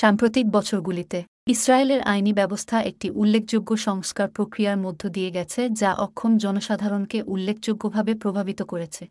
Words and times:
সাম্প্রতিক 0.00 0.46
বছরগুলিতে, 0.50 1.24
ইসরায়েলের 1.46 2.00
আইনি 2.02 2.32
ব্যবস্থা 2.32 2.80
একটি 2.80 3.10
উল্লেখযোগ্য 3.10 3.76
সংস্কার 3.76 4.28
প্রক্রিয়ার 4.30 4.76
মধ্য 4.76 5.08
দিয়ে 5.08 5.30
গেছে 5.30 5.70
যা 5.70 5.94
অক্ষম 5.94 6.38
জনসাধারণকে 6.38 7.22
উল্লেখযোগ্যভাবে 7.22 8.14
প্রভাবিত 8.14 8.62
করেছে। 8.62 9.08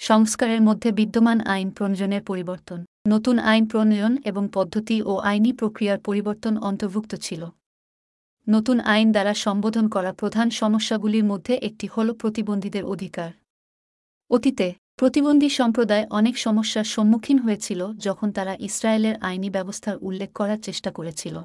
সংস্কারের 0.00 0.60
মধ্যে 0.62 0.92
বিদ্যমান 0.92 1.40
আইন 1.40 1.70
প্রণয়নের 1.70 2.22
পরিবর্তন, 2.22 2.84
নতুন 3.08 3.38
আইন 3.38 3.66
প্রণয়ন 3.66 4.18
এবং 4.24 4.48
পদ্ধতি 4.52 5.02
ও 5.02 5.18
আইনি 5.18 5.52
প্রক্রিয়ার 5.52 5.98
পরিবর্তন 5.98 6.56
অন্তর্ভুক্ত 6.56 7.14
ছিল। 7.14 7.42
নতুন 8.48 8.80
আইন 8.80 9.12
দ্বারা 9.12 9.34
সম্বোধন 9.34 9.88
করা 9.88 10.12
প্রধান 10.12 10.50
সমস্যাগুলির 10.50 11.24
মধ্যে 11.24 11.54
একটি 11.54 11.86
হল 11.96 12.12
প্রতিবন্ধীদের 12.12 12.84
অধিকার। 12.84 13.30
অতীতে 14.30 14.74
প্রতিবন্ধী 14.98 15.48
সম্প্রদায় 15.48 16.06
অনেক 16.10 16.38
সমস্যার 16.38 16.84
সম্মুখীন 16.84 17.38
হয়েছিল 17.38 17.80
যখন 17.98 18.32
তারা 18.32 18.54
ইসরায়েলের 18.60 19.16
আইনি 19.20 19.50
ব্যবস্থার 19.50 19.96
উল্লেখ 20.00 20.32
করার 20.32 20.60
চেষ্টা 20.60 20.90
করেছিল। 20.90 21.36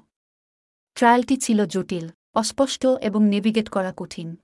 ট্রায়ালটি 0.98 1.38
ছিল 1.38 1.66
জটিল, 1.66 2.05
অস্পষ্ট 2.36 2.86
এবং 3.02 3.22
নেভিগেট 3.30 3.70
করা 3.70 3.94
কঠিন। 3.98 4.36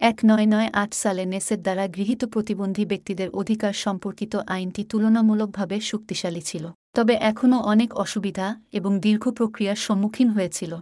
এক 0.00 0.16
নয় 0.26 0.46
নয় 0.46 0.68
আট 0.72 0.94
সালে 0.94 1.24
নেসের 1.26 1.62
দ্বারা 1.62 1.88
গৃহীত 1.88 2.24
প্রতিবন্ধী 2.24 2.84
ব্যক্তিদের 2.86 3.28
অধিকার 3.30 3.72
সম্পর্কিত 3.72 4.36
আইনটি 4.36 4.84
তুলনামূলকভাবে 4.84 5.76
শক্তিশালী 5.80 6.40
ছিল, 6.40 6.64
তবে 6.94 7.14
এখনও 7.14 7.58
অনেক 7.62 7.90
অসুবিধা 7.94 8.46
এবং 8.72 8.92
দীর্ঘ 9.00 9.24
প্রক্রিয়ার 9.28 9.76
সম্মুখীন 9.76 10.28
হয়েছিল। 10.28 10.72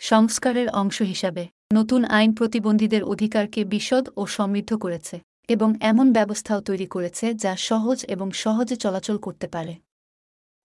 সংস্কারের 0.00 0.68
অংশ 0.68 0.98
হিসাবে, 1.02 1.44
নতুন 1.72 2.00
আইন 2.04 2.30
প্রতিবন্ধীদের 2.34 3.02
অধিকারকে 3.04 3.60
বিশদ 3.64 4.04
ও 4.16 4.22
সমৃদ্ধ 4.26 4.72
করেছে। 4.76 5.16
এবং 5.48 5.74
এমন 5.80 6.12
ব্যবস্থাও 6.12 6.60
তৈরি 6.60 6.86
করেছে 6.86 7.34
যা 7.34 7.56
সহজ 7.56 8.04
এবং 8.04 8.30
সহজে 8.32 8.76
চলাচল 8.76 9.18
করতে 9.18 9.48
পারে। 9.48 9.76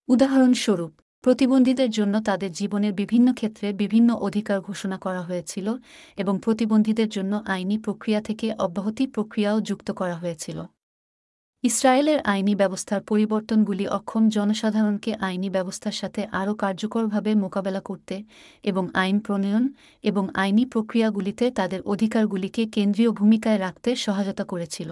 উদাহরণস্বরূপ, 0.07 0.91
প্রতিবন্ধীদের 1.21 1.89
জন্য 1.89 2.21
তাদের 2.21 2.51
জীবনের 2.51 2.93
বিভিন্ন 2.93 3.33
ক্ষেত্রে 3.33 3.73
বিভিন্ন 3.73 4.13
অধিকার 4.13 4.61
ঘোষণা 4.61 4.97
করা 4.97 5.21
হয়েছিল 5.21 5.75
এবং 6.17 6.39
প্রতিবন্ধীদের 6.43 7.09
জন্য 7.09 7.43
আইনি 7.47 7.77
প্রক্রিয়া 7.77 8.21
থেকে 8.21 8.53
অব্যাহতি 8.53 9.07
প্রক্রিয়াও 9.07 9.61
যুক্ত 9.61 9.91
করা 9.91 10.15
হয়েছিল। 10.15 10.63
ইসরায়েলের 11.63 12.19
আইনি 12.23 12.53
ব্যবস্থার 12.55 13.01
পরিবর্তনগুলি 13.01 13.85
অক্ষম 13.87 14.23
জনসাধারণকে 14.29 15.11
আইনি 15.19 15.49
ব্যবস্থার 15.49 15.91
সাথে 15.91 16.21
আরও 16.31 16.53
কার্যকরভাবে 16.55 17.35
মোকাবেলা 17.35 17.81
করতে 17.81 18.15
এবং 18.63 18.83
আইন 18.93 19.17
প্রণয়ন 19.19 19.65
এবং 20.03 20.23
আইনি 20.33 20.65
প্রক্রিয়াগুলিতে 20.65 21.45
তাদের 21.51 21.81
অধিকারগুলিকে 21.81 22.63
কেন্দ্রীয় 22.65 23.11
ভূমিকায় 23.11 23.59
রাখতে 23.59 23.89
সহায়তা 23.95 24.43
করেছিল। 24.43 24.89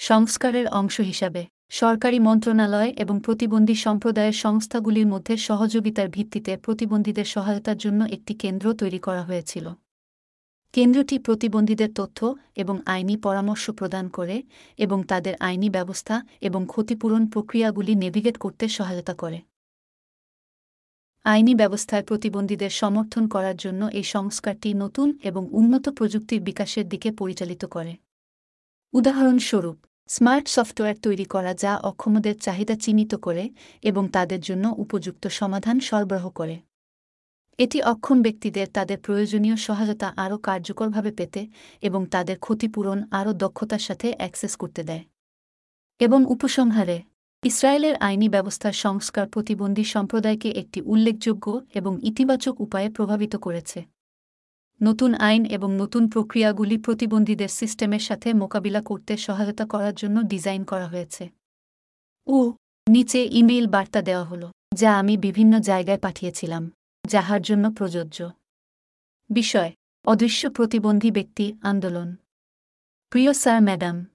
সংস্কারের 0.00 0.66
অংশ 0.70 1.00
হিসাবে, 1.00 1.42
সরকারি 1.70 2.18
মন্ত্রণালয় 2.18 2.90
এবং 2.96 3.16
প্রতিবন্ধী 3.20 3.74
সম্প্রদায়ের 3.74 4.32
সংস্থাগুলির 4.32 5.06
মধ্যে 5.06 5.36
সহযোগিতার 5.36 6.08
ভিত্তিতে 6.08 6.52
প্রতিবন্ধীদের 6.56 7.24
সহায়তার 7.24 7.78
জন্য 7.78 8.00
একটি 8.06 8.32
কেন্দ্র 8.34 8.66
তৈরি 8.74 8.98
করা 8.98 9.22
হয়েছিল। 9.22 9.66
কেন্দ্রটি 10.72 11.18
প্রতিবন্ধীদের 11.18 11.90
তথ্য 11.94 12.34
এবং 12.56 12.80
আইনি 12.86 13.16
পরামর্শ 13.16 13.70
প্রদান 13.70 14.08
করে 14.08 14.42
এবং 14.78 15.04
তাদের 15.04 15.34
আইনি 15.40 15.70
ব্যবস্থা 15.70 16.26
এবং 16.40 16.66
ক্ষতিপূরণ 16.66 17.26
প্রক্রিয়াগুলি 17.26 17.94
নেভিগেট 17.94 18.38
করতে 18.38 18.68
সহায়তা 18.68 19.14
করে। 19.14 19.40
আইনি 21.24 21.54
ব্যবস্থায় 21.54 22.02
প্রতিবন্ধীদের 22.02 22.70
সমর্থন 22.70 23.28
করার 23.28 23.56
জন্য 23.56 23.86
এই 23.92 24.02
সংস্কারটি 24.02 24.74
নতুন 24.74 25.18
এবং 25.22 25.48
উন্নত 25.50 25.88
প্রযুক্তির 25.88 26.42
বিকাশের 26.42 26.88
দিকে 26.88 27.10
পরিচালিত 27.10 27.64
করে। 27.64 27.96
উদাহরণস্বরূপ, 28.92 29.76
স্মার্ট 30.08 30.48
সফটওয়্যার 30.48 30.96
তৈরি 31.02 31.24
করা 31.24 31.54
যা 31.54 31.78
অক্ষমদের 31.78 32.38
চাহিদা 32.38 32.74
চিহ্নিত 32.76 33.14
করে 33.14 33.50
এবং 33.82 34.08
তাদের 34.08 34.40
জন্য 34.40 34.74
উপযুক্ত 34.78 35.26
সমাধান 35.26 35.80
সরবরাহ 35.80 36.28
করে। 36.30 36.60
এটি 37.58 37.82
অক্ষম 37.82 38.22
ব্যক্তিদের 38.22 38.66
তাদের 38.72 38.98
প্রয়োজনীয় 38.98 39.56
সহায়তা 39.56 40.14
আরও 40.16 40.38
কার্যকরভাবে 40.38 41.12
পেতে 41.12 41.46
এবং 41.80 42.06
তাদের 42.06 42.38
ক্ষতিপূরণ 42.38 43.02
আরও 43.10 43.32
দক্ষতার 43.32 43.78
সাথে 43.78 44.12
অ্যাক্সেস 44.16 44.56
করতে 44.56 44.82
দেয়। 44.82 45.04
এবং 46.00 46.24
উপসংহারে, 46.28 47.02
ইসরায়েলের 47.44 47.96
আইনি 47.96 48.28
ব্যবস্থার 48.28 48.72
সংস্কার 48.72 49.28
প্রতিবন্ধী 49.28 49.84
সম্প্রদায়কে 49.84 50.50
একটি 50.50 50.80
উল্লেখযোগ্য 50.80 51.60
এবং 51.74 51.98
ইতিবাচক 52.02 52.60
উপায়ে 52.60 52.90
প্রভাবিত 52.90 53.36
করেছে। 53.36 53.84
নতুন 54.82 55.14
আইন 55.14 55.44
এবং 55.44 55.74
নতুন 55.74 56.08
প্রক্রিয়াগুলি 56.08 56.78
প্রতিবন্ধীদের 56.78 57.48
সিস্টেমের 57.48 57.98
সাথে 57.98 58.34
মোকাবিলা 58.34 58.82
করতে 58.82 59.16
সহায়তা 59.16 59.66
করার 59.66 59.94
জন্য 59.94 60.22
ডিজাইন 60.22 60.64
করা 60.64 60.88
হয়েছে। 60.88 61.28
ও, 62.26 62.52
নিচে 62.88 63.24
ইমেইল 63.24 63.66
বার্তা 63.66 64.02
দেওয়া 64.02 64.24
হল, 64.24 64.50
যা 64.74 64.98
আমি 64.98 65.16
বিভিন্ন 65.16 65.58
জায়গায় 65.60 65.98
পাঠিয়েছিলাম। 65.98 66.70
যাহার 67.04 67.42
জন্য 67.42 67.70
প্রযোজ্য। 67.70 68.30
বিষয়, 69.30 69.72
অদৃশ্য 70.06 70.50
প্রতিবন্ধী 70.50 71.10
ব্যক্তি 71.10 71.58
আন্দোলন। 71.62 72.16
প্রিয় 73.10 73.32
স্যার, 73.32 73.62
ম্যাডাম, 73.62 74.06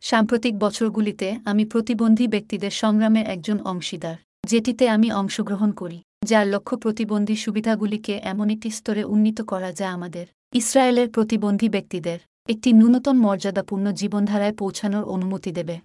সাম্প্রতিক 0.00 0.58
বছরগুলিতে 0.58 1.36
আমি 1.44 1.64
প্রতিবন্ধী 1.64 2.28
ব্যক্তিদের 2.28 2.70
সংগ্রামের 2.70 3.26
একজন 3.26 3.60
অংশীদার, 3.60 4.16
যেটিতে 4.46 4.88
আমি 4.88 5.12
অংশগ্রহণ 5.12 5.72
করি, 5.72 6.02
যার 6.24 6.46
লক্ষ্য 6.46 6.76
প্রতিবন্ধী 6.76 7.36
সুবিধাগুলিকে 7.36 8.20
এমন 8.22 8.50
একটি 8.50 8.70
স্তরে 8.70 9.04
উন্নীত 9.04 9.40
করা 9.40 9.72
যা 9.72 9.92
আমাদের, 9.92 10.26
ইসরায়েলের 10.52 11.10
প্রতিবন্ধী 11.10 11.68
ব্যক্তিদের, 11.68 12.18
একটি 12.48 12.72
ন্যূনতম 12.72 13.16
মর্যাদাপূর্ণ 13.16 13.92
জীবনধারায় 13.92 14.54
পৌঁছানোর 14.54 15.04
অনুমতি 15.04 15.52
দেবে। 15.52 15.80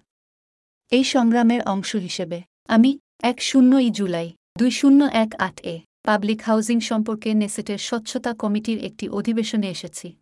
এই 0.90 1.04
সংগ্রামের 1.04 1.62
অংশ 1.62 1.96
হিসেবে, 1.96 2.42
আমি 2.68 2.98
এক 3.22 3.42
শূন্যই 3.42 3.90
জুলাই 3.90 4.28
দুই 4.60 4.70
শূন্য 4.70 5.04
এক 5.04 5.30
আট 5.38 5.60
এ 5.64 5.80
পাবলিক 6.02 6.42
হাউজিং 6.42 6.80
সম্পর্কে 6.80 7.34
নেসেটের 7.34 7.78
স্বচ্ছতা 7.78 8.34
কমিটির 8.34 8.78
একটি 8.84 9.08
অধিবেশনে 9.08 9.68
এসেছি। 9.70 10.16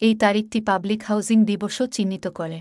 এই 0.00 0.14
তারিখটি 0.14 0.60
পাবলিক 0.60 1.02
হাউজিং 1.02 1.44
দিবসও 1.44 1.86
চিহ্নিত 1.86 2.26
করে। 2.28 2.60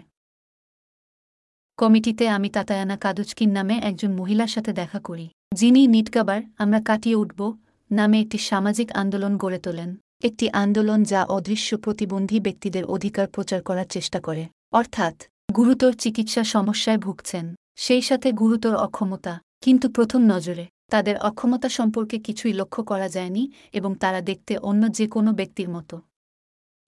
কমিটিতে 1.77 2.29
আমি 2.29 2.49
তাতায়ানা 2.49 2.97
কাদুচকিন 2.97 3.51
নামে 3.51 3.75
একজন 3.83 4.11
মহিলার 4.11 4.47
সাথে 4.47 4.73
দেখা 4.73 4.99
করি। 4.99 5.29
যিনি 5.53 5.87
নিটকাবার 5.87 6.41
আমরা 6.57 6.81
কাটিয়ে 6.85 7.15
উঠব 7.15 7.57
নামে 7.91 8.21
একটি 8.21 8.37
সামাজিক 8.37 8.91
আন্দোলন 8.91 9.37
গড়ে 9.37 9.59
তোলেন। 9.59 9.95
একটি 10.23 10.49
আন্দোলন 10.49 11.03
যা 11.03 11.23
অদৃশ্য 11.23 11.77
প্রতিবন্ধী 11.77 12.39
ব্যক্তিদের 12.39 12.85
অধিকার 12.85 13.27
প্রচার 13.27 13.61
করার 13.61 13.85
চেষ্টা 13.85 14.19
করে। 14.19 14.47
অর্থাৎ, 14.71 15.23
গুরুতর 15.55 15.93
চিকিৎসা 15.93 16.43
সমস্যায় 16.43 16.97
ভুগছেন। 16.97 17.55
সেই 17.75 18.01
সাথে 18.01 18.31
গুরুতর 18.31 18.75
অক্ষমতা, 18.75 19.41
কিন্তু 19.61 19.89
প্রথম 19.89 20.19
নজরে। 20.19 20.67
তাদের 20.89 21.15
অক্ষমতা 21.17 21.69
সম্পর্কে 21.69 22.17
কিছুই 22.19 22.53
লক্ষ্য 22.53 22.81
করা 22.83 23.07
যায়নি 23.09 23.43
এবং 23.73 23.91
তারা 23.95 24.21
দেখতে 24.21 24.53
অন্য 24.57 24.83
যে 24.91 25.05
কোনো 25.07 25.31
ব্যক্তির 25.31 25.69
মতো। 25.69 25.95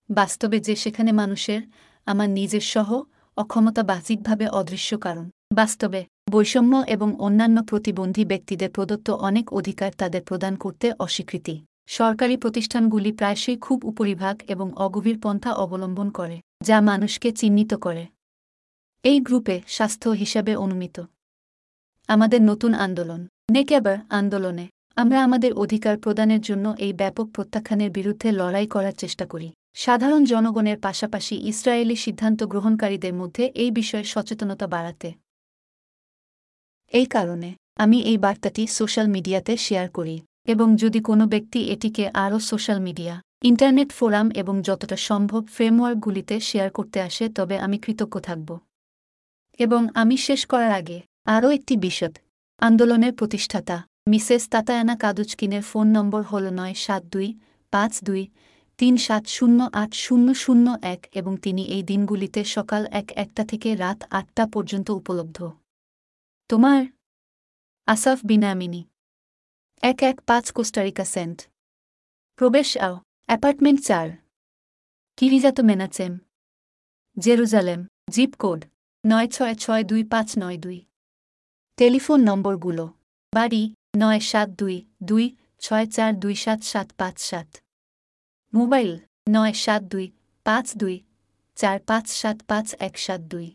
বাস্তবে 0.09 0.57
যে 0.59 0.75
সেখানে 0.75 1.11
মানুষের 1.11 1.61
আমার 2.07 2.29
নিজের 2.29 2.63
সহ 2.73 2.89
অক্ষমতা 3.37 3.83
বাহ্যিকভাবে 3.83 4.45
অদৃশ্য 4.47 4.97
কারণ। 4.97 5.29
বাস্তবে 5.53 6.01
বৈষম্য 6.31 6.73
এবং 6.87 7.09
অন্যান্য 7.19 7.63
প্রতিবন্ধী 7.63 8.23
ব্যক্তিদের 8.25 8.69
প্রদত্ত 8.71 9.09
অনেক 9.09 9.53
অধিকার 9.53 9.91
তাদের 9.97 10.21
প্রদান 10.21 10.55
করতে 10.55 10.91
অস্বীকৃতি। 10.99 11.55
সরকারি 11.87 12.35
প্রতিষ্ঠানগুলি 12.37 13.11
প্রায়শই 13.11 13.57
খুব 13.57 13.85
উপরিভাগ 13.85 14.35
এবং 14.47 14.67
অগভীর 14.75 15.17
পন্থা 15.19 15.51
অবলম্বন 15.53 16.09
করে, 16.09 16.37
যা 16.63 16.77
মানুষকে 16.81 17.29
চিহ্নিত 17.31 17.73
করে। 17.73 18.03
এই 19.03 19.19
গ্রুপে 19.19 19.55
স্বাস্থ্য 19.67 20.09
হিসাবে 20.09 20.55
অনুমিত। 20.55 20.97
আমাদের 22.09 22.41
নতুন 22.41 22.71
আন্দোলন। 22.73 23.21
নেকেবার 23.51 23.97
আন্দোলনে? 24.09 24.65
আমরা 24.95 25.23
আমাদের 25.23 25.51
অধিকার 25.53 25.95
প্রদানের 25.97 26.41
জন্য 26.41 26.65
এই 26.79 26.93
ব্যাপক 26.93 27.27
প্রত্যাখ্যানের 27.31 27.91
বিরুদ্ধে 27.91 28.31
লড়াই 28.31 28.67
করার 28.67 28.95
চেষ্টা 28.97 29.25
করি। 29.25 29.49
সাধারণ 29.75 30.21
জনগণের 30.25 30.77
পাশাপাশি 30.79 31.35
ইসরায়েলি 31.35 31.95
সিদ্ধান্ত 31.95 32.43
গ্রহণকারীদের 32.43 33.13
মধ্যে 33.13 33.43
এই 33.55 33.71
বিষয়ে 33.71 34.03
সচেতনতা 34.03 34.67
বাড়াতে। 34.67 35.09
এই 36.93 37.05
কারণে 37.05 37.49
আমি 37.75 37.97
এই 38.01 38.17
বার্তাটি 38.17 38.63
সোশ্যাল 38.67 39.07
মিডিয়াতে 39.07 39.53
শেয়ার 39.57 39.87
করি 39.89 40.17
এবং 40.47 40.67
যদি 40.75 40.99
কোনো 40.99 41.23
ব্যক্তি 41.27 41.59
এটিকে 41.69 42.03
আরও 42.23 42.37
সোশ্যাল 42.39 42.79
মিডিয়া, 42.79 43.21
ইন্টারনেট 43.43 43.89
ফোরাম 43.91 44.27
এবং 44.31 44.61
যতটা 44.61 44.97
সম্ভব 45.09 45.41
ফ্রেমওয়ার্কগুলিতে 45.45 46.35
শেয়ার 46.39 46.69
করতে 46.71 46.97
আসে 47.01 47.29
তবে 47.29 47.55
আমি 47.57 47.77
কৃতজ্ঞ 47.77 48.15
থাকব। 48.19 48.49
এবং 49.59 49.81
আমি 49.93 50.15
শেষ 50.17 50.41
করার 50.45 50.71
আগে 50.71 50.97
আরও 51.25 51.47
একটি 51.51 51.77
বিশদ 51.77 52.13
আন্দোলনের 52.61 53.13
প্রতিষ্ঠাতা। 53.13 53.87
মিসেস 54.07 54.49
তাতায়ানা 54.49 54.95
কাদুচকিনের 54.95 55.61
ফোন 55.61 55.87
নম্বর 55.87 56.21
হল 56.21 56.49
নয় 56.49 56.73
সাত 56.73 57.03
দুই, 57.03 57.39
পাঁচ 57.71 58.03
দুই, 58.03 58.27
তিন 58.77 58.97
সাত 58.97 59.27
শূন্য 59.27 59.69
আট 59.73 59.93
শূন্য 59.93 60.33
শূন্য 60.33 60.77
এক 60.81 61.09
এবং 61.13 61.37
তিনি 61.37 61.63
এই 61.65 61.83
দিনগুলিতে 61.83 62.43
সকাল 62.43 62.85
এক 62.85 63.11
একটা 63.15 63.45
থেকে 63.45 63.75
রাত 63.75 64.03
আটটা 64.09 64.47
পর্যন্ত 64.47 64.89
উপলব্ধ। 64.89 65.51
তোমার? 66.49 66.85
আসাফ 67.85 68.19
বিনামিনী 68.25 68.83
এক 69.81 70.03
এক 70.03 70.21
পাঁচ 70.21 70.51
কোস্টারিকা 70.51 71.05
সেন্ট। 71.05 71.41
প্রবেশ 72.35 72.77
আও। 72.77 72.95
অ্যাপার্টমেন্ট 73.25 73.79
চার। 73.83 74.09
Kiryat 75.17 75.59
Menachem. 75.59 76.19
Jerusalem. 77.19 77.87
Zip 78.09 78.31
code. 78.39 78.65
নয় 79.05 79.27
ছয় 79.27 79.55
ছয় 79.55 79.83
দুই 79.83 80.03
পাঁচ 80.03 80.37
নয় 80.37 80.57
দুই। 80.57 80.79
টেলিফোন 81.81 82.19
নম্বরগুলো 82.23 82.85
বাড়ি 83.33 83.73
নয় 83.97 84.19
সাত 84.19 84.49
দুই 84.49 84.77
দুই 85.03 85.25
ছয় 85.59 85.85
চার 85.85 86.19
দুই 86.19 86.35
সাত 86.35 86.59
সাত 86.63 86.87
পাঁচ 86.97 87.19
সাত। 87.19 87.49
মোবাইল 88.53 88.91
নয় 89.29 89.53
সাত 89.53 89.81
দুই 89.83 90.11
পাঁচ 90.45 90.77
দুই 90.77 90.95
চার 91.55 91.79
পাঁচ 91.79 92.05
সাত 92.09 92.37
পাঁচ 92.47 92.75
এক 92.79 92.97
সাত 92.97 93.21
দুই। 93.21 93.47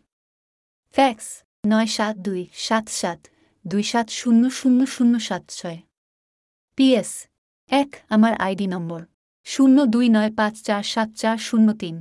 ফ্যাক্স 0.95 1.27
নয় 1.67 1.87
সাত 1.87 2.15
দুই 2.17 2.43
সাত 2.53 2.87
সাত 2.89 3.21
দুই 3.67 3.83
সাত 3.83 4.07
শূন্য 4.11 4.51
শূন্য 4.51 4.87
শূন্য 4.87 5.21
সাত 5.21 5.45
ছয়। 5.49 5.79
পিএস 6.77 7.11
এক 7.71 7.91
আমার 8.09 8.35
আইডি 8.35 8.67
নম্বর 8.67 9.01
শূন্য 9.45 9.77
দুই 9.87 10.09
নয় 10.09 10.31
পাঁচ 10.37 10.55
চার 10.63 10.83
সাত 10.83 11.11
চার 11.17 11.39
শূন্য 11.39 11.69
তিন। 11.73 11.97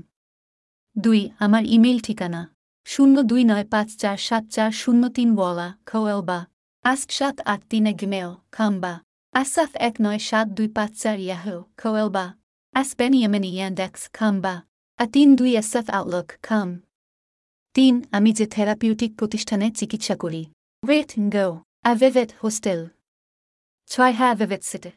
দুই 0.97 1.29
আমার 1.39 1.63
ইমেল 1.65 1.99
ঠিকানা 2.03 2.54
শূন্য 2.87 3.15
দুই 3.29 3.43
নয় 3.51 3.65
পাঁচ 3.73 3.89
চার 4.01 4.17
সাত 4.27 4.43
চার 4.55 4.71
শূন্য 4.81 5.03
তিন 5.17 5.29
ওয়ালা 5.37 5.67
খোয়েল 5.89 6.21
বা। 6.29 6.39
আস্ক 6.85 7.09
সাত 7.17 7.35
আট 7.51 7.61
তিন 7.69 7.85
গিমেল 7.99 8.31
খাম্বা 8.55 8.93
আসাফ 9.33 9.71
এক 9.87 9.95
নয় 10.05 10.19
সাত 10.29 10.47
দুই 10.57 10.67
পাঁচ 10.77 10.91
চার 11.01 11.17
ইয়াহো, 11.19 11.55
খোয়েল 11.81 12.09
বা। 12.09 12.25
আসবেন 12.75 13.13
ইয়েমেনি 13.13 13.49
ইয়ান্ডেক্স 13.57 14.01
খাম্বা 14.17 14.53
আ 14.99 15.05
তিন 15.13 15.29
দুই 15.35 15.51
এসএফ 15.61 15.87
আউটলুক, 15.89 16.29
খাম। 16.41 16.69
তিন, 17.75 17.93
আমি 18.11 18.29
যে 18.33 18.45
থেরাপিউটিক 18.45 19.11
প্রতিষ্ঠানে 19.19 19.67
চিকিৎসা 19.79 20.15
করি। 20.23 20.41
ওয়েট 20.83 21.11
গো। 21.35 21.47
অ্যাভেভেট 21.85 22.29
হোস্টেল। 22.43 22.79
ছয় 23.89 24.13
হ্যাঁ 24.17 24.31
অ্যাভেভেট 24.31 24.61
সিটে। 24.69 24.91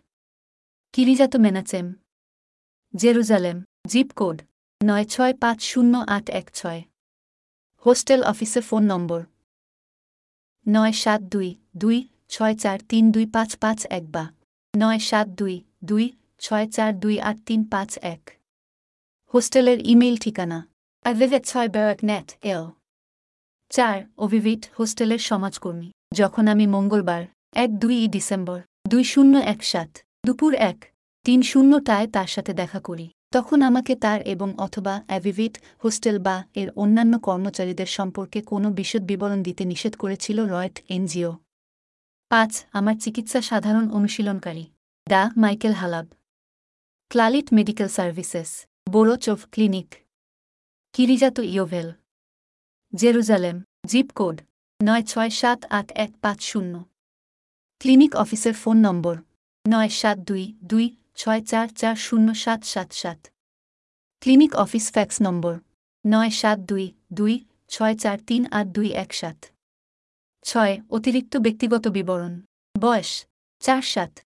Kiryat 0.94 1.34
Menachem. 1.36 1.86
Jerusalem. 2.94 3.58
Zip 3.88 4.08
code. 4.16 4.38
নয় 4.80 5.04
ছয় 5.04 5.32
পাঁচ 5.42 5.58
শূন্য 5.70 5.94
আট 6.16 6.26
এক 6.40 6.46
ছয়। 6.54 6.80
হোস্টেল 7.86 8.22
অফিসে 8.22 8.60
ফোন 8.60 8.82
নম্বর 8.82 9.22
নয় 10.68 10.92
সাত 10.92 11.20
দুই 11.20 11.54
দুই 11.76 12.08
ছয় 12.28 12.54
চার 12.54 12.78
তিন 12.88 13.12
দুই 13.12 13.26
পাঁচ 13.26 13.56
পাঁচ 13.56 13.86
এক 13.90 14.04
বা 14.10 14.32
নয় 14.76 14.98
সাত 14.98 15.28
দুই 15.28 15.62
দুই 15.84 16.12
ছয় 16.38 16.66
চার 16.68 17.00
দুই 17.00 17.20
আট 17.20 17.36
তিন 17.46 17.64
পাঁচ 17.64 17.98
এক। 17.98 18.38
হোস্টেলের 19.34 19.78
ইমেইল 19.86 20.16
ঠিকানা 20.16 20.68
অ্যাভেভেট 21.02 21.44
ছয় 21.46 21.68
বেয়াক 21.68 21.98
নেট 22.04 22.28
এল। 22.42 22.64
চার 23.70 24.04
অভিভিট 24.18 24.70
হোস্টেলের 24.78 25.18
সমাজকর্মী। 25.18 25.90
যখন 26.14 26.48
আমি 26.48 26.66
মঙ্গলবার, 26.66 27.22
এক 27.54 27.70
দুই 27.78 28.08
ডিসেম্বর, 28.08 28.60
দুই 28.88 29.04
শূন্য 29.04 29.38
এক 29.38 29.64
সাত, 29.64 29.98
দুপুর 30.26 30.54
এক, 30.54 30.78
তিন 31.24 31.42
শূন্যটায় 31.42 32.06
তার 32.10 32.26
সাথে 32.26 32.52
দেখা 32.52 32.80
করি। 32.80 33.08
তখন 33.30 33.62
আমাকে 33.62 33.96
তার 33.96 34.22
এবং 34.22 34.54
অথবা 34.58 35.04
অ্যাভিভিট, 35.06 35.54
হোস্টেল 35.84 36.18
বা 36.18 36.44
এর 36.54 36.70
অন্যান্য 36.76 37.18
কর্মচারীদের 37.18 37.86
সম্পর্কে 37.86 38.42
কোনো 38.42 38.70
বিশদ 38.70 39.02
বিবরণ 39.02 39.42
দিতে 39.42 39.64
নিষেধ 39.64 39.96
করেছিল 39.96 40.44
রয়েট 40.44 40.76
এনজিও। 40.88 41.36
পাঁচ, 42.28 42.64
আমার 42.72 42.96
চিকিৎসা 42.98 43.40
সাধারণ 43.40 43.90
অনুশীলনকারী। 43.90 44.66
ডা, 45.08 45.30
Michael 45.36 45.72
Halab. 45.72 46.06
Clalit 47.08 47.52
medical 47.52 47.88
services 47.88 48.66
Borochov 48.88 49.38
clinic. 49.52 49.94
Kiryat 50.92 51.38
Yovel 51.38 51.92
Jerusalem, 52.94 53.62
zip 53.86 54.08
code, 54.14 54.36
নয় 54.82 55.02
ছয় 55.02 55.30
সাত 55.30 55.64
আট 55.70 55.92
এক 55.94 56.10
পাঁচ 56.20 56.42
শূন্য। 56.42 56.84
ক্লিনিক 57.78 58.16
অফিসের 58.16 58.54
ফোন 58.54 58.76
নম্বর, 58.76 59.16
নয় 59.68 59.88
সাত 59.88 60.18
দুই 60.18 60.44
দুই 60.64 60.97
ছয় 61.18 61.42
চার 61.42 61.68
চার 61.68 61.96
শূন্য 61.96 62.34
সাত 62.34 62.64
সাত 62.64 62.92
সাত। 62.92 63.26
ক্লিনিক 64.20 64.56
অফিস 64.56 64.92
ফ্যাক্স 64.92 65.22
নম্বর 65.22 65.58
নয় 66.06 66.30
সাত 66.30 66.58
দুই 66.58 66.92
দুই 67.12 67.44
ছয় 67.68 67.96
চার 67.96 68.18
তিন 68.26 68.42
আট 68.50 68.66
দুই 68.66 68.92
এক 68.92 69.14
সাত। 69.14 69.46
ছয়, 70.42 70.82
অতিরিক্ত 70.90 71.36
ব্যক্তিগত 71.36 71.88
বিবরণ। 71.88 72.40
বয়স 72.80 73.26
চার 73.60 73.82
সাত। 73.82 74.20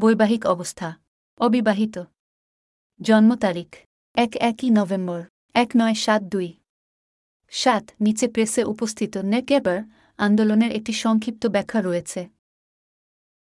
বৈবাহিক 0.00 0.46
অবস্থা 0.46 0.98
অবিবাহিত। 1.38 1.98
জন্ম 3.02 3.34
তারিখ 3.34 3.76
এক 4.14 4.36
একই 4.36 4.70
নভেম্বর 4.70 5.24
এক 5.54 5.68
নয় 5.76 5.94
সাত 5.94 6.22
দুই। 6.22 6.54
সাত, 7.50 7.90
নিচে 8.00 8.28
প্রেসে 8.28 8.64
উপস্থিত 8.64 9.16
নেকেবার 9.16 9.78
আন্দোলনের 10.16 10.72
একটি 10.72 10.92
সংক্ষিপ্ত 10.92 11.46
ব্যাখ্যা 11.46 11.82
রয়েছে। 11.82 12.28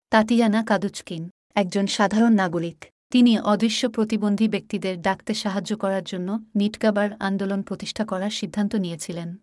Tatiana 0.10 0.64
Kaduchkin. 0.64 1.30
একজন 1.56 1.88
সাধারণ 1.88 2.34
নাগরিক। 2.34 2.86
তিনি 3.12 3.40
অদৃশ্য 3.40 3.90
প্রতিবন্ধী 3.90 4.48
ব্যক্তিদের 4.48 5.02
ডাকতে 5.02 5.34
সাহায্য 5.34 5.78
করার 5.78 6.04
জন্য 6.04 6.40
নিটকাবার 6.56 7.10
আন্দোলন 7.20 7.62
প্রতিষ্ঠা 7.62 8.06
করার 8.06 8.30
সিদ্ধান্ত 8.30 8.76
নিয়েছিলেন। 8.76 9.38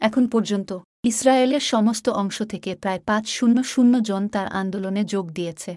এখন 0.00 0.26
পর্যন্ত, 0.26 0.78
ইসরায়েলের 1.04 1.60
সমস্ত 1.60 2.08
অংশ 2.08 2.42
থেকে 2.42 2.74
প্রায় 2.74 3.00
পাঁচ 3.06 3.28
শূন্য 3.28 3.62
শূন্য 3.62 4.02
জন 4.02 4.28
তার 4.28 4.46
আন্দোলনে 4.46 5.04
যোগ 5.04 5.32
দিয়েছে। 5.32 5.76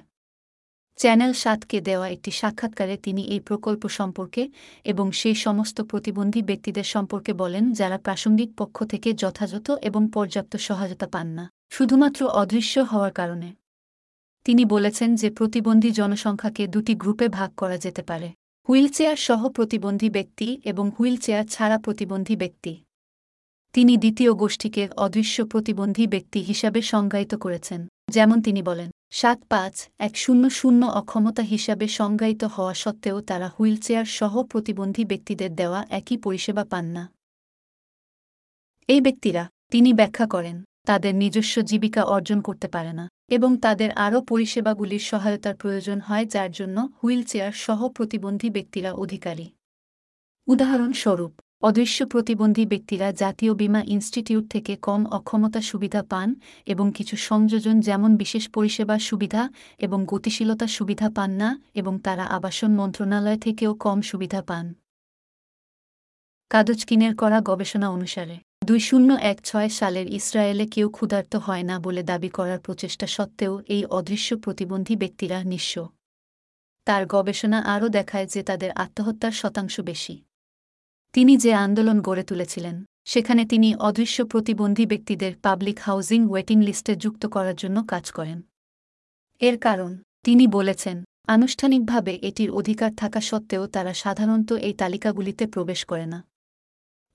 চ্যানেল 0.95 1.33
সাতকে 1.33 1.81
দেওয়া 1.81 2.09
একটি 2.09 2.31
সাক্ষাৎকারে 2.31 2.97
তিনি 2.97 3.21
এই 3.21 3.39
প্রকল্প 3.39 3.87
সম্পর্কে 3.87 4.49
এবং 4.83 5.11
সেই 5.11 5.35
সমস্ত 5.35 5.81
প্রতিবন্ধী 5.81 6.41
ব্যক্তিদের 6.41 6.83
সম্পর্কে 6.83 7.33
বলেন, 7.33 7.73
যারা 7.73 7.97
প্রাসঙ্গিক 7.97 8.55
পক্ষ 8.55 8.83
থেকে 8.83 9.13
যথাযথ 9.13 9.71
এবং 9.71 10.09
পর্যাপ্ত 10.13 10.55
সহায়তা 10.55 11.07
পান 11.07 11.27
না। 11.27 11.51
শুধুমাত্র 11.69 12.25
অদৃশ্য 12.25 12.79
হওয়ার 12.79 13.11
কারণে। 13.11 13.60
তিনি 14.45 14.65
বলেছেন 14.65 15.15
যে 15.15 15.29
প্রতিবন্ধী 15.29 15.91
জনসংখ্যাকে 15.91 16.67
দুটি 16.67 16.95
গ্রুপে 16.95 17.27
ভাগ 17.27 17.49
করা 17.57 17.77
যেতে 17.77 18.03
পারে, 18.03 18.29
হুইলচেয়ার 18.69 19.15
সহ 19.15 19.49
প্রতিবন্ধী 19.49 20.09
ব্যক্তি 20.09 20.61
এবং 20.65 20.91
হুইলচেয়ার 20.99 21.45
ছাড়া 21.47 21.77
প্রতিবন্ধী 21.77 22.35
ব্যক্তি। 22.35 22.83
তিনি 23.73 23.97
দ্বিতীয় 23.97 24.33
গোষ্ঠীকে 24.33 24.89
অদৃশ্য 24.97 25.45
প্রতিবন্ধী 25.45 26.07
ব্যক্তি 26.07 26.39
হিসাবে 26.39 26.81
সংজ্ঞায়িত 26.81 27.35
করেছেন, 27.35 27.87
যেমন 28.11 28.41
তিনি 28.41 28.61
বলেন, 28.61 28.89
সাত 29.11 29.39
পাঁচ 29.49 29.87
এক 29.99 30.17
শূন্য 30.17 30.49
শূন্য 30.49 30.85
অক্ষমতা 30.85 31.43
হিসাবে 31.43 31.87
সংজ্ঞায়িত 31.87 32.43
হওয়া 32.43 32.73
সত্ত্বেও 32.73 33.21
তারা 33.21 33.47
হুইলচেয়ার 33.59 34.05
সহ 34.05 34.43
প্রতিবন্ধী 34.43 35.05
ব্যক্তিদের 35.05 35.55
দেওয়া 35.55 35.85
একই 35.89 36.17
পরিষেবা 36.17 36.65
পান 36.65 36.85
না। 36.85 37.11
এই 38.87 39.01
ব্যক্তিরা, 39.01 39.49
তিনি 39.71 39.93
ব্যাখ্যা 39.93 40.27
করেন, 40.27 40.63
তাদের 40.85 41.15
নিজস্ব 41.15 41.61
জীবিকা 41.61 42.03
অর্জন 42.03 42.41
করতে 42.41 42.67
পারে 42.67 42.93
না। 42.93 43.09
এবং 43.31 43.57
তাদের 43.57 43.91
আরও 43.91 44.21
পরিষেবাগুলির 44.21 44.99
সহায়তার 44.99 45.55
প্রয়োজন 45.55 45.99
হয়, 45.99 46.25
যার 46.25 46.51
জন্য 46.51 46.77
হুইলচেয়ার 46.99 47.51
সহ 47.51 47.79
প্রতিবন্ধী 47.87 48.49
ব্যক্তিরা 48.49 48.93
অধিকারী। 48.93 49.47
উদাহরণস্বরূপ, 50.47 51.33
অদৃশ্য 51.61 52.05
প্রতিবন্ধী 52.05 52.65
ব্যক্তিরা 52.65 53.07
জাতীয় 53.11 53.53
বীমা 53.53 53.81
ইনস্টিটিউট 53.87 54.45
থেকে 54.49 54.75
কম 54.75 55.01
অক্ষমতা 55.05 55.61
সুবিধা 55.61 56.03
পান 56.03 56.35
এবং 56.65 56.91
কিছু 56.95 57.15
সংযোজন 57.17 57.79
যেমন 57.79 58.17
বিশেষ 58.17 58.49
পরিষেবা 58.49 58.99
সুবিধা 58.99 59.49
এবং 59.79 60.05
গতিশীলতা 60.05 60.67
সুবিধা 60.67 61.09
পান 61.09 61.31
না 61.31 61.49
এবং 61.73 61.93
তারা 61.99 62.25
আবাসন 62.25 62.71
মন্ত্রণালয় 62.71 63.39
থেকেও 63.39 63.71
কম 63.75 64.01
সুবিধা 64.01 64.41
পান। 64.41 64.65
কাদজকিনের 66.51 67.13
করা 67.15 67.41
গবেষণা 67.41 67.89
অনুসারে। 67.89 68.37
দুই 68.61 68.79
শূন্য 68.79 69.13
এক 69.13 69.37
ছয় 69.43 69.69
সালের 69.69 70.07
ইসরায়েলে 70.13 70.65
কেউ 70.67 70.89
ক্ষুধার্ত 70.89 71.35
হয় 71.35 71.63
না 71.63 71.79
বলে 71.79 72.03
দাবি 72.03 72.29
করার 72.29 72.59
প্রচেষ্টা 72.59 73.07
সত্ত্বেও 73.07 73.61
এই 73.67 73.85
অদৃশ্য 73.85 74.37
প্রতিবন্ধী 74.37 74.95
ব্যক্তিরা 74.95 75.43
নিঃস্ব। 75.43 75.89
তার 76.85 77.05
গবেষণা 77.05 77.59
আরও 77.59 77.89
দেখায় 77.89 78.27
যে 78.27 78.43
তাদের 78.43 78.71
আত্মহত্যার 78.71 79.31
শতাংশ 79.31 79.79
বেশি। 79.79 80.23
তিনি 81.13 81.37
যে 81.37 81.53
আন্দোলন 81.53 82.01
গড়ে 82.01 82.23
তুলেছিলেন, 82.23 82.85
সেখানে 83.05 83.45
তিনি 83.45 83.75
অদৃশ্য 83.75 84.25
প্রতিবন্ধী 84.25 84.85
ব্যক্তিদের 84.85 85.33
পাবলিক 85.35 85.79
হাউজিং 85.79 86.29
ওয়েটিং 86.29 86.61
লিস্টে 86.61 86.95
যুক্ত 86.95 87.25
করার 87.25 87.55
জন্য 87.55 87.83
কাজ 87.87 88.11
করেন। 88.11 88.41
এর 89.39 89.57
কারণ, 89.57 89.97
তিনি 90.23 90.47
বলেছেন, 90.47 91.03
আনুষ্ঠানিকভাবে 91.27 92.19
এটির 92.21 92.51
অধিকার 92.51 92.95
থাকা 92.95 93.21
সত্ত্বেও 93.21 93.67
তারা 93.67 93.93
সাধারণত 93.93 94.51
এই 94.51 94.73
তালিকাগুলিতে 94.73 95.47
প্রবেশ 95.47 95.85
করে 95.85 96.05
না। 96.05 96.30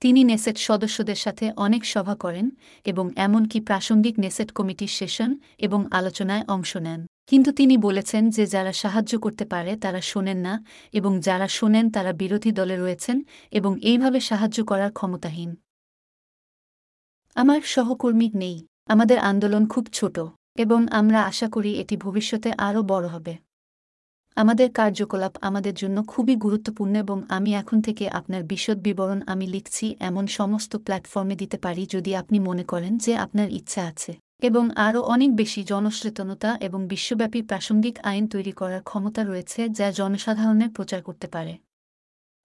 তিনি 0.01 0.23
নেসেট 0.23 0.57
সদস্যদের 0.57 1.15
সাথে 1.15 1.51
অনেক 1.51 1.85
সভা 1.85 2.15
করেন 2.15 2.51
এবং 2.85 3.11
এমনকি 3.15 3.59
প্রাসঙ্গিক 3.59 4.19
নেসেট 4.19 4.51
কমিটির 4.51 4.87
সেশন 4.87 5.35
এবং 5.57 5.87
আলোচনায় 5.91 6.43
অংশ 6.47 6.77
নেন। 6.77 7.05
কিন্তু 7.27 7.51
তিনি 7.51 7.77
বলেছেন 7.77 8.29
যে 8.29 8.45
যারা 8.45 8.73
সাহায্য 8.73 9.19
করতে 9.19 9.45
পারে 9.45 9.77
তারা 9.77 10.01
শোনেন 10.01 10.37
না 10.37 10.65
এবং 10.93 11.19
যারা 11.19 11.47
শোনেন 11.47 11.91
তারা 11.91 12.13
বিরোধী 12.13 12.51
দলে 12.51 12.77
রয়েছেন 12.77 13.21
এবং 13.51 13.79
এইভাবে 13.81 14.19
সাহায্য 14.19 14.65
করার 14.65 14.91
ক্ষমতাহীন। 14.91 15.55
আমার 17.35 17.61
সহকর্মী 17.61 18.31
নেই। 18.35 18.67
আমাদের 18.85 19.19
আন্দোলন 19.19 19.67
খুব 19.67 19.87
ছোট 19.93 20.19
এবং 20.55 20.87
আমরা 20.91 21.23
আশা 21.23 21.49
করি 21.49 21.79
এটি 21.79 21.97
ভবিষ্যতে 21.97 22.51
আরও 22.57 22.83
বড় 22.83 23.07
হবে। 23.07 23.46
আমাদের 24.37 24.71
কার্যকলাপ 24.71 25.37
আমাদের 25.41 25.73
জন্য 25.73 26.03
খুবই 26.07 26.35
গুরুত্বপূর্ণ 26.35 26.95
এবং 26.95 27.23
আমি 27.29 27.53
এখন 27.53 27.81
থেকে 27.81 28.09
আপনার 28.09 28.43
বিশদ 28.43 28.77
বিবরণ 28.79 29.21
আমি 29.27 29.47
লিখছি 29.47 29.95
এমন 29.99 30.27
সমস্ত 30.27 30.75
প্ল্যাটফর্মে 30.75 31.35
দিতে 31.35 31.57
পারি 31.57 31.87
যদি 31.89 32.15
আপনি 32.15 32.39
মনে 32.39 32.63
করেন 32.63 32.97
যে 32.97 33.15
আপনার 33.15 33.51
ইচ্ছা 33.51 33.87
আছে। 33.87 34.17
এবং 34.41 34.69
আরও 34.75 35.01
অনেক 35.01 35.35
বেশি 35.35 35.63
জনসচেতনতা 35.63 36.57
এবং 36.61 36.87
বিশ্বব্যাপী 36.87 37.41
প্রাসঙ্গিক 37.41 37.99
আইন 38.03 38.27
তৈরি 38.27 38.51
করার 38.51 38.81
ক্ষমতা 38.81 39.23
রয়েছে 39.23 39.69
যা 39.69 39.91
জনসাধারণের 39.91 40.69
প্রচার 40.69 41.01
করতে 41.03 41.27
পারে। 41.27 41.57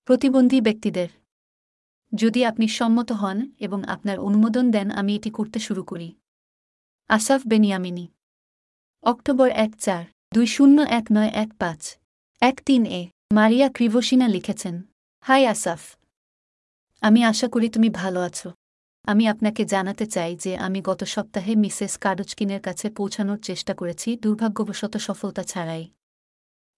প্রতিবন্ধী 0.05 0.61
ব্যক্তিদের। 0.61 1.09
যদি 2.15 2.45
আপনি 2.45 2.69
সম্মত 2.69 3.13
হন 3.13 3.51
এবং 3.61 3.85
আপনার 3.85 4.19
অনুমোদন 4.19 4.71
দেন 4.71 4.91
আমি 4.91 5.17
এটি 5.17 5.31
করতে 5.31 5.59
শুরু 5.59 5.83
করি। 5.83 6.13
আসাফ 7.09 7.41
বেনিয়ামিনী। 7.47 8.09
অক্টোবর 9.03 9.49
এক 9.49 9.77
চার। 9.77 10.05
দুই 10.35 10.47
শূন্য 10.47 10.83
এক 10.83 11.07
নয় 11.13 11.31
এক 11.35 11.51
পাঁচ। 11.59 11.99
এক 12.43 12.57
তিন 12.67 12.87
এ, 12.87 13.03
মারিয়া 13.33 13.69
ক্রিভোসিনা 13.73 14.29
লিখেছেন, 14.29 14.83
হাই 15.21 15.47
আসাফ, 15.47 15.83
আমি 17.01 17.25
আশা 17.25 17.49
করি 17.49 17.69
তুমি 17.69 17.89
ভালো 17.89 18.21
আছো। 18.21 18.53
আমি 19.03 19.29
আপনাকে 19.29 19.65
জানাতে 19.65 20.07
চাই 20.07 20.37
যে 20.37 20.57
আমি 20.57 20.83
গত 20.83 21.05
সপ্তাহে 21.05 21.57
মিসেস 21.57 21.99
কাডুচকিনের 21.99 22.61
কাছে 22.61 22.91
পৌঁছানোর 22.91 23.39
চেষ্টা 23.39 23.75
করেছি 23.75 24.17
দুর্ভাগ্যবশত 24.17 24.97
সফলতা 24.97 25.43
ছাড়াই। 25.43 25.85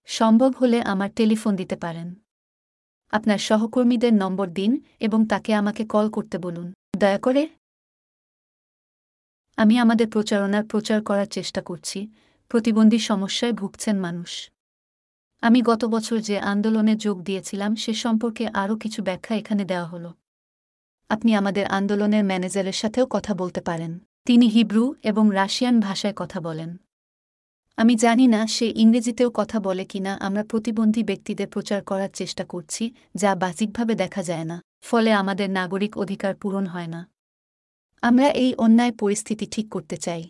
সম্ভব 0.05 0.51
হলে 0.55 0.81
আমার 0.81 1.09
টেলিফোন 1.15 1.55
দিতে 1.55 1.75
পারেন। 1.75 2.15
আপনার 3.11 3.37
সহকর্মীদের 3.37 4.13
নম্বর 4.13 4.47
দিন 4.49 4.71
এবং 4.99 5.27
তাকে 5.27 5.53
আমাকে 5.53 5.85
কল 5.85 6.09
করতে 6.09 6.37
বলুন। 6.37 6.73
দয়া 6.97 7.19
করে। 7.19 7.47
আমি 9.57 9.77
আমাদের 9.77 10.07
প্রচারণার 10.09 10.65
প্রচার 10.65 11.03
করার 11.03 11.25
চেষ্টা 11.25 11.61
করছি। 11.61 11.99
প্রতিবন্ধী 12.47 12.99
সমস্যায় 12.99 13.53
ভুগছেন 13.53 13.99
মানুষ। 13.99 14.51
আমি 15.41 15.61
গত 15.61 15.85
বছর 15.85 16.17
যে 16.17 16.39
আন্দোলনে 16.39 16.95
যোগ 16.95 17.23
দিয়েছিলাম, 17.23 17.75
সে 17.75 17.93
সম্পর্কে 17.93 18.47
আরও 18.47 18.75
কিছু 18.75 19.03
ব্যাখ্যা 19.03 19.35
এখানে 19.35 19.65
দেওয়া 19.65 19.85
হল। 19.85 20.11
আপনি 21.09 21.35
আমাদের 21.35 21.65
আন্দোলনের 21.65 22.23
ম্যানেজারের 22.23 22.73
সাথেও 22.73 23.05
কথা 23.05 23.33
বলতে 23.33 23.61
পারেন। 23.61 23.99
তিনি 24.25 24.47
হিব্রু 24.47 24.95
এবং 25.03 25.29
রাশিয়ান 25.33 25.79
ভাষায় 25.79 26.13
কথা 26.15 26.41
বলেন। 26.41 26.77
আমি 27.77 27.95
জানি 27.95 28.27
না 28.27 28.47
সে 28.47 28.73
ইংরেজিতেও 28.75 29.31
কথা 29.31 29.59
বলে 29.59 29.85
কিনা, 29.85 30.17
আমরা 30.21 30.43
প্রতিবন্ধী 30.43 31.03
ব্যক্তিদের 31.03 31.47
প্রচার 31.47 31.83
করার 31.83 32.09
চেষ্টা 32.13 32.45
করছি, 32.45 32.93
যা 33.15 33.35
বাহ্যিকভাবে 33.35 33.95
দেখা 33.95 34.23
যায় 34.23 34.43
না, 34.43 34.61
ফলে 34.81 35.13
আমাদের 35.13 35.49
নাগরিক 35.49 35.97
অধিকার 35.97 36.35
পূরণ 36.35 36.65
হয় 36.65 36.87
না। 36.87 37.09
আমরা 38.01 38.27
এই 38.29 38.53
অন্যায় 38.53 38.91
পরিস্থিতি 38.91 39.45
ঠিক 39.45 39.69
করতে 39.69 39.97
চাই। 39.97 40.29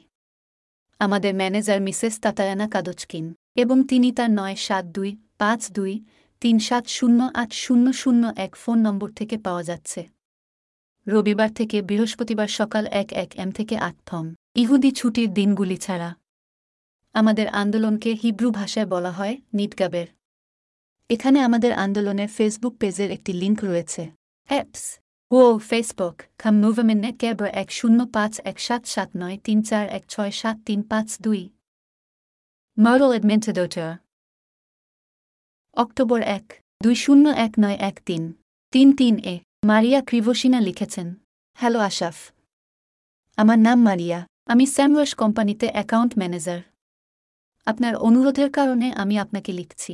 আমাদের 1.00 1.36
ম্যানেজার 1.36 1.82
মিসেস 1.82 2.20
তাতায়ানা 2.20 2.68
কাদচকিন 2.70 3.34
এবং 3.56 3.88
তিনি 3.88 4.12
তার 4.12 4.32
নয় 4.32 4.56
সাত 4.56 4.86
দুই 4.86 5.18
পাঁচ 5.38 5.72
দুই 5.72 6.06
তিন 6.40 6.60
সাত 6.60 6.88
শূন্য 6.88 7.30
আট 7.34 7.54
শূন্য 7.54 7.94
শূন্য 7.94 8.34
এক 8.38 8.56
ফোন 8.56 8.78
নম্বর 8.82 9.10
থেকে 9.12 9.38
পাওয়া 9.38 9.64
যাচ্ছে। 9.64 10.06
রবিবার 11.08 11.54
থেকে 11.54 11.82
বৃহস্পতিবার 11.82 12.48
সকাল 12.48 12.86
এক 12.86 13.14
এক 13.14 13.30
এম 13.40 13.52
থেকে 13.52 13.78
আট 13.78 13.96
থম। 14.06 14.34
ইহুদি 14.56 14.92
ছুটির 14.92 15.34
দিনগুলি 15.34 15.78
ছাড়া 15.78 16.16
আমাদের 17.14 17.48
আন্দোলনকে 17.48 18.12
হিব্রু 18.24 18.52
ভাষায় 18.52 18.86
বলা 18.86 19.12
হয় 19.12 19.38
নিটগাবের। 19.54 20.08
এখানে 21.10 21.40
আমাদের 21.40 21.74
আন্দোলনের 21.74 22.28
ফেসবুক 22.28 22.78
পেজের 22.78 23.12
একটি 23.12 23.34
লিঙ্ক 23.34 23.64
রয়েছে। 23.64 24.12
অ্যাপস। 24.50 25.05
ও 25.32 25.42
ফেসবুক 25.70 26.18
খাম 26.38 26.56
মুভমেন্ট 26.62 27.04
ক্যাবর 27.20 27.50
এক 27.54 27.70
শূন্য 27.72 28.00
পাঁচ 28.16 28.34
এক 28.46 28.58
সাত 28.60 28.84
সাত 28.86 29.10
নয় 29.16 29.38
তিন 29.46 29.60
চার 29.62 29.86
এক 29.88 30.04
ছয় 30.10 30.32
সাত 30.32 30.58
তিন 30.66 30.80
পাঁচ 30.84 31.08
দুই 31.22 31.42
মডেল 32.78 33.10
অ্যাডমেন্টেডোটার 33.12 33.92
অক্টোবর 35.78 36.20
এক 36.30 36.46
দুই 36.82 36.96
শূন্য 36.96 37.26
এক 37.38 37.54
নয় 37.58 37.78
এক 37.82 37.96
তিন 38.06 38.24
তিন 38.74 38.88
তিন 38.92 39.16
এ 39.26 39.36
মারিয়া 39.66 40.00
ক্রিভোসিনা 40.02 40.60
লিখেছেন 40.60 41.08
হ্যালো 41.58 41.80
আশাফ 41.80 42.18
আমার 43.38 43.60
নাম 43.60 43.78
মারিয়া 43.84 44.20
আমি 44.48 44.66
স্যামওয়াশ 44.66 45.12
কোম্পানিতে 45.14 45.68
অ্যাকাউন্ট 45.72 46.12
ম্যানেজার 46.18 46.62
আপনার 47.68 47.94
অনুরোধের 47.98 48.50
কারণে 48.50 48.88
আমি 48.94 49.16
আপনাকে 49.20 49.52
লিখছি 49.52 49.94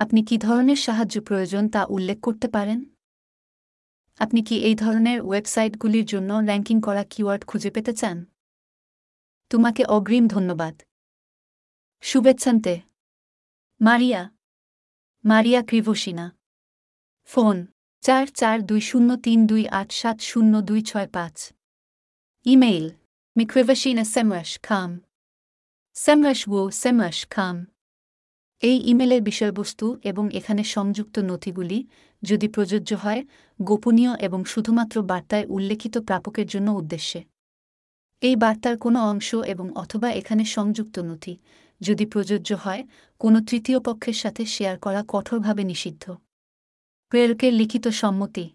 আপনি 0.00 0.20
কি 0.28 0.36
ধরনের 0.38 0.78
সাহায্য 0.78 1.16
প্রয়োজন 1.20 1.64
তা 1.68 1.80
উল্লেখ 1.86 2.18
করতে 2.20 2.48
পারেন 2.48 2.78
আপনি 4.20 4.42
কি 4.42 4.56
এই 4.58 4.74
ধরনের 4.74 5.20
ওয়েবসাইটগুলির 5.20 6.06
জন্য 6.06 6.30
র্যাঙ্কিং 6.32 6.80
করা 6.80 7.04
কিওয়ার্ড 7.04 7.46
খুঁজে 7.46 7.70
পেতে 7.70 7.92
চান? 7.92 8.24
তোমাকে 9.50 9.84
অগ্রিম 9.84 10.24
ধন্যবাদ। 10.28 10.74
শুভেচ্ছান্তে। 12.00 12.80
মারিয়া। 13.80 14.30
মারিয়া 15.24 15.60
ক্রিভোসিনা 15.62 16.26
ফোন 17.24 17.66
চার 18.00 18.26
চার 18.26 18.56
দুই 18.66 18.80
শূন্য 18.80 19.16
তিন 19.16 19.46
দুই 19.46 19.68
আট 19.68 19.92
সাত 19.92 20.20
শূন্য 20.20 20.60
দুই 20.60 20.82
ছয় 20.82 21.08
পাঁচ। 21.08 21.52
ইমেইল। 22.46 22.86
মিক্রিভোসিনা 23.36 24.04
সেমরাস 24.04 24.58
খাম 24.62 24.90
সেমরাস 25.96 26.48
ও 26.48 26.70
সেমরাস 26.70 27.26
খাম 27.30 27.56
এই 28.62 28.90
ইমেলের 28.90 29.22
বিষয়বস্তু 29.22 29.98
এবং 30.04 30.24
এখানে 30.32 30.64
সংযুক্ত 30.64 31.18
নথিগুলি 31.18 31.86
যদি 32.22 32.48
প্রযোজ্য 32.48 32.94
হয়, 32.94 33.24
গোপনীয় 33.60 34.12
এবং 34.16 34.44
শুধুমাত্র 34.44 35.02
বার্তায় 35.02 35.46
উল্লেখিত 35.46 35.98
প্রাপকের 35.98 36.46
জন্য 36.46 36.70
উদ্দেশ্যে। 36.70 37.24
এই 38.22 38.36
বার্তার 38.36 38.78
কোনো 38.78 38.98
অংশ 39.10 39.34
এবং 39.34 39.74
অথবা 39.74 40.10
এখানে 40.10 40.44
সংযুক্ত 40.44 40.98
নথি 40.98 41.36
যদি 41.80 42.06
প্রযোজ্য 42.06 42.54
হয়, 42.54 42.82
কোনো 43.18 43.40
তৃতীয় 43.40 43.80
পক্ষের 43.80 44.14
সাথে 44.14 44.46
শেয়ার 44.46 44.78
করা 44.78 45.04
কঠোরভাবে 45.08 45.64
নিষিদ্ধ। 45.64 46.04
প্রেরকের 47.12 47.52
লিখিত 47.52 47.88
সম্মতি। 47.88 48.48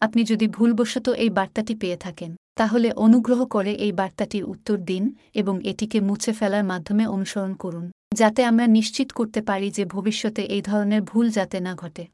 আপনি 0.00 0.24
যদি 0.24 0.46
ভুলবশত 0.48 1.08
এই 1.08 1.30
বার্তাটি 1.30 1.74
পেয়ে 1.74 1.96
থাকেন, 1.96 2.36
তাহলে 2.54 2.92
অনুগ্রহ 2.92 3.46
করে 3.46 3.72
এই 3.74 3.92
বার্তাটির 3.92 4.44
উত্তর 4.44 4.76
দিন 4.76 5.14
এবং 5.34 5.54
এটিকে 5.64 6.00
মুছে 6.00 6.32
ফেলার 6.32 6.64
মাধ্যমে 6.64 7.06
অনুসরণ 7.06 7.54
করুন। 7.54 7.90
যাতে 8.14 8.44
আমরা 8.44 8.66
নিশ্চিত 8.66 9.12
করতে 9.12 9.42
পারি 9.42 9.70
যে 9.70 9.84
ভবিষ্যতে 9.84 10.42
এই 10.42 10.62
ধরনের 10.62 11.02
ভুল 11.02 11.30
যাতে 11.30 11.60
না 11.60 11.74
ঘটে। 11.74 12.06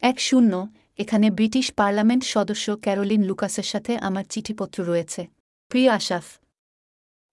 এক 0.00 0.20
শূন্য, 0.20 0.68
এখানে 0.98 1.30
ব্রিটিশ 1.30 1.72
পার্লামেন্ট 1.72 2.24
সদস্য 2.24 2.76
ক্যারোলিন 2.82 3.24
লুকাসের 3.24 3.62
সাথে 3.62 3.96
আমার 3.96 4.24
চিঠিপত্র 4.24 4.84
রয়েছে। 4.84 5.26
প্রিয় 5.68 5.90
আশাফ 5.90 6.24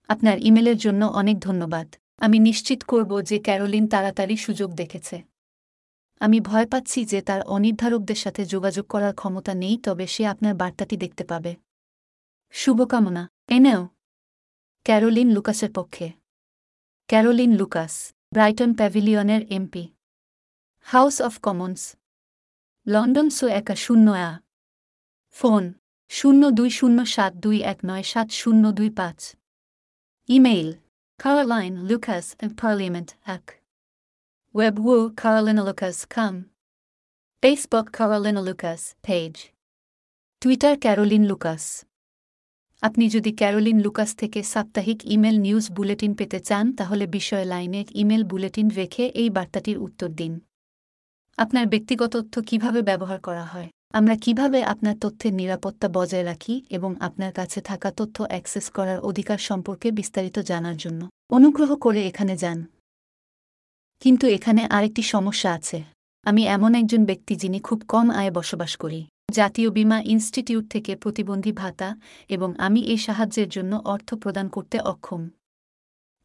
আপনার 0.07 0.39
ইমেলের 0.39 0.77
জন্য 0.77 1.05
অনেক 1.05 1.39
ধন্যবাদ। 1.39 1.95
আমি 2.17 2.39
নিশ্চিত 2.39 2.83
করব 2.83 3.21
যে 3.21 3.39
ক্যারোলিন 3.39 3.87
তাড়াতাড়ি 3.87 4.37
সুযোগ 4.37 4.73
দেখেছে। 4.73 5.23
আমি 6.19 6.39
ভয় 6.39 6.65
পাচ্ছি 6.65 7.05
যে 7.05 7.21
তার 7.21 7.41
অনির্ধারকদের 7.41 8.15
সাথে 8.15 8.45
যোগাযোগ 8.45 8.87
করার 8.87 9.13
ক্ষমতা 9.13 9.53
নেই, 9.53 9.77
তবে 9.77 10.07
সে 10.07 10.25
আপনার 10.25 10.53
বার্তাটি 10.55 10.97
দেখতে 10.97 11.23
পাবে। 11.23 11.55
শুভকামনা। 12.51 13.29
এনেও 13.47 13.87
ক্যারোলিন 14.83 15.31
লুকাসের 15.31 15.71
পক্ষে। 15.71 16.18
Caroline 17.10 17.52
Lucas 17.60 17.94
Brighton 18.32 18.70
প্যাভিলিয়নের 18.78 19.42
MP 19.56 19.84
House 20.86 21.16
of 21.26 21.34
Commons 21.46 21.80
London 22.86 23.28
so 23.38 23.46
একা 23.60 23.74
শূন্য 23.84 24.06
আ 24.28 24.30
ফোন 25.36 25.64
শূন্য 26.10 26.42
দুই 26.58 26.70
শূন্য 26.78 26.98
সাত 27.14 27.32
দুই 27.44 27.58
এক 27.72 27.78
নয় 27.88 28.04
সাত 28.12 28.28
শূন্য 28.40 28.64
দুই 28.78 28.90
পাঁচ 28.98 29.18
email 30.28 30.70
Caroline 31.20 31.76
Lucas 31.84 32.34
and 32.40 32.56
Parliament 32.56 33.14
Hack 33.22 33.60
Web 34.54 34.78
Woo 34.78 35.10
Carolina 35.12 35.62
Lucas 35.62 36.04
Come 36.06 36.46
Facebook 37.42 37.92
Carolina 37.92 38.42
Lucas 38.42 38.96
Page 39.00 39.52
Twitter 40.42 40.76
Caroline 40.76 41.26
Lucas 41.26 41.84
আপনি 42.81 43.09
যদি 43.09 43.31
ক্যারোলিন 43.31 43.81
লুকাস 43.81 44.15
থেকে 44.15 44.43
সাপ্তাহিক 44.43 45.05
ইমেল 45.05 45.39
নিউজ 45.39 45.71
বুলেটিন 45.71 46.15
পেতে 46.15 46.39
চান, 46.39 46.73
তাহলে 46.73 47.07
বিষয় 47.07 47.45
লাইনে 47.45 47.85
ইমেল 47.93 48.23
বুলেটিন 48.23 48.69
রেখে 48.69 49.07
এই 49.07 49.29
বার্তাটির 49.29 49.77
উত্তর 49.77 50.09
দিন। 50.09 50.39
আপনার 51.37 51.67
ব্যক্তিগত 51.67 52.17
তথ্য 52.17 52.41
কীভাবে 52.41 52.81
ব্যবহার 52.81 53.19
করা 53.19 53.45
হয়? 53.45 53.67
আমরা 53.93 54.15
কীভাবে 54.15 54.63
আপনার 54.63 54.95
তথ্যের 55.01 55.33
নিরাপত্তা 55.33 55.89
বজায় 55.89 56.23
রাখি 56.23 56.65
এবং 56.69 56.95
আপনার 56.99 57.33
কাছে 57.33 57.61
থাকা 57.61 57.91
তথ্য 57.91 58.23
অ্যাক্সেস 58.23 58.69
করার 58.69 58.99
অধিকার 58.99 59.37
সম্পর্কে 59.37 59.91
বিস্তারিত 59.91 60.39
জানার 60.39 60.77
জন্য? 60.77 61.09
অনুগ্রহ 61.31 61.75
করে 61.75 62.07
এখানে 62.07 62.37
যান। 62.37 62.65
কিন্তু 63.99 64.27
এখানে 64.27 64.65
আরেকটি 64.65 65.01
সমস্যা 65.01 65.53
আছে। 65.53 65.83
আমি 66.23 66.47
এমন 66.47 66.75
একজন 66.75 67.05
ব্যক্তি 67.05 67.35
যিনি 67.35 67.59
খুব 67.59 67.83
কম 67.87 68.09
আয়ে 68.11 68.31
বসবাস 68.31 68.75
করি। 68.75 69.05
জাতীয় 69.29 69.69
বীমা 69.69 70.01
ইনস্টিটিউট 70.05 70.69
থেকে 70.69 70.95
প্রতিবন্ধী 70.95 71.51
ভাতা 71.51 71.95
এবং 72.29 72.49
আমি 72.59 72.81
এই 72.81 72.97
সাহায্যের 72.97 73.49
জন্য 73.49 73.75
অর্থ 73.75 74.13
প্রদান 74.13 74.49
করতে 74.49 74.79
অক্ষম। 74.79 75.29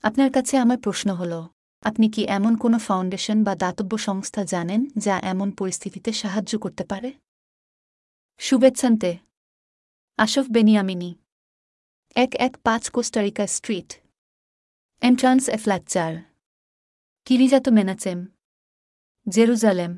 আপনার 0.02 0.32
কাছে 0.32 0.56
আমার 0.56 0.78
প্রশ্ন 0.78 1.14
হল, 1.14 1.32
আপনি 1.82 2.08
কি 2.10 2.22
এমন 2.28 2.56
কোনো 2.56 2.78
ফাউন্ডেশন 2.78 3.44
বা 3.44 3.54
দাতব্য 3.54 3.98
সংস্থা 3.98 4.44
জানেন 4.44 4.80
যা 4.96 5.20
এমন 5.20 5.50
পরিস্থিতিতে 5.50 6.12
সাহায্য 6.12 6.58
করতে 6.58 6.84
পারে? 6.84 7.12
শুভেচ্ছান্তে, 8.38 9.18
আশফ 10.16 10.46
বেনিয়ামিনী, 10.50 11.14
এক 12.14 12.34
এক 12.34 12.56
পাঁচ 12.62 12.90
Costa Rica 12.90 13.46
street, 13.46 13.94
entrance 15.02 15.48
A 15.48 15.58
Kiryat 17.24 17.70
Menachem, 17.70 18.18
Jerusalem, 19.28 19.92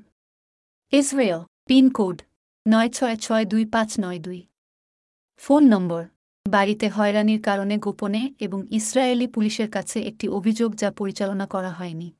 Israel, 0.92 1.40
pincode. 1.66 2.22
নয় 2.68 2.88
ছয় 2.88 3.16
ছয় 3.16 3.44
দুই 3.44 3.64
পাঁচ 3.64 3.94
নয় 4.00 4.18
দুই। 4.18 4.46
Phone 5.36 5.64
number. 5.64 6.04
বাড়িতে 6.48 6.88
হয়রানির 6.88 7.42
কারণে 7.42 7.78
গোপনে 7.78 8.34
এবং 8.40 8.66
ইসরায়েলি 8.70 9.26
পুলিশের 9.26 9.70
কাছে 9.70 10.02
একটি 10.02 10.28
অভিযোগ 10.28 10.76
যা 10.76 10.90
পরিচালনা 10.90 11.46
করা 11.46 11.70
হয়নি। 11.70 12.12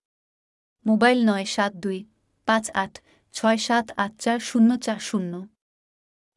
মোবাইল 0.87 1.31
নয় 1.31 1.45
সাত 1.45 1.73
দুই, 1.73 2.05
পাঁচ 2.47 2.71
আট, 2.71 2.99
ছয় 3.33 3.57
সাত 3.57 3.91
আট 3.97 4.19
চার 4.19 4.39
শূন্য 4.39 4.77
চার 4.77 4.99
শূন্য। 4.99 5.47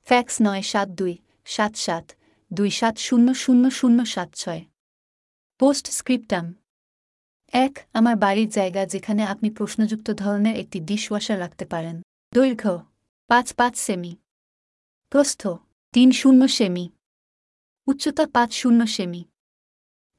ফ্যাক্স 0.06 0.38
নয় 0.42 0.62
সাত 0.62 0.90
দুই, 0.90 1.18
সাত 1.46 1.76
সাত 1.76 2.12
দুই 2.54 2.70
সাত 2.70 2.98
শূন্য 2.98 3.34
শূন্য 3.34 3.72
শূন্য 3.72 4.06
সাত 4.06 4.34
ছয়। 4.34 4.66
Post 5.60 5.88
scriptum. 5.88 6.54
এক, 7.52 7.80
আমার 7.94 8.16
বাড়ির 8.16 8.50
জায়গা 8.50 8.86
যেখানে 8.86 9.24
আপনি 9.24 9.50
প্রশ্নযুক্ত 9.50 10.12
ধরনের 10.12 10.56
একটি 10.56 10.80
ডিশওয়াশার 10.80 11.40
রাখতে 11.40 11.66
পারেন। 11.66 12.02
দৈর্ঘ্য। 12.34 12.89
পাঁচ 13.30 13.48
পাঁচ 13.54 13.76
সেমি। 13.78 14.12
প্রস্থ 15.12 15.42
তিন 15.94 16.10
শূন্য 16.12 16.42
সেমি। 16.48 16.86
উচ্চতা 17.88 18.26
পাঁচ 18.36 18.50
শূন্য 18.54 18.82
সেমি। 18.88 19.22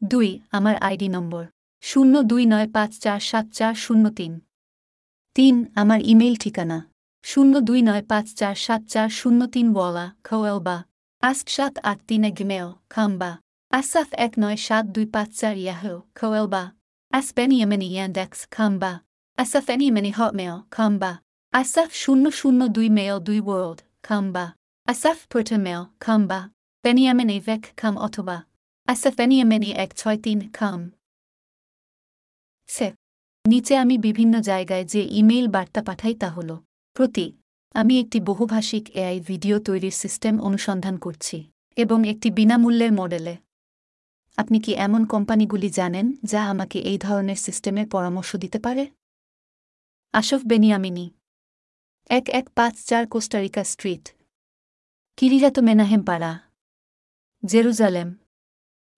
দুই, 0.02 0.28
আমার 0.52 0.76
আইডি 0.76 1.08
নম্বর। 1.08 1.44
শূন্য 1.82 2.14
দুই 2.22 2.42
নয় 2.52 2.68
পাঁচ 2.72 2.92
চার 3.04 3.20
সাত 3.20 3.46
চার 3.58 3.74
শূন্য 3.74 4.04
তিন। 4.18 4.32
তিন, 5.36 5.54
আমার 5.74 6.00
ইমেইল 6.12 6.34
ঠিকানা। 6.34 6.78
শূন্য 7.24 7.54
দুই 7.60 7.80
নয় 7.82 8.04
পাঁচ 8.10 8.26
চার 8.34 8.56
সাত 8.64 8.82
চার 8.92 9.08
শূন্য 9.08 9.40
তিন 9.54 9.66
ওয়ালা 9.74 10.06
খোয়েল 10.26 10.58
বা। 10.66 10.76
আস্ক 11.22 11.46
সাত 11.56 11.74
আট 11.90 11.98
তিন 12.08 12.24
গিমেল 12.38 12.68
খাম্বা 12.92 13.30
আসাফ 13.72 14.08
এক 14.24 14.32
নয় 14.42 14.58
সাত 14.66 14.84
দুই 14.94 15.06
পাঁচ 15.14 15.30
চার 15.40 15.54
ইয়াহো 15.64 15.94
খোয়েল 16.18 16.46
বা। 16.54 16.62
আসপেনি 17.12 17.56
এমেনি 17.64 17.88
ইয়ান্ডেক্স 17.94 18.38
খাম্বা 18.54 18.92
আসাফ 19.38 19.66
এনি 19.72 19.84
এমেনি 19.90 20.10
হটমেল 20.18 20.56
খাম্বা 20.76 21.12
আসাফ 21.52 21.90
শূন্য 21.92 22.24
শূন্য 22.30 22.60
দুই 22.76 22.88
মেল 22.98 23.16
দুই 23.28 23.40
ওয়ার্ল্ড 23.46 23.78
খাম্বা 24.06 24.44
আসাফ 24.88 25.18
প্রথম 25.32 25.60
মেল 25.66 25.82
খাম্বা 26.04 26.38
বেনিয়ামেনি 26.84 27.36
ভেক 27.46 27.62
খাম 27.76 27.94
অথবা 28.06 28.36
আসাফ 28.88 29.14
বেনিয়ামেনি 29.20 29.70
এক 29.84 29.90
ছয় 29.96 30.18
তিন 30.24 30.38
খাম 30.52 30.80
সে 32.68 32.88
নিচে 33.44 33.74
আমি 33.76 33.96
বিভিন্ন 33.98 34.34
জায়গায় 34.40 34.84
যে 34.84 35.02
ইমেইল 35.20 35.46
বার্তা 35.48 35.80
পাঠাই 35.82 36.14
তা 36.14 36.28
হল, 36.28 36.50
প্রতি, 36.96 37.26
আমি 37.74 37.94
একটি 38.02 38.18
বহুভাষিক 38.20 38.84
এআই 39.00 39.16
ভিডিও 39.20 39.56
তৈরির 39.58 39.96
সিস্টেম 40.02 40.34
অনুসন্ধান 40.40 40.96
করছি, 40.98 41.38
এবং 41.76 41.98
একটি 42.08 42.28
বিনামূল্যের 42.30 42.92
মডেলে। 42.92 43.34
আপনি 44.38 44.58
কি 44.64 44.72
এমন 44.86 45.02
কোম্পানিগুলি 45.06 45.68
জানেন 45.70 46.06
যা 46.22 46.40
আমাকে 46.52 46.78
এই 46.90 46.98
ধরনের 46.98 47.36
সিস্টেমের 47.36 47.86
পরামর্শ 47.88 48.30
দিতে 48.36 48.58
পারে? 48.58 48.84
আশফ 50.14 50.40
বেনিয়ামিনি। 50.46 51.06
এক 52.10 52.28
এক 52.28 52.48
পাঁচ 52.50 52.84
চার 52.84 53.06
কোস্টারিকা 53.06 53.64
স্ট্রিট। 53.64 54.14
কিরিরাত 55.16 55.58
মেনাহেম 55.58 56.02
পাড়া। 56.04 56.38
জেরুজালেম। 57.46 58.14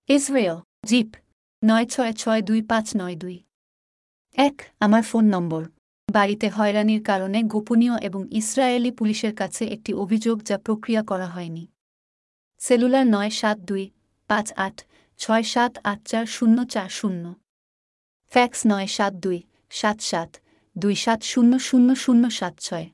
ইসরায়েল, 0.08 0.60
জিপ, 0.86 1.16
নয় 1.64 1.86
ছয় 1.86 2.12
ছয় 2.12 2.42
দুই 2.42 2.62
পাঁচ 2.62 2.96
নয় 2.96 3.16
দুই। 3.16 3.42
এক, 4.32 4.62
আমার 4.80 5.02
ফোন 5.02 5.24
নম্বর। 5.24 5.68
বাড়িতে 6.12 6.48
হয়রানির 6.48 7.04
কারণে 7.04 7.42
গোপনীয় 7.42 7.98
এবং 8.02 8.36
ইসরায়েলি 8.36 8.90
পুলিশের 8.90 9.34
কাছে 9.34 9.68
একটি 9.68 9.94
অভিযোগ 9.94 10.42
যা 10.42 10.58
প্রক্রিয়া 10.58 11.02
করা 11.02 11.26
হয়নি। 11.26 11.68
সেলুলার 12.58 13.06
নয় 13.06 13.30
সাত 13.30 13.58
দুই 13.58 13.90
পাঁচ 14.28 14.52
আট 14.52 14.84
ছয় 15.18 15.42
সাত 15.42 15.78
আট 15.84 16.04
চার 16.04 16.26
শূন্য 16.26 16.64
চার 16.64 16.88
শূন্য। 16.88 17.34
ফ্যাক্স 18.30 18.62
নয় 18.66 18.86
সাত 18.86 19.12
দুই 19.12 19.42
সাত 19.70 20.00
সাত 20.00 20.36
দুই 20.78 20.94
সাত 20.94 21.22
শূন্য 21.22 21.58
শূন্য 21.58 21.94
শূন্য 21.94 22.30
সাত 22.30 22.58
ছয়। 22.58 22.90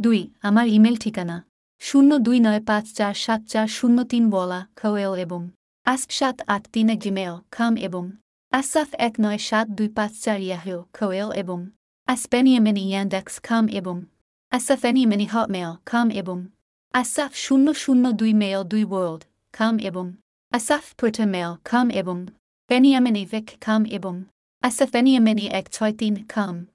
দুই, 0.00 0.30
আমার 0.42 0.66
ইমেল 0.66 0.96
ঠিকানা। 0.96 1.44
শূন্য 1.80 2.18
দুই 2.18 2.40
নয় 2.40 2.64
পাঁচ 2.64 2.92
চার 2.92 3.14
সাত 3.14 3.42
চার 3.42 3.66
শূন্য 3.66 4.04
তিন 4.04 4.30
বলা, 4.30 4.66
খোয়েল 4.82 5.14
এবং। 5.14 5.50
আস্ক 5.84 6.10
সাত 6.10 6.40
আট 6.46 6.68
তিনে 6.72 6.96
জিমেল 6.96 7.40
খাম 7.50 7.76
এবং। 7.76 8.12
আসাফ 8.50 8.94
এক 8.94 9.14
নয় 9.20 9.38
সাত 9.38 9.68
দুই 9.68 9.88
পাঁচ 9.88 10.12
চার 10.20 10.40
ইয়াহেও 10.40 10.84
খোয়েল 10.92 11.32
এবং। 11.32 11.70
আসপেনিয়ামেনি 12.06 12.80
ইয়ান্ডেক্স 12.80 13.40
খাম 13.42 13.68
এবং। 13.68 14.04
আসাফেনিয়ামেনি 14.50 15.24
হটমেল 15.24 15.76
খাম 15.86 16.10
এবং। 16.10 16.46
আসাফ 16.92 17.34
শূন্য 17.34 17.74
শূন্য 17.74 18.12
দুই 18.12 18.34
মেল 18.34 18.62
দুই 18.62 18.84
ওয়ার্ল্ড 18.84 19.24
খাম 19.52 19.78
এবং। 19.78 20.12
আসাফ 20.50 20.94
প্রথম 20.94 21.24
মেল 21.24 21.56
খাম 21.64 21.90
এবং। 21.90 22.26
বেনিয়ামেনি 22.68 23.26
ভেক 23.30 23.50
খাম 23.60 23.84
এবং। 23.84 24.24
আসাফেনিয়ামেনি 24.62 25.46
এক 25.46 25.68
ছয় 25.72 25.92
তিন 25.92 26.24
খাম। 26.28 26.66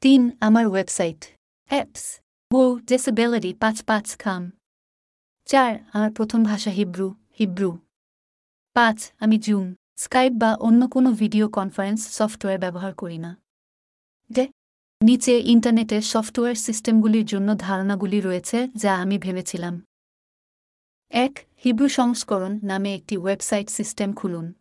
তিন, 0.00 0.30
আমার 0.40 0.66
ওয়েবসাইট। 0.66 1.24
অ্যাপস। 1.66 2.20
ও 2.54 2.78
ডিসেবিলিটি 2.86 3.54
পাঁচ 3.54 3.82
পাঁচ, 3.82 4.16
খাম। 4.16 4.52
চার, 5.44 5.76
আমার 5.92 6.10
প্রথম 6.12 6.44
ভাষা 6.44 6.70
হিব্রু 6.70 7.14
হিব্রু। 7.38 7.78
পাঁচ, 8.74 9.12
আমি 9.20 9.38
জুম, 9.38 9.74
স্কাইপ 9.96 10.32
বা 10.32 10.54
অন্য 10.54 10.88
কোনো 10.88 11.12
ভিডিও 11.12 11.48
কনফারেন্স 11.48 12.10
সফটওয়্যার 12.10 12.60
ব্যবহার 12.60 12.94
করি 12.94 13.18
না। 13.18 13.36
ডে 14.32 14.48
নিচে 15.02 15.38
ইন্টারনেটের 15.38 16.02
সফটওয়্যার 16.02 16.54
সিস্টেমগুলির 16.54 17.26
জন্য 17.26 17.54
ধারণাগুলি 17.56 18.20
রয়েছে 18.20 18.68
যা 18.74 18.96
আমি 18.96 19.18
ভেবেছিলাম। 19.18 19.82
এক, 21.10 21.38
হিব্রু 21.64 21.88
সংস্করণ 21.88 22.60
নামে 22.62 22.94
একটি 22.94 23.16
ওয়েবসাইট 23.16 23.70
সিস্টেম 23.70 24.12
খুলুন। 24.12 24.52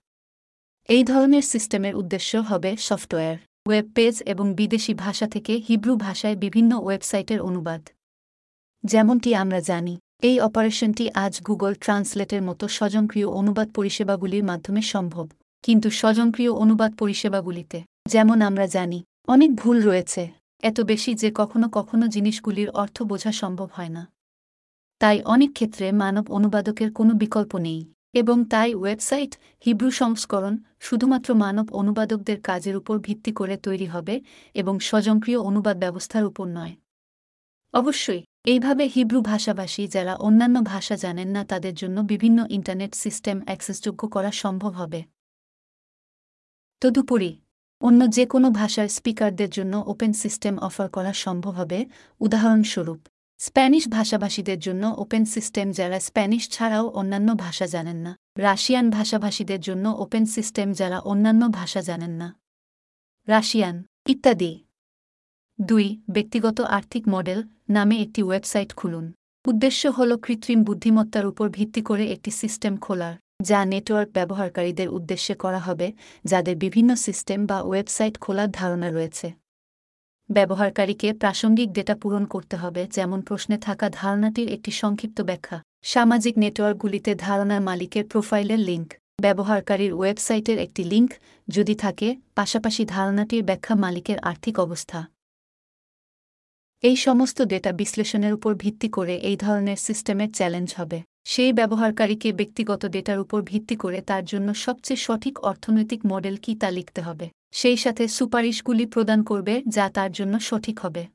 এই 0.89 1.04
ধরনের 1.04 1.41
সিস্টেমের 1.41 1.95
উদ্দেশ্য 1.95 2.38
হবে 2.38 2.78
সফটওয়্যার। 2.78 3.38
ওয়েব 3.65 3.88
পেজ 3.93 4.23
এবং 4.25 4.54
বিদেশি 4.54 4.93
ভাষা 4.93 5.28
থেকে 5.28 5.54
হিব্রু 5.67 5.95
ভাষায় 5.95 6.36
বিভিন্ন 6.36 6.71
ওয়েবসাইটের 6.80 7.41
অনুবাদ। 7.41 7.82
যেমনটি 8.86 9.36
আমরা 9.36 9.60
জানি, 9.60 9.97
এই 10.21 10.39
অপারেশনটি 10.39 11.10
আজ 11.13 11.41
গুগল 11.41 11.73
ট্রান্সলেটের 11.73 12.41
মতো 12.41 12.67
স্বয়ংক্রিয় 12.67 13.28
অনুবাদ 13.28 13.67
পরিষেবাগুলির 13.73 14.43
মাধ্যমে 14.43 14.82
সম্ভব, 14.82 15.30
কিন্তু 15.63 15.89
স্বয়ংক্রিয় 15.89 16.51
অনুবাদ 16.51 16.91
পরিষেবাগুলিতে, 16.95 17.84
যেমন 18.10 18.41
আমরা 18.41 18.67
জানি, 18.67 19.04
অনেক 19.28 19.56
ভুল 19.56 19.82
রয়েছে, 19.82 20.30
এত 20.63 20.82
বেশি 20.82 21.13
যে 21.15 21.32
কখনো 21.32 21.69
কখনো 21.69 22.08
জিনিসগুলির 22.08 22.69
অর্থ 22.69 23.04
বোঝা 23.04 23.32
সম্ভব 23.32 23.69
হয় 23.73 23.89
না। 23.89 24.08
তাই 24.99 25.21
অনেক 25.23 25.54
ক্ষেত্রে 25.54 25.91
মানব 25.91 26.32
অনুবাদকের 26.32 26.93
কোনো 26.93 27.13
বিকল্প 27.13 27.58
নেই। 27.58 27.94
এবং 28.15 28.38
তাই 28.43 28.69
ওয়েবসাইট 28.75 29.32
হিব্রু 29.65 29.89
সংস্করণ 29.91 30.54
শুধুমাত্র 30.80 31.30
মানব 31.36 31.65
অনুবাদকদের 31.71 32.39
কাজের 32.41 32.75
উপর 32.75 32.95
ভিত্তি 32.99 33.32
করে 33.32 33.58
তৈরি 33.58 33.86
হবে 33.86 34.15
এবং 34.56 34.73
স্বয়ংক্রিয় 34.80 35.39
অনুবাদ 35.39 35.75
ব্যবস্থার 35.78 36.25
উপর 36.25 36.45
নয়। 36.47 36.73
অবশ্যই, 37.73 38.21
এইভাবে 38.45 38.84
হিব্রু 38.88 39.19
ভাষাভাষী 39.21 39.84
যারা 39.88 40.13
অন্যান্য 40.17 40.58
ভাষা 40.62 40.95
জানেন 40.95 41.30
না 41.30 41.41
তাদের 41.45 41.73
জন্য 41.73 41.97
বিভিন্ন 42.04 42.39
ইন্টারনেট 42.49 42.93
সিস্টেম 42.95 43.38
অ্যাক্সেসযোগ্য 43.45 44.01
করা 44.10 44.32
সম্ভব 44.32 44.71
হবে। 44.71 45.01
তদুপরি, 46.82 47.32
অন্য 47.82 48.01
যে 48.12 48.25
কোনো 48.25 48.47
ভাষার 48.51 48.88
স্পিকারদের 48.88 49.49
জন্য 49.49 49.73
ওপেন 49.88 50.12
সিস্টেম 50.13 50.54
অফার 50.58 50.88
করা 50.89 51.12
সম্ভব 51.13 51.54
হবে। 51.54 51.80
উদাহরণস্বরূপ 52.21 52.99
স্প্যানিশ 53.39 53.88
ভাষাভাষীদের 53.88 54.60
জন্য 54.60 54.84
ওপেন 54.98 55.26
সিস্টেম 55.26 55.71
যারা 55.71 56.00
স্প্যানিশ 56.00 56.50
ছাড়াও 56.50 56.86
অন্যান্য 56.89 57.30
ভাষা 57.36 57.65
জানেন 57.67 57.98
না। 57.98 58.15
রাশিয়ান 58.38 58.89
ভাষাভাষীদের 58.89 59.60
জন্য 59.60 59.86
ওপেন 60.04 60.26
সিস্টেম 60.26 60.67
যারা 60.74 61.00
অন্যান্য 61.00 61.50
ভাষা 61.50 61.82
জানেন 61.82 62.12
না। 62.12 62.28
রাশিয়ান 63.28 63.76
ইত্যাদি। 64.08 64.65
দুই, 65.60 66.02
ব্যক্তিগত 66.10 66.62
আর্থিক 66.62 67.04
মডেল 67.08 67.39
নামে 67.69 67.95
একটি 68.02 68.24
ওয়েবসাইট 68.24 68.74
খুলুন। 68.74 69.06
উদ্দেশ্য 69.45 69.88
হল 69.88 70.12
কৃত্রিম 70.17 70.63
বুদ্ধিমত্তার 70.63 71.26
উপর 71.26 71.50
ভিত্তি 71.50 71.82
করে 71.82 72.06
একটি 72.12 72.32
সিস্টেম 72.32 72.78
খোলার, 72.78 73.15
যা 73.41 73.60
নেটওয়ার্ক 73.65 74.10
ব্যবহারকারীদের 74.12 74.89
উদ্দেশ্যে 74.89 75.36
করা 75.36 75.60
হবে, 75.60 75.88
যাদের 76.26 76.56
বিভিন্ন 76.56 76.95
সিস্টেম 76.95 77.39
বা 77.45 77.58
ওয়েবসাইট 77.62 78.15
খোলার 78.17 78.50
ধারণা 78.52 78.89
রয়েছে। 78.89 79.28
ব্যবহারকারীকে 80.29 81.07
প্রাসঙ্গিক 81.13 81.69
ডেটা 81.71 81.95
পূরণ 81.95 82.23
করতে 82.25 82.55
হবে, 82.57 82.81
যেমন 82.91 83.19
প্রশ্নে 83.21 83.57
থাকা 83.57 83.89
ধারণাটির 83.89 84.47
একটি 84.49 84.71
সংক্ষিপ্ত 84.71 85.17
ব্যাখ্যা। 85.21 85.57
সামাজিক 85.83 86.33
নেটওয়ার্কগুলিতে 86.38 87.11
ধারণার 87.15 87.61
মালিকের 87.61 88.05
প্রোফাইলের 88.05 88.59
লিঙ্ক 88.59 88.89
ব্যবহারকারীর 89.21 89.93
ওয়েবসাইটের 89.93 90.57
একটি 90.59 90.83
লিঙ্ক 90.83 91.11
যদি 91.47 91.75
থাকে, 91.75 92.07
পাশাপাশি 92.35 92.83
ধারণাটির 92.85 93.43
ব্যাখ্যা 93.43 93.75
মালিকের 93.75 94.19
আর্থিক 94.19 94.55
অবস্থা। 94.59 94.99
এই 96.83 96.97
সমস্ত 96.97 97.38
ডেটা 97.41 97.71
বিশ্লেষণের 97.71 98.33
উপর 98.33 98.51
ভিত্তি 98.53 98.89
করে 98.89 99.15
এই 99.29 99.38
ধরনের 99.38 99.77
সিস্টেমের 99.77 100.29
চ্যালেঞ্জ 100.31 100.69
হবে। 100.73 100.99
সেই 101.25 101.51
ব্যবহারকারীকে 101.53 102.29
ব্যক্তিগত 102.33 102.81
ডেটার 102.85 103.19
উপর 103.19 103.39
ভিত্তি 103.41 103.75
করে 103.75 103.99
তার 104.01 104.23
জন্য 104.25 104.47
সবচেয়ে 104.65 105.03
সঠিক 105.05 105.35
অর্থনৈতিক 105.49 106.01
মডেল 106.05 106.35
কি 106.43 106.51
তা 106.55 106.69
লিখতে 106.71 107.01
হবে। 107.01 107.27
সেই 107.58 107.78
সাথে 107.78 108.08
সুপারিশগুলি 108.08 108.86
প্রদান 108.86 109.24
করবে 109.24 109.63
যা 109.68 109.86
তার 109.89 110.12
জন্য 110.12 110.39
সঠিক 110.39 110.80
হবে। 110.80 111.08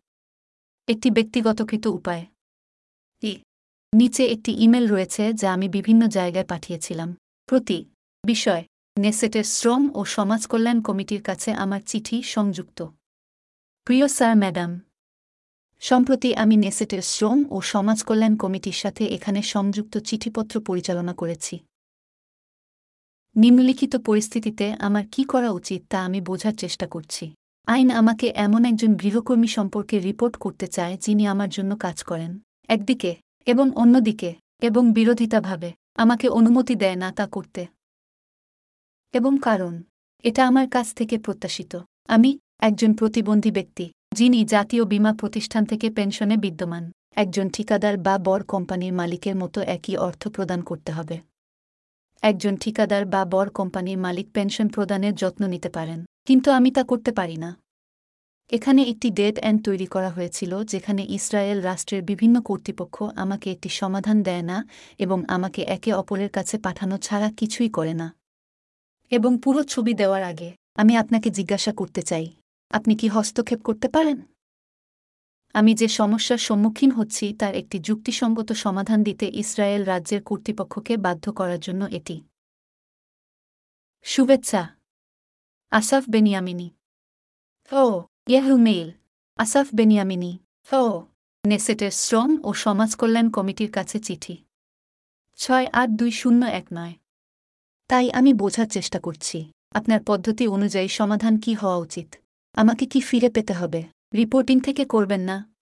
একটি 0.88 1.11
ব্যক্তিগতকৃত 1.11 1.87
উপায়। 1.87 2.26
ই। 3.22 3.33
নিচে 3.92 4.24
একটি 4.26 4.50
ইমেল 4.53 4.88
রয়েছে 4.88 5.35
যা 5.35 5.48
আমি 5.53 5.68
বিভিন্ন 5.68 6.03
জায়গায় 6.07 6.46
পাঠিয়েছিলাম। 6.46 7.16
প্রতি 7.48 7.79
বিষয়, 8.26 8.62
নেসেটের 8.98 9.44
শ্রম 9.44 9.83
ও 9.94 10.05
সমাজ 10.05 10.46
কল্যাণ 10.46 10.83
কমিটির 10.83 11.22
কাছে 11.22 11.53
আমার 11.53 11.81
চিঠি 11.87 12.22
সংযুক্ত। 12.22 12.79
প্রিয় 13.87 14.09
স্যার, 14.09 14.37
ম্যাডাম, 14.37 14.81
সম্প্রতি 15.83 16.31
আমি 16.35 16.57
নেসেটের 16.57 17.03
শ্রম 17.03 17.38
ও 17.50 17.61
সমাজ 17.61 17.98
কল্যাণ 18.03 18.37
কমিটির 18.37 18.72
সাথে 18.72 19.05
এখানে 19.07 19.42
সংযুক্ত 19.42 19.94
চিঠিপত্র 19.98 20.55
পরিচালনা 20.61 21.14
করেছি। 21.14 21.55
নিম্নলিখিত 23.36 23.96
পরিস্থিতিতে 23.96 24.72
আমার 24.72 25.04
কি 25.12 25.24
করা 25.24 25.50
উচিত 25.50 25.82
তা 25.90 26.04
আমি 26.04 26.20
বোঝার 26.20 26.52
চেষ্টা 26.52 26.86
করছি। 26.86 27.34
আইন 27.66 27.90
আমাকে 27.90 28.32
এমন 28.36 28.64
একজন 28.64 28.94
গৃহকর্মী 28.94 29.46
সম্পর্কে 29.46 29.98
রিপোর্ট 29.98 30.36
করতে 30.36 30.66
চায় 30.66 30.96
যিনি 30.96 31.26
আমার 31.26 31.48
জন্য 31.48 31.76
কাজ 31.76 32.02
করেন। 32.02 32.38
একদিকে 32.68 33.16
এবং 33.46 33.70
অন্যদিকে 33.70 34.34
এবং 34.62 34.92
বিরোধিতাভাবে 34.92 35.72
আমাকে 35.94 36.28
অনুমতি 36.28 36.74
দেয় 36.74 36.96
না 36.96 37.12
তা 37.12 37.26
করতে। 37.26 37.66
এবং 39.12 39.38
কারণ, 39.42 39.82
এটা 40.22 40.46
আমার 40.46 40.68
কাছ 40.68 40.94
থেকে 40.94 41.18
প্রত্যাশিত। 41.18 41.76
আমি 42.08 42.38
একজন 42.60 42.94
প্রতিবন্ধী 42.94 43.50
ব্যক্তি, 43.50 43.90
যিনি 44.14 44.44
জাতীয় 44.44 44.84
বীমা 44.84 45.14
প্রতিষ্ঠান 45.14 45.64
থেকে 45.64 45.90
পেনশনে 45.90 46.36
বিদ্যমান। 46.36 46.92
একজন 47.16 47.48
ঠিকাদার 47.48 47.98
বা 47.98 48.18
বর 48.18 48.42
কোম্পানির 48.42 48.92
মালিকের 48.92 49.36
মতো 49.36 49.60
একই 49.60 49.96
অর্থ 49.96 50.28
প্রদান 50.28 50.62
করতে 50.62 50.92
হবে। 50.92 51.29
একজন 52.22 52.54
ঠিকাদার 52.62 53.04
বা 53.06 53.22
বর 53.24 53.46
কোম্পানির 53.59 53.98
মালিক 53.98 54.26
পেনশন 54.37 54.66
প্রদানের 54.74 55.14
যত্ন 55.14 55.42
নিতে 55.54 55.70
পারেন, 55.76 56.00
কিন্তু 56.28 56.48
আমি 56.59 56.70
তা 56.76 56.83
করতে 56.85 57.11
পারি 57.12 57.37
না। 57.37 57.50
এখানে 58.52 58.80
একটি 58.83 59.09
ডেড 59.11 59.37
অ্যান্ড 59.40 59.59
তৈরি 59.66 59.87
করা 59.87 60.11
হয়েছিল, 60.11 60.52
যেখানে 60.72 61.02
ইসরায়েল 61.18 61.59
রাষ্ট্রের 61.61 62.02
বিভিন্ন 62.02 62.37
কর্তৃপক্ষ 62.48 62.96
আমাকে 63.16 63.46
একটি 63.54 63.68
সমাধান 63.80 64.16
দেয় 64.22 64.44
না 64.50 64.59
এবং 64.98 65.18
আমাকে 65.28 65.61
একে 65.76 65.90
অপরের 65.92 66.30
কাছে 66.30 66.56
পাঠানো 66.59 66.96
ছাড়া 66.98 67.28
কিছুই 67.37 67.70
করে 67.76 67.94
না। 67.94 68.09
এবং 69.12 69.33
পুরো 69.44 69.61
ছবি 69.72 69.92
দেওয়ার 69.94 70.22
আগে 70.22 70.48
আমি 70.76 70.92
আপনাকে 71.02 71.28
জিজ্ঞাসা 71.38 71.72
করতে 71.72 72.02
চাই, 72.02 72.26
আপনি 72.70 72.92
কি 73.00 73.06
হস্তক্ষেপ 73.09 73.61
করতে 73.62 73.88
পারেন? 73.88 74.18
আমি 75.52 75.74
যে 75.74 75.88
সমস্যার 75.88 76.38
সম্মুখীন 76.38 76.90
হচ্ছি 76.90 77.34
তার 77.38 77.54
একটি 77.54 77.78
যুক্তিসঙ্গত 77.78 78.52
সমাধান 78.52 79.02
দিতে 79.02 79.30
ইসরায়েল 79.34 79.84
রাজ্যের 79.84 80.22
কর্তৃপক্ষকে 80.22 80.96
বাধ্য 80.96 81.32
করার 81.32 81.60
জন্য 81.60 81.84
এটি। 81.84 82.20
শুভেচ্ছা। 84.02 84.76
Asaf 85.70 86.04
Beniamini. 86.10 86.70
ও, 87.72 88.02
ইয়াহু 88.28 88.56
মেইল। 88.56 88.90
Asaf 89.36 89.68
Beniamini. 89.74 90.38
ও, 90.72 91.02
নেসেটের 91.46 91.90
শ্রম 91.90 92.38
ও 92.44 92.52
সমাজকল্যাণ 92.52 93.30
কমিটির 93.30 93.72
কাছে 93.72 93.98
চিঠি। 93.98 94.36
ছয় 95.36 95.66
আট 95.72 95.90
দুই 95.90 96.10
শূন্য 96.10 96.46
এক 96.46 96.66
নয়। 96.72 96.94
তাই 97.88 98.10
আমি 98.10 98.34
বোঝার 98.34 98.66
চেষ্টা 98.66 99.00
করছি। 99.00 99.52
আপনার 99.74 100.00
পদ্ধতি 100.06 100.48
অনুযায়ী 100.48 100.88
সমাধান 100.88 101.38
কি 101.38 101.54
হওয়া 101.54 101.76
উচিত? 101.76 102.14
আমাকে 102.52 102.86
কি 102.86 103.00
ফিরে 103.00 103.28
পেতে 103.28 103.52
হবে? 103.52 103.82
রিপোর্টিং 104.16 104.60
থেকে 104.60 104.84
করবেন 104.84 105.20
না। 105.20 105.54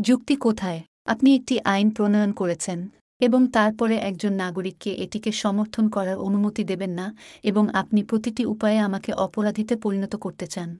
যুক্তি 0.00 0.36
কোথায়? 0.36 0.82
আপনি 1.04 1.34
একটি 1.34 1.60
আইন 1.60 1.90
প্রণয়ন 1.90 2.32
করেছেন 2.32 2.88
এবং 3.20 3.46
তারপরে 3.46 3.96
একজন 3.96 4.32
নাগরিককে 4.32 4.94
এটিকে 4.94 5.32
সমর্থন 5.32 5.88
করার 5.88 6.18
অনুমতি 6.18 6.64
দেবেন 6.64 6.90
না 6.90 7.16
এবং 7.42 7.68
আপনি 7.74 8.02
প্রতিটি 8.02 8.44
উপায়ে 8.44 8.78
আমাকে 8.78 9.12
অপরাধীতে 9.12 9.76
পরিণত 9.76 10.16
করতে 10.16 10.46
চান। 10.46 10.78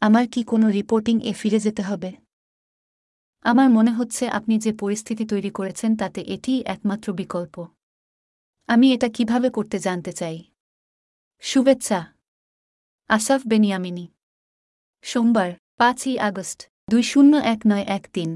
আমার 0.00 0.28
কি 0.28 0.42
কোনো 0.42 0.68
রিপোর্টিং 0.68 1.20
এ 1.20 1.32
ফিরে 1.32 1.58
যেতে 1.58 1.82
হবে? 1.82 2.12
আমার 3.40 3.70
মনে 3.70 3.92
হচ্ছে 3.92 4.28
আপনি 4.28 4.58
যে 4.58 4.72
পরিস্থিতি 4.72 5.26
তৈরি 5.26 5.50
করেছেন 5.50 5.96
তাতে 5.96 6.20
এটিই 6.20 6.62
একমাত্র 6.66 7.12
বিকল্প। 7.12 7.66
আমি 8.66 8.92
এটা 8.92 9.08
কীভাবে 9.08 9.50
করতে 9.50 9.78
জানতে 9.78 10.12
চাই? 10.12 10.44
শুভেচ্ছা। 11.40 12.16
আসাফ 13.08 13.42
বেনিয়ামিনী। 13.46 14.08
সোমবার, 15.04 15.50
পাঁচই 15.76 16.14
আগস্ট, 16.18 16.58
দুই 16.90 17.02
শূন্য 17.02 17.32
এক 17.36 17.60
নয় 17.66 17.84
এক 17.96 18.04
তিন। 18.12 18.30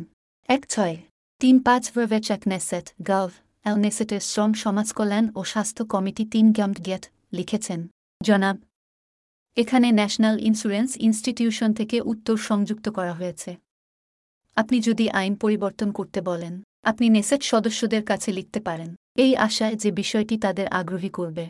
এক 0.49 0.63
ছয়, 0.69 0.97
তিন 1.41 1.57
পাঁচ 1.67 1.85
ভেভেচেক 1.97 2.41
নেসেট 2.47 2.87
গাভ 3.09 3.31
এল 3.65 3.77
নেসেটের 3.77 4.23
শ্রম 4.31 4.53
সমাজকল্যাণ 4.55 5.25
ও 5.35 5.41
স্বাস্থ্য 5.45 5.83
কমিটি 5.85 6.25
তিন 6.25 6.47
গ্যাম্ড 6.53 6.79
গেট 6.87 7.05
লিখেছেন। 7.33 7.81
জনাব, 8.21 8.57
এখানে 9.57 9.89
ন্যাশনাল 9.93 10.37
ইন্স্যুরেন্স 10.41 10.91
ইনস্টিটিউশন 11.07 11.71
থেকে 11.73 11.97
উত্তর 12.13 12.37
সংযুক্ত 12.49 12.87
করা 12.89 13.15
হয়েছে। 13.15 13.51
আপনি 14.57 14.77
যদি 14.81 15.05
আইন 15.21 15.35
পরিবর্তন 15.37 15.89
করতে 15.93 16.21
বলেন, 16.21 16.55
আপনি 16.83 17.07
নেসেট 17.17 17.43
সদস্যদের 17.43 18.03
কাছে 18.05 18.31
লিখতে 18.33 18.61
পারেন। 18.61 18.91
এই 19.25 19.33
আশায় 19.47 19.77
যে 19.83 19.91
বিষয়টি 19.91 20.35
তাদের 20.39 20.67
আগ্রহী 20.81 21.09
করবে। 21.09 21.45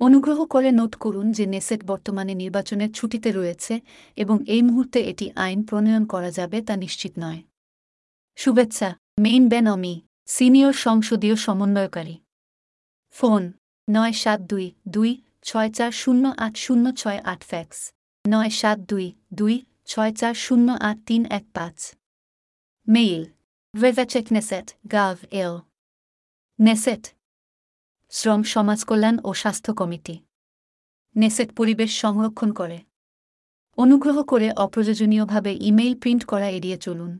অনুগ্রহ 0.00 0.38
করে 0.44 0.70
নোট 0.72 0.92
করুন 0.94 1.26
যে 1.32 1.44
নেসেট 1.46 1.80
বর্তমানে 1.84 2.34
নির্বাচনের 2.34 2.90
ছুটিতে 2.92 3.30
রয়েছে 3.32 3.74
এবং 4.16 4.36
এই 4.54 4.62
মুহূর্তে 4.62 4.98
এটি 5.00 5.26
আইন 5.36 5.60
প্রণয়ন 5.62 6.04
করা 6.06 6.30
যাবে 6.30 6.58
তা 6.62 6.74
নিশ্চিত 6.76 7.12
নয়। 7.18 7.40
শুভেচ্ছা, 8.38 8.88
মেইন 9.18 9.44
বেন 9.48 9.66
অমি 9.68 9.94
সিনিয়র 10.26 10.74
সংসদীয় 10.86 11.36
সমন্বয়কারী। 11.36 12.16
ফোন, 13.14 13.42
নয় 13.88 14.14
সাত 14.22 14.40
দুই 14.40 14.66
দুই 14.88 15.10
ছয় 15.42 15.70
চার 15.72 15.92
শূন্য 15.92 16.24
আট 16.38 16.54
শূন্য 16.56 16.84
ছয় 16.92 17.20
আট 17.32 17.40
ফ্যাক্স, 17.44 17.78
নয় 18.24 18.52
সাত 18.60 18.78
দুই 18.90 19.06
দুই 19.34 19.54
ছয় 19.86 20.12
চার 20.20 20.34
শূন্য 20.34 20.68
আট 20.88 20.98
তিন 21.06 21.22
এক 21.30 21.44
পাঁচ। 21.52 21.78
মেইল 22.88 23.22
ভেভেচেক 23.74 24.26
নেসেট 24.32 24.66
গাভ 24.92 25.16
এল 25.42 25.54
নেসেট 26.58 27.02
শ্রম 28.12 28.42
সমাজকল্যাণ 28.54 29.16
ও 29.24 29.30
স্বাস্থ্য 29.34 29.70
কমিটি। 29.74 30.14
নেসেট 31.16 31.48
পরিবেশ 31.56 31.90
সংরক্ষণ 32.00 32.50
করে। 32.52 32.78
অনুগ্রহ 33.78 34.16
করে 34.22 34.48
অপ্রয়োজনীয়ভাবে 34.64 35.52
ইমেইল 35.68 35.94
প্রিন্ট 36.02 36.22
করা 36.24 36.48
এড়িয়ে 36.48 36.78
চলুন। 36.78 37.12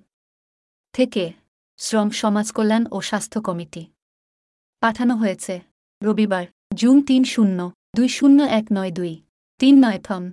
থেকে, 0.94 1.24
শ্রম 1.78 2.08
সমাজ 2.10 2.46
কল্যাণ 2.52 2.84
ও 2.90 3.00
স্বাস্থ্য 3.00 3.38
কমিটি। 3.42 3.82
পাঠানো 4.82 5.14
হয়েছে 5.16 5.54
রবিবার, 6.02 6.46
জুন 6.74 6.96
তিন 7.02 7.22
শূন্য, 7.24 7.58
দুই 7.96 8.08
শূন্য 8.08 8.38
এক 8.58 8.66
নয় 8.72 8.90
দুই, 8.90 9.14
তিন 9.60 9.74
নয় 9.84 10.00
ফম 10.06 10.24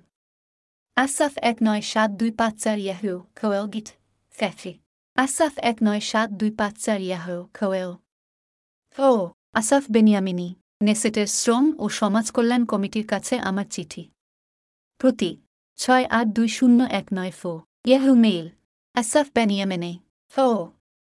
আসাফ 0.98 1.34
এক 1.50 1.58
নয় 1.64 1.82
সাত 1.82 2.10
দুই 2.20 2.32
পাঁচ 2.32 2.54
চার 2.64 2.78
ইয়াহু 2.80 3.14
খোয়েল 3.40 3.66
গিট 3.68 3.88
ফ্যাফি 4.34 4.74
আসাফ 5.18 5.54
এক 5.70 5.78
নয় 5.84 6.02
সাত 6.12 6.30
দুই 6.40 6.52
পাঁচ 6.60 6.76
চার 6.86 7.00
ইয়াহু 7.02 7.36
খোয়েল। 7.58 7.92
ও 8.98 9.10
আসাফ 9.56 9.84
বেনিয়ামিনী, 9.92 10.48
নেসেটের 10.82 11.30
শ্রম 11.40 11.66
ও 11.84 11.86
সমাজ 12.00 12.26
কল্যাণ 12.36 12.64
কমিটির 12.72 13.06
কাছে 13.08 13.36
আমার 13.50 13.68
চিঠি। 13.76 14.04
প্রতি 15.02 15.32
ছয় 15.80 16.06
আট 16.18 16.28
দুই 16.38 16.50
শূন্য 16.58 16.80
এক 17.00 17.08
নয় 17.14 17.34
ফো 17.40 17.52
ইয়াহু 17.88 18.14
মেইল, 18.16 18.46
আসাফ 18.96 19.28
বেনিয়ামেনে, 19.36 19.92
ফো। 20.34 20.48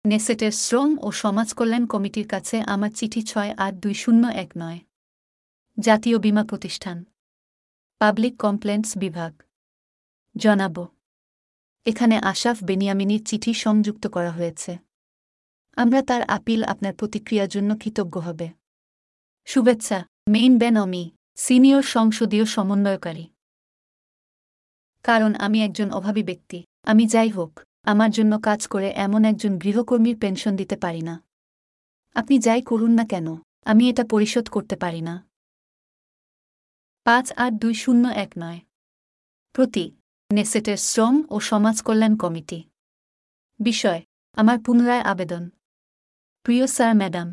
নেসেটের 0.05 0.55
শ্রম 0.65 0.91
ও 1.07 1.09
সমাজ 1.23 1.49
কল্যাণ 1.59 1.85
কমিটির 1.87 2.27
কাছে 2.29 2.57
আমার 2.75 2.93
চিঠি 2.99 3.21
ছয় 3.23 3.51
আট 3.65 3.75
দুই 3.75 3.95
শূন্য 3.95 4.23
এক 4.43 4.51
নয়। 4.57 4.81
জাতীয় 5.79 6.17
বীমা 6.19 6.45
প্রতিষ্ঠান, 6.45 6.99
পাবলিক 8.01 8.35
কমপ্লেন্টস 8.45 8.91
বিভাগ। 9.03 9.33
জনাব। 10.37 10.77
এখানে 11.87 12.17
আশাফ 12.33 12.57
বেনিয়ামিনীর 12.69 13.23
চিঠি 13.29 13.53
সংযুক্ত 13.65 14.05
করা 14.07 14.33
হয়েছে। 14.39 14.73
আমরা 15.83 16.03
তার 16.03 16.23
আপিল 16.23 16.65
আপনার 16.65 16.95
প্রতিক্রিয়ার 16.95 17.49
জন্য 17.49 17.77
কৃতজ্ঞ 17.77 18.21
হবে। 18.21 18.49
শুভেচ্ছা, 19.45 20.07
মেইন 20.29 20.59
বেন 20.59 20.77
অমি 20.79 21.11
সিনিয়র 21.37 21.83
সংসদীয় 21.83 22.45
সমন্বয়কারী। 22.45 23.27
কারণ 25.03 25.35
আমি 25.35 25.63
একজন 25.63 25.91
অভাবী 25.91 26.23
ব্যক্তি, 26.23 26.65
আমি 26.83 27.07
যাই 27.07 27.29
হোক, 27.29 27.61
আমার 27.83 28.11
জন্য 28.11 28.41
কাজ 28.41 28.67
করে 28.67 28.91
এমন 28.91 29.25
একজন 29.25 29.59
গৃহকর্মীর 29.59 30.19
পেনশন 30.19 30.57
দিতে 30.57 30.77
পারি 30.77 31.01
না। 31.01 31.25
আপনি 32.15 32.39
যাই 32.39 32.63
করুন 32.63 32.91
না 32.91 33.07
কেন, 33.07 33.27
আমি 33.65 33.91
এটা 33.91 34.05
পরিশোধ 34.11 34.49
করতে 34.49 34.77
পারি 34.77 35.01
না। 35.01 35.27
পাঁচ 37.05 37.33
আট 37.33 37.53
দুই 37.53 37.75
শূন্য 37.75 38.09
এক 38.09 38.33
নয়। 38.39 38.61
প্রতি, 39.53 39.97
নেসেটের 40.33 40.77
শ্রম 40.77 41.23
ও 41.31 41.41
সমাজ 41.41 41.83
কল্যাণ 41.83 42.17
কমিটি। 42.17 42.65
বিষয়, 43.61 44.03
আমার 44.33 44.59
পুনরায় 44.67 45.01
আবেদন। 45.01 45.51
প্রিয় 46.47 46.67
স্যার, 46.77 46.93
ম্যাডাম, 47.01 47.29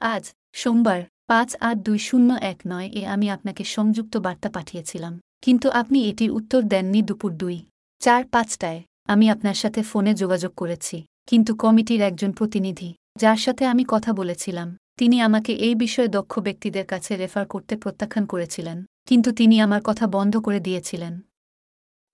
আজ 0.00 0.24
সোমবার 0.52 1.00
পাঁচ 1.30 1.50
আট 1.60 1.76
দুই 1.86 1.98
শূন্য 1.98 2.30
এক 2.52 2.58
নয় 2.66 2.88
এ 3.00 3.02
আমি 3.14 3.26
আপনাকে 3.30 3.62
সংযুক্ত 3.74 4.14
বার্তা 4.16 4.48
পাঠিয়েছিলাম, 4.56 5.14
কিন্তু 5.44 5.66
আপনি 5.80 5.98
এটির 6.10 6.30
উত্তর 6.30 6.60
দেননি 6.72 7.00
দুপুর 7.02 7.30
দুই, 7.42 7.56
চার 8.00 8.22
পাঁচটায়। 8.34 8.80
আমি 9.08 9.26
আপনার 9.30 9.56
সাথে 9.62 9.80
ফোনে 9.82 10.12
যোগাযোগ 10.14 10.52
করেছি, 10.56 10.96
কিন্তু 11.26 11.50
কমিটির 11.54 12.00
একজন 12.00 12.30
প্রতিনিধি, 12.32 12.90
যার 13.18 13.38
সাথে 13.44 13.62
আমি 13.72 13.84
কথা 13.88 14.10
বলেছিলাম, 14.12 14.68
তিনি 14.96 15.16
আমাকে 15.20 15.52
এই 15.66 15.74
বিষয়ে 15.74 16.08
দক্ষ 16.08 16.32
ব্যক্তিদের 16.38 16.86
কাছে 16.86 17.12
রেফার 17.16 17.44
করতে 17.46 17.74
প্রত্যাখ্যান 17.76 18.24
করেছিলেন, 18.26 18.78
কিন্তু 19.08 19.28
তিনি 19.32 19.56
আমার 19.66 19.82
কথা 19.84 20.04
বন্ধ 20.16 20.34
করে 20.46 20.60
দিয়েছিলেন। 20.60 21.14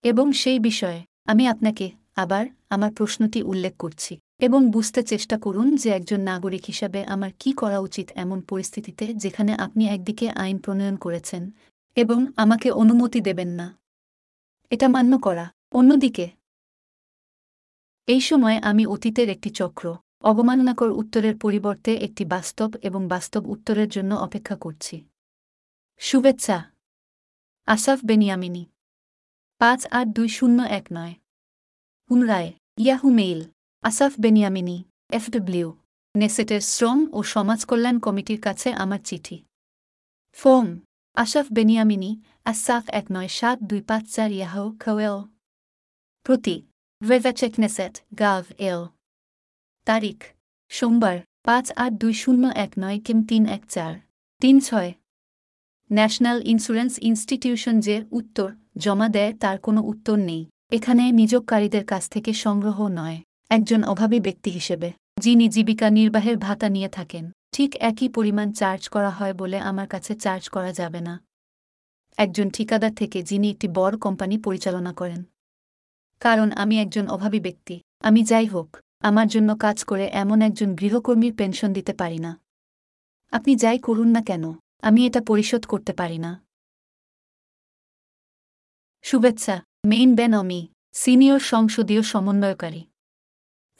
এবং 0.04 0.26
সেই 0.32 0.58
বিষয়ে 0.58 1.00
আমি 1.26 1.44
আপনাকে 1.48 1.86
আবার 2.22 2.44
আমার 2.74 2.90
প্রশ্নটি 2.98 3.40
উল্লেখ 3.52 3.76
করছি। 3.78 4.14
এবং 4.38 4.70
বুঝতে 4.70 5.02
চেষ্টা 5.02 5.38
করুন 5.38 5.76
যে 5.76 5.90
একজন 5.90 6.20
নাগরিক 6.20 6.64
হিসাবে 6.66 7.04
আমার 7.04 7.30
কি 7.38 7.52
করা 7.52 7.78
উচিত 7.78 8.10
এমন 8.14 8.40
পরিস্থিতিতে 8.40 9.14
যেখানে 9.14 9.52
আপনি 9.54 9.88
একদিকে 9.88 10.30
আইন 10.30 10.58
প্রণয়ন 10.58 10.96
করেছেন 10.96 11.50
এবং 11.94 12.26
আমাকে 12.36 12.70
অনুমতি 12.70 13.20
দেবেন 13.20 13.48
না। 13.48 13.78
এটা 14.70 14.88
মান্য 14.88 15.18
করা। 15.18 15.50
অন্যদিকে, 15.72 16.30
এই 18.06 18.20
সময় 18.20 18.56
আমি 18.58 18.86
অতীতের 18.86 19.28
একটি 19.28 19.50
চক্র, 19.50 19.96
অবমাননাকর 20.20 20.90
উত্তরের 20.90 21.38
পরিবর্তে 21.38 21.94
একটি 21.94 22.24
বাস্তব 22.24 22.70
এবং 22.82 23.08
বাস্তব 23.08 23.46
উত্তরের 23.46 23.88
জন্য 23.88 24.14
অপেক্ষা 24.14 24.56
করছি। 24.56 25.04
শুভেচ্ছা। 25.98 26.70
আসাফ 27.66 28.00
বেনিয়ামিনী। 28.06 28.66
পাঁচ 29.58 29.86
আট 29.86 30.06
দুই 30.06 30.28
শূন্য 30.28 30.62
এক 30.62 30.86
নয়। 30.92 31.14
পুনরায়। 32.08 32.52
Yahoo 32.78 33.10
mail. 33.10 33.53
Asaf 33.84 34.12
Beniamini, 34.20 34.76
FW, 35.10 35.68
নেসেটের 36.16 36.60
শ্রম 36.72 36.98
ও 37.12 37.18
সমাজ 37.22 37.60
কল্যাণ 37.64 37.96
কমিটির 37.98 38.40
কাছে 38.40 38.68
আমার 38.72 39.00
চিঠি। 39.04 39.36
ফোম 40.38 40.66
আশাফ 41.16 41.46
বেনিয়ামিনি, 41.52 42.10
আসাফ 42.44 42.84
এক 42.88 43.06
নয় 43.12 43.28
সাত 43.28 43.58
দুই 43.62 43.80
পাঁচ 43.80 44.04
চার 44.14 44.30
ইয়াহো 44.32 44.64
খোয়েল। 44.82 45.18
প্রতি 46.26 46.56
নেসেট, 47.58 47.94
গাভ, 48.18 48.44
এল। 48.70 48.82
তারিখ, 49.86 50.18
সোমবার, 50.70 51.16
পাঁচ 51.42 51.66
আট 51.76 51.92
দুই 51.92 52.14
শূন্য 52.22 52.44
এক 52.64 52.72
নয় 52.78 52.98
কিম 53.04 53.18
তিন 53.26 53.42
এক 53.46 53.62
চার, 53.68 53.92
তিন 54.42 54.56
ছয়। 54.60 54.90
ন্যাশনাল 55.90 56.38
ইন্স্যুরেন্স 56.52 56.92
ইনস্টিটিউশন 57.08 57.74
যে 57.80 57.96
উত্তর, 58.10 58.48
জমা 58.78 59.08
দেয় 59.08 59.32
তার 59.42 59.56
কোনো 59.58 59.80
উত্তর 59.92 60.16
নেই। 60.16 60.42
এখানে 60.76 61.04
নিযোগকারীদের 61.12 61.84
কাছ 61.84 62.02
থেকে 62.08 62.30
সংগ্রহ 62.44 62.78
নয়। 63.00 63.18
একজন 63.54 63.84
অভাবী 63.84 64.20
ব্যক্তি 64.20 64.50
হিসেবে, 64.50 64.92
যিনি 65.20 65.48
জীবিকা 65.48 65.90
নির্বাহের 65.90 66.36
ভাতা 66.36 66.68
নিয়ে 66.68 66.88
থাকেন, 66.88 67.30
ঠিক 67.52 67.76
একই 67.76 68.08
পরিমাণ 68.08 68.52
চার্জ 68.52 68.88
করা 68.88 69.10
হয় 69.10 69.34
বলে 69.34 69.58
আমার 69.58 69.88
কাছে 69.88 70.14
চার্জ 70.14 70.48
করা 70.48 70.72
যাবে 70.72 71.00
না। 71.00 71.24
একজন 72.16 72.50
ঠিকাদার 72.50 72.94
থেকে 72.94 73.22
যিনি 73.22 73.50
একটি 73.50 73.68
বড় 73.68 73.98
কোম্পানি 73.98 74.38
পরিচালনা 74.38 74.92
করেন। 74.92 75.24
কারণ 76.20 76.52
আমি 76.52 76.80
একজন 76.80 77.08
অভাবী 77.08 77.40
ব্যক্তি, 77.40 77.80
আমি 78.00 78.22
যাই 78.22 78.46
হোক, 78.46 78.76
আমার 79.00 79.28
জন্য 79.28 79.56
কাজ 79.56 79.84
করে 79.84 80.10
এমন 80.12 80.42
একজন 80.42 80.74
গৃহকর্মীর 80.74 81.34
পেনশন 81.34 81.72
দিতে 81.72 81.92
পারি 81.92 82.18
না। 82.18 82.40
আপনি 83.30 83.56
যাই 83.56 83.78
করুন 83.78 84.08
না 84.08 84.22
কেন, 84.22 84.52
আমি 84.82 85.06
এটা 85.06 85.20
পরিশোধ 85.20 85.66
করতে 85.66 85.92
পারি 85.92 86.18
না। 86.18 86.42
শুভেচ্ছা, 89.02 89.62
মেইন 89.86 90.14
বেন 90.14 90.34
অমি 90.34 90.68
সিনিয়র 90.92 91.40
সংসদীয় 91.40 92.02
সমন্বয়কারী। 92.02 92.84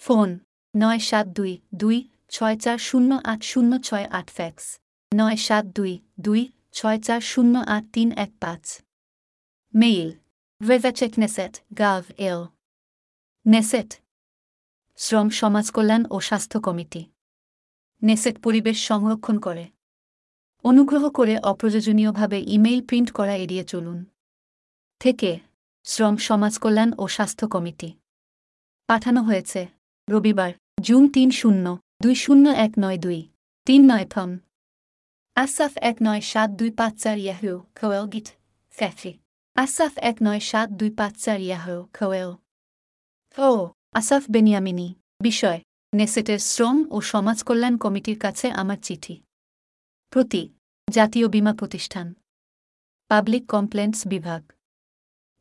ফোন, 0.05 0.31
নয় 0.75 1.01
সাত 1.09 1.27
দুই 1.39 1.53
দুই 1.81 1.99
ছয় 2.35 2.57
চার 2.65 2.79
শূন্য 2.89 3.11
আট 3.33 3.41
শূন্য 3.51 3.73
ছয় 3.89 4.07
আট 4.19 4.29
ফ্যাক্স, 4.37 4.65
নয় 5.13 5.39
সাত 5.47 5.65
দুই 5.77 5.93
দুই 6.25 6.43
ছয় 6.73 6.99
চার 7.07 7.21
শূন্য 7.31 7.55
আট 7.75 7.85
তিন 7.95 8.09
এক 8.25 8.31
পাঁচ। 8.43 8.65
মেইল 9.75 10.09
ভেভেচেক 10.61 11.13
নেসেট 11.23 11.53
গাভ 11.81 12.03
এল 12.29 12.41
নেসেট, 13.47 13.91
শ্রম, 14.99 15.29
সমাজ 15.41 15.67
কল্যাণ 15.77 16.03
ও 16.15 16.17
স্বাস্থ্য 16.29 16.59
কমিটি, 16.67 17.03
নেসেট 18.03 18.37
পরিবেশ 18.45 18.79
সংরক্ষণ 18.91 19.37
করে। 19.47 19.65
অনুগ্রহ 20.65 21.05
করে 21.19 21.35
অপ্রয়োজনীয়ভাবে 21.51 22.39
ইমেইল 22.57 22.81
প্রিন্ট 22.89 23.09
করা 23.19 23.35
এড়িয়ে 23.45 23.65
চলুন। 23.73 23.99
থেকে, 25.01 25.31
শ্রম, 25.87 26.15
সমাজ 26.29 26.55
কল্যাণ 26.63 26.91
ও 27.03 27.05
স্বাস্থ্য 27.17 27.45
কমিটি, 27.55 27.89
পাঠানো 28.89 29.23
হয়েছে। 29.31 29.63
রবিবার, 30.09 30.53
জুন 30.83 31.09
তিন 31.09 31.31
শূন্য, 31.31 31.79
দুই 32.03 32.15
শূন্য 32.15 32.49
এক 32.49 32.73
নয় 32.79 32.99
দুই, 32.99 33.29
তিন 33.65 33.93
নয় 33.93 34.07
ফম 34.07 34.39
আসাফ 35.37 35.73
এক 35.77 35.97
নয় 36.03 36.21
সাত 36.21 36.51
দুই 36.51 36.71
পাঁচ 36.71 37.03
চার 37.03 37.19
ইয়াহু, 37.19 37.59
খোয়েল 37.81 38.07
গিট, 38.07 38.29
ফ্যাফি। 38.71 39.13
আসাফ 39.55 39.99
এক 39.99 40.17
নয় 40.23 40.41
সাত 40.41 40.71
দুই 40.71 40.91
পাঁচ 40.91 41.15
চার 41.17 41.41
ইয়াহু, 41.41 41.89
খোয়েল। 41.99 42.31
ও, 43.39 43.71
আসাফ 43.93 44.25
বেনিয়ামিনী, 44.31 44.95
বিষয়, 45.23 45.61
নেসেটের 45.95 46.39
শ্রম 46.39 46.77
ও 46.91 47.01
সমাজ 47.01 47.43
কল্যাণ 47.43 47.77
কমিটির 47.77 48.19
কাছে 48.19 48.51
আমার 48.51 48.77
চিঠি। 48.83 49.23
প্রতি, 50.11 50.43
জাতীয় 50.91 51.29
বীমা 51.29 51.55
প্রতিষ্ঠান। 51.55 52.15
পাবলিক 53.09 53.47
কমপ্লেন্টস 53.47 54.07
বিভাগ। 54.07 54.53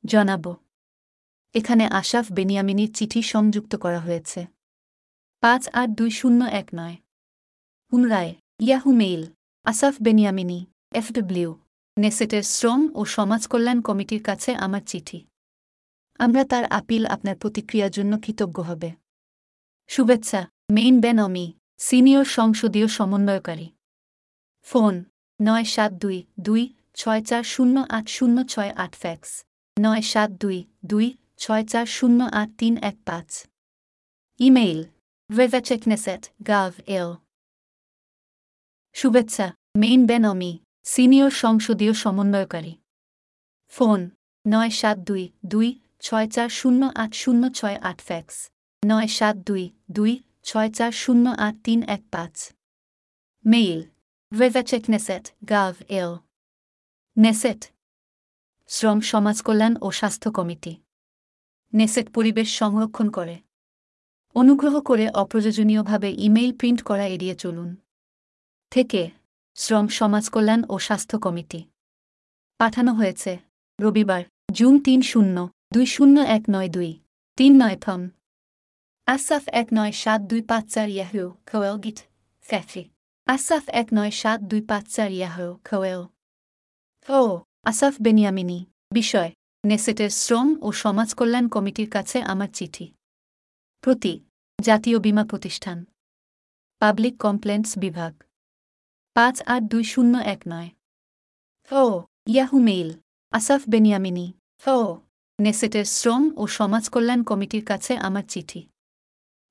জানাব 0.05 0.62
এখানে 1.55 1.85
আশাফ 1.99 2.25
বেনিয়ামিনীর 2.37 2.91
চিঠি 2.97 3.21
সংযুক্ত 3.33 3.73
করা 3.83 3.99
হয়েছে। 4.05 4.41
পাঁচ 5.43 5.63
আট 5.81 5.89
দুই 5.99 6.11
শূন্য 6.19 6.41
এক 6.61 6.67
নয়। 6.79 6.95
পুনরায়, 7.91 8.31
Yahoo 8.65 8.89
mail 9.01 9.21
Asaf 9.65 9.95
Beniamini, 10.05 10.59
FW, 10.99 11.49
নেসেটের 11.97 12.45
শ্রম 12.55 12.81
ও 12.99 13.01
সমাজ 13.15 13.41
কল্যাণ 13.51 13.79
কমিটির 13.87 14.21
কাছে 14.23 14.51
আমার 14.65 14.83
চিঠি। 14.91 15.19
আমরা 16.19 16.43
তার 16.51 16.65
আপিল 16.79 17.03
আপনার 17.15 17.35
প্রতিক্রিয়ার 17.41 17.91
জন্য 17.97 18.13
কৃতজ্ঞ 18.23 18.57
হবে। 18.69 18.89
শুভেচ্ছা, 19.89 20.41
মেইন 20.75 20.95
বেন 21.03 21.17
অমি 21.25 21.45
সিনিয়র 21.87 22.27
সংসদীয় 22.37 22.87
সমন্বয়কারী। 22.97 23.67
ফোন, 24.67 24.93
নয় 25.39 25.65
সাত 25.75 25.91
দুই 26.03 26.17
দুই 26.39 26.63
ছয় 26.99 27.21
চার 27.29 27.43
শূন্য 27.53 27.75
আট 27.97 28.05
শূন্য 28.15 28.37
ছয় 28.53 28.71
আট 28.83 28.93
ফ্যাক্স, 29.01 29.29
নয় 29.77 30.03
সাত 30.11 30.29
দুই 30.43 30.57
দুই 30.91 31.07
ছয় 31.39 31.63
চার 31.71 31.85
শূন্য 31.85 32.19
আট 32.39 32.49
তিন 32.57 32.73
এক 32.89 32.97
পাঁচ। 33.05 33.29
ইমেইল 34.39 34.79
ভেভেচেক 35.29 35.81
নেসেট 35.87 36.21
গাভ 36.47 36.73
এল। 36.87 37.09
শুভেচ্ছা, 38.93 39.47
মেইন 39.77 40.01
বেন 40.05 40.23
অমি 40.25 40.51
সিনিয়র 40.83 41.31
সংসদীয় 41.43 41.93
সমন্বয়কারী। 41.93 42.73
ফোন 43.73 43.99
নয় 44.45 44.69
সাত 44.69 44.97
দুই 44.97 45.23
দুই 45.45 45.69
ছয় 46.01 46.27
চার 46.35 46.49
শূন্য 46.49 46.81
আট 46.95 47.11
শূন্য 47.13 47.43
ছয় 47.53 47.77
আট 47.89 47.99
ফ্যাক্স। 48.01 48.37
নয় 48.83 49.07
সাত 49.07 49.35
দুই 49.35 49.63
দুই 49.91 50.13
ছয় 50.43 50.69
চার 50.77 50.91
শূন্য 50.91 51.25
আট 51.37 51.55
তিন 51.63 51.79
এক 51.95 52.01
পাঁচ। 52.11 52.35
মেইল 53.45 53.79
ভেভেচেক 54.31 54.83
নেসেট 54.89 55.23
গাভ 55.49 55.73
এল। 55.99 56.11
নেসেট, 57.17 57.61
শ্রম 58.69 58.99
সমাজ 59.11 59.37
কল্যাণ 59.41 59.73
ও 59.81 59.87
স্বাস্থ্য 59.91 60.29
কমিটি। 60.31 60.73
নেসেট 61.73 62.07
পরিবেশ 62.13 62.49
সংরক্ষণ 62.57 63.09
করে। 63.09 63.35
অনুগ্রহ 64.35 64.81
করে 64.81 65.09
অপ্রয়োজনীয়ভাবে 65.09 66.09
ইমেইল 66.17 66.51
প্রিন্ট 66.57 66.81
করা 66.83 67.05
এড়িয়ে 67.07 67.35
চলুন। 67.35 67.69
থেকে, 68.71 69.11
শ্রম, 69.55 69.87
সমাজ 69.87 70.29
কল্যাণ 70.29 70.61
ও 70.69 70.79
স্বাস্থ্য 70.79 71.19
কমিটি। 71.19 71.63
পাঠানো 72.57 72.93
হয়েছে 72.93 73.39
রবিবার, 73.79 74.23
জুন 74.51 74.79
তিন 74.79 75.01
শূন্য, 75.01 75.49
দুই 75.73 75.85
শূন্য 75.85 76.19
এক 76.19 76.43
নয় 76.49 76.69
দুই, 76.69 76.91
তিন 77.37 77.51
নয় 77.63 77.77
ফম 77.81 78.01
আসাফ 79.07 79.43
এক 79.47 79.67
নয় 79.73 79.91
সাত 79.91 80.21
দুই 80.21 80.41
পাঁচ 80.41 80.65
চার 80.73 80.89
ইয়াহু 80.89 81.23
খোয়েল 81.51 81.75
গিট, 81.77 81.99
ফ্যাফি। 82.43 82.83
আসাফ 83.25 83.63
এক 83.69 83.87
নয় 83.93 84.11
সাত 84.11 84.39
দুই 84.41 84.61
পাঁচ 84.61 84.85
চার 84.87 85.11
ইয়াহু 85.11 85.47
খোয়েল। 85.69 86.01
ও, 87.09 87.21
আসাফ 87.63 87.93
বেনিয়ামিনী, 88.01 88.59
বিষয় 88.93 89.31
নেসেটের 89.65 90.09
শ্রম 90.09 90.57
ও 90.61 90.71
সমাজ 90.71 91.13
কল্যাণ 91.13 91.49
কমিটির 91.49 91.89
কাছে 91.89 92.21
আমার 92.21 92.47
চিঠি। 92.53 92.93
প্রতি 93.81 94.19
জাতীয় 94.61 94.99
বীমা 94.99 95.25
প্রতিষ্ঠান। 95.25 95.85
পাবলিক 96.79 97.17
কমপ্লেন্টস 97.19 97.77
বিভাগ। 97.77 98.23
পাঁচ 99.13 99.41
আট 99.41 99.63
দুই 99.63 99.83
শূন্য 99.83 100.17
এক 100.17 100.41
নয়। 100.47 100.69
ও 101.71 102.03
ইয়াহু 102.27 102.59
মেইল। 102.59 102.99
Asaf 103.31 103.61
Beniamini. 103.69 104.33
ও 104.67 104.97
নেসেটের 105.39 105.85
শ্রম 105.85 106.31
ও 106.37 106.47
সমাজ 106.47 106.89
কল্যাণ 106.89 107.23
কমিটির 107.23 107.65
কাছে 107.65 107.97
আমার 107.97 108.23
চিঠি। 108.23 108.67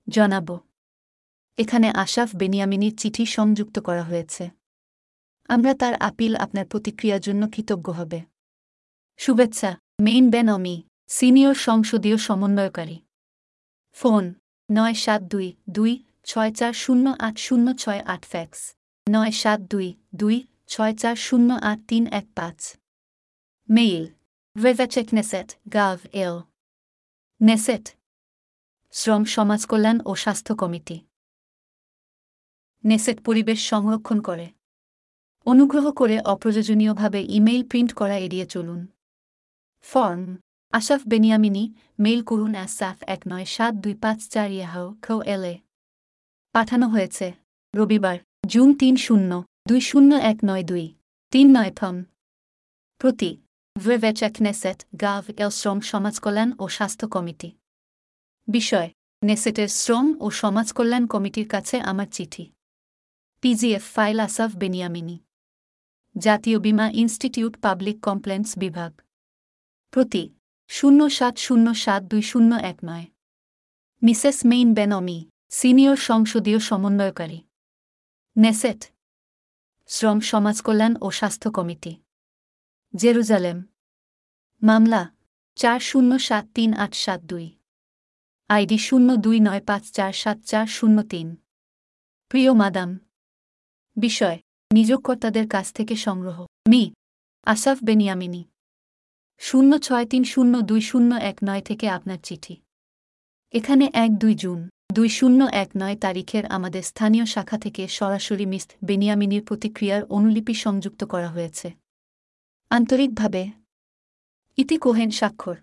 জানাব। 0.08 0.58
এখানে 1.58 1.88
আশাফ 1.90 2.36
বেনিয়ামিনীর 2.36 2.96
চিঠি 2.96 3.26
সংযুক্ত 3.26 3.78
করা 3.78 4.02
হয়েছে। 4.02 4.50
আমরা 5.48 5.74
তার 5.74 5.94
আপিল 5.94 6.36
আপনার 6.36 6.66
প্রতিক্রিয়ার 6.66 7.20
জন্য 7.20 7.48
কৃতজ্ঞ 7.52 7.92
হবে। 7.92 8.20
শুভেচ্ছা। 9.16 9.81
মেইন 9.98 10.26
বেন 10.30 10.48
অমি 10.56 10.76
সিনিয়র 11.08 11.56
সংসদীয় 11.68 12.18
সমন্বয়কারী। 12.26 12.98
ফোন, 13.96 14.24
নয় 14.68 14.96
সাত 15.04 15.20
দুই 15.32 15.48
দুই 15.76 15.92
ছয় 16.24 16.52
চার 16.58 16.74
শূন্য 16.82 17.06
আট 17.26 17.36
শূন্য 17.46 17.66
ছয় 17.82 18.02
আট 18.14 18.22
ফ্যাক্স, 18.32 18.60
নয় 19.06 19.32
সাত 19.42 19.60
দুই 19.72 19.88
দুই 20.20 20.36
ছয় 20.68 20.94
চার 21.02 21.16
শূন্য 21.26 21.48
আট 21.70 21.80
তিন 21.88 22.04
এক 22.20 22.26
পাঁচ। 22.36 22.58
মেইল 23.68 24.04
ভেভেচেক 24.56 25.06
নেসেট 25.16 25.48
গাভ 25.74 25.98
এল 26.24 26.36
নেসেট 27.40 27.84
শ্রম 28.94 29.22
সমাজ 29.34 29.60
কল্যাণ 29.70 29.98
ও 30.08 30.12
স্বাস্থ্য 30.14 30.52
কমিটি। 30.60 30.96
নেসেট 32.84 33.18
পরিবেশ 33.26 33.60
সংরক্ষণ 33.72 34.18
করে। 34.28 34.46
অনুগ্রহ 35.46 35.86
করে 36.00 36.16
অপ্রয়োজনীয়ভাবে 36.32 37.20
ইমেইল 37.38 37.62
প্রিন্ট 37.70 37.90
করা 38.00 38.16
এড়িয়ে 38.26 38.46
চলুন। 38.54 38.80
ফর্ম 39.86 40.22
আশাফ 40.72 41.02
বেনিয়ামিনী 41.06 41.64
মেইল 41.98 42.20
করুন 42.22 42.52
অ্যাসাফ 42.58 42.98
এক 43.14 43.20
নয় 43.30 43.46
সাত 43.54 43.72
দুই 43.74 43.94
পাঁচ 44.02 44.18
চার 44.32 44.48
ইয়াহাও 44.56 44.86
খো 45.04 45.14
এলে 45.34 45.54
পাঠানো 46.54 46.86
হয়েছে, 46.94 47.26
রবিবার, 47.74 48.18
জুন 48.46 48.68
তিন 48.80 48.94
শূন্য, 48.96 49.30
দুই 49.68 49.80
শূন্য 49.80 50.10
এক 50.30 50.38
নয় 50.48 50.64
দুই, 50.70 50.86
তিন 51.32 51.46
নয় 51.56 51.72
ফম 51.78 51.96
প্রতি 53.00 53.30
ভেভেচেক 53.76 54.34
নেসেট 54.46 54.78
গাভ, 55.00 55.24
এল 55.42 55.50
শ্রম, 55.50 55.78
সমাজ 55.90 56.14
কল্যাণ 56.24 56.50
ও 56.62 56.64
স্বাস্থ্য 56.68 57.06
কমিটি। 57.14 57.50
বিষয়, 58.48 58.88
নেসেটের 59.22 59.70
শ্রম 59.80 60.06
ও 60.24 60.26
সমাজকল্যাণ 60.42 61.04
কমিটির 61.06 61.48
কাছে 61.54 61.76
আমার 61.90 62.08
চিঠি। 62.16 62.44
পিজিএফ 63.42 63.84
ফাইল 63.94 64.18
আসাফ 64.26 64.50
বেনিয়ামিনী 64.62 65.16
জাতীয় 66.16 66.58
বীমা 66.64 66.86
ইনস্টিটিউট 67.02 67.54
পাবলিক 67.64 67.96
কমপ্লেন্টস 68.08 68.52
বিভাগ। 68.58 68.92
প্রতি 69.92 70.28
শূন্য 70.68 71.10
সাত 71.10 71.34
শূন্য 71.38 71.74
সাত 71.74 72.02
দুই 72.02 72.22
শূন্য 72.22 72.54
এক 72.54 72.76
নয়। 72.84 73.06
মিসেস 74.02 74.46
মেইন 74.46 74.74
বেনমি, 74.74 75.28
সিনিয়র 75.50 75.96
সংসদীয় 75.96 76.58
সমন্বয়কারী। 76.58 77.40
নেসেট, 78.36 78.80
শ্রম 79.86 80.20
সমাজকল্যাণ 80.20 80.92
ও 81.00 81.10
স্বাস্থ্য 81.10 81.50
কমিটি। 81.50 81.92
জেরুজালেম, 82.96 83.58
মামলা 84.62 85.02
চার 85.54 85.80
শূন্য 85.80 86.18
সাত 86.18 86.44
তিন 86.54 86.74
আট 86.74 86.94
সাত 86.94 87.20
দুই। 87.20 87.46
আইডি 88.48 88.78
শূন্য 88.78 89.16
দুই 89.16 89.40
নয় 89.40 89.60
পাঁচ 89.60 89.84
চার 89.92 90.12
সাত 90.12 90.38
চার 90.40 90.66
শূন্য 90.66 91.02
তিন। 91.02 91.36
প্রিয় 92.28 92.52
মাদাম, 92.52 92.98
বিষয়, 93.96 94.38
নিযোগকর্তাদের 94.72 95.48
কাছ 95.48 95.72
থেকে 95.72 95.96
সংগ্রহ। 95.96 96.46
Mr, 96.68 96.92
Asaf 97.46 97.78
Beniamini. 97.84 98.44
শূন্য 99.42 99.72
ছয় 99.78 100.06
তিন 100.06 100.22
শূন্য 100.24 100.54
দুই 100.70 100.80
শূন্য 100.80 101.10
এক 101.30 101.36
নয় 101.44 101.62
থেকে 101.68 101.86
আপনার 101.88 102.20
চিঠি। 102.26 102.54
এখানে 103.54 103.84
এক 104.04 104.10
দুই 104.22 104.34
জুন 104.34 104.60
দুই 104.92 105.08
শূন্য 105.08 105.40
এক 105.62 105.70
নয় 105.76 105.96
তারিখের 106.04 106.44
আমাদের 106.46 106.82
স্থানীয় 106.82 107.26
শাখা 107.34 107.56
থেকে 107.58 107.82
সরাসরি 107.98 108.46
মিস 108.46 108.64
বেনিয়ামিনীর 108.84 109.42
প্রতিক্রিয়ার 109.48 110.02
অনুলিপি 110.16 110.54
সংযুক্ত 110.54 111.00
করা 111.04 111.28
হয়েছে। 111.28 111.68
আন্তরিকভাবে 112.70 113.42
ইতি 114.58 114.76
কোহেন 114.78 115.10
স্বাক্ষর, 115.10 115.56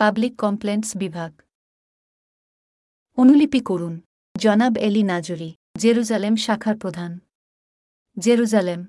পাবলিক 0.00 0.32
কমপ্লেন্টস 0.44 0.90
বিভাগ। 0.96 1.30
অনুলিপি 3.18 3.60
করুন, 3.60 3.94
জনাব 4.34 4.74
এলি 4.86 5.02
নাজরি, 5.12 5.50
জেরুজালেম 5.78 6.34
শাখার 6.36 6.76
প্রধান। 6.82 7.12
জেরুজালেম 8.16 8.80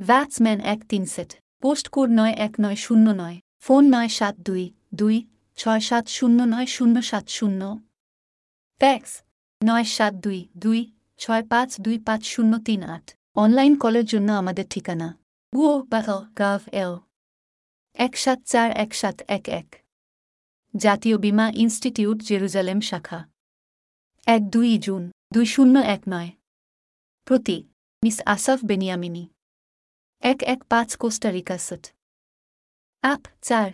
ভ্যাটসম্যান 0.00 0.58
এক 0.74 0.80
তিন 0.90 1.04
সেট। 1.14 1.41
পোস্ট 1.62 1.88
কোড 1.88 2.10
নয় 2.12 2.32
এক 2.32 2.54
নয় 2.60 2.76
শূন্য 2.76 3.10
নয়, 3.10 3.40
ফোন 3.60 3.94
নয় 3.94 4.08
সাত 4.08 4.34
দুই 4.40 4.70
দুই 4.94 5.26
ছয় 5.56 5.80
সাত 5.80 6.08
শূন্য 6.08 6.42
নয় 6.42 6.66
শূন্য 6.66 7.02
সাত 7.02 7.28
শূন্য। 7.28 7.78
ট্যাক্স 8.78 9.22
নয় 9.64 9.84
সাত 9.84 10.14
দুই 10.14 10.48
দুই 10.56 10.92
ছয় 11.18 11.46
পাঁচ 11.46 11.80
দুই 11.80 11.98
পাঁচ 11.98 12.24
শূন্য 12.24 12.58
তিন 12.58 12.82
আট। 12.82 13.14
অনলাইন 13.34 13.78
কলের 13.78 14.04
জন্য 14.04 14.32
আমাদের 14.32 14.64
ঠিকানা। 14.70 15.18
গুও 15.54 15.82
বা 15.82 16.02
গাভ 16.38 16.60
এল। 16.72 16.98
এক 17.94 18.16
সাত 18.16 18.38
চার 18.42 18.70
এক 18.70 18.94
সাত 18.94 19.22
এক 19.28 19.48
এক। 19.48 19.68
জাতীয় 20.76 21.18
বীমা 21.18 21.52
ইনস্টিটিউট, 21.54 22.18
জেরুজালেম 22.22 22.80
শাখা। 22.80 23.28
এক 24.26 24.50
দুই 24.50 24.78
জুন, 24.78 25.10
দুই 25.34 25.46
শূন্য 25.46 25.78
এক 25.78 26.00
নয়। 26.08 26.30
প্রতি, 27.24 27.64
মিস 28.04 28.22
আসাফ 28.26 28.60
বেনিয়ামিনী। 28.64 29.26
এক 30.22 30.42
এক 30.42 30.64
পাঁচ 30.64 30.96
কোস্টারিকা 30.96 31.58
সেট 31.58 31.86
আপ 33.02 33.20
চার। 33.42 33.70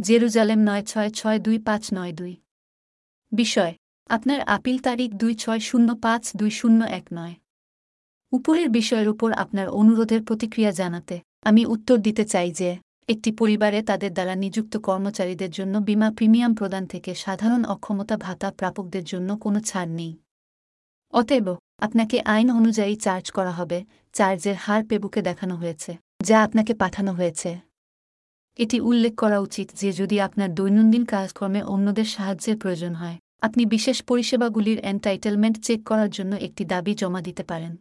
জেরুজালেম 0.00 0.58
নয় 0.58 0.84
ছয় 0.84 1.10
ছয় 1.10 1.38
দুই 1.38 1.58
পাঁচ 1.58 1.94
নয় 1.94 2.12
দুই। 2.12 2.36
বিষয়, 3.32 3.74
আপনার 4.08 4.40
আপিল 4.40 4.78
তারিখ 4.78 5.10
দুই 5.14 5.34
ছয় 5.34 5.60
শূন্য 5.60 5.94
পাঁচ 5.94 6.36
দুই 6.36 6.50
শূন্য 6.50 6.84
এক 6.84 7.02
নয়। 7.12 7.34
উপরের 8.32 8.68
বিষয়ের 8.68 9.08
উপর 9.08 9.32
আপনার 9.32 9.68
অনুরোধের 9.68 10.24
প্রতিক্রিয়া 10.24 10.70
জানাতে 10.70 11.20
আমি 11.42 11.66
উত্তর 11.66 11.96
দিতে 11.96 12.24
চাই 12.24 12.52
যে, 12.52 12.76
একটি 13.08 13.32
পরিবারে 13.32 13.82
তাদের 13.82 14.12
দ্বারা 14.12 14.34
নিযুক্ত 14.34 14.76
কর্মচারীদের 14.76 15.50
জন্য 15.50 15.78
বিমা 15.78 16.10
প্রিমিয়াম 16.10 16.54
প্রদান 16.54 16.86
থেকে 16.86 17.14
সাধারণ 17.14 17.64
অক্ষমতা 17.64 18.16
ভাতা 18.16 18.50
প্রাপকদের 18.50 19.04
জন্য 19.04 19.36
কোনো 19.36 19.60
ছাড় 19.60 19.90
নেই। 19.90 20.16
অতএব 21.12 21.56
আপনাকে 21.80 22.16
আইন 22.20 22.48
অনুযায়ী 22.50 22.96
চার্জ 22.96 23.30
করা 23.30 23.50
হবে, 23.50 23.78
চার্জের 24.12 24.54
হার 24.54 24.82
পেবুকে 24.88 25.20
দেখানো 25.22 25.56
হয়েছে, 25.56 25.92
যা 26.22 26.36
আপনাকে 26.44 26.74
পাঠানো 26.74 27.12
হয়েছে। 27.12 27.50
এটি 28.58 28.80
উল্লেখ 28.80 29.14
করা 29.14 29.38
উচিত 29.38 29.68
যে 29.74 29.92
যদি 29.92 30.20
আপনার 30.20 30.54
দৈনন্দিন 30.54 31.04
কাজকর্মে 31.04 31.60
অন্যদের 31.62 32.04
সাহায্যের 32.04 32.56
প্রয়োজন 32.58 32.94
হয়, 32.94 33.16
আপনি 33.40 33.62
বিশেষ 33.66 34.02
পরিষেবাগুলির 34.02 34.78
এন্টাইটেলমেন্ট 34.78 35.56
চেক 35.64 35.80
করার 35.84 36.10
জন্য 36.10 36.32
একটি 36.36 36.62
দাবি 36.64 36.92
জমা 36.94 37.20
দিতে 37.22 37.42
পারেন। 37.44 37.72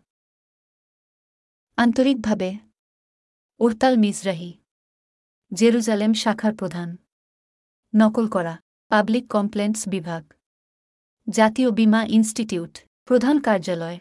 আন্তরিকভাবে, 1.78 2.50
ওরতাল 3.60 3.94
মিজরাহি, 3.98 4.52
জেরুজালেম 5.52 6.14
শাখার 6.14 6.54
প্রধান, 6.56 6.90
নকল 7.94 8.26
করা, 8.28 8.54
পাবলিক 8.92 9.26
কমপ্লেন্টস 9.28 9.82
বিভাগ, 9.88 10.24
জাতীয় 11.28 11.70
বীমা 11.72 12.02
ইনস্টিটিউট। 12.10 12.74
প্রধান 13.08 13.40
কার্যালয়। 13.40 14.00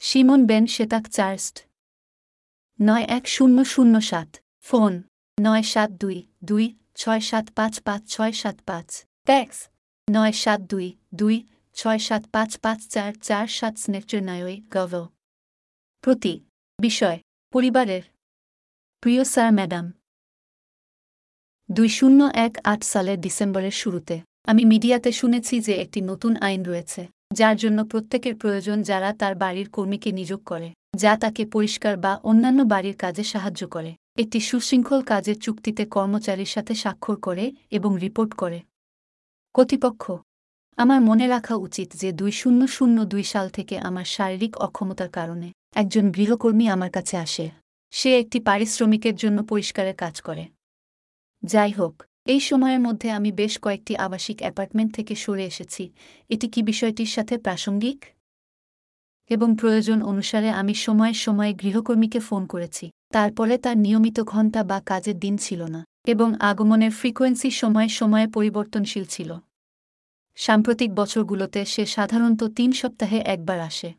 সিমন 0.00 0.46
বেন 0.46 0.66
শেতাক 0.66 1.08
চার্স্ট 1.08 1.66
নয় 2.80 3.02
এক 3.02 3.28
শূন্য 3.28 3.64
শূন্য 3.64 4.00
সাত। 4.00 4.36
ফোন। 4.60 5.02
নয় 5.40 5.62
সাত 5.62 5.90
দুই 5.90 6.22
দুই 6.44 6.74
ছয় 6.94 7.20
সাত 7.20 7.46
পাঁচ 7.54 7.80
পাঁচ 7.80 8.02
ছয় 8.08 8.32
সাত 8.32 8.56
পাঁচ। 8.66 9.04
ট্যাক্স। 9.24 9.68
নয় 10.10 10.32
সাত 10.32 10.60
দুই 10.60 10.92
দুই 11.14 11.46
ছয় 11.74 11.98
সাত 11.98 12.22
পাঁচ 12.32 12.58
পাঁচ 12.58 12.88
চার 12.88 13.12
চার 13.22 13.46
সাত 13.46 13.74
স্নেকচার 13.78 14.22
নায়ই 14.22 14.62
গভ। 14.70 14.92
প্রতি। 16.00 16.40
বিষয়। 16.78 17.18
পরিবারের। 17.52 18.02
প্রিয় 19.00 19.24
স্যার, 19.24 19.52
ম্যাডাম। 19.52 19.92
দুই 21.70 21.88
শূন্য 21.88 22.30
এক 22.34 22.52
আট 22.64 22.82
সালের 22.84 23.20
ডিসেম্বরের 23.20 23.70
শুরুতে। 23.70 24.20
আমি 24.44 24.64
মিডিয়াতে 24.64 25.12
শুনেছি 25.12 25.60
যে 25.60 25.72
একটি 25.74 26.00
নতুন 26.00 26.36
আইন 26.36 26.64
রয়েছে। 26.64 27.08
যার 27.32 27.56
জন্য 27.56 27.84
প্রত্যেকের 27.84 28.36
প্রয়োজন 28.36 28.82
যারা 28.82 29.12
তার 29.12 29.34
বাড়ির 29.34 29.70
কর্মীকে 29.70 30.12
নিযোগ 30.12 30.44
করে, 30.44 30.72
যা 30.96 31.16
তাকে 31.16 31.46
পরিষ্কার 31.46 31.96
বা 31.96 32.16
অন্যান্য 32.22 32.62
বাড়ির 32.62 32.96
কাজে 32.96 33.24
সাহায্য 33.24 33.68
করে। 33.68 33.94
একটি 34.18 34.40
সুশৃঙ্খল 34.40 35.02
কাজের 35.02 35.38
চুক্তিতে 35.38 35.86
কর্মচারীর 35.86 36.46
সাথে 36.46 36.74
স্বাক্ষর 36.74 37.16
করে 37.16 37.52
এবং 37.70 37.96
রিপোর্ট 38.00 38.34
করে। 38.34 38.60
কর্তৃপক্ষ, 39.54 40.12
আমার 40.76 41.00
মনে 41.00 41.28
রাখা 41.28 41.54
উচিত 41.54 41.92
যে 41.92 42.12
দুই 42.12 42.32
শূন্য 42.32 42.66
শূন্য 42.66 43.04
দুই 43.04 43.24
সাল 43.24 43.48
থেকে 43.48 43.78
আমার 43.78 44.04
শারীরিক 44.04 44.56
অক্ষমতার 44.56 45.08
কারণে 45.08 45.52
একজন 45.74 46.10
গৃহকর্মী 46.10 46.68
আমার 46.68 46.90
কাছে 46.90 47.16
আসে। 47.16 47.50
সে 47.90 48.18
একটি 48.18 48.40
পারিশ্রমিকের 48.40 49.16
জন্য 49.16 49.42
পরিষ্কারের 49.42 49.94
কাজ 49.94 50.20
করে। 50.20 50.44
যাই 51.42 51.70
হোক 51.70 51.94
এই 52.26 52.40
সময়ের 52.40 52.80
মধ্যে 52.80 53.10
আমি 53.10 53.32
বেশ 53.32 53.58
কয়েকটি 53.58 53.96
আবাসিক 53.96 54.38
অ্যাপার্টমেন্ট 54.38 54.94
থেকে 54.94 55.14
সরে 55.14 55.44
এসেছি। 55.44 55.92
এটি 56.28 56.48
কি 56.48 56.62
বিষয়টির 56.62 57.06
সাথে 57.06 57.38
প্রাসঙ্গিক? 57.38 58.04
এবং 59.28 59.56
প্রয়োজন 59.60 60.02
অনুসারে 60.02 60.48
আমি 60.50 60.74
সময়ে 60.74 61.14
সময়ে 61.14 61.52
গৃহকর্মীকে 61.54 62.18
ফোন 62.18 62.46
করেছি। 62.46 62.90
তারপরে 63.12 63.58
তার 63.58 63.78
নিয়মিত 63.78 64.20
ঘণ্টা 64.20 64.64
বা 64.64 64.80
কাজের 64.80 65.18
দিন 65.18 65.36
ছিল 65.36 65.62
না 65.62 65.84
এবং 66.06 66.34
আগমনের 66.40 66.90
ফ্রিকোয়েন্সি 66.90 67.50
সময়ে 67.50 67.88
সময়ে 67.88 68.26
পরিবর্তনশীল 68.26 69.04
ছিল। 69.04 69.34
সাম্প্রতিক 70.36 70.94
বছরগুলোতে 70.94 71.64
সে 71.64 71.86
সাধারণত 71.86 72.44
তিন 72.44 72.72
সপ্তাহে 72.72 73.18
একবার 73.18 73.60
আসে। 73.60 73.92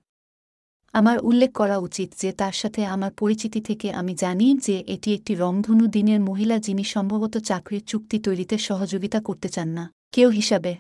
আমার 0.94 1.18
উল্লেখ 1.24 1.52
করা 1.52 1.78
উচিত 1.78 2.10
যে 2.18 2.30
তার 2.32 2.52
সাথে 2.52 2.82
আমার 2.86 3.12
পরিচিতি 3.12 3.62
থেকে 3.62 3.88
আমি 3.92 4.14
জানি 4.16 4.48
যে 4.58 4.76
এটি 4.88 5.10
একটি 5.14 5.34
রংধনু 5.36 5.86
দিনের 5.88 6.20
মহিলা 6.20 6.58
যিনি 6.60 6.84
সম্ভবত 6.84 7.38
চাকরির 7.38 7.84
চুক্তি 7.86 8.20
তৈরিতে 8.20 8.58
সহযোগিতা 8.58 9.20
করতে 9.22 9.50
চান 9.50 9.68
না, 9.68 9.92
কেউ 10.12 10.30
হিসাবে। 10.30 10.74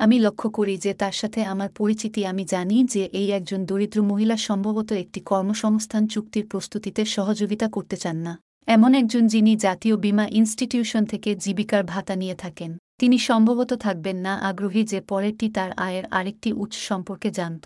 আমি 0.00 0.16
লক্ষ্য 0.18 0.48
করি 0.50 0.74
যে 0.78 0.94
তার 0.94 1.12
সাথে 1.12 1.40
আমার 1.44 1.70
পরিচিতি 1.72 2.20
আমি 2.26 2.44
জানি 2.44 2.84
যে 2.84 3.02
এই 3.20 3.28
একজন 3.30 3.60
দরিদ্র 3.64 3.98
মহিলা 4.02 4.36
সম্ভবত 4.36 4.92
একটি 4.92 5.20
কর্মসংস্থান 5.20 6.04
চুক্তির 6.06 6.46
প্রস্তুতিতে 6.48 7.02
সহযোগিতা 7.04 7.66
করতে 7.68 7.96
চান 7.96 8.16
না। 8.16 8.32
এমন 8.68 8.90
একজন 8.94 9.26
যিনি 9.26 9.52
জাতীয় 9.56 9.96
বীমা 9.96 10.26
ইনস্টিটিউশন 10.30 11.02
থেকে 11.04 11.30
জীবিকার 11.34 11.84
ভাতা 11.84 12.14
নিয়ে 12.16 12.34
থাকেন। 12.34 12.70
তিনি 13.00 13.16
সম্ভবত 13.18 13.70
থাকবেন 13.74 14.16
না 14.16 14.32
আগ্রহী 14.40 14.82
যে 14.84 14.98
পরেরটি 15.00 15.46
তার 15.48 15.70
আয়ের 15.86 16.04
আরেকটি 16.10 16.52
উৎস 16.52 16.78
সম্পর্কে 16.88 17.30
জানত। 17.30 17.64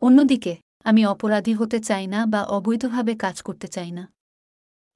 অন্যদিকে, 0.00 0.56
আমি 0.84 1.06
অপরাধী 1.06 1.54
হতে 1.54 1.80
চাই 1.80 2.06
না 2.06 2.26
বা 2.26 2.44
অবৈধভাবে 2.44 3.16
কাজ 3.16 3.42
করতে 3.42 3.68
চাই 3.68 3.90
না। 3.90 4.12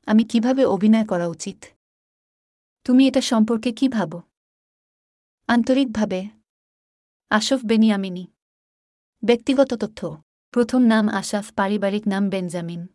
আমি 0.07 0.25
কীভাবে 0.25 0.65
অভিনয় 0.65 1.07
করা 1.07 1.27
উচিত? 1.27 1.65
তুমি 2.85 3.09
এটা 3.09 3.21
সম্পর্কে 3.21 3.73
কি 3.73 3.89
ভাবো? 3.89 4.23
আন্তরিকভাবে, 5.47 6.29
আশফ 7.31 7.61
বেনিয়ামিনী। 7.67 8.27
ব্যক্তিগত 9.25 9.75
তথ্য, 9.75 10.23
প্রথম 10.51 10.83
নাম 10.83 11.09
আশাফ, 11.09 11.53
পারিবারিক 11.53 12.09
নাম 12.09 12.31
বেঞ্জামিন। 12.31 12.87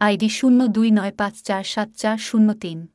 আইডি 0.00 0.28
শূন্য 0.28 0.66
দুই 0.66 0.90
নয় 0.90 1.12
পাঁচ 1.12 1.42
চার 1.42 1.64
সাত 1.64 1.88
চার 1.90 2.18
শূন্য 2.18 2.54
তিন। 2.54 2.86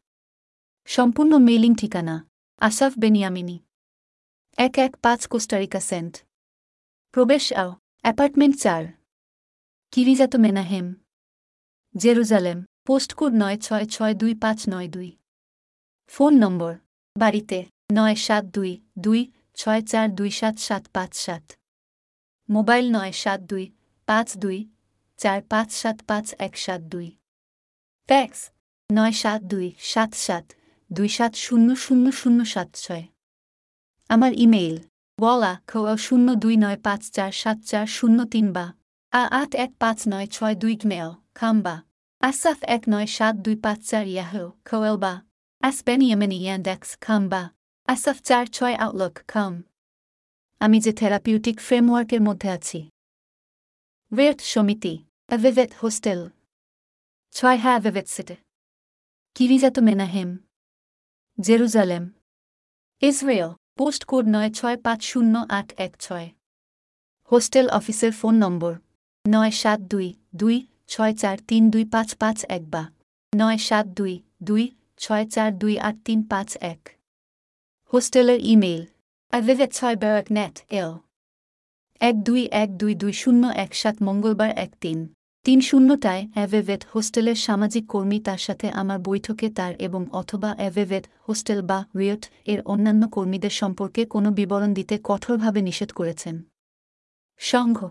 সম্পূর্ণ 0.86 1.38
মেলিং 1.38 1.76
ঠিকানা, 1.76 2.30
আশাফ 2.60 2.94
বেনিয়ামিনী। 3.00 3.60
এক 4.58 4.78
এক 4.78 4.98
পাঁচ 4.98 5.28
কোস্টারিকা 5.28 5.80
সেন্ট। 5.80 6.24
প্রবেশ 7.12 7.54
আও। 7.54 7.74
অ্যাপার্টমেন্ট 8.06 8.56
চার। 8.60 8.84
কিরিজাত 9.92 10.36
মেনাহেম। 10.36 10.96
জেরুজালেম, 11.98 12.66
পোস্টকোড 12.86 13.34
নয় 13.34 13.58
ছয় 13.58 13.86
ছয় 13.86 14.14
দুই 14.14 14.34
পাঁচ 14.36 14.70
নয় 14.70 14.88
দুই। 14.88 15.12
ফোন 16.08 16.34
নম্বর, 16.38 16.74
বাড়িতে 17.20 17.66
নয় 17.92 18.16
সাত 18.16 18.46
দুই 18.46 18.82
দুই 19.00 19.32
ছয় 19.56 19.82
চার 19.82 20.16
দুই 20.16 20.32
সাত 20.32 20.58
সাত 20.58 20.84
পাঁচ 20.94 21.14
সাত। 21.14 21.54
মোবাইল 22.50 22.92
নয় 22.92 23.12
সাত 23.12 23.40
দুই 23.42 23.72
পাঁচ 24.06 24.38
দুই 24.38 24.70
চার 25.18 25.42
পাঁচ 25.42 25.72
সাত 25.72 25.98
পাঁচ 26.08 26.36
এক 26.40 26.58
সাত 26.58 26.82
দুই। 26.82 27.12
ট্যাক্স 28.06 28.52
নয় 28.92 29.12
সাত 29.12 29.42
দুই 29.42 29.72
সাত 29.80 30.14
সাত 30.14 30.46
দুই 30.94 31.10
সাত 31.10 31.36
শূন্য 31.36 31.76
শূন্য 31.76 32.12
শূন্য 32.12 32.46
সাত 32.46 32.70
ছয়। 32.74 33.04
আমার 34.10 34.34
ইমেইল 34.34 34.78
ওয়ালা 35.20 35.52
খোয়া 35.68 35.96
শূন্য 35.98 36.28
দুই 36.44 36.56
নয় 36.58 36.78
পাঁচ 36.84 37.02
চার 37.16 37.32
সাত 37.42 37.58
চার 37.70 37.88
শূন্য 37.88 38.20
তিন 38.34 38.48
বা। 38.54 38.66
আ 39.14 39.22
আট 39.42 39.52
এক 39.56 39.72
পাঁচ 39.80 40.00
নয় 40.08 40.28
ছয় 40.28 40.56
দুই 40.56 40.76
মেল 40.86 41.10
খাম্বা। 41.34 41.76
আসাফ 42.22 42.60
এক 42.76 42.84
নয় 42.90 43.08
সাত 43.08 43.36
দুই 43.36 43.56
পাঁচ 43.56 43.80
চার 43.90 44.06
ইয়াহো, 44.08 44.44
খোয়েল 44.70 44.98
বা। 44.98 45.14
আসবেনিয়ামেনি 45.64 46.38
ইয়ান্ডেক্স, 46.40 46.90
খাম্বা। 47.00 47.42
আসাফ 47.88 48.18
চার 48.22 48.46
ছয় 48.46 48.76
আউটলুক, 48.76 49.16
খাম। 49.28 49.54
আমি 50.60 50.78
যে 50.80 50.92
থেরাপিউটিক 50.94 51.58
ফ্রেমওয়ার্কের 51.60 52.22
মধ্যে 52.22 52.50
আছি। 52.50 52.80
ওয়েট 54.12 54.40
সমিতি 54.42 54.94
অ্যাভেভেট 55.30 55.72
হোস্টেল। 55.84 56.20
ছয় 57.32 57.58
হ্যাঁ 57.58 57.78
অ্যাভেভেট 57.78 58.08
সিটে। 58.08 58.36
Kiryat 59.36 59.80
মেনাহেম। 59.80 60.30
Jerusalem. 61.38 62.04
Israel. 63.02 63.65
Post 63.80 64.02
code 64.10 64.26
নয় 64.36 64.50
ছয় 64.58 64.78
পাঁচ 64.86 65.00
শূন্য 65.10 65.36
আট 65.58 65.70
এক 65.86 65.94
ছয়। 66.00 66.28
হোস্টেল 67.32 67.68
অফিসের 67.80 68.14
ফোন 68.20 68.36
নম্বর 68.44 68.74
নয় 69.26 69.54
সাত 69.62 69.80
দুই 69.94 70.08
দুই 70.42 70.58
ছয় 70.94 71.14
চার 71.22 71.38
তিন 71.50 71.64
দুই 71.74 71.84
পাঁচ 71.94 72.10
পাঁচ 72.22 72.38
এক 72.58 72.64
বা 72.74 72.84
নয় 73.34 73.60
সাত 73.68 73.86
দুই 73.98 74.14
দুই 74.48 74.64
ছয় 75.04 75.26
চার 75.34 75.50
দুই 75.62 75.74
আট 75.88 75.98
তিন 76.06 76.20
পাঁচ 76.32 76.50
এক। 76.74 76.82
হোস্টেলের 77.94 78.40
ইমেইল 78.54 78.84
অ্যাভেভেট 79.34 79.72
ছয় 79.78 79.96
ব্যারাক 80.02 80.28
নেট 80.38 80.56
এল। 80.80 80.92
এক 82.02 82.16
দুই 82.28 82.42
এক 82.64 82.70
দুই 82.82 82.94
দুই 83.02 83.14
শূন্য 83.22 83.44
এক 83.64 83.72
সাত 83.82 83.96
মঙ্গলবার 84.08 84.52
এক 84.66 84.72
তিন। 84.84 85.00
তিন 85.46 85.62
শূন্যটায় 85.62 86.28
অ্যাভেভেট 86.34 86.86
হোস্টেলের 86.96 87.36
সামাজিক 87.36 87.88
কর্মী 87.88 88.20
তার 88.20 88.38
সাথে 88.38 88.70
আমার 88.70 89.00
বৈঠকে 89.00 89.50
তার 89.50 89.74
এবং 89.82 90.06
অথবা 90.12 90.54
অ্যাভেভেট 90.58 91.08
হোস্টেল 91.28 91.62
বা 91.62 91.86
রিয়ট 92.00 92.30
এর 92.46 92.62
অন্যান্য 92.62 93.10
কর্মীদের 93.10 93.50
সম্পর্কে 93.50 94.06
কোনো 94.06 94.32
বিবরণ 94.32 94.74
দিতে 94.74 95.00
কঠোরভাবে 95.04 95.62
নিষেধ 95.62 95.92
করেছেন। 95.92 96.42
সংঘ 97.38 97.86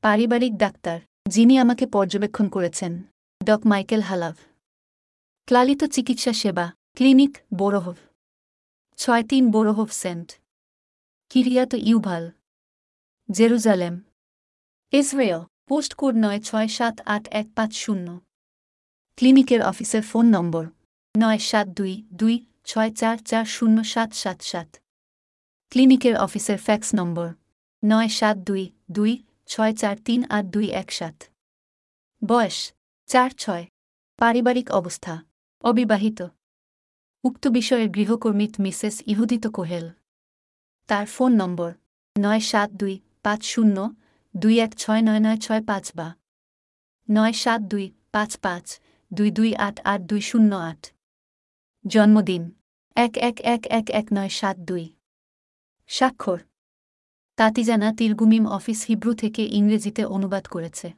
পারিবারিক 0.00 0.56
ডাক্তার, 0.56 1.00
যিনি 1.28 1.58
আমাকে 1.58 1.86
পর্যবেক্ষণ 1.86 2.48
করেছেন। 2.48 3.02
ডক 3.44 3.60
মাইকেল 3.66 4.00
হালাভ 4.00 4.34
ক্লালিত 5.46 5.84
চিকিৎসা 5.84 6.32
সেবা, 6.32 6.72
ক্লিনিক 6.96 7.38
বোরোহভ। 7.54 7.96
ছয় 8.96 9.22
তিন 9.22 9.50
Borochov 9.50 9.90
saint. 9.90 10.32
Kiryat 11.30 11.74
Yuval. 11.74 12.30
Jerusalem. 13.30 14.00
Israel. 14.92 15.51
Post 15.70 15.94
code 15.94 16.14
নয় 16.14 16.40
ছয় 16.40 16.68
সাত 16.68 16.96
আট 17.06 17.24
এক 17.30 17.46
পাঁচ 17.54 17.72
শূন্য। 17.74 18.06
ক্লিনিকের 19.16 19.62
অফিসের 19.62 20.02
ফোন 20.02 20.26
নম্বর 20.26 20.64
নয় 21.14 21.38
সাত 21.38 21.66
দুই 21.68 22.02
দুই 22.12 22.34
ছয় 22.64 22.90
চার 22.90 23.16
চার 23.24 23.44
শূন্য 23.44 23.84
সাত 23.84 24.10
সাত 24.12 24.42
সাত। 24.42 24.68
ক্লিনিকের 25.70 26.16
অফিসের 26.16 26.58
ফ্যাক্স 26.58 26.88
নম্বর 26.94 27.28
নয় 27.84 28.08
সাত 28.08 28.36
দুই 28.36 28.64
দুই 28.90 29.12
ছয় 29.46 29.72
চার 29.72 29.96
তিন 30.04 30.20
আট 30.30 30.44
দুই 30.44 30.66
এক 30.70 30.88
সাত। 30.92 31.16
বয়স 32.22 32.58
চার 33.06 33.30
ছয়। 33.38 33.64
পারিবারিক 34.18 34.68
অবস্থা 34.70 35.14
অবিবাহিত। 35.64 36.20
উক্ত 37.24 37.44
বিষয়ের 37.48 37.88
গৃহকর্মী 37.88 38.46
মিসেস 38.58 38.96
ইহুদিত 39.06 39.44
কোহেল। 39.46 39.86
তার 40.88 41.06
ফোন 41.06 41.32
নম্বর 41.32 41.70
নয় 42.18 42.40
সাত 42.40 42.70
দুই 42.70 42.94
পাঁচ 43.22 43.40
শূন্য 43.44 43.76
দুই 44.36 44.60
এক 44.60 44.72
ছয় 44.74 45.02
নয় 45.02 45.20
নয় 45.20 45.36
ছয় 45.36 45.62
পাঁচ 45.64 45.92
বা। 45.96 46.14
নয় 47.10 47.32
সাত 47.32 47.60
দুই 47.60 47.92
পাঁচ 48.12 48.36
পাঁচ 48.36 48.80
দুই 49.14 49.30
দুই 49.30 49.54
আট 49.56 49.80
আট 49.84 50.00
দুই 50.00 50.20
শূন্য 50.20 50.54
আট। 50.54 50.92
জন্মদিন। 51.86 52.42
এক 52.96 53.16
এক 53.18 53.40
এক 53.40 53.66
এক 53.66 53.90
এক 53.90 54.06
নয় 54.12 54.28
সাত 54.28 54.56
দুই। 54.56 54.84
স্বাক্ষর। 55.90 56.38
তাতিজানা 57.36 57.92
তিরগুমিম 57.92 58.46
অফিস 58.46 58.86
হিব্রু 58.86 59.14
থেকে 59.14 59.42
ইংরেজিতে 59.42 60.04
অনুবাদ 60.04 60.44
করেছে। 60.46 60.92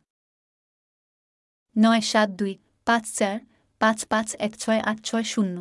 নয় 1.76 2.00
সাত 2.00 2.28
দুই 2.30 2.58
পাঁচ 2.84 3.04
চার 3.12 3.40
পাঁচ 3.78 4.04
পাঁচ 4.04 4.36
এক 4.38 4.52
ছয় 4.58 4.80
আট 4.80 4.98
ছয় 5.04 5.22
শূন্য। 5.22 5.56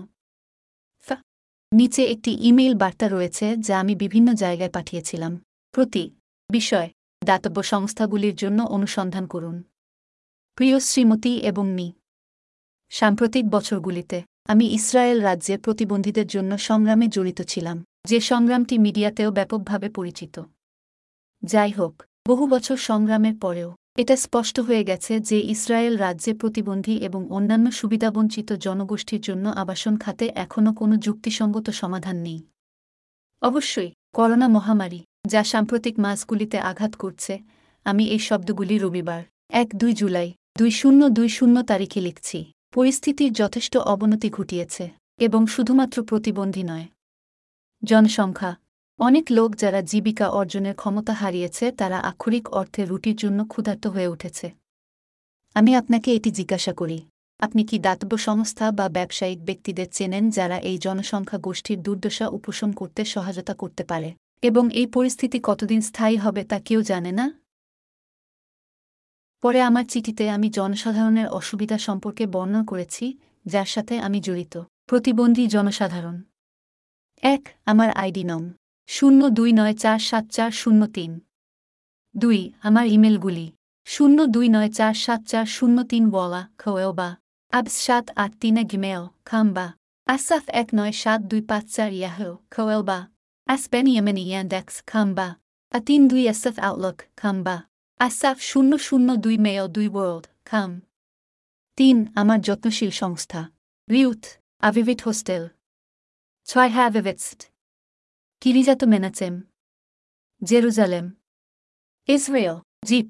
নিচে 1.72 2.04
একটি 2.06 2.32
ইমেইল 2.48 2.74
বার্তা 2.76 3.08
রয়েছে 3.08 3.58
যা 3.58 3.80
আমি 3.80 3.96
বিভিন্ন 3.96 4.34
জায়গায় 4.34 4.70
পাঠিয়েছিলাম। 4.70 5.42
প্রতি 5.72 6.04
বিষয়। 6.50 6.90
দাতব্য 7.24 7.58
সংস্থাগুলির 7.64 8.36
জন্য 8.36 8.60
অনুসন্ধান 8.76 9.26
করুন। 9.28 9.58
প্রিয় 10.58 10.78
শ্রীমতী 10.80 11.34
এবং 11.40 11.66
মি, 11.68 11.88
সাম্প্রতিক 12.92 13.46
বছরগুলিতে 13.50 14.18
আমি 14.48 14.66
ইসরায়েল 14.70 15.20
রাজ্যে 15.22 15.56
প্রতিবন্ধীদের 15.58 16.28
জন্য 16.28 16.52
সংগ্রামে 16.58 17.08
জড়িত 17.08 17.40
ছিলাম, 17.42 17.78
যে 18.08 18.18
সংগ্রামটি 18.22 18.76
মিডিয়াতেও 18.78 19.30
ব্যাপকভাবে 19.32 19.88
পরিচিত। 19.90 20.36
যাই 21.44 21.72
হোক, 21.72 21.94
বহু 22.28 22.44
বছর 22.48 22.78
সংগ্রামের 22.90 23.36
পরেও 23.40 23.70
এটা 23.98 24.16
স্পষ্ট 24.16 24.56
হয়ে 24.60 24.84
গেছে 24.84 25.14
যে 25.20 25.38
ইসরায়েল 25.56 25.96
রাজ্যে 25.98 26.32
প্রতিবন্ধী 26.34 26.96
এবং 26.98 27.22
অন্যান্য 27.30 27.68
সুবিধাবঞ্চিত 27.72 28.50
জনগোষ্ঠীর 28.66 29.22
জন্য 29.22 29.46
আবাসন 29.62 29.94
খাতে 29.98 30.26
এখনও 30.36 30.72
কোনো 30.74 30.96
যুক্তিসঙ্গত 30.96 31.68
সমাধান 31.72 32.18
নেই। 32.18 32.40
অবশ্যই, 33.42 33.90
করোনা 34.14 34.48
মহামারী 34.48 35.02
যা 35.26 35.44
সাম্প্রতিক 35.44 36.00
মাসগুলিতে 36.00 36.58
আঘাত 36.60 36.96
করছে, 36.96 37.34
আমি 37.84 38.04
এই 38.08 38.20
শব্দগুলি 38.20 38.78
রবিবার, 38.78 39.24
এক 39.50 39.68
দুই 39.76 39.94
জুলাই, 39.94 40.34
দুই 40.58 40.72
শূন্য 40.72 41.10
দুই 41.10 41.30
শূন্য 41.30 41.64
তারিখে 41.64 42.02
লিখছি। 42.02 42.52
পরিস্থিতির 42.72 43.34
যথেষ্ট 43.34 43.78
অবনতি 43.78 44.30
ঘটিয়েছে, 44.30 44.90
এবং 45.20 45.48
শুধুমাত্র 45.48 46.04
প্রতিবন্ধী 46.04 46.64
নয়। 46.64 46.88
জনসংখ্যা, 47.84 48.56
অনেক 49.00 49.26
লোক 49.32 49.56
যারা 49.56 49.82
জীবিকা 49.82 50.28
অর্জনের 50.30 50.76
ক্ষমতা 50.76 51.14
হারিয়েছে, 51.14 51.72
তারা 51.72 51.98
আক্ষরিক 52.00 52.54
অর্থে 52.54 52.86
রুটির 52.86 53.16
জন্য 53.16 53.40
ক্ষুধার্ত 53.46 53.88
হয়ে 53.88 54.08
উঠেছে। 54.08 54.48
আমি 55.56 55.76
আপনাকে 55.76 56.10
এটি 56.16 56.32
জিজ্ঞাসা 56.32 56.74
করি, 56.74 57.00
আপনি 57.40 57.64
কি 57.64 57.80
দাতব্য 57.80 58.18
সংস্থা 58.18 58.72
বা 58.72 58.90
ব্যবসায়িক 58.90 59.40
ব্যক্তিদের 59.44 59.88
চেনেন 59.92 60.30
যারা 60.30 60.58
এই 60.60 60.78
জনসংখ্যা 60.78 61.38
গোষ্ঠীর 61.38 61.80
দুর্দশা 61.82 62.28
উপশম 62.28 62.70
করতে 62.72 63.06
সহায়তা 63.06 63.54
করতে 63.54 63.84
পারে? 63.84 64.10
এবং 64.44 64.72
এই 64.74 64.88
পরিস্থিতি 64.88 65.40
কতদিন 65.44 65.82
স্থায়ী 65.82 66.18
হবে 66.18 66.44
তা 66.44 66.60
কেউ 66.60 66.82
জানে 66.82 67.12
না। 67.12 67.32
পরে 69.42 69.62
আমার 69.62 69.86
চিঠিতে 69.86 70.30
আমি 70.30 70.50
জনসাধারণের 70.50 71.28
অসুবিধা 71.28 71.78
সম্পর্কে 71.78 72.28
বর্ণনা 72.28 72.66
করেছি, 72.66 73.18
যার 73.46 73.66
সাথে 73.66 74.00
আমি 74.00 74.22
জড়িত। 74.22 74.58
প্রতিবন্ধী 74.86 75.48
জনসাধারণ। 75.48 76.22
এক, 77.24 77.50
আমার 77.66 77.92
আইডি 77.92 78.24
নং। 78.24 78.42
শূন্য 78.88 79.30
দুই 79.30 79.52
নয় 79.54 79.74
চার 79.74 80.00
সাত 80.00 80.26
চার 80.30 80.52
শূন্য 80.52 80.88
তিন। 80.88 81.20
দুই, 82.18 82.54
আমার 82.62 82.88
ইমেলগুলি। 82.88 83.52
শূন্য 83.86 84.26
দুই 84.26 84.50
নয় 84.50 84.70
চার 84.70 84.94
সাত 84.94 85.22
চার 85.26 85.46
শূন্য 85.46 85.84
তিন 85.84 86.10
বলা 86.10 86.48
খোয়েবা 86.58 87.18
আবস 87.54 87.76
সাত 87.86 88.06
আট 88.16 88.32
তিনে 88.40 88.64
গিমেল 88.64 89.04
খাম্বা 89.26 89.74
আসাফ 90.08 90.44
এক 90.50 90.68
নয় 90.76 90.92
সাত 90.92 91.22
দুই 91.22 91.42
পাঁচ 91.42 91.66
চার 91.76 91.92
ইয়াহো 91.94 92.30
খোয়েলবা 92.52 93.13
আসবেন 93.48 93.86
ইয়েমেনি 93.88 94.24
ইয়ান্ডেক্স 94.28 94.76
খাম্বা 94.88 95.28
আ 95.72 95.80
তিন 95.88 96.02
দুই 96.08 96.24
এসএফ 96.34 96.56
আউটলুক 96.60 96.98
খাম্বা 97.16 97.56
আসাফ 98.00 98.38
শূন্য 98.42 98.72
শূন্য 98.78 99.10
দুই 99.16 99.36
মেয় 99.46 99.64
দুই 99.68 99.88
ওয়ার্ল্ড 99.94 100.26
খাম 100.46 100.72
তিন 101.78 101.98
আমার 102.16 102.40
যত্নশীল 102.42 102.92
সংস্থা 103.02 103.42
রিউথ 103.88 104.24
আভিভিট 104.64 105.00
হোস্টেল 105.02 105.44
ছয় 106.48 106.70
হ্যাভিভিটস্ট 106.70 107.40
Kiryat 108.42 108.82
Menachem 108.86 109.34
Jerusalem 110.42 111.06
Israel 112.10 112.58
zip 112.86 113.10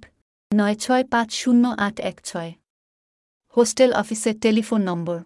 নয় 0.52 0.76
ছয় 0.76 1.04
পাঁচ 1.14 1.30
শূন্য 1.42 1.64
আট 1.78 1.98
এক 2.02 2.18
ছয় 2.26 2.52
হোস্টেল 3.58 3.92
অফিসের 3.94 4.36
টেলিফোন 4.40 4.82
নম্বর 4.90 5.20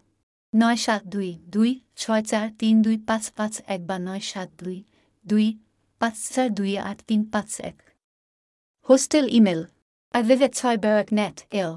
নয় 0.54 0.80
সাত 0.86 1.02
দুই 1.06 1.30
দুই 1.54 1.72
ছয় 1.96 2.24
চার 2.24 2.48
তিন 2.60 2.76
দুই 2.82 2.98
পাঁচ 3.08 3.24
পাঁচ 3.38 3.54
এক 3.68 3.82
বা 3.90 3.98
নয় 4.00 4.24
সাত 4.32 4.50
দুই 4.62 4.78
দুই 5.28 5.60
পাঁচ 6.00 6.16
চার 6.34 6.50
দুই 6.50 6.78
আট 6.78 7.00
তিন 7.08 7.22
পাঁচ 7.32 7.62
এক। 7.62 7.78
হোস্টেল 8.90 9.26
ইমেল 9.30 9.62
অ্যাভেভেট 10.14 10.54
ছয় 10.56 10.78
ব্যারাক 10.78 11.14
নেট 11.14 11.38
এল। 11.52 11.74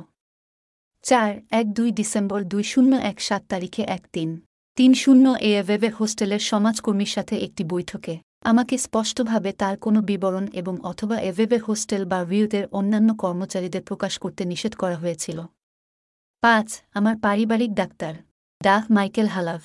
চার 1.02 1.30
এক 1.50 1.66
দুই 1.72 1.92
ডিসেম্বর 1.92 2.44
দুই 2.44 2.62
শূন্য 2.62 2.96
এক 2.96 3.20
সাত 3.20 3.42
তারিখে 3.48 3.82
এক 3.82 4.02
তিন। 4.12 4.40
তিন 4.76 4.94
শূন্য 4.94 5.34
এ 5.40 5.62
ওয়েবে 5.62 5.88
হোস্টেলের 5.88 6.38
সমাজকর্মীর 6.38 7.06
সাথে 7.06 7.36
একটি 7.36 7.64
বৈঠকে। 7.64 8.18
আমাকে 8.44 8.78
স্পষ্টভাবে 8.78 9.52
তার 9.52 9.76
কোনো 9.78 10.02
বিবরণ 10.02 10.46
এবং 10.52 10.80
অথবা 10.80 11.20
এভেবে 11.20 11.58
হোস্টেল 11.58 12.04
বা 12.04 12.22
রিউদের 12.22 12.64
অন্যান্য 12.72 13.14
কর্মচারীদের 13.14 13.82
প্রকাশ 13.82 14.18
করতে 14.18 14.44
নিষেধ 14.44 14.74
করা 14.76 14.96
হয়েছিল। 14.96 15.38
পাঁচ 16.40 16.82
আমার 16.94 17.16
পারিবারিক 17.18 17.72
ডাক্তার, 17.74 18.14
ডাহ 18.62 18.82
মাইকেল 18.90 19.26
হালাভ। 19.26 19.60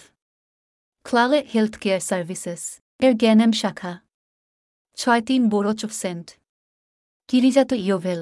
ক্লালে 1.04 1.48
health 1.54 1.78
care 1.78 2.00
services. 2.00 2.82
এর 3.00 3.14
জ্ঞানাম 3.14 3.52
শাখা। 3.52 3.94
ছয় 4.98 5.22
তিন 5.22 5.42
Borochov 5.50 5.92
saint. 6.02 6.28
Kiryat 7.30 7.72
Yovel. 7.72 8.22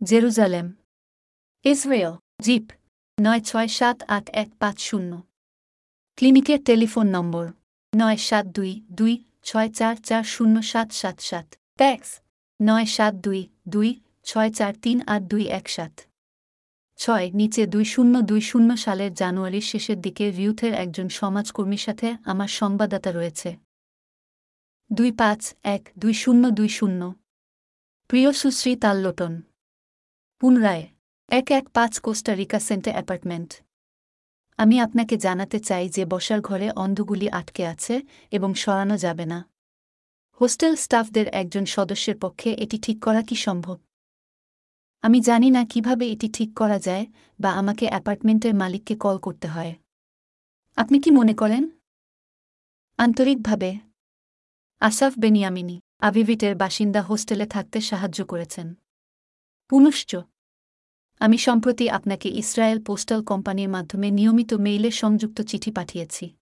Jerusalem. 0.00 0.66
Israel, 1.64 2.14
zip, 2.42 2.64
নয় 3.18 3.40
ছয় 3.40 3.68
সাত 3.68 3.98
আট 4.08 4.26
এক 4.42 4.48
পাঁচ 4.58 4.76
শূন্য। 4.80 5.12
ক্লিনিকের 6.18 6.60
টেলিফোন 6.64 7.06
নম্বর, 7.06 7.46
নয় 7.92 8.18
সাত 8.28 8.46
দুই 8.46 8.72
দুই 8.98 9.14
ছয় 9.42 9.68
চার 9.68 9.96
চার 10.08 10.24
শূন্য 10.34 10.56
সাত 10.62 10.88
সাত 11.00 11.16
সাত। 11.20 11.46
ট্যাক্স, 11.78 12.10
নয় 12.60 12.86
সাত 12.96 13.14
দুই 13.14 13.40
দুই 13.68 13.90
ছয় 14.24 14.50
চার 14.58 14.72
তিন 14.82 14.98
আট 15.06 15.22
দুই 15.22 15.44
এক 15.58 15.66
সাত। 15.68 15.94
ছয়, 16.96 17.30
নিচে 17.30 17.66
দুই 17.66 17.84
শূন্য 17.84 18.20
দুই 18.20 18.40
শূন্য 18.40 18.76
সালের 18.76 19.14
জানুয়ারির 19.14 19.60
শেষের 19.60 20.00
দিকে 20.00 20.30
ভিউথের 20.30 20.74
একজন 20.74 21.08
সমাজকর্মীর 21.08 21.78
সাথে 21.78 22.16
আমার 22.24 22.48
সংবাদদাতা 22.48 23.12
রয়েছে। 23.12 23.56
দুই 24.92 25.12
পাঁচ, 25.12 25.54
এক, 25.62 25.92
দুই 25.98 26.14
শূন্য 26.14 26.50
দুই 26.50 26.68
শূন্য। 26.68 27.14
প্রিয় 28.08 28.32
সুশ্রী 28.32 28.76
তাল্লোটন। 28.76 29.42
পুনরায়, 30.38 30.86
এক 31.28 31.50
এক 31.50 31.68
পাঁচ 31.68 32.00
কোস্টা 32.00 32.34
রিকা 32.34 32.60
সেন্টে 32.60 32.90
অ্যাপার্টমেন্ট। 32.90 33.54
আমি 34.56 34.80
আপনাকে 34.80 35.16
জানাতে 35.16 35.60
চাই 35.60 35.88
যে 35.88 36.04
বসার 36.04 36.40
ঘরে 36.40 36.70
অন্ধগুলি 36.70 37.30
আটকে 37.30 37.66
আছে 37.66 38.02
এবং 38.30 38.54
সরানো 38.54 38.96
যাবে 38.96 39.26
না। 39.26 39.48
হোস্টেল 40.40 40.76
স্টাফদের 40.76 41.28
একজন 41.28 41.64
সদস্যের 41.64 42.18
পক্ষে 42.18 42.52
এটি 42.52 42.78
ঠিক 42.78 43.04
করা 43.04 43.22
কি 43.22 43.34
সম্ভব? 43.34 43.85
আমি 45.06 45.20
জানি 45.20 45.50
না 45.50 45.64
কীভাবে 45.64 46.12
এটি 46.12 46.28
ঠিক 46.28 46.54
করা 46.54 46.78
যায় 46.78 47.06
বা 47.40 47.50
আমাকে 47.50 47.88
অ্যাপার্টমেন্টের 47.88 48.54
মালিককে 48.54 48.96
কল 48.96 49.18
করতে 49.18 49.48
হয়। 49.48 49.74
আপনি 50.76 51.00
কি 51.00 51.10
মনে 51.10 51.34
করেন? 51.34 51.70
আন্তরিকভাবে 52.96 53.78
আসাফ 54.80 55.18
বেনিয়ামিনি, 55.18 55.80
আভিভিটের 56.00 56.56
বাসিন্দা 56.56 57.02
হোস্টেলে 57.02 57.46
থাকতে 57.46 57.80
সাহায্য 57.80 58.26
করেছেন। 58.26 58.74
পুনশ্চ, 59.68 60.16
আমি 61.18 61.38
সম্প্রতি 61.38 61.90
আপনাকে 61.90 62.28
ইসরায়েল 62.28 62.82
পোস্টাল 62.82 63.22
কোম্পানির 63.22 63.68
মাধ্যমে 63.68 64.10
নিয়মিত 64.10 64.54
মেইলে 64.54 64.90
সংযুক্ত 64.90 65.40
চিঠি 65.40 65.70
পাঠিয়েছি। 65.70 66.36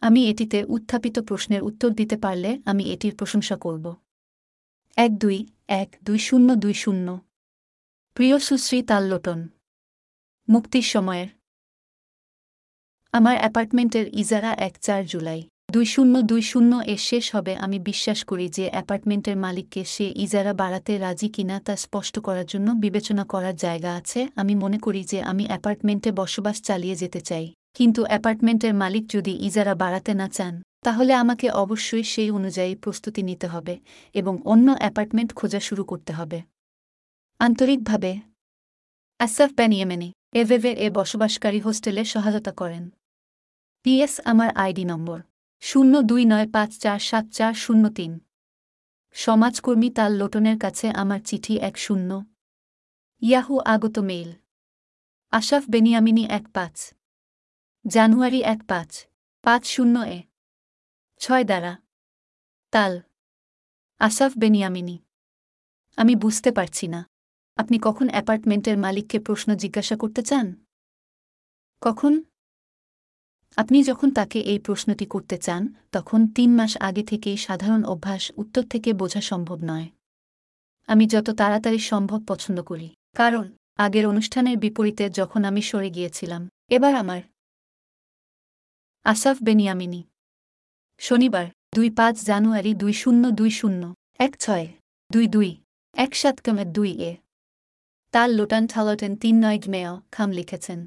আমি 0.00 0.30
এটিতে 0.30 0.64
উত্থাপিত 0.64 1.18
প্রশ্নের 1.18 1.62
উত্তর 1.62 1.90
দিতে 1.90 2.16
পারলে 2.16 2.58
আমি 2.64 2.84
এটির 2.84 3.14
প্রশংসা 3.16 3.56
করব। 3.56 3.96
এক 4.96 5.18
দুই 5.18 5.46
এক 5.68 5.96
দুই 6.04 6.18
শূন্য 6.18 6.54
দুই 6.54 6.74
শূন্য 6.74 7.29
প্রিয় 8.20 8.38
সুশ্রী 8.38 8.82
তাল্লোটন। 8.82 9.48
মুক্তির 10.48 10.82
সময়ের। 10.82 11.26
আমার 13.12 13.36
অ্যাপার্টমেন্টের 13.38 14.06
ইজারা 14.14 14.52
এক 14.52 14.78
চার 14.80 15.06
জুলাই। 15.06 15.42
দুই 15.72 15.84
শূন্য 15.84 16.22
দুই 16.22 16.42
শূন্য 16.42 16.82
এ 16.86 16.96
শেষ 16.96 17.34
হবে 17.34 17.56
আমি 17.56 17.78
বিশ্বাস 17.78 18.24
করি 18.24 18.48
যে 18.48 18.70
অ্যাপার্টমেন্টের 18.70 19.36
মালিককে 19.36 19.84
সে 19.84 20.12
ইজারা 20.16 20.52
বাড়াতে 20.52 20.98
রাজি 20.98 21.28
কিনা 21.28 21.60
তা 21.60 21.76
স্পষ্ট 21.76 22.20
করার 22.20 22.46
জন্য 22.46 22.72
বিবেচনা 22.72 23.24
করার 23.24 23.56
জায়গা 23.56 23.94
আছে। 23.94 24.28
আমি 24.36 24.54
মনে 24.54 24.78
করি 24.78 25.04
যে 25.04 25.22
আমি 25.22 25.46
অ্যাপার্টমেন্টে 25.46 26.12
বসবাস 26.12 26.62
চালিয়ে 26.62 26.96
যেতে 26.96 27.20
চাই। 27.20 27.52
কিন্তু 27.74 28.04
অ্যাপার্টমেন্টের 28.04 28.74
মালিক 28.74 29.06
যদি 29.08 29.46
ইজারা 29.46 29.74
বাড়াতে 29.74 30.14
না 30.14 30.28
চান, 30.28 30.62
তাহলে 30.82 31.14
আমাকে 31.14 31.50
অবশ্যই 31.50 32.02
সেই 32.02 32.30
অনুযায়ী 32.30 32.74
প্রস্তুতি 32.74 33.22
নিতে 33.22 33.46
হবে 33.46 33.78
এবং 34.14 34.38
অন্য 34.44 34.72
অ্যাপার্টমেন্ট 34.78 35.34
খোঁজা 35.34 35.60
শুরু 35.60 35.84
করতে 35.84 36.12
হবে। 36.12 36.42
আন্তরিকভাবে। 37.40 38.12
আসাফ 39.18 39.50
ব্যানিয়েমেনি 39.54 40.12
এভেভে 40.32 40.72
এ 40.74 40.90
বসবাসকারী 40.90 41.60
হোস্টেলে 41.60 42.04
সহায়তা 42.04 42.52
করেন। 42.52 42.90
পিএস 43.82 44.20
আমার 44.24 44.50
আইডি 44.56 44.84
নম্বর 44.84 45.20
শূন্য 45.60 46.02
দুই 46.02 46.24
নয় 46.24 46.48
পাঁচ 46.50 46.78
চার 46.78 46.98
সাত 46.98 47.24
চার 47.28 47.54
শূন্য 47.54 47.84
তিন। 47.88 48.18
সমাজকর্মী 49.12 49.90
তাল 49.90 50.12
লোটনের 50.12 50.58
কাছে 50.58 50.90
আমার 50.90 51.20
চিঠি 51.20 51.54
এক 51.58 51.78
শূন্য। 51.78 52.24
ইয়াহু 53.22 53.54
আগত 53.58 53.98
মেইল। 53.98 54.30
আশাফ 55.30 55.64
বেনিয়ামিনী 55.70 56.24
এক 56.28 56.44
পাঁচ। 56.52 56.94
জানুয়ারি 57.86 58.40
এক 58.44 58.60
পাঁচ 58.68 59.06
পাঁচ 59.44 59.62
শূন্য 59.66 60.00
এ। 60.00 60.18
ছয় 61.20 61.44
দ্বারা। 61.44 61.72
তাল। 62.72 63.00
আসাফ 63.98 64.32
বেনিয়ামিনী 64.38 64.98
আমি 65.96 66.14
বুঝতে 66.16 66.52
পারছি 66.52 66.88
না। 66.88 67.00
আপনি 67.56 67.78
কখন 67.82 68.08
অ্যাপার্টমেন্টের 68.08 68.78
মালিককে 68.78 69.18
প্রশ্ন 69.18 69.54
জিজ্ঞাসা 69.54 69.96
করতে 69.96 70.22
চান? 70.22 70.64
কখন? 71.80 72.22
আপনি 73.56 73.82
যখন 73.82 74.10
তাকে 74.10 74.40
এই 74.40 74.58
প্রশ্নটি 74.58 75.06
করতে 75.06 75.38
চান, 75.38 75.74
তখন 75.92 76.26
তিন 76.26 76.56
মাস 76.56 76.76
আগে 76.76 77.02
থেকেই 77.02 77.36
সাধারণ 77.36 77.84
অভ্যাস 77.84 78.32
উত্তর 78.36 78.62
থেকে 78.62 78.92
বোঝা 78.92 79.20
সম্ভব 79.20 79.58
নয়। 79.64 79.88
আমি 80.86 81.06
যত 81.06 81.30
তাড়াতাড়ি 81.30 81.78
সম্ভব 81.78 82.24
পছন্দ 82.26 82.62
করি। 82.62 82.94
কারণ, 83.16 83.52
আগের 83.76 84.06
অনুষ্ঠানের 84.06 84.58
বিপরীতে 84.58 85.10
যখন 85.10 85.44
আমি 85.44 85.62
সরে 85.62 85.90
গিয়েছিলাম, 85.90 86.48
এবার 86.68 86.94
আমার 86.94 87.22
আসাফ 89.04 89.36
বেনিয়ামিনী। 89.42 90.04
শনিবার, 90.98 91.46
দুই 91.74 91.90
পাঁচ 91.90 92.24
জানুয়ারি 92.24 92.74
দুই 92.74 92.92
শূন্য 92.92 93.30
দুই 93.30 93.50
শূন্য, 93.50 93.94
এক 94.18 94.36
ছয় 94.36 94.68
দুই 95.12 95.26
দুই, 95.26 95.56
এক 95.92 96.14
সাত 96.14 96.40
কমের 96.40 96.72
দুই 96.72 96.92
এ। 96.92 97.16
তাল 98.10 98.30
লোটান 98.34 98.66
থালটেন 98.66 99.16
তিন 99.16 99.44
নয় 99.44 99.58
মেয় 99.68 100.00
খাম 100.10 100.30
লিখেছেন। 100.30 100.86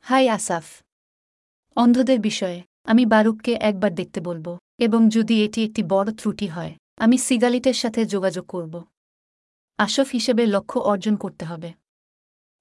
হাই 0.00 0.28
আসাফ। 0.28 0.82
অন্ধদের 1.76 2.20
বিষয়ে, 2.20 2.62
আমি 2.84 3.06
বারুককে 3.06 3.52
একবার 3.60 3.94
দেখতে 3.94 4.20
বলব, 4.20 4.58
এবং 4.78 5.08
যদি 5.08 5.44
এটি 5.44 5.64
একটি 5.64 5.82
বড় 5.82 6.12
ত্রুটি 6.12 6.46
হয়, 6.46 6.72
আমি 6.96 7.18
সিগালিটের 7.18 7.74
সাথে 7.74 8.06
যোগাযোগ 8.06 8.46
করব। 8.46 8.84
আসফ 9.78 10.08
হিসেবে 10.12 10.46
লক্ষ্য 10.46 10.80
অর্জন 10.80 11.16
করতে 11.16 11.44
হবে। 11.44 11.72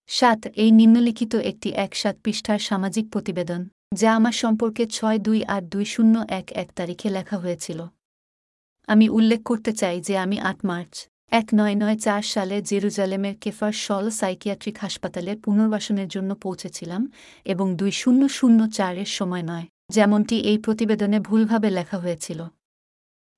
সাত, 0.08 0.48
এই 0.56 0.72
নিম্নলিখিত 0.72 1.36
একটি 1.36 1.70
এক 1.70 1.96
সাত 1.96 2.16
পৃষ্ঠার 2.24 2.60
সামাজিক 2.60 3.12
প্রতিবেদন, 3.12 3.68
যা 3.94 4.16
আমার 4.16 4.32
সম্পর্কে 4.32 4.88
ছয় 4.88 5.18
দুই 5.18 5.46
আট 5.46 5.64
দুই 5.64 5.86
শূন্য 5.86 6.26
এক 6.30 6.52
এক 6.52 6.72
তারিখে 6.76 7.10
লেখা 7.10 7.38
হয়েছিল। 7.38 7.88
আমি 8.88 9.10
উল্লেখ 9.10 9.44
করতে 9.44 9.74
চাই 9.74 10.02
যে 10.02 10.18
আমি 10.18 10.40
আট 10.40 10.66
মার্চ 10.66 11.08
এক 11.32 11.48
নয় 11.54 11.76
নয় 11.76 11.98
চার 12.06 12.24
সালে 12.34 12.56
জেরুজালেমের 12.70 13.36
কেফার 13.44 13.74
সল 13.86 14.06
সাইকিয়াট্রিক 14.20 14.76
হাসপাতালে 14.84 15.32
পুনর্বাসনের 15.44 16.10
জন্য 16.16 16.32
পৌঁছেছিলাম 16.44 17.02
এবং 17.46 17.68
দুই 17.80 17.92
শূন্য 18.02 18.22
শূন্য 18.38 18.60
চারের 18.78 19.10
সময় 19.18 19.46
নয়, 19.52 19.66
যেমনটি 19.96 20.36
এই 20.50 20.58
প্রতিবেদনে 20.66 21.20
ভুলভাবে 21.20 21.70
লেখা 21.78 21.98
হয়েছিল। 22.04 22.40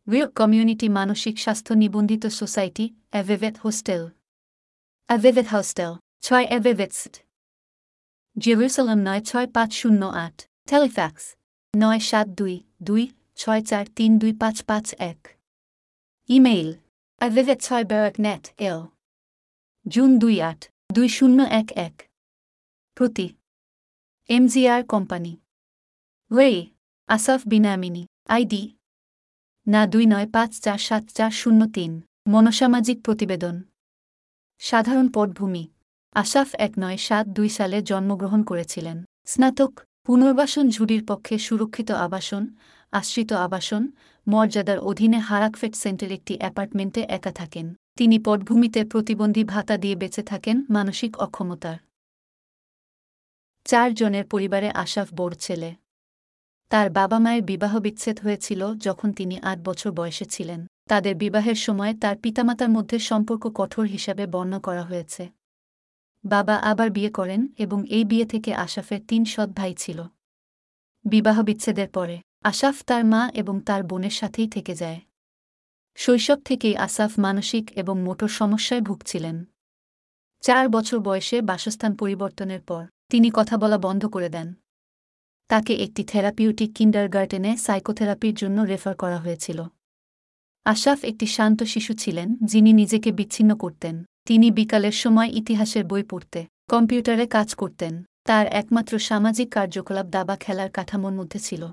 উইক 0.07 0.29
কমিউনিটি 0.39 0.87
মানসিক 0.99 1.35
স্বাস্থ্য 1.43 1.73
নিবন্ধিত 1.73 2.23
সোসাইটি 2.39 2.85
অ্যাভেভেট 3.13 3.55
হোস্টেল। 3.63 4.01
অ্যাভেভেট 5.09 5.47
হোস্টেল, 5.55 5.91
ছয় 6.21 6.45
অ্যাভেভেটসড 6.51 7.13
জেরুসালাম 8.35 8.99
নয় 9.07 9.21
ছয় 9.29 9.47
পাঁচ 9.55 9.71
শূন্য 9.79 10.01
আট। 10.25 10.37
টেলিফ্যাক্স, 10.71 11.23
নয় 11.73 12.01
সাত 12.09 12.27
দুই 12.39 12.55
দুই 12.87 13.03
ছয় 13.41 13.61
চার 13.69 13.85
তিন 13.97 14.11
দুই 14.21 14.33
পাঁচ 14.41 14.57
পাঁচ 14.69 14.85
এক। 15.11 15.19
ইমেইল 16.29 16.69
অ্যাভেভেট 17.21 17.59
ছয় 17.61 17.85
বেরক 17.85 18.15
নেট 18.19 18.43
এল 18.59 18.79
জুন 19.85 20.09
দুই 20.19 20.35
আট 20.41 20.59
দুই 20.91 21.07
শূন্য 21.09 21.39
এক 21.51 21.67
এক 21.77 21.95
প্রতি 22.97 23.27
MGR 24.29 24.81
company 24.83 25.33
way 26.31 26.51
Asaf 27.09 27.41
বিনামিনী 27.47 28.03
ID 28.27 28.63
না 29.67 29.81
দুই 29.85 30.05
নয় 30.05 30.27
পাঁচ 30.33 30.51
চার 30.61 30.79
সাত 30.79 31.03
চার 31.09 31.31
শূন্য 31.31 31.61
তিন 31.73 31.91
মনসামাজিক 32.27 32.97
প্রতিবেদন 33.03 33.55
সাধারণ 34.61 35.07
পটভূমি 35.07 35.63
আসাফ 36.15 36.49
এক 36.57 36.73
নয় 36.77 36.99
সাত 36.99 37.25
দুই 37.27 37.49
সালে 37.49 37.77
জন্মগ্রহণ 37.81 38.41
করেছিলেন 38.43 38.97
স্নাতক 39.25 39.71
পুনর্বাসন 40.05 40.65
ঝুড়ির 40.69 41.03
পক্ষে 41.07 41.35
সুরক্ষিত 41.39 41.89
আবাসন 42.01 42.43
আশ্রিত 42.91 43.33
আবাসন, 43.33 43.87
মর্যাদার 44.27 44.79
অধীনে 44.79 45.19
হারাকফেট 45.19 45.75
সেন্টের 45.75 46.11
একটি 46.11 46.37
অ্যাপার্টমেন্টে 46.37 47.01
একা 47.01 47.31
থাকেন। 47.31 47.75
তিনি 47.95 48.19
পটভূমিতে 48.19 48.85
প্রতিবন্ধী 48.85 49.43
ভাতা 49.43 49.77
দিয়ে 49.77 49.95
বেঁচে 49.95 50.23
থাকেন 50.23 50.65
মানসিক 50.69 51.17
অক্ষমতার। 51.17 51.77
চার 53.65 53.93
জনের 53.93 54.25
পরিবারে 54.25 54.69
আশাফ 54.69 55.13
বোর 55.13 55.31
ছেলে। 55.33 55.75
তার 56.69 56.89
বাবা 56.89 57.19
মায়ের 57.19 57.43
বিবাহ 57.43 57.79
বিচ্ছেদ 57.79 58.19
হয়েছিল 58.19 58.61
যখন 58.77 59.13
তিনি 59.13 59.39
আট 59.41 59.59
বছর 59.63 59.91
বয়সে 59.91 60.25
ছিলেন। 60.25 60.65
তাদের 60.89 61.15
বিবাহের 61.15 61.55
সময় 61.55 61.93
তার 61.93 62.15
পিতামাতার 62.17 62.69
মধ্যে 62.69 62.99
সম্পর্ক 62.99 63.43
কঠোর 63.55 63.85
হিসাবে 63.85 64.27
বর্ণ 64.27 64.59
করা 64.59 64.83
হয়েছে। 64.83 65.29
বাবা 66.23 66.55
আবার 66.55 66.89
বিয়ে 66.89 67.09
করেন 67.09 67.47
এবং 67.57 67.79
এই 67.87 68.03
বিয়ে 68.05 68.25
থেকে 68.25 68.53
আশাফের 68.53 69.01
তিন 69.07 69.25
সৎ 69.25 69.49
ভাই 69.49 69.73
ছিল। 69.73 70.03
বিবাহ 71.05 71.41
বিচ্ছেদের 71.41 71.89
পরে 71.89 72.21
আশাফ 72.43 72.83
তার 72.83 73.05
মা 73.05 73.31
এবং 73.33 73.61
তার 73.61 73.83
বোনের 73.83 74.09
সাথেই 74.09 74.47
থেকে 74.47 74.75
যায়। 74.75 75.01
শৈশব 75.95 76.39
থেকেই 76.45 76.75
আসাফ 76.75 77.19
মানসিক 77.19 77.71
এবং 77.71 78.01
মোটর 78.01 78.27
সমস্যায় 78.27 78.81
ভুগছিলেন। 78.81 79.45
চার 80.41 80.69
বছর 80.69 80.99
বয়সে 80.99 81.41
বাসস্থান 81.41 81.95
পরিবর্তনের 81.95 82.61
পর 82.61 82.85
তিনি 83.09 83.31
কথা 83.33 83.57
বলা 83.57 83.77
বন্ধ 83.77 84.05
করে 84.05 84.29
দেন। 84.29 84.53
তাকে 85.47 85.73
একটি 85.73 86.03
থেরাপিউটিক 86.03 86.73
কিন্ডারগার্টেনে 86.73 87.57
সাইকোথেরাপির 87.57 88.33
জন্য 88.33 88.61
রেফার 88.61 88.95
করা 88.95 89.17
হয়েছিল। 89.17 89.63
আশাফ 90.65 91.03
একটি 91.03 91.25
শান্ত 91.25 91.63
শিশু 91.63 91.93
ছিলেন 91.93 92.35
যিনি 92.43 92.73
নিজেকে 92.73 93.11
বিচ্ছিন্ন 93.11 93.55
করতেন। 93.55 94.03
তিনি 94.25 94.51
বিকালের 94.51 94.91
সময় 94.91 95.29
ইতিহাসের 95.33 95.83
বই 95.85 96.03
পড়তে, 96.03 96.45
কম্পিউটারে 96.69 97.27
কাজ 97.27 97.55
করতেন। 97.55 98.03
তার 98.23 98.47
একমাত্র 98.47 98.99
সামাজিক 98.99 99.51
কার্যকলাপ 99.51 100.05
দাবা 100.05 100.35
খেলার 100.35 100.69
কাঠামোর 100.69 101.11
মধ্যে 101.11 101.39
ছিল। 101.39 101.67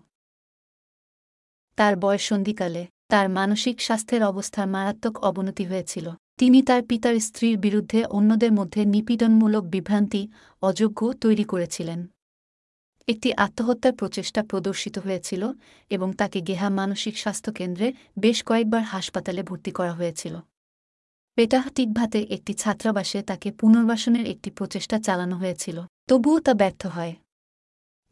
তার 1.79 1.97
বয়সন্ধিকালে 1.97 2.87
তার 3.09 3.29
মানসিক 3.29 3.81
স্বাস্থ্যের 3.81 4.23
অবস্থার 4.25 4.67
মারাত্মক 4.67 5.19
অবনতি 5.19 5.65
হয়েছিল। 5.65 6.11
তিনি 6.39 6.63
তার 6.63 6.83
পিতার 6.83 7.17
স্ত্রীর 7.19 7.59
বিরুদ্ধে 7.59 8.05
অন্যদের 8.05 8.53
মধ্যে 8.53 8.85
নিপীড়নমূলক 8.85 9.65
বিভ্রান্তি, 9.65 10.29
অযোগ্য 10.63 11.13
তৈরি 11.13 11.45
করেছিলেন। 11.45 12.07
একটি 13.09 13.33
আত্মহত্যার 13.33 13.93
প্রচেষ্টা 13.93 14.43
প্রদর্শিত 14.43 14.99
হয়েছিল 14.99 15.53
এবং 15.91 16.13
তাকে 16.13 16.41
গেহা 16.41 16.69
মানসিক 16.69 17.19
স্বাস্থ্য 17.19 17.53
কেন্দ্রে 17.53 17.93
বেশ 18.19 18.45
কয়েকবার 18.45 18.83
হাসপাতালে 18.83 19.43
ভর্তি 19.43 19.71
করা 19.71 19.93
হয়েছিল। 19.93 20.37
পেটাহ 21.35 21.69
টিকভাতে 21.75 22.23
একটি 22.23 22.55
ছাত্রাবাসে 22.55 23.23
তাকে 23.23 23.53
পুনর্বাসনের 23.53 24.27
একটি 24.27 24.51
প্রচেষ্টা 24.51 24.99
চালানো 24.99 25.37
হয়েছিল। 25.37 25.83
তবুও 26.09 26.41
তা 26.41 26.55
ব্যর্থ 26.55 26.87
হয়। 26.87 27.15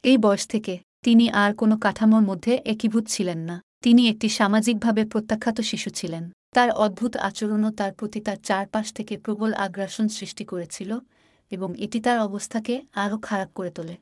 এই 0.03 0.17
বয়স 0.17 0.47
থেকে 0.47 0.86
তিনি 1.07 1.27
আর 1.43 1.51
কোনো 1.61 1.75
কাঠামোর 1.85 2.25
মধ্যে 2.31 2.53
একীভূত 2.73 3.05
ছিলেন 3.15 3.41
না। 3.49 3.57
তিনি 3.85 4.03
একটি 4.13 4.29
সামাজিকভাবে 4.39 5.03
প্রত্যাখ্যাত 5.13 5.59
শিশু 5.71 5.89
ছিলেন। 5.99 6.25
তার 6.57 6.71
অদ্ভুত 6.85 7.13
আচরণও 7.29 7.71
তার 7.81 7.93
প্রতি 7.99 8.21
তার 8.27 8.39
চারপাশ 8.49 8.87
থেকে 8.97 9.15
প্রবল 9.25 9.51
আগ্রাসন 9.65 10.07
সৃষ্টি 10.17 10.45
করেছিল 10.51 10.91
এবং 11.53 11.69
এটি 11.85 11.99
তার 12.07 12.19
অবস্থাকে 12.29 12.75
আরও 13.03 13.17
খারাপ 13.19 13.51
করে 13.57 13.71
তোলে। 13.77 13.95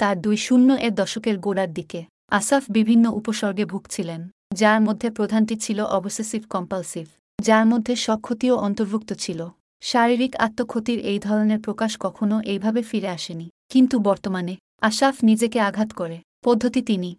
তার 0.00 0.16
দুই 0.24 0.36
শূন্য 0.46 0.68
এর 0.86 0.92
দশকের 1.02 1.36
গোড়ার 1.44 1.70
দিকে 1.78 2.00
আসাফ 2.38 2.62
বিভিন্ন 2.76 3.04
উপসর্গে 3.20 3.64
ভুগছিলেন, 3.64 4.20
যার 4.60 4.80
মধ্যে 4.86 5.08
প্রধানটি 5.10 5.54
ছিল 5.64 5.78
অবসেসিভ 5.98 6.42
কম্পালসিভ, 6.54 7.06
যার 7.38 7.64
মধ্যে 7.66 7.94
সক্ষতিও 8.06 8.54
অন্তর্ভুক্ত 8.66 9.10
ছিল। 9.24 9.40
শারীরিক 9.82 10.32
আত্মক্ষতির 10.46 10.98
এই 11.10 11.18
ধরনের 11.26 11.60
প্রকাশ 11.66 11.92
কখনও 12.04 12.38
এইভাবে 12.52 12.80
ফিরে 12.90 13.08
আসেনি, 13.16 13.46
কিন্তু 13.72 13.96
বর্তমানে 14.08 14.54
আশাফ 14.82 15.16
নিজেকে 15.24 15.60
আঘাত 15.60 15.92
করে। 15.92 16.20
পদ্ধতি 16.44 16.82
তিনি। 16.82 17.16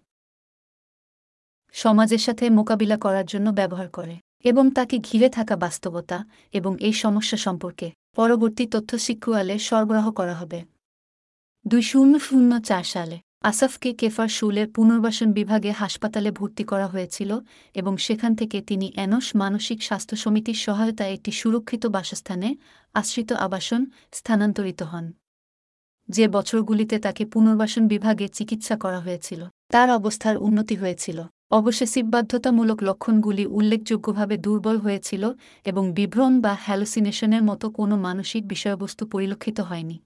সমাজের 1.72 2.18
সাথে 2.18 2.50
মোকাবিলা 2.50 2.98
করার 2.98 3.26
জন্য 3.26 3.50
ব্যবহার 3.50 3.90
করে 3.90 4.20
এবং 4.44 4.72
তাকে 4.72 4.98
ঘিরে 4.98 5.30
থাকা 5.30 5.56
বাস্তবতা 5.56 6.26
এবং 6.54 6.78
এই 6.80 6.94
সমস্যা 6.94 7.38
সম্পর্কে 7.38 7.92
পরবর্তী 8.16 8.68
তথ্য 8.68 8.98
শিক্ষুয়ালে 8.98 9.60
সরবরাহ 9.60 10.12
করা 10.12 10.34
হবে। 10.34 10.64
দুই 11.68 11.82
শূন্য 11.82 12.20
শূন্য 12.20 12.62
চার 12.62 12.84
সালে 12.84 13.20
আসাফকে 13.42 13.94
কেফার 13.94 14.28
শুলের 14.28 14.68
পুনর্বাসন 14.72 15.32
বিভাগে 15.32 15.72
হাসপাতালে 15.72 16.32
ভর্তি 16.32 16.64
করা 16.64 16.88
হয়েছিল 16.88 17.40
এবং 17.74 17.98
সেখান 17.98 18.36
থেকে 18.36 18.62
তিনি 18.62 18.94
এনস 18.96 19.36
মানসিক 19.36 19.84
স্বাস্থ্য 19.84 20.16
সমিতির 20.16 20.54
সহায়তায় 20.54 21.14
একটি 21.14 21.32
সুরক্ষিত 21.32 21.86
বাসস্থানে 21.86 22.56
আশ্রিত 22.94 23.34
আবাসন 23.34 23.86
স্থানান্তরিত 24.12 24.84
হন। 24.84 25.14
যে 26.14 26.26
বছরগুলিতে 26.28 26.96
তাকে 27.00 27.24
পুনর্বাসন 27.26 27.84
বিভাগে 27.88 28.28
চিকিৎসা 28.28 28.76
করা 28.78 29.00
হয়েছিল, 29.00 29.42
তার 29.72 29.88
অবস্থার 29.92 30.36
উন্নতি 30.38 30.76
হয়েছিল। 30.76 31.18
অবশেষে 31.52 32.02
বাধ্যতামূলক 32.04 32.80
লক্ষণগুলি 32.84 33.44
উল্লেখযোগ্যভাবে 33.58 34.36
দুর্বল 34.38 34.78
হয়েছিল 34.78 35.24
এবং 35.66 35.84
বিভ্রম 35.94 36.34
বা 36.42 36.54
হ্যালোসিনেশনের 36.66 37.44
মতো 37.44 37.66
কোনো 37.70 37.96
মানসিক 37.98 38.44
বিষয়বস্তু 38.48 39.04
পরিলক্ষিত 39.06 39.60
হয়নি। 39.60 39.98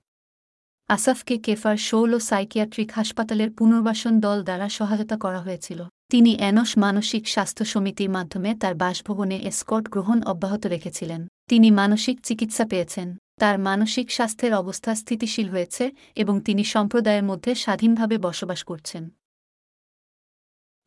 আসাফকে 0.90 1.36
কেফার 1.38 1.78
শৌল 1.90 2.12
সাইকিয়াট্রিক 2.20 2.90
হাসপাতালের 2.92 3.50
পুনর্বাসন 3.52 4.14
দল 4.20 4.38
দ্বারা 4.44 4.68
সহায়তা 4.70 5.18
করা 5.18 5.40
হয়েছিল। 5.40 5.80
তিনি 6.10 6.32
এনস 6.40 6.72
মানসিক 6.78 7.24
স্বাস্থ্য 7.28 7.64
সমিতির 7.66 8.10
মাধ্যমে 8.10 8.50
তার 8.62 8.76
বাসভবনে 8.76 9.38
এসকট 9.50 9.84
গ্রহণ 9.90 10.18
অব্যাহত 10.24 10.64
রেখেছিলেন। 10.66 11.22
তিনি 11.48 11.68
মানসিক 11.72 12.16
চিকিৎসা 12.22 12.66
পেয়েছেন। 12.66 13.08
তার 13.40 13.56
মানসিক 13.60 14.08
স্বাস্থ্যের 14.12 14.54
অবস্থা 14.54 14.92
স্থিতিশীল 14.96 15.48
হয়েছে 15.50 15.86
এবং 16.16 16.36
তিনি 16.42 16.64
সম্প্রদায়ের 16.64 17.24
মধ্যে 17.24 17.52
স্বাধীনভাবে 17.56 18.16
বসবাস 18.18 18.62
করছেন। 18.64 19.04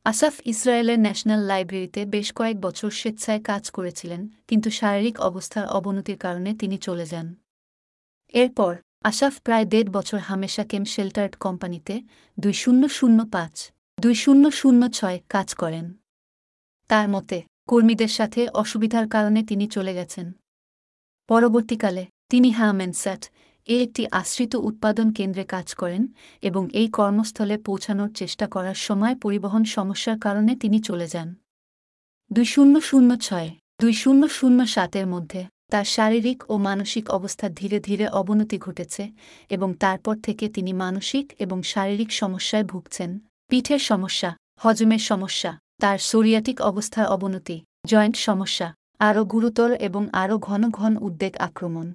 আসাফ 0.06 0.34
ইসরায়েলের 0.44 0.98
ন্যাশনাল 0.98 1.40
লাইব্রেরিতে 1.40 2.00
বেশ 2.04 2.28
কয়েক 2.32 2.56
বছর 2.60 2.90
স্বেচ্ছায় 2.90 3.40
কাজ 3.40 3.70
করেছিলেন, 3.70 4.28
কিন্তু 4.48 4.70
শারীরিক 4.70 5.16
অবস্থার 5.20 5.66
অবনতির 5.66 6.18
কারণে 6.18 6.50
তিনি 6.54 6.76
চলে 6.78 7.06
যান। 7.06 7.26
এরপর, 8.34 8.72
আসাফ 9.04 9.34
প্রায় 9.40 9.64
দেড় 9.64 9.90
বছর 9.90 10.18
হামেশা 10.18 10.64
কেম 10.64 10.84
শেল্টার্ড 10.84 11.34
কোম্পানিতে 11.36 11.94
দুই 12.38 12.52
শূন্য 12.52 12.82
শূন্য 12.88 13.18
পাঁচ, 13.24 13.54
দুই 13.98 14.14
শূন্য 14.14 14.44
শূন্য 14.50 14.82
ছয় 14.88 15.18
কাজ 15.28 15.48
করেন। 15.54 15.86
তার 16.90 17.06
মতে, 17.08 17.38
কর্মীদের 17.68 18.12
সাথে 18.18 18.40
অসুবিধার 18.62 19.06
কারণে 19.08 19.40
তিনি 19.44 19.66
চলে 19.68 19.92
গেছেন। 19.94 20.26
পরবর্তীকালে 21.28 22.04
তিনি 22.30 22.50
হামেনস্যাট 22.50 23.22
এ 23.68 23.82
একটি 23.82 24.06
আশ্রিত 24.10 24.54
উৎপাদন 24.54 25.12
কেন্দ্রে 25.12 25.44
কাজ 25.44 25.74
করেন 25.74 26.02
এবং 26.42 26.68
এই 26.72 26.88
কর্মস্থলে 26.88 27.58
পৌঁছানোর 27.58 28.10
চেষ্টা 28.14 28.46
করার 28.46 28.74
সময় 28.74 29.14
পরিবহন 29.16 29.64
সমস্যার 29.64 30.18
কারণে 30.18 30.56
তিনি 30.56 30.78
চলে 30.80 31.06
যান। 31.06 31.34
দুই 32.32 32.44
শূন্য 32.44 32.80
শূন্য 32.80 33.16
ছয়, 33.16 33.50
দুই 33.80 33.92
শূন্য 33.92 34.28
শূন্য 34.28 34.66
সাতের 34.66 35.06
মধ্যে 35.06 35.46
তার 35.70 35.84
শারীরিক 35.84 36.50
ও 36.50 36.56
মানসিক 36.58 37.10
অবস্থা 37.10 37.48
ধীরে 37.48 37.80
ধীরে 37.80 38.06
অবনতি 38.08 38.58
ঘটেছে 38.58 39.12
এবং 39.50 39.74
তারপর 39.74 40.16
থেকে 40.22 40.48
তিনি 40.48 40.72
মানসিক 40.72 41.32
এবং 41.38 41.62
শারীরিক 41.62 42.12
সমস্যায় 42.12 42.64
ভুগছেন। 42.64 43.18
পিঠের 43.48 43.78
সমস্যা, 43.78 44.36
হজমের 44.56 44.98
সমস্যা, 44.98 45.58
তার 45.80 45.98
সোরিয়াটিক 45.98 46.60
অবস্থার 46.60 47.06
অবনতি, 47.06 47.56
জয়েন্ট 47.86 48.16
সমস্যা, 48.16 48.74
আরও 48.98 49.24
গুরুতর 49.24 49.70
এবং 49.72 50.08
আরও 50.12 50.38
ঘন 50.38 50.70
ঘন 50.70 50.92
উদ্বেগ 50.96 51.36
আক্রমণ। 51.38 51.92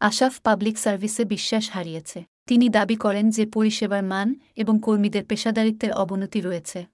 আশাফ 0.00 0.34
পাবলিক 0.40 0.78
সার্ভিসে 0.78 1.24
বিশ্বাস 1.24 1.70
হারিয়েছে। 1.70 2.24
তিনি 2.46 2.68
দাবি 2.68 2.96
করেন 2.96 3.30
যে 3.30 3.44
পরিষেবার 3.46 4.04
মান 4.04 4.28
এবং 4.56 4.74
কর্মীদের 4.82 5.24
পেশাদারিত্বের 5.24 5.92
অবনতি 5.92 6.40
রয়েছে। 6.40 6.86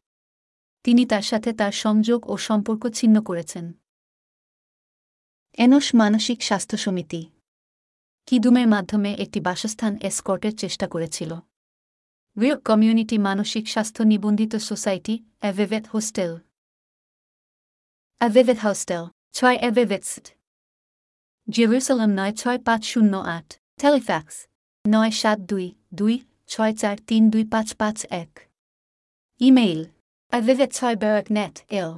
তিনি 0.85 1.07
তার 1.07 1.23
সাথে 1.23 1.51
তার 1.53 1.73
সংযোগ 1.73 2.21
ও 2.31 2.37
সম্পর্ক 2.37 2.83
ছিন্ন 2.89 3.17
করেছেন। 3.23 3.65
এনস 5.59 5.95
মানসিক 5.95 6.39
স্বাস্থ্য 6.43 6.77
সমিতি, 6.77 7.23
কিদুমের 8.27 8.69
মাধ্যমে 8.69 9.11
একটি 9.15 9.41
বাসস্থান 9.41 9.93
এসকর্টের 10.03 10.55
চেষ্টা 10.57 10.87
করেছিল। 10.89 11.31
রিয় 12.37 12.57
কমিউনিটি 12.57 13.19
মানসিক 13.19 13.65
স্বাস্থ্য 13.69 14.03
নিবন্ধিত 14.03 14.53
সোসাইটি 14.57 15.15
অ্যাভেভেট 15.41 15.85
হোস্টেল। 15.89 16.33
অ্যাভেভেথ 18.21 18.59
হোস্টেল, 18.67 19.03
ছয় 19.33 19.57
অ্যাভেভেটসট 19.57 20.25
জেরুসালাম 21.49 22.13
নয় 22.19 22.35
ছয় 22.41 22.59
পাঁচ 22.67 22.83
শূন্য 22.93 23.13
আট। 23.37 23.49
টেলিফ্যাক্স 23.83 24.37
নয় 24.85 25.13
সাত 25.21 25.39
দুই 25.51 25.67
দুই 25.99 26.15
ছয় 26.53 26.73
চার 26.81 26.97
তিন 27.09 27.23
দুই 27.33 27.45
পাঁচ 27.53 27.69
পাঁচ 27.81 27.99
এক। 28.23 28.31
ইমেইল 29.41 29.81
অ্যাভেভেট 30.33 30.71
ছয় 30.79 30.97
ব্যারাক 31.03 31.27
নেট 31.37 31.55
এল 31.81 31.93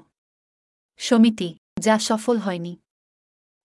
সমিতি, 1.01 1.51
যা 1.85 1.95
সফল 2.09 2.37
হয়নি। 2.47 2.75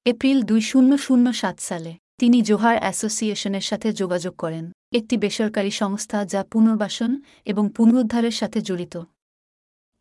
এপ্রিল 0.06 0.40
দুই 0.50 0.62
শূন্য 0.70 0.92
শূন্য 1.06 1.26
সাত 1.42 1.58
সালে 1.60 1.92
তিনি 2.20 2.38
জোহার 2.42 2.78
অ্যাসোসিয়েশনের 2.84 3.66
সাথে 3.70 3.88
যোগাযোগ 3.94 4.34
করেন, 4.44 4.66
একটি 4.92 5.16
বেসরকারি 5.24 5.72
সংস্থা 5.82 6.20
যা 6.34 6.42
পুনর্বাসন 6.52 7.12
এবং 7.52 7.64
পুনরুদ্ধারের 7.76 8.36
সাথে 8.40 8.60
জড়িত। 8.68 8.96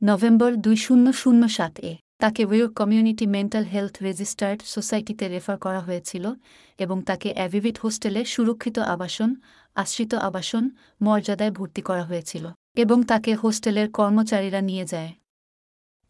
নভেম্বর 0.03 0.51
দুই 0.65 0.77
শূন্য 0.85 1.07
শূন্য 1.13 1.43
সাত 1.49 1.75
এ 1.91 1.93
তাকে 2.23 2.45
ওয়ের 2.45 2.69
কমিউনিটি 2.71 3.27
মেন্টাল 3.27 3.65
হেলথ 3.65 4.03
রেজিস্টার্ড 4.03 4.63
সোসাইটিতে 4.63 5.29
রেফার 5.29 5.59
করা 5.59 5.81
হয়েছিল 5.81 6.33
এবং 6.79 7.03
তাকে 7.03 7.33
অ্যাভিভিট 7.33 7.79
হোস্টেলে 7.79 8.25
সুরক্ষিত 8.25 8.79
আবাসন, 8.79 9.35
আশ্রিত 9.75 10.15
আবাসন 10.15 10.71
মর্যাদায় 11.03 11.51
ভর্তি 11.51 11.83
করা 11.83 12.05
হয়েছিল 12.05 12.51
এবং 12.77 13.05
তাকে 13.05 13.35
হোস্টেলের 13.35 13.91
কর্মচারীরা 13.91 14.61
নিয়ে 14.61 14.85
যায়। 14.85 15.13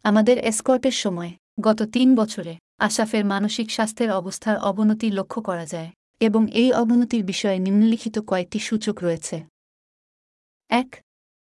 আমাদের 0.02 0.38
এসকর্টের 0.38 0.92
সময় 0.92 1.32
গত 1.60 1.82
তিন 1.82 2.14
বছরে 2.14 2.56
আশাফের 2.78 3.24
মানসিক 3.24 3.70
স্বাস্থ্যের 3.70 4.10
অবস্থার 4.10 4.58
অবনতি 4.58 5.10
লক্ষ্য 5.10 5.42
করা 5.42 5.66
যায় 5.66 5.90
এবং 6.20 6.42
এই 6.52 6.72
অবনতির 6.72 7.24
বিষয়ে 7.24 7.58
নিম্নলিখিত 7.58 8.18
কয়েকটি 8.18 8.58
সূচক 8.58 9.02
রয়েছে। 9.02 9.36
এক 10.70 11.00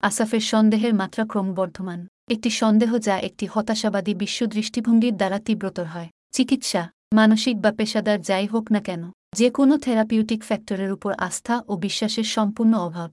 আসাফের 0.01 0.39
সন্দেহের 0.39 0.93
মাত্রা 0.93 1.25
ক্রমবর্ধমান 1.25 2.07
একটি 2.33 2.49
সন্দেহ 2.61 2.91
যা 3.07 3.15
একটি 3.27 3.45
হতাশাবাদী 3.53 4.13
বিশ্ব 4.21 4.39
দৃষ্টিভঙ্গির 4.55 5.15
দ্বারা 5.19 5.39
তীব্রতর 5.39 5.87
হয়। 5.93 6.09
চিকিৎসা, 6.35 6.83
মানসিক 7.13 7.55
বা 7.63 7.71
পেশাদার 7.71 8.19
যাই 8.21 8.45
হোক 8.53 8.65
না 8.71 8.81
কেন, 8.87 9.03
যে 9.35 9.47
কোনো 9.57 9.73
থেরাপিউটিক 9.77 10.41
ফ্যাক্টরের 10.43 10.91
উপর 10.91 11.11
আস্থা 11.27 11.55
ও 11.67 11.73
বিশ্বাসের 11.77 12.27
সম্পূর্ণ 12.35 12.73
অভাব। 12.87 13.09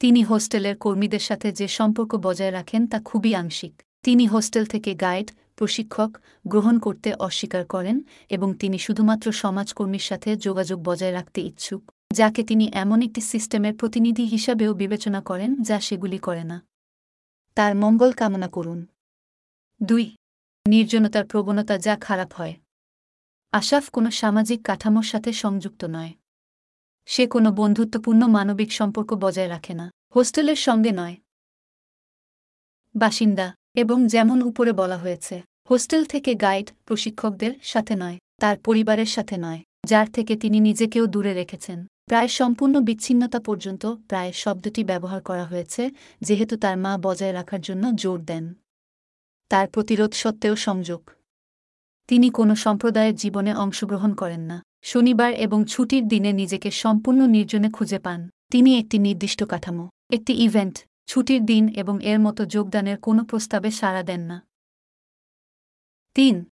তিনি 0.00 0.20
হোস্টেলের 0.22 0.76
কর্মীদের 0.76 1.24
সাথে 1.28 1.48
যে 1.52 1.66
সম্পর্ক 1.68 2.12
বজায় 2.26 2.52
রাখেন 2.58 2.82
তা 2.86 2.98
খুবই 3.04 3.32
আংশিক। 3.34 3.74
তিনি 4.04 4.24
হোস্টেল 4.26 4.64
থেকে 4.66 4.90
গাইড, 4.94 5.28
প্রশিক্ষক 5.58 6.10
গ্রহণ 6.46 6.76
করতে 6.78 7.08
অস্বীকার 7.28 7.64
করেন 7.64 7.96
এবং 8.30 8.48
তিনি 8.54 8.78
শুধুমাত্র 8.78 9.26
সমাজকর্মীর 9.32 10.04
সাথে 10.10 10.30
যোগাযোগ 10.36 10.78
বজায় 10.88 11.14
রাখতে 11.18 11.40
ইচ্ছুক, 11.40 11.82
যাকে 12.12 12.40
তিনি 12.44 12.64
এমন 12.74 12.98
একটি 13.02 13.20
সিস্টেমের 13.20 13.74
প্রতিনিধি 13.74 14.24
হিসাবেও 14.24 14.72
বিবেচনা 14.74 15.20
করেন 15.20 15.50
যা 15.68 15.76
সেগুলি 15.80 16.18
করে 16.28 16.44
না। 16.44 16.58
তার 17.54 17.76
মঙ্গল 17.76 18.12
কামনা 18.12 18.48
করুন। 18.48 18.86
দুই, 19.82 20.16
নির্জনতার 20.68 21.26
প্রবণতা 21.26 21.78
যা 21.78 21.96
খারাপ 21.96 22.32
হয়। 22.32 22.54
আশাফ 23.52 23.90
কোনো 23.90 24.10
সামাজিক 24.10 24.62
কাঠামোর 24.62 25.02
সাথে 25.02 25.32
সংযুক্ত 25.32 25.84
নয়। 25.84 26.12
সে 27.06 27.26
কোনো 27.26 27.52
বন্ধুত্বপূর্ণ 27.52 28.26
মানবিক 28.26 28.72
সম্পর্ক 28.72 29.14
বজায় 29.14 29.48
রাখে 29.48 29.74
না। 29.74 29.90
হোস্টেলের 30.16 30.56
সঙ্গে 30.56 30.90
নয়। 30.90 31.16
বাসিন্দা, 32.96 33.54
এবং 33.74 34.06
যেমন 34.06 34.42
উপরে 34.42 34.72
বলা 34.72 34.98
হয়েছে, 34.98 35.42
হোস্টেল 35.70 36.04
থেকে 36.04 36.34
গাইড 36.34 36.70
প্রশিক্ষকদের 36.84 37.52
সাথে 37.62 37.94
নয়, 37.94 38.18
তার 38.40 38.58
পরিবারের 38.58 39.06
সাথে 39.06 39.36
নয়, 39.36 39.62
যার 39.86 40.12
থেকে 40.12 40.36
তিনি 40.36 40.60
নিজেকেও 40.60 41.06
দূরে 41.06 41.34
রেখেছেন। 41.34 41.86
প্রায় 42.10 42.28
সম্পূর্ণ 42.28 42.80
বিচ্ছিন্নতা 42.80 43.40
পর্যন্ত 43.40 43.86
প্রায় 43.86 44.32
শব্দটি 44.32 44.84
ব্যবহার 44.84 45.22
করা 45.22 45.44
হয়েছে, 45.44 45.90
যেহেতু 46.20 46.56
তার 46.56 46.76
মা 46.76 46.98
বজায় 46.98 47.32
রাখার 47.32 47.60
জন্য 47.60 47.92
জোর 47.94 48.24
দেন। 48.24 48.54
তার 49.48 49.68
প্রতিরোধ 49.68 50.12
সত্ত্বেও 50.14 50.56
সংযোগ। 50.56 51.10
তিনি 52.06 52.30
কোনো 52.30 52.54
সম্প্রদায়ের 52.54 53.14
জীবনে 53.14 53.54
অংশগ্রহণ 53.54 54.14
করেন 54.14 54.40
না। 54.40 54.62
শনিবার 54.82 55.32
এবং 55.32 55.64
ছুটির 55.64 56.08
দিনে 56.08 56.32
নিজেকে 56.32 56.70
সম্পূর্ণ 56.70 57.26
নির্জনে 57.26 57.70
খুঁজে 57.70 57.98
পান। 57.98 58.30
তিনি 58.50 58.78
একটি 58.78 58.98
নির্দিষ্ট 58.98 59.44
কাঠামো, 59.44 59.88
একটি 60.10 60.32
ইভেন্ট, 60.32 60.78
ছুটির 61.06 61.44
দিন 61.44 61.68
এবং 61.68 62.04
এর 62.04 62.18
মতো 62.18 62.44
যোগদানের 62.44 62.98
কোনো 62.98 63.24
প্রস্তাবে 63.24 63.70
সাড়া 63.70 64.02
দেন 64.02 64.20
না। 64.20 64.46
তিন, 66.14 66.44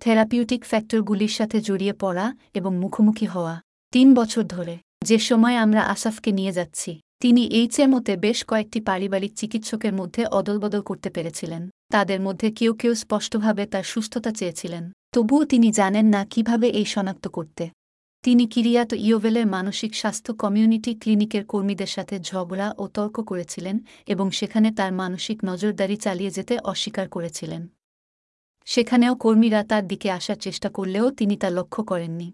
থেরাপিউটিক 0.00 0.64
ফ্যাক্টরগুলির 0.64 1.28
সাথে 1.28 1.60
জড়িয়ে 1.60 1.92
পড়া 1.92 2.36
এবং 2.54 2.78
মুখোমুখি 2.78 3.26
হওয়া। 3.26 3.62
তিন 3.90 4.14
বছর 4.14 4.42
ধরে 4.42 4.78
যে 5.04 5.18
সময় 5.18 5.56
আমরা 5.56 5.82
আসাফকে 5.82 6.32
নিয়ে 6.32 6.52
যাচ্ছি, 6.52 7.00
তিনি 7.20 7.46
এইচের 7.46 7.88
মতে 7.88 8.16
বেশ 8.16 8.44
কয়েকটি 8.44 8.80
পারিবারিক 8.80 9.32
চিকিৎসকের 9.34 9.92
মধ্যে 9.92 10.24
অদলবদল 10.24 10.80
করতে 10.80 11.10
পেরেছিলেন। 11.10 11.70
তাদের 11.92 12.20
মধ্যে 12.20 12.52
কেউ 12.52 12.74
কেউ 12.74 12.94
স্পষ্টভাবে 12.94 13.66
তার 13.66 13.82
সুস্থতা 13.82 14.30
চেয়েছিলেন। 14.30 14.92
তবুও 15.12 15.44
তিনি 15.44 15.72
জানেন 15.72 16.06
না 16.06 16.24
কীভাবে 16.24 16.68
এই 16.68 16.84
শনাক্ত 16.84 17.28
করতে। 17.28 17.70
তিনি 18.22 18.46
কিরিয়াত 18.46 18.92
ইয়োভেলের 18.92 19.46
মানসিক 19.46 19.94
স্বাস্থ্য 19.94 20.34
কমিউনিটি 20.34 20.94
ক্লিনিকের 20.94 21.44
কর্মীদের 21.46 21.86
সাথে 21.86 22.20
ঝগড়া 22.20 22.74
ও 22.78 22.88
তর্ক 22.88 23.20
করেছিলেন 23.20 23.78
এবং 24.06 24.30
সেখানে 24.30 24.72
তার 24.72 24.92
মানসিক 24.92 25.38
নজরদারি 25.44 25.96
চালিয়ে 25.96 26.30
যেতে 26.30 26.58
অস্বীকার 26.58 27.08
করেছিলেন। 27.08 27.68
সেখানেও 28.64 29.14
কর্মীরা 29.14 29.64
তার 29.64 29.88
দিকে 29.88 30.10
আসার 30.10 30.36
চেষ্টা 30.36 30.68
করলেও 30.68 31.10
তিনি 31.10 31.36
তা 31.36 31.50
লক্ষ্য 31.50 31.84
করেননি। 31.84 32.32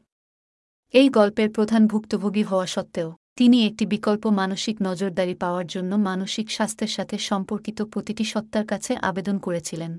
এই 0.96 1.08
গল্পের 1.08 1.50
প্রধান 1.50 1.86
ভুক্তভোগী 1.86 2.42
হওয়া 2.42 2.66
সত্ত্বেও, 2.66 3.16
তিনি 3.36 3.66
একটি 3.66 3.86
বিকল্প 3.86 4.26
মানসিক 4.26 4.76
নজরদারি 4.82 5.34
পাওয়ার 5.34 5.66
জন্য 5.66 5.94
মানসিক 5.94 6.50
স্বাস্থ্যের 6.50 6.88
সাথে 6.88 7.18
সম্পর্কিত 7.18 7.82
প্রতিটি 7.82 8.24
সত্তার 8.24 8.66
কাছে 8.66 8.96
আবেদন 8.96 9.38
করেছিলেন। 9.38 9.98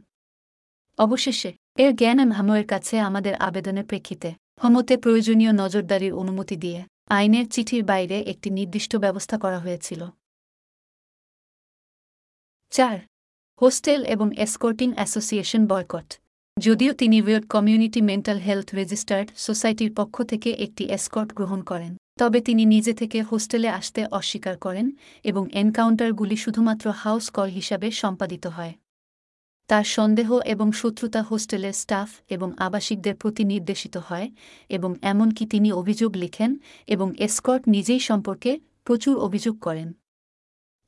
অবশেষে, 0.97 1.53
এর 1.77 1.95
জ্ঞান 1.95 2.31
হাময়ের 2.31 2.67
কাছে 2.67 2.99
আমাদের 2.99 3.35
আবেদনের 3.35 3.85
প্রেক্ষিতে, 3.85 4.33
হমতে 4.59 4.97
প্রয়োজনীয় 4.97 5.51
নজরদারির 5.51 6.13
অনুমতি 6.13 6.55
দিয়ে, 6.55 6.85
আইনের 7.07 7.49
চিঠির 7.49 7.83
বাইরে 7.83 8.21
একটি 8.21 8.49
নির্দিষ্ট 8.49 8.95
ব্যবস্থা 8.95 9.37
করা 9.37 9.59
হয়েছিল। 9.59 10.05
চার, 12.69 12.99
হোস্টেল 13.61 14.05
এবং 14.05 14.35
এসকর্টিং 14.37 14.93
অ্যাসোসিয়েশন 14.93 15.67
বয়কট। 15.67 16.19
যদিও 16.57 16.91
তিনি 16.93 17.21
ওয়েড 17.21 17.45
কমিউনিটি 17.47 18.01
মেন্টাল 18.01 18.37
হেলথ 18.37 18.75
রেজিস্টার্ড 18.75 19.27
সোসাইটির 19.35 19.91
পক্ষ 19.93 20.15
থেকে 20.23 20.49
একটি 20.51 20.83
এসকর্ট 20.83 21.33
গ্রহণ 21.33 21.61
করেন, 21.61 21.91
তবে 22.19 22.41
তিনি 22.41 22.65
নিজে 22.65 22.93
থেকে 22.93 23.21
হোস্টেলে 23.21 23.69
আসতে 23.69 24.01
অস্বীকার 24.11 24.57
করেন 24.57 24.91
এবং 25.23 25.43
এনকাউন্টারগুলি 25.51 26.37
শুধুমাত্র 26.37 26.85
হাউস 26.91 27.29
কল 27.29 27.49
হিসাবে 27.49 27.91
সম্পাদিত 27.91 28.45
হয়। 28.47 28.73
তার 29.69 29.83
সন্দেহ 29.83 30.29
এবং 30.45 30.71
শত্রুতা 30.71 31.21
হোস্টেলের 31.21 31.73
স্টাফ 31.73 32.09
এবং 32.29 32.49
আবাসিকদের 32.57 33.15
প্রতি 33.15 33.43
নির্দেশিত 33.43 33.97
হয় 33.97 34.27
এবং 34.69 34.95
এমনকি 35.01 35.43
তিনি 35.45 35.69
অভিযোগ 35.71 36.11
লিখেন 36.17 36.51
এবং 36.87 37.07
এসকর্ট 37.17 37.63
নিজেই 37.67 37.99
সম্পর্কে 37.99 38.59
প্রচুর 38.83 39.15
অভিযোগ 39.17 39.55
করেন। 39.59 39.89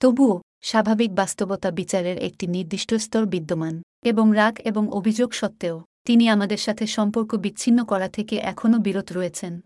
তবুও, 0.02 0.42
স্বাভাবিক 0.62 1.12
বাস্তবতা 1.16 1.72
বিচারের 1.72 2.18
একটি 2.18 2.48
নির্দিষ্ট 2.48 2.94
স্তর 2.94 3.26
বিদ্যমান। 3.26 3.76
এবং 4.02 4.32
রাগ 4.36 4.60
এবং 4.60 4.90
অভিযোগ 4.90 5.34
সত্ত্বেও, 5.34 5.84
তিনি 6.06 6.30
আমাদের 6.30 6.58
সাথে 6.58 6.88
সম্পর্ক 6.88 7.36
বিচ্ছিন্ন 7.36 7.86
করা 7.86 8.10
থেকে 8.10 8.36
এখনও 8.36 8.78
বিরত 8.78 9.12
রয়েছেন। 9.12 9.60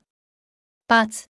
পাঁচ, 0.87 1.27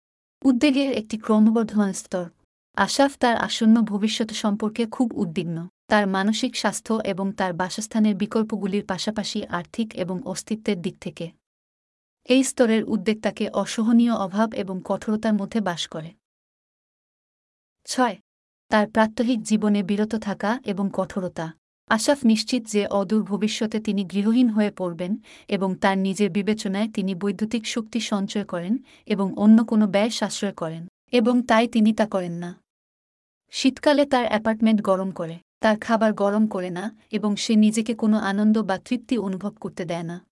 উদ্বেগের 0.44 0.92
একটি 0.92 1.18
ক্রমবর্ধমান 1.18 1.92
স্তর। 1.92 2.30
আশাফ 2.76 3.18
তার 3.18 3.36
আসন্ন 3.36 3.82
ভবিষ্যৎ 3.82 4.32
সম্পর্কে 4.32 4.86
খুব 4.86 5.12
উদ্বিগ্ন। 5.14 5.68
তার 5.88 6.06
মানসিক 6.06 6.56
স্বাস্থ্য 6.56 6.94
এবং 6.94 7.32
তার 7.32 7.52
বাসস্থানের 7.52 8.16
বিকল্পগুলির 8.16 8.86
পাশাপাশি 8.86 9.46
আর্থিক 9.46 9.94
এবং 9.94 10.22
অস্তিত্বের 10.22 10.82
দিক 10.82 10.98
থেকে। 10.98 11.30
এই 12.24 12.42
স্তরের 12.42 12.84
উদ্বেগ 12.84 13.22
তাকে 13.22 13.48
অসহনীয় 13.48 14.12
অভাব 14.12 14.54
এবং 14.54 14.80
কঠোরতার 14.84 15.34
মধ্যে 15.34 15.60
বাস 15.60 15.88
করে। 15.88 16.10
ছয়, 17.84 18.16
তার 18.68 18.90
প্রাত্যহিক 18.90 19.42
জীবনে 19.42 19.82
বিরত 19.82 20.14
থাকা 20.14 20.60
এবং 20.64 20.90
কঠোরতা। 20.92 21.57
আশাফ 21.90 22.24
নিশ্চিত 22.24 22.62
যে 22.64 22.86
অদূর 22.86 23.22
ভবিষ্যতে 23.22 23.80
তিনি 23.80 24.04
গৃহহীন 24.04 24.48
হয়ে 24.48 24.70
পড়বেন 24.70 25.16
এবং 25.48 25.76
তার 25.76 25.98
নিজের 25.98 26.30
বিবেচনায় 26.30 26.88
তিনি 26.88 27.14
বৈদ্যুতিক 27.14 27.66
শক্তি 27.66 28.00
সঞ্চয় 28.00 28.44
করেন 28.44 28.78
এবং 29.06 29.34
অন্য 29.36 29.64
কোনো 29.64 29.86
ব্যয় 29.86 30.10
সাশ্রয় 30.10 30.52
করেন, 30.52 30.86
এবং 31.12 31.42
তাই 31.42 31.68
তিনি 31.68 31.92
তা 31.92 32.06
করেন 32.06 32.32
না। 32.32 32.60
শীতকালে 33.50 34.06
তার 34.06 34.26
অ্যাপার্টমেন্ট 34.26 34.82
গরম 34.82 35.10
করে, 35.10 35.38
তার 35.60 35.78
খাবার 35.78 36.12
গরম 36.12 36.46
করে 36.46 36.70
না 36.70 36.96
এবং 37.10 37.36
সে 37.36 37.56
নিজেকে 37.56 37.94
কোনো 37.94 38.18
আনন্দ 38.18 38.58
বা 38.58 38.78
তৃপ্তি 38.78 39.18
অনুভব 39.18 39.52
করতে 39.60 39.84
দেয় 39.84 40.02
না। 40.02 40.24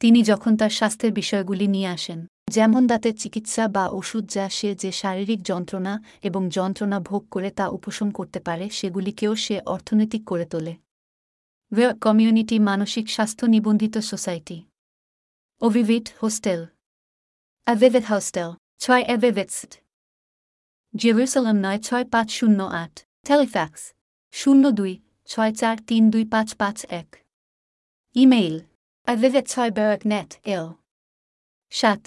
তিনি 0.00 0.22
যখন 0.22 0.56
তার 0.56 0.70
স্বাস্থ্যের 0.70 1.12
বিষয়গুলি 1.12 1.66
নিয়ে 1.66 1.86
আসেন 1.86 2.26
যেমন 2.48 2.86
দাঁতের 2.86 3.14
চিকিৎসা 3.16 3.68
বা 3.68 3.84
ওষুধ 3.88 4.24
যা 4.28 4.48
সে 4.48 4.70
যে 4.74 4.92
শারীরিক 4.92 5.40
যন্ত্রণা 5.42 5.94
এবং 6.22 6.42
যন্ত্রণা 6.48 7.00
ভোগ 7.00 7.22
করে 7.30 7.50
তা 7.50 7.64
উপশম 7.68 8.10
করতে 8.10 8.40
পারে, 8.40 8.66
সেগুলিকেও 8.70 9.32
সে 9.36 9.60
অর্থনৈতিক 9.60 10.22
করে 10.24 10.46
তোলে। 10.46 10.74
কমিউনিটি 12.00 12.58
মানসিক 12.58 13.06
স্বাস্থ্য 13.08 13.44
নিবন্ধিত 13.46 13.94
সোসাইটি। 14.10 14.58
ওভিভিট 15.62 16.06
হোস্টেল। 16.22 16.60
অ্যাভেভেট 17.66 18.04
হোস্টেল। 18.04 18.48
ছয় 18.78 19.04
অ্যাভেভেটসড 19.04 19.72
জেরুসালাম 20.94 21.56
নয় 21.56 21.78
ছয় 21.78 22.04
পাঁচ 22.04 22.28
শূন্য 22.30 22.58
আট। 22.82 22.94
টেলিফ্যাক্স। 23.24 23.82
শূন্য 24.34 24.64
দুই 24.70 24.92
ছয় 25.28 25.52
চার 25.52 25.76
তিন 25.88 26.02
দুই 26.10 26.24
পাঁচ 26.24 26.48
পাঁচ 26.54 26.78
এক। 27.00 27.08
ইমেইল। 28.16 28.56
অ্যাভেভেট 29.08 29.44
ছয় 29.48 29.70
বেয়াক 29.70 30.00
নেট 30.06 30.30
এল। 30.56 30.66
সাত 31.72 32.02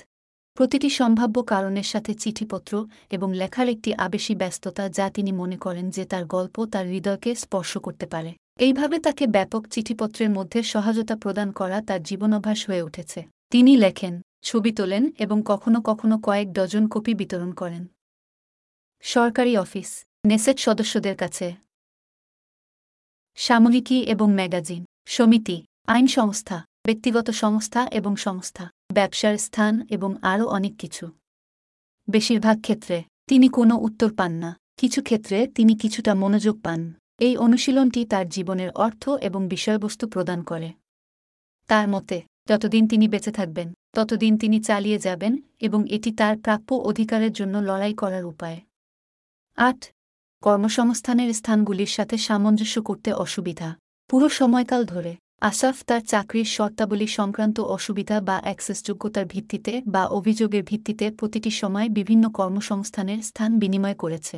প্রতিটি 0.58 0.90
সম্ভাব্য 0.90 1.44
কারণের 1.44 1.84
সাথে 1.84 2.14
চিঠিপত্র 2.14 2.88
এবং 3.12 3.34
লেখার 3.34 3.70
একটি 3.70 3.94
আবেশী 3.94 4.36
ব্যস্ততা 4.36 4.90
যা 4.90 5.10
তিনি 5.10 5.32
মনে 5.32 5.58
করেন 5.58 5.90
যে 5.90 6.06
তার 6.06 6.26
গল্প 6.26 6.66
তার 6.66 6.88
হৃদয়কে 6.88 7.36
স্পর্শ 7.36 7.78
করতে 7.78 8.06
পারে। 8.06 8.34
এইভাবে 8.58 9.00
তাকে 9.00 9.28
ব্যাপক 9.28 9.68
চিঠিপত্রের 9.68 10.30
মধ্যে 10.30 10.64
সহায়তা 10.64 11.16
প্রদান 11.16 11.52
করা 11.52 11.82
তার 11.82 12.04
জীবনাভ্যাস 12.04 12.70
হয়ে 12.70 12.82
উঠেছে। 12.82 13.26
তিনি 13.50 13.78
লেখেন, 13.78 14.22
ছবি 14.42 14.72
তোলেন 14.72 15.12
এবং 15.20 15.42
কখনো 15.46 15.82
কখনো 15.82 16.18
কয়েক 16.18 16.54
ডজন 16.54 16.88
কপি 16.88 17.14
বিতরণ 17.14 17.52
করেন। 17.52 17.86
সরকারি 19.02 19.58
অফিস, 19.58 20.06
নেসেট 20.26 20.60
সদস্যদের 20.60 21.16
কাছে। 21.16 21.56
সাময়িকী 23.36 24.02
এবং 24.02 24.34
ম্যাগাজিন, 24.34 24.86
সমিতি, 25.06 25.66
আইন 25.88 26.08
সংস্থা, 26.08 26.66
ব্যক্তিগত 26.86 27.30
সংস্থা 27.32 27.88
এবং 27.88 28.16
সংস্থা। 28.16 28.70
ব্যবসার 28.98 29.38
স্থান 29.38 29.74
এবং 29.90 30.12
আরও 30.22 30.46
অনেক 30.48 30.74
কিছু। 30.78 31.06
বেশিরভাগ 32.10 32.62
ক্ষেত্রে, 32.62 33.04
তিনি 33.28 33.48
কোনো 33.48 33.76
উত্তর 33.78 34.10
পান 34.14 34.32
না। 34.32 34.58
কিছু 34.78 35.00
ক্ষেত্রে, 35.04 35.48
তিনি 35.48 35.76
কিছুটা 35.76 36.14
মনোযোগ 36.14 36.62
পান। 36.62 36.94
এই 37.20 37.38
অনুশীলনটি 37.38 38.06
তার 38.06 38.30
জীবনের 38.30 38.72
অর্থ 38.72 39.10
এবং 39.10 39.48
বিষয়বস্তু 39.48 40.08
প্রদান 40.08 40.44
করে। 40.44 40.74
তার 41.68 41.88
মতে, 41.88 42.22
যতদিন 42.50 42.88
তিনি 42.88 43.08
বেঁচে 43.08 43.32
থাকবেন, 43.32 43.74
ততদিন 43.96 44.38
তিনি 44.38 44.58
চালিয়ে 44.62 45.00
যাবেন 45.00 45.38
এবং 45.60 45.88
এটি 45.90 46.12
তার 46.12 46.36
প্রাপ্য 46.38 46.76
অধিকারের 46.76 47.32
জন্য 47.32 47.58
লড়াই 47.58 47.94
করার 47.94 48.26
উপায়। 48.26 48.62
আট, 49.56 49.80
কর্মসংস্থানের 50.42 51.34
স্থানগুলির 51.34 51.92
সাথে 51.98 52.18
সামঞ্জস্য 52.18 52.82
করতে 52.82 53.14
অসুবিধা। 53.14 53.76
পুরো 54.10 54.30
সময়কাল 54.30 54.86
ধরে 54.86 55.16
আসাফ 55.42 55.78
তার 55.86 56.02
চাকরির 56.02 56.46
শর্তাবলী 56.46 57.08
সংক্রান্ত 57.08 57.58
অসুবিধা 57.60 58.18
বা 58.22 58.38
অ্যাক্সেসযোগ্যতার 58.40 59.26
ভিত্তিতে 59.26 59.74
বা 59.88 60.04
অভিযোগের 60.08 60.64
ভিত্তিতে 60.64 61.06
প্রতিটি 61.12 61.52
সময় 61.52 61.88
বিভিন্ন 61.90 62.26
কর্মসংস্থানের 62.30 63.20
স্থান 63.24 63.52
বিনিময় 63.60 63.94
করেছে। 63.94 64.38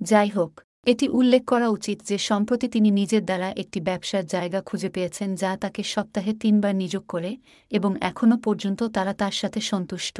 যাই 0.00 0.28
হোক, 0.28 0.52
এটি 0.86 1.06
উল্লেখ 1.08 1.42
করা 1.44 1.68
উচিত 1.68 1.98
যে 2.02 2.16
সম্প্রতি 2.18 2.66
তিনি 2.68 2.90
নিজের 2.90 3.22
দ্বারা 3.24 3.48
একটি 3.62 3.78
ব্যবসার 3.80 4.24
জায়গা 4.26 4.60
খুঁজে 4.60 4.90
পেয়েছেন 4.90 5.28
যা 5.34 5.50
তাকে 5.56 5.82
সপ্তাহে 5.82 6.32
তিনবার 6.42 6.74
নিযোগ 6.74 7.04
করে 7.06 7.32
এবং 7.72 7.90
এখনও 8.00 8.36
পর্যন্ত 8.36 8.80
তারা 8.96 9.12
তার 9.14 9.32
সাথে 9.32 9.60
সন্তুষ্ট। 9.60 10.16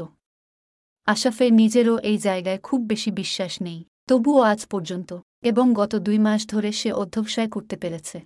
আশাফের 1.09 1.51
নিজেরও 1.53 1.95
এই 2.11 2.19
জায়গায় 2.19 2.59
খুব 2.59 2.81
বেশি 2.87 3.11
বিশ্বাস 3.11 3.53
নেই, 3.63 3.81
তবুও 4.09 4.41
আজ 4.43 4.61
পর্যন্ত 4.67 5.11
এবং 5.43 5.67
গত 5.81 5.93
দুই 6.07 6.19
মাস 6.19 6.41
ধরে 6.47 6.71
সে 6.73 6.91
অধ্যবসায় 6.93 7.49
করতে 7.49 7.77
পেরেছে। 7.85 8.19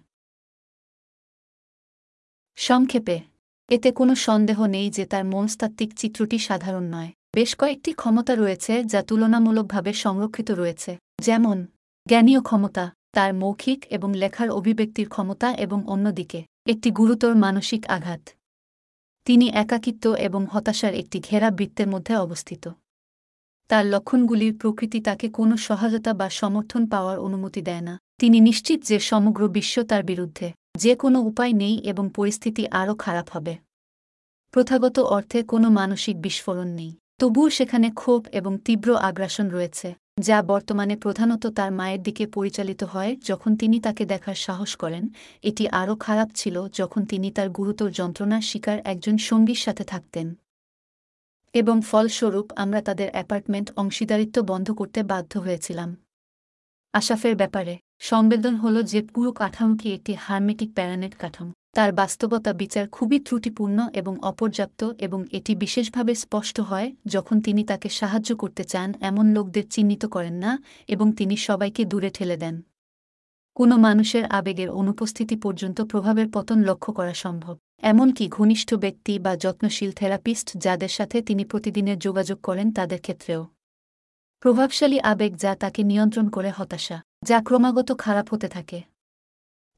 সংক্ষেপে, 2.56 3.20
এতে 3.68 3.92
কোনো 3.92 4.14
সন্দেহ 4.14 4.66
নেই 4.66 4.90
যে 4.90 5.04
তার 5.06 5.24
মনস্তাত্ত্বিক 5.24 5.94
চিত্রটি 5.94 6.38
সাধারণ 6.38 6.82
নয়। 6.82 7.10
বেশ 7.34 7.54
কয়েকটি 7.54 7.92
ক্ষমতা 7.92 8.34
রয়েছে 8.34 8.84
যা 8.84 9.02
তুলনামূলকভাবে 9.02 9.92
সংরক্ষিত 9.92 10.50
রয়েছে, 10.50 10.98
যেমন 11.20 11.66
জ্ঞানীয় 12.08 12.40
ক্ষমতা, 12.40 12.92
তার 13.12 13.34
মৌখিক 13.34 13.86
এবং 13.90 14.14
লেখার 14.14 14.50
অভিব্যক্তির 14.50 15.08
ক্ষমতা 15.08 15.48
এবং 15.54 15.78
অন্যদিকে 15.86 16.44
একটি 16.68 16.90
গুরুতর 16.90 17.34
মানসিক 17.34 17.82
আঘাত। 17.86 18.22
তিনি 19.24 19.46
একাকিত্ব 19.54 20.04
এবং 20.14 20.46
হতাশার 20.52 20.94
একটি 20.94 21.20
ঘেরা 21.20 21.50
বৃত্তের 21.50 21.88
মধ্যে 21.88 22.14
অবস্থিত। 22.16 22.68
তার 23.68 23.86
লক্ষণগুলির 23.86 24.54
প্রকৃতি 24.58 25.00
তাকে 25.00 25.26
কোনো 25.28 25.56
সহায়তা 25.56 26.12
বা 26.14 26.30
সমর্থন 26.30 26.82
পাওয়ার 26.86 27.18
অনুমতি 27.18 27.60
দেয় 27.62 27.80
না। 27.80 27.98
তিনি 28.18 28.40
নিশ্চিত 28.40 28.78
যে 28.82 28.98
সমগ্র 29.00 29.48
বিশ্ব 29.48 29.82
তার 29.82 30.02
বিরুদ্ধে 30.04 30.52
যে 30.76 30.94
কোনো 30.94 31.20
উপায় 31.20 31.52
নেই 31.52 31.78
এবং 31.78 32.10
পরিস্থিতি 32.14 32.66
আরও 32.66 32.94
খারাপ 32.94 33.30
হবে। 33.30 33.56
প্রথাগত 34.50 34.98
অর্থে 34.98 35.42
কোনো 35.42 35.70
মানসিক 35.70 36.20
বিস্ফোরণ 36.20 36.66
নেই। 36.66 36.96
তবুও 37.18 37.50
সেখানে 37.50 37.90
ক্ষোভ 37.90 38.26
এবং 38.32 38.58
তীব্র 38.64 38.96
আগ্রাসন 38.96 39.48
রয়েছে, 39.48 39.94
যা 40.20 40.42
বর্তমানে 40.42 40.96
প্রধানত 40.96 41.46
তার 41.46 41.72
মায়ের 41.72 42.02
দিকে 42.02 42.26
পরিচালিত 42.26 42.84
হয় 42.84 43.16
যখন 43.16 43.56
তিনি 43.56 43.80
তাকে 43.80 44.04
দেখার 44.04 44.34
সাহস 44.34 44.76
করেন। 44.76 45.08
এটি 45.42 45.68
আরও 45.68 45.96
খারাপ 45.96 46.28
ছিল 46.34 46.68
যখন 46.68 47.04
তিনি 47.04 47.30
তার 47.30 47.50
গুরুতর 47.50 47.90
যন্ত্রণার 47.90 48.40
শিকার 48.40 48.78
একজন 48.84 49.16
সঙ্গীর 49.18 49.54
সাথে 49.54 49.84
থাকতেন। 49.84 50.34
এবং 51.54 51.80
ফলস্বরূপ 51.80 52.52
আমরা 52.56 52.82
তাদের 52.82 53.10
অ্যাপার্টমেন্ট 53.10 53.72
অংশীদারিত্ব 53.76 54.42
বন্ধ 54.42 54.70
করতে 54.72 55.02
বাধ্য 55.02 55.38
হয়েছিলাম। 55.38 55.96
আশাফের 56.94 57.36
ব্যাপারে। 57.36 57.78
সংবেদন 57.98 58.54
হল 58.54 58.82
যে 58.82 59.02
পুরো 59.02 59.32
কাঠামোটি 59.32 59.86
একটি 59.92 60.12
হার্মেটিক 60.14 60.70
প্যারানেট 60.74 61.14
কাঠামো। 61.14 61.52
তার 61.74 61.92
বাস্তবতা 61.92 62.52
বিচার 62.52 62.88
খুবই 62.88 63.18
ত্রুটিপূর্ণ 63.18 63.88
এবং 63.94 64.14
অপর্যাপ্ত 64.20 64.80
এবং 64.98 65.24
এটি 65.32 65.54
বিশেষভাবে 65.54 66.14
স্পষ্ট 66.14 66.60
হয় 66.60 66.92
যখন 67.06 67.40
তিনি 67.40 67.64
তাকে 67.64 67.88
সাহায্য 67.88 68.36
করতে 68.36 68.64
চান 68.64 68.88
এমন 69.00 69.26
লোকদের 69.32 69.66
চিহ্নিত 69.68 70.02
করেন 70.06 70.34
না 70.34 70.52
এবং 70.88 71.12
তিনি 71.12 71.36
সবাইকে 71.36 71.84
দূরে 71.84 72.10
ঠেলে 72.10 72.36
দেন। 72.36 72.62
কোনো 73.56 73.76
মানুষের 73.76 74.24
আবেগের 74.24 74.70
অনুপস্থিতি 74.70 75.36
পর্যন্ত 75.36 75.78
প্রভাবের 75.82 76.28
পতন 76.30 76.58
লক্ষ্য 76.62 76.92
করা 76.92 77.14
সম্ভব। 77.14 77.56
এমনকি 77.82 78.28
ঘনিষ্ঠ 78.28 78.74
ব্যক্তি 78.74 79.18
বা 79.18 79.36
যত্নশীল 79.36 79.90
থেরাপিস্ট 79.92 80.48
যাদের 80.58 80.88
সাথে 80.88 81.22
তিনি 81.22 81.44
প্রতিদিনের 81.44 81.98
যোগাযোগ 81.98 82.38
করেন 82.42 82.72
তাদের 82.72 83.00
ক্ষেত্রেও। 83.00 83.42
প্রভাবশালী 84.42 84.98
আবেগ 85.00 85.36
যা 85.36 85.54
তাকে 85.54 85.82
নিয়ন্ত্রণ 85.82 86.28
করে 86.28 86.50
হতাশা, 86.50 87.02
যা 87.24 87.42
ক্রমাগত 87.42 87.92
খারাপ 87.98 88.34
হতে 88.34 88.48
থাকে। 88.48 88.82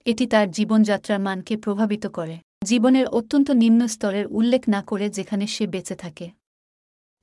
এটি 0.04 0.26
তার 0.26 0.50
জীবনযাত্রার 0.50 1.20
মানকে 1.20 1.56
প্রভাবিত 1.56 2.06
করে। 2.06 2.38
জীবনের 2.64 3.06
অত্যন্ত 3.06 3.50
নিম্ন 3.50 3.86
স্তরের 3.86 4.26
উল্লেখ 4.26 4.68
না 4.68 4.82
করে 4.82 5.10
যেখানে 5.10 5.46
সে 5.46 5.66
বেঁচে 5.66 5.94
থাকে। 5.94 6.30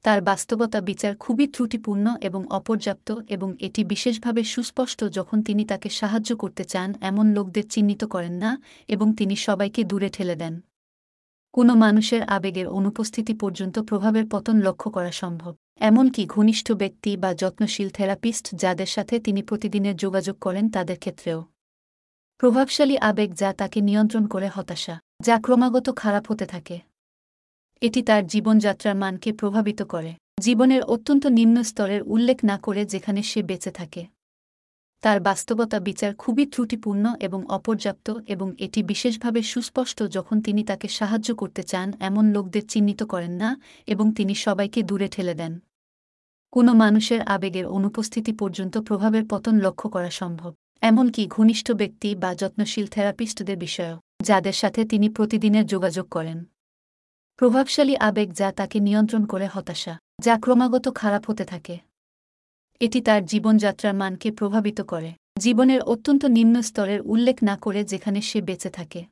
তার 0.01 0.21
বাস্তবতা 0.21 0.81
বিচার 0.81 1.17
খুবই 1.17 1.47
ত্রুটিপূর্ণ 1.47 2.15
এবং 2.21 2.47
অপর্যাপ্ত 2.47 3.15
এবং 3.29 3.55
এটি 3.59 3.83
বিশেষভাবে 3.83 4.43
সুস্পষ্ট 4.43 5.03
যখন 5.03 5.43
তিনি 5.43 5.65
তাকে 5.65 5.89
সাহায্য 5.89 6.37
করতে 6.37 6.63
চান, 6.63 6.93
এমন 7.01 7.33
লোকদের 7.33 7.69
চিহ্নিত 7.69 8.03
করেন 8.03 8.33
না 8.33 8.61
এবং 8.87 9.15
তিনি 9.15 9.35
সবাইকে 9.35 9.83
দূরে 9.83 10.09
ঠেলে 10.09 10.35
দেন। 10.35 10.61
কোনো 11.53 11.75
মানুষের 11.75 12.21
আবেগের 12.23 12.67
অনুপস্থিতি 12.67 13.33
পর্যন্ত 13.33 13.79
প্রভাবের 13.79 14.25
পতন 14.31 14.61
লক্ষ্য 14.61 14.91
করা 14.91 15.11
সম্ভব। 15.11 15.55
এমনকি 15.81 16.25
ঘনিষ্ঠ 16.25 16.71
ব্যক্তি 16.71 17.17
বা 17.17 17.33
যত্নশীল 17.33 17.89
থেরাপিস্ট 17.89 18.55
যাদের 18.55 18.85
সাথে 18.85 19.19
তিনি 19.19 19.43
প্রতিদিনের 19.43 19.95
যোগাযোগ 19.95 20.39
করেন 20.39 20.69
তাদের 20.69 20.99
ক্ষেত্রেও। 20.99 21.43
প্রভাবশালী 22.37 22.97
আবেগ 22.97 23.33
যা 23.33 23.53
তাকে 23.53 23.81
নিয়ন্ত্রণ 23.81 24.27
করে 24.27 24.47
হতাশা, 24.47 24.99
যা 25.21 25.39
ক্রমাগত 25.39 25.87
খারাপ 25.95 26.31
হতে 26.31 26.45
থাকে। 26.45 26.79
এটি 27.81 28.01
তার 28.01 28.27
জীবনযাত্রার 28.27 28.95
মানকে 28.95 29.33
প্রভাবিত 29.33 29.81
করে। 29.81 30.13
জীবনের 30.39 30.81
অত্যন্ত 30.83 31.25
নিম্ন 31.27 31.63
স্তরের 31.63 32.03
উল্লেখ 32.03 32.37
না 32.45 32.57
করে 32.57 32.85
যেখানে 32.85 33.23
সে 33.23 33.43
বেঁচে 33.43 33.71
থাকে। 33.71 34.05
তার 35.01 35.19
বাস্তবতা 35.19 35.79
বিচার 35.79 36.15
খুবই 36.15 36.45
ত্রুটিপূর্ণ 36.45 37.15
এবং 37.19 37.45
অপর্যাপ্ত 37.47 38.07
এবং 38.27 38.53
এটি 38.59 38.83
বিশেষভাবে 38.83 39.41
সুস্পষ্ট 39.41 40.03
যখন 40.03 40.41
তিনি 40.41 40.63
তাকে 40.63 40.87
সাহায্য 40.87 41.35
করতে 41.35 41.63
চান, 41.63 41.93
এমন 41.99 42.31
লোকদের 42.31 42.67
চিহ্নিত 42.67 43.03
করেন 43.03 43.31
না 43.31 43.61
এবং 43.87 44.13
তিনি 44.13 44.35
সবাইকে 44.35 44.83
দূরে 44.83 45.07
ঠেলে 45.07 45.33
দেন। 45.33 45.59
কোনো 46.53 46.73
মানুষের 46.73 47.21
আবেগের 47.21 47.65
অনুপস্থিতি 47.65 48.33
পর্যন্ত 48.33 48.77
প্রভাবের 48.77 49.25
পতন 49.29 49.59
লক্ষ্য 49.59 49.89
করা 49.89 50.09
সম্ভব, 50.09 50.53
এমনকি 50.81 51.27
ঘনিষ্ঠ 51.27 51.71
ব্যক্তি 51.71 52.15
বা 52.15 52.35
যত্নশীল 52.35 52.87
থেরাপিস্টদের 52.87 53.57
বিষয়েও, 53.57 53.97
যাদের 54.23 54.53
সাথে 54.53 54.85
তিনি 54.85 55.09
প্রতিদিনের 55.09 55.65
যোগাযোগ 55.65 56.09
করেন। 56.09 56.45
প্রভাবশালী 57.35 57.95
আবেগ 57.95 58.33
যা 58.33 58.51
তাকে 58.51 58.79
নিয়ন্ত্রণ 58.79 59.25
করে 59.25 59.47
হতাশা, 59.47 59.97
যা 60.21 60.37
ক্রমাগত 60.37 60.85
খারাপ 60.95 61.29
হতে 61.29 61.45
থাকে। 61.45 61.79
এটি 62.79 63.01
তার 63.01 63.25
জীবনযাত্রার 63.25 63.95
মানকে 63.95 64.31
প্রভাবিত 64.31 64.81
করে, 64.81 65.13
জীবনের 65.39 65.81
অত্যন্ত 65.81 66.25
নিম্ন 66.25 66.61
স্তরের 66.61 67.01
উল্লেখ 67.01 67.43
না 67.43 67.57
করে 67.57 67.83
যেখানে 67.83 68.21
সে 68.21 68.41
বেঁচে 68.41 68.69
থাকে, 68.69 69.05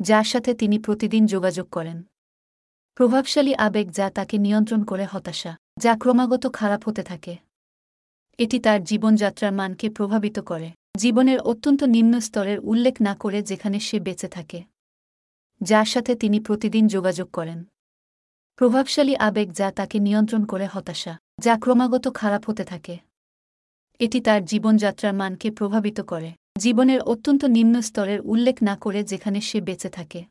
যার 0.00 0.24
সাথে 0.24 0.54
তিনি 0.54 0.78
প্রতিদিন 0.78 1.26
যোগাযোগ 1.26 1.68
করেন। 1.70 2.02
প্রভাবশালী 2.94 3.54
আবেগ 3.54 3.90
যা 3.90 4.10
তাকে 4.10 4.38
নিয়ন্ত্রণ 4.38 4.84
করে 4.84 5.04
হতাশা 5.04 5.56
যা 5.78 5.96
ক্রমাগত 5.96 6.52
খারাপ 6.52 6.88
হতে 6.88 7.02
থাকে। 7.02 7.36
এটি 8.38 8.58
তার 8.58 8.84
জীবনযাত্রার 8.84 9.52
মানকে 9.52 9.90
প্রভাবিত 9.90 10.38
করে। 10.38 10.70
জীবনের 10.96 11.40
অত্যন্ত 11.40 11.82
নিম্ন 11.82 12.20
স্তরের 12.20 12.58
উল্লেখ 12.60 13.02
না 13.02 13.14
করে 13.14 13.42
যেখানে 13.42 13.80
সে 13.80 14.00
বেঁচে 14.00 14.28
থাকে। 14.28 14.62
যার 15.62 15.84
সাথে 15.84 16.14
তিনি 16.14 16.40
প্রতিদিন 16.40 16.86
যোগাযোগ 16.86 17.30
করেন। 17.30 17.64
প্রভাবশালী 18.56 19.14
আবেগ 19.16 19.52
যা 19.52 19.70
তাকে 19.70 19.98
নিয়ন্ত্রণ 19.98 20.44
করে 20.44 20.66
হতাশা, 20.66 21.18
যা 21.40 21.58
ক্রমাগত 21.58 22.14
খারাপ 22.14 22.50
হতে 22.50 22.64
থাকে। 22.64 22.98
এটি 23.98 24.20
তার 24.20 24.44
জীবনযাত্রার 24.44 25.14
মানকে 25.14 25.50
প্রভাবিত 25.50 26.00
করে। 26.00 26.32
জীবনের 26.58 27.00
অত্যন্ত 27.00 27.44
নিম্ন 27.44 27.80
স্তরের 27.80 28.20
উল্লেখ 28.20 28.62
না 28.62 28.76
করে 28.76 29.04
যেখানে 29.04 29.40
সে 29.40 29.60
বেঁচে 29.60 29.88
থাকে। 29.88 30.24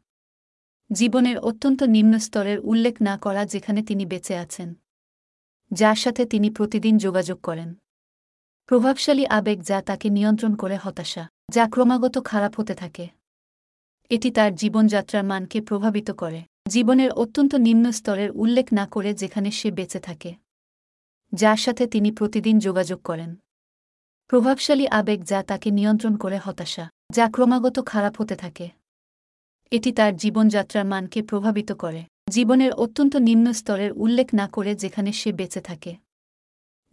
জীবনের 0.94 1.38
অত্যন্ত 1.40 1.84
নিম্ন 1.84 2.18
স্তরের 2.18 2.60
উল্লেখ 2.60 3.02
না 3.02 3.18
করা 3.18 3.46
যেখানে 3.46 3.84
তিনি 3.84 4.06
বেঁচে 4.06 4.38
আছেন। 4.38 4.74
যার 5.72 5.96
সাথে 5.96 6.26
তিনি 6.26 6.50
প্রতিদিন 6.50 6.98
যোগাযোগ 6.98 7.42
করেন। 7.42 7.74
প্রভাবশালী 8.66 9.26
আবেগ 9.26 9.62
যা 9.62 9.82
তাকে 9.82 10.10
নিয়ন্ত্রণ 10.10 10.56
করে 10.56 10.78
হতাশা, 10.78 11.28
যা 11.52 11.68
ক্রমাগত 11.68 12.26
খারাপ 12.26 12.60
হতে 12.60 12.76
থাকে। 12.76 13.08
এটি 14.10 14.32
তার 14.32 14.56
জীবনযাত্রার 14.56 15.24
মানকে 15.24 15.62
প্রভাবিত 15.62 16.12
করে। 16.12 16.44
জীবনের 16.70 17.12
অত্যন্ত 17.12 17.56
নিম্ন 17.56 17.92
স্তরের 17.92 18.32
উল্লেখ 18.32 18.74
না 18.74 18.88
করে 18.88 19.14
যেখানে 19.14 19.52
সে 19.52 19.72
বেঁচে 19.72 20.00
থাকে। 20.00 20.36
যার 21.34 21.58
সাথে 21.58 21.88
তিনি 21.88 22.12
প্রতিদিন 22.12 22.60
যোগাযোগ 22.60 23.02
করেন। 23.02 23.36
প্রভাবশালী 24.28 24.88
আবেগ 24.88 25.24
যা 25.24 25.44
তাকে 25.44 25.72
নিয়ন্ত্রণ 25.72 26.18
করে 26.18 26.38
হতাশা, 26.38 26.90
যা 27.12 27.30
ক্রমাগত 27.30 27.80
খারাপ 27.86 28.22
হতে 28.22 28.36
থাকে। 28.36 28.70
এটি 29.72 29.92
তার 29.92 30.16
জীবনযাত্রার 30.16 30.86
মানকে 30.86 31.22
প্রভাবিত 31.22 31.72
করে। 31.72 32.04
জীবনের 32.30 32.72
অত্যন্ত 32.72 33.16
নিম্ন 33.16 33.52
স্তরের 33.52 33.92
উল্লেখ 33.94 34.30
না 34.34 34.48
করে 34.48 34.76
যেখানে 34.76 35.12
সে 35.12 35.32
বেঁচে 35.32 35.62
থাকে। 35.62 35.96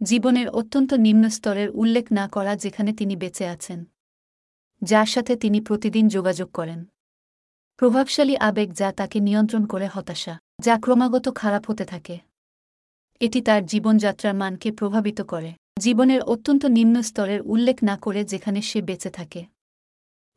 জীবনের 0.03 0.49
অত্যন্ত 0.49 0.93
নিম্ন 0.93 1.29
স্তরের 1.29 1.69
উল্লেখ 1.69 2.07
না 2.11 2.27
করা 2.27 2.55
যেখানে 2.55 2.93
তিনি 2.93 3.15
বেঁচে 3.15 3.47
আছেন। 3.47 3.85
যার 4.83 5.05
সাথে 5.05 5.35
তিনি 5.35 5.61
প্রতিদিন 5.61 6.07
যোগাযোগ 6.07 6.51
করেন। 6.51 6.85
প্রভাবশালী 7.77 8.35
আবেগ 8.35 8.73
যা 8.73 8.91
তাকে 8.91 9.19
নিয়ন্ত্রণ 9.19 9.65
করে 9.65 9.87
হতাশা, 9.87 10.39
যা 10.61 10.79
ক্রমাগত 10.79 11.35
খারাপ 11.35 11.71
হতে 11.71 11.85
থাকে। 11.85 12.19
এটি 13.19 13.41
তার 13.41 13.65
জীবনযাত্রার 13.65 14.33
মানকে 14.33 14.71
প্রভাবিত 14.71 15.21
করে। 15.21 15.53
জীবনের 15.79 16.21
অত্যন্ত 16.21 16.65
নিম্ন 16.65 17.01
স্তরের 17.01 17.41
উল্লেখ 17.41 17.83
না 17.83 17.97
করে 17.97 18.23
যেখানে 18.23 18.61
সে 18.61 18.81
বেঁচে 18.81 19.09
থাকে। 19.09 19.45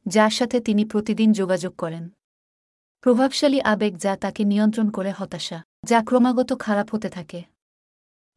যার 0.06 0.30
সাথে 0.30 0.60
তিনি 0.60 0.84
প্রতিদিন 0.84 1.32
যোগাযোগ 1.32 1.76
করেন। 1.76 2.08
প্রভাবশালী 3.04 3.60
আবেগ 3.60 3.96
যা 3.96 4.16
তাকে 4.16 4.44
নিয়ন্ত্রণ 4.44 4.90
করে 4.90 5.10
হতাশা, 5.10 5.62
যা 5.84 5.98
ক্রমাগত 6.04 6.50
খারাপ 6.58 6.94
হতে 6.94 7.08
থাকে। 7.08 7.42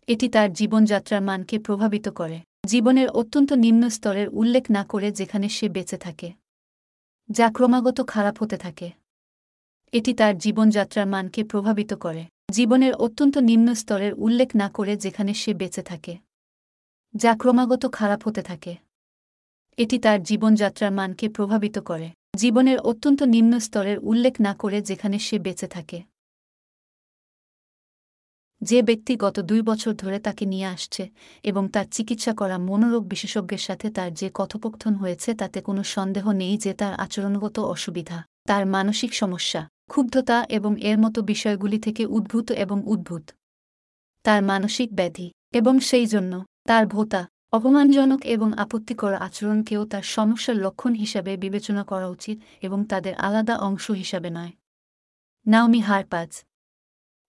এটি 0.08 0.28
তার 0.30 0.54
জীবনযাত্রার 0.54 1.22
মানকে 1.22 1.60
প্রভাবিত 1.60 2.10
করে। 2.10 2.42
জীবনের 2.68 3.08
অত্যন্ত 3.10 3.54
নিম্ন 3.54 3.90
স্তরের 3.90 4.30
উল্লেখ 4.30 4.66
না 4.72 4.84
করে 4.84 5.12
যেখানে 5.12 5.50
সে 5.50 5.70
বেঁচে 5.70 5.98
থাকে, 5.98 6.34
যা 7.30 7.48
ক্রমাগত 7.52 8.08
খারাপ 8.08 8.44
হতে 8.44 8.58
থাকে। 8.58 8.92
এটি 9.94 10.14
তার 10.14 10.38
জীবনযাত্রার 10.38 11.08
মানকে 11.08 11.44
প্রভাবিত 11.44 11.94
করে। 11.94 12.24
জীবনের 12.52 12.94
অত্যন্ত 12.94 13.38
নিম্ন 13.38 13.74
স্তরের 13.74 14.14
উল্লেখ 14.14 14.50
না 14.56 14.70
করে 14.70 14.94
যেখানে 14.98 15.34
সে 15.34 15.54
বেঁচে 15.54 15.82
থাকে, 15.82 16.14
যা 17.14 17.32
ক্রমাগত 17.38 17.84
খারাপ 17.92 18.28
হতে 18.28 18.42
থাকে। 18.42 18.76
এটি 19.78 19.98
তার 20.00 20.24
জীবনযাত্রার 20.24 20.92
মানকে 20.92 21.30
প্রভাবিত 21.30 21.80
করে। 21.80 22.10
জীবনের 22.36 22.80
অত্যন্ত 22.80 23.24
নিম্ন 23.24 23.60
স্তরের 23.60 24.00
উল্লেখ 24.00 24.42
না 24.42 24.54
করে 24.54 24.82
যেখানে 24.82 25.20
সে 25.20 25.40
বেঁচে 25.40 25.68
থাকে। 25.68 26.02
যে 28.62 28.82
ব্যক্তি 28.82 29.16
গত 29.16 29.40
দুই 29.40 29.62
বছর 29.62 29.94
ধরে 29.94 30.20
তাকে 30.20 30.46
নিয়ে 30.46 30.66
আসছে 30.66 31.10
এবং 31.44 31.70
তার 31.70 31.86
চিকিৎসা 31.92 32.34
করা 32.34 32.58
মনোরোগ 32.58 33.08
বিশেষজ্ঞের 33.08 33.60
সাথে 33.60 33.92
তার 33.92 34.14
যে 34.14 34.32
কথোপকথন 34.34 34.94
হয়েছে 34.94 35.36
তাতে 35.36 35.62
কোনো 35.62 35.84
সন্দেহ 35.84 36.32
নেই 36.32 36.58
যে 36.58 36.74
তার 36.74 36.94
আচরণগত 36.94 37.60
অসুবিধা, 37.60 38.26
তার 38.48 38.66
মানসিক 38.66 39.14
সমস্যা, 39.14 39.68
ক্ষুব্ধতা 39.88 40.46
এবং 40.50 40.82
এর 40.82 40.98
মতো 41.00 41.22
বিষয়গুলি 41.22 41.80
থেকে 41.80 42.06
উদ্ভূত 42.06 42.52
এবং 42.52 42.84
উদ্ভূত। 42.86 43.32
তার 44.26 44.44
মানসিক 44.44 44.90
ব্যাধি 44.94 45.32
এবং 45.54 45.80
সেই 45.80 46.06
জন্য 46.06 46.44
তার 46.68 46.88
ভোতা 46.88 47.22
অপমানজনক 47.54 48.22
এবং 48.26 48.50
আপত্তিকর 48.58 49.14
আচরণকেও 49.14 49.86
তার 49.86 50.02
সমস্যার 50.02 50.58
লক্ষণ 50.58 50.94
হিসাবে 50.94 51.38
বিবেচনা 51.38 51.84
করা 51.84 52.08
উচিত 52.08 52.38
এবং 52.62 52.86
তাদের 52.86 53.16
আলাদা 53.16 53.56
অংশ 53.58 53.92
হিসাবে 53.92 54.30
নয়। 54.30 54.52
নাওমি 55.46 55.80
হারপাজ, 55.80 56.46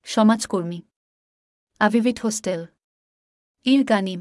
সমাজকর্মী, 0.05 0.81
আভিভিট 1.81 2.21
হোস্টেল 2.21 2.67
ইর 3.65 3.85
গানিম 3.85 4.21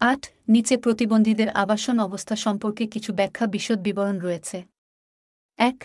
আট, 0.00 0.26
নিচে 0.48 0.76
প্রতিবন্ধীদের 0.76 1.48
আবাসন 1.48 2.00
অবস্থা 2.00 2.36
সম্পর্কে 2.36 2.86
কিছু 2.86 3.12
ব্যাখ্যা 3.12 3.46
বিশদ 3.46 3.78
বিবরণ 3.78 4.18
রয়েছে। 4.18 4.58
এক 5.58 5.78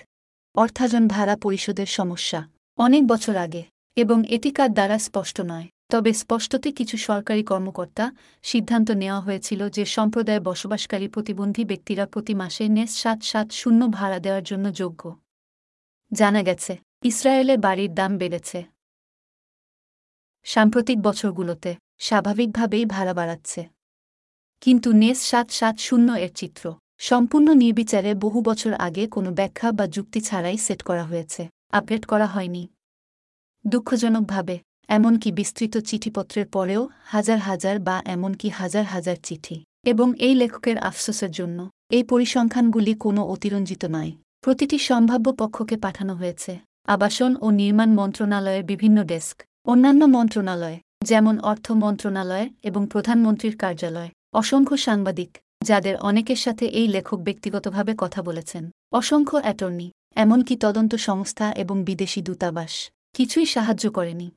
অর্থাজন 0.55 1.07
ভাড়া 1.07 1.35
পরিশোধের 1.37 1.85
সমস্যা, 1.85 2.49
অনেক 2.77 3.07
বছর 3.07 3.35
আগে, 3.35 3.63
এবং 3.95 4.17
এটি 4.29 4.51
কার 4.51 4.73
দ্বারা 4.73 4.97
স্পষ্ট 4.99 5.41
নয়। 5.41 5.67
তবে 5.89 6.13
স্পষ্টতে 6.13 6.71
কিছু 6.71 6.97
সরকারি 6.97 7.43
কর্মকর্তা 7.43 8.11
সিদ্ধান্ত 8.43 8.91
নেওয়া 8.91 9.21
হয়েছিল 9.21 9.69
যে 9.69 9.85
সম্প্রদায় 9.85 10.39
বসবাসকারী 10.39 11.07
প্রতিবন্ধী 11.07 11.65
ব্যক্তিরা 11.65 12.05
প্রতি 12.05 12.33
মাসে 12.35 12.67
নেস 12.67 12.91
সাত 12.97 13.19
সাত 13.21 13.51
শূন্য 13.51 13.87
ভাড়া 13.87 14.19
দেওয়ার 14.19 14.43
জন্য 14.43 14.73
যোগ্য। 14.73 15.01
জানা 16.13 16.43
গেছে, 16.43 16.77
ইসরায়েলে 17.03 17.57
বাড়ির 17.57 17.93
দাম 17.93 18.17
বেড়েছে। 18.17 18.63
সাম্প্রতিক 20.43 20.97
বছরগুলোতে 21.01 21.75
স্বাভাবিকভাবেই 21.99 22.85
ভাড়া 22.85 23.13
বাড়াচ্ছে। 23.13 23.61
কিন্তু 24.61 24.89
নেস 24.93 25.19
সাত 25.21 25.49
সাত 25.49 25.75
শূন্য 25.77 26.13
এর 26.13 26.33
চিত্র 26.33 26.73
সম্পূর্ণ 26.97 27.53
নির্বিচারে 27.53 28.11
বহু 28.15 28.41
বছর 28.41 28.73
আগে 28.73 29.07
কোনো 29.07 29.31
ব্যাখ্যা 29.31 29.71
বা 29.71 29.87
যুক্তি 29.87 30.21
ছাড়াই 30.21 30.57
সেট 30.57 30.81
করা 30.83 31.03
হয়েছে, 31.03 31.49
আপডেট 31.71 32.05
করা 32.05 32.25
হয়নি। 32.25 32.63
দুঃখজনকভাবে 33.65 34.55
এমনকি 34.87 35.31
বিস্তৃত 35.31 35.77
চিঠিপত্রের 35.77 36.45
পরেও 36.45 36.89
হাজার 37.03 37.39
হাজার 37.39 37.79
বা 37.79 38.01
এমনকি 38.05 38.49
হাজার 38.49 38.85
হাজার 38.85 39.15
চিঠি। 39.23 39.63
এবং 39.85 40.13
এই 40.19 40.35
লেখকের 40.35 40.77
আফসোসের 40.77 41.31
জন্য 41.31 41.69
এই 41.91 42.03
পরিসংখ্যানগুলি 42.03 42.93
কোনো 42.93 43.23
অতিরঞ্জিত 43.23 43.85
নয়। 43.85 44.11
প্রতিটি 44.41 44.77
সম্ভাব্য 44.77 45.33
পক্ষকে 45.33 45.77
পাঠানো 45.77 46.15
হয়েছে। 46.15 46.59
আবাসন 46.85 47.35
ও 47.41 47.49
নির্মাণ 47.51 47.93
মন্ত্রণালয়ের 47.93 48.63
বিভিন্ন 48.63 49.03
ডেস্ক। 49.03 49.43
অন্যান্য 49.65 50.05
মন্ত্রণালয়, 50.05 50.79
যেমন 51.03 51.39
অর্থ 51.39 51.71
মন্ত্রণালয় 51.71 52.49
এবং 52.63 52.87
প্রধানমন্ত্রীর 52.91 53.57
কার্যালয়। 53.57 54.09
অসংখ্য 54.33 54.77
সাংবাদিক, 54.77 55.37
যাদের 55.63 55.97
অনেকের 55.97 56.35
সাথে 56.35 56.65
এই 56.65 56.87
লেখক 56.87 57.19
ব্যক্তিগতভাবে 57.19 57.95
কথা 57.97 58.23
বলেছেন। 58.23 58.69
অসংখ্য 58.91 59.37
অ্যাটর্নি, 59.37 59.91
এমনকি 60.15 60.55
তদন্ত 60.55 60.95
সংস্থা 60.95 61.51
এবং 61.51 61.83
বিদেশি 61.83 62.21
দূতাবাস। 62.21 62.89
কিছুই 63.13 63.45
সাহায্য 63.45 63.91
করেনি। 63.91 64.31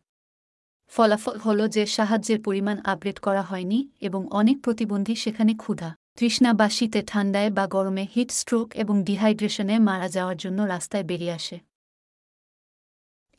ফলাফল 0.92 1.36
হল 1.38 1.60
যে 1.68 1.86
সাহায্যের 1.86 2.38
পরিমাণ 2.42 2.76
আপডেট 2.84 3.18
করা 3.18 3.42
হয়নি 3.42 3.88
এবং 4.00 4.26
অনেক 4.30 4.56
প্রতিবন্ধী 4.62 5.14
সেখানে 5.14 5.54
ক্ষুধা 5.54 5.90
তৃষ্ণা 6.18 6.50
বা 6.54 6.68
শীতে 6.68 7.02
ঠান্ডায় 7.02 7.50
বা 7.50 7.66
গরমে 7.66 8.04
হিট 8.14 8.30
স্ট্রোক 8.30 8.68
এবং 8.76 8.94
ডিহাইড্রেশনে 9.02 9.78
মারা 9.78 10.08
যাওয়ার 10.08 10.36
জন্য 10.36 10.62
রাস্তায় 10.62 11.04
বেরিয়ে 11.04 11.32
আসে। 11.32 11.56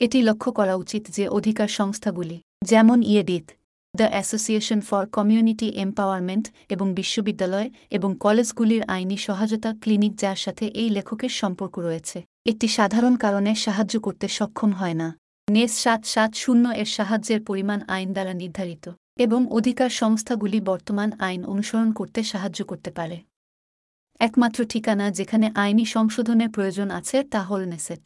এটি 0.01 0.21
লক্ষ্য 0.21 0.51
করা 0.51 0.75
উচিত 0.75 1.03
যে 1.07 1.27
অধিকার 1.27 1.67
সংস্থাগুলি, 1.67 2.37
যেমন 2.65 3.03
ইয়েডিত 3.03 3.45
the 3.93 4.07
association 4.09 4.79
for 4.81 5.03
community 5.07 5.67
empowerment 5.85 6.45
এবং 6.69 6.87
বিশ্ববিদ্যালয় 6.93 7.69
এবং 7.91 8.09
কলেজগুলির 8.15 8.83
আইনি 8.87 9.17
সহায়তা 9.17 9.71
ক্লিনিক 9.81 10.13
যার 10.15 10.35
সাথে 10.35 10.65
এই 10.81 10.89
লেখকের 10.89 11.29
সম্পর্ক 11.29 11.75
রয়েছে, 11.79 12.17
একটি 12.45 12.67
সাধারণ 12.67 13.13
কারণে 13.15 13.51
সাহায্য 13.55 13.95
করতে 13.99 14.27
সক্ষম 14.27 14.71
হয় 14.71 14.93
না। 14.93 15.18
নেস 15.49 15.73
সাত 15.83 16.05
সাত 16.05 16.31
শূন্য 16.35 16.69
এর 16.69 16.85
সাহায্যের 16.85 17.43
পরিমাণ 17.43 17.79
আইন 17.87 18.13
দ্বারা 18.13 18.33
নির্ধারিত 18.33 18.85
এবং 19.17 19.47
অধিকার 19.51 19.89
সংস্থাগুলি 19.89 20.59
বর্তমান 20.61 21.09
আইন 21.19 21.45
অনুসরণ 21.45 21.91
করতে 21.91 22.23
সাহায্য 22.23 22.65
করতে 22.65 22.91
পারে। 22.91 23.17
একমাত্র 24.19 24.65
ঠিকানা 24.65 25.11
যেখানে 25.11 25.51
আইনি 25.55 25.85
সংশোধনের 25.85 26.49
প্রয়োজন 26.49 26.89
আছে 26.89 27.23
তা 27.23 27.41
হল 27.43 27.61
নেসেট। 27.65 28.03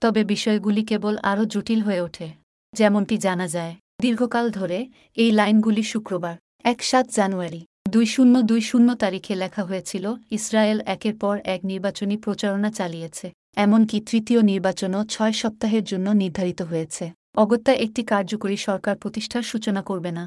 তবে 0.00 0.24
বিষয়গুলি 0.24 0.82
কেবল 0.84 1.14
আরও 1.22 1.44
জটিল 1.44 1.80
হয়ে 1.80 2.00
ওঠে। 2.00 2.28
যেমনটি 2.74 3.16
জানা 3.18 3.48
যায়, 3.48 3.76
দীর্ঘকাল 4.00 4.50
ধরে 4.50 4.86
এই 5.16 5.30
লাইনগুলি 5.32 5.82
শুক্রবার, 5.82 6.36
এক 6.64 6.82
সাত 6.82 7.06
জানুয়ারি, 7.08 7.64
দুই 7.88 8.06
শূন্য 8.06 8.42
দুই 8.42 8.60
শূন্য 8.60 8.94
তারিখে 8.94 9.34
লেখা 9.34 9.64
হয়েছিল, 9.64 10.14
ইসরায়েল 10.30 10.80
একের 10.86 11.14
পর 11.18 11.38
এক 11.44 11.64
নির্বাচনী 11.64 12.16
প্রচারণা 12.16 12.70
চালিয়েছে। 12.70 13.32
এমনকি 13.56 14.00
তৃতীয় 14.00 14.42
নির্বাচনও 14.42 15.04
ছয় 15.04 15.32
সপ্তাহের 15.32 15.84
জন্য 15.84 16.06
নির্ধারিত 16.10 16.62
হয়েছে। 16.62 17.04
অগত্যা 17.36 17.72
একটি 17.74 18.02
কার্যকরী 18.04 18.56
সরকার 18.56 18.94
প্রতিষ্ঠার 18.96 19.42
সূচনা 19.42 19.82
করবে 19.82 20.12
না। 20.12 20.24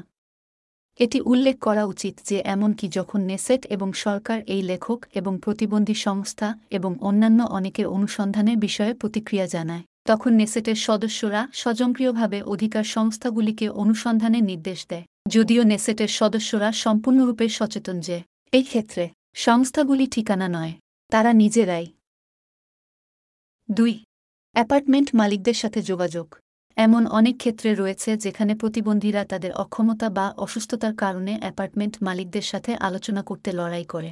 এটি 1.00 1.20
উল্লেখ 1.20 1.56
করা 1.58 1.84
উচিত 1.84 2.14
যে 2.24 2.36
এমনকি 2.44 2.88
যখন 2.88 3.20
নেসেট 3.20 3.66
এবং 3.66 3.92
সরকার 3.92 4.38
এই 4.46 4.62
লেখক 4.62 4.98
এবং 5.14 5.32
প্রতিবন্ধী 5.38 5.94
সংস্থা 5.94 6.48
এবং 6.70 6.92
অন্যান্য 7.00 7.40
অনেকের 7.42 7.86
অনুসন্ধানের 7.86 8.56
বিষয়ে 8.56 8.94
প্রতিক্রিয়া 8.94 9.46
জানায়, 9.46 9.82
তখন 10.06 10.32
নেসেটের 10.32 10.74
সদস্যরা 10.74 11.48
স্বজনক্রিয়ভাবে 11.52 12.38
অধিকার 12.42 12.84
সংস্থাগুলিকে 12.84 13.68
অনুসন্ধানের 13.68 14.44
নির্দেশ 14.44 14.80
দেয়, 14.86 15.04
যদিও 15.28 15.62
নেসেটের 15.62 16.08
সদস্যরা 16.08 16.72
সম্পূর্ণরূপে 16.72 17.48
সচেতন 17.48 18.00
যে, 18.00 18.22
এই 18.52 18.62
ক্ষেত্রে 18.62 19.04
সংস্থাগুলি 19.34 20.06
ঠিকানা 20.06 20.48
নয়, 20.48 20.72
তারা 21.12 21.32
নিজেরাই 21.32 21.86
দুই, 23.68 23.94
অ্যাপার্টমেন্ট 24.56 25.08
মালিকদের 25.14 25.54
সাথে 25.54 25.82
যোগাযোগ। 25.82 26.26
এমন 26.76 27.06
অনেক 27.06 27.34
ক্ষেত্রে 27.36 27.74
রয়েছে 27.74 28.16
যেখানে 28.16 28.54
প্রতিবন্ধীরা 28.54 29.24
তাদের 29.24 29.52
অক্ষমতা 29.52 30.10
বা 30.10 30.26
অসুস্থতার 30.36 30.94
কারণে 30.94 31.32
অ্যাপার্টমেন্ট 31.40 31.94
মালিকদের 32.02 32.42
সাথে 32.42 32.70
আলোচনা 32.76 33.22
করতে 33.22 33.52
লড়াই 33.52 33.84
করে। 33.84 34.10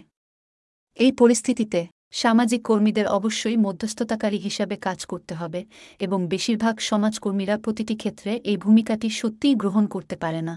এই 0.96 1.12
পরিস্থিতিতে 1.12 1.80
সামাজিক 2.12 2.60
কর্মীদের 2.62 3.06
অবশ্যই 3.06 3.56
মধ্যস্থতাকারী 3.56 4.38
হিসাবে 4.38 4.76
কাজ 4.76 4.98
করতে 5.06 5.34
হবে 5.34 5.60
এবং 6.00 6.18
বেশিরভাগ 6.28 6.74
সমাজকর্মীরা 6.80 7.56
প্রতিটি 7.58 7.94
ক্ষেত্রে 7.96 8.32
এই 8.44 8.56
ভূমিকাটি 8.56 9.10
সত্যিই 9.10 9.54
গ্রহণ 9.54 9.84
করতে 9.86 10.16
পারে 10.16 10.42
না। 10.42 10.54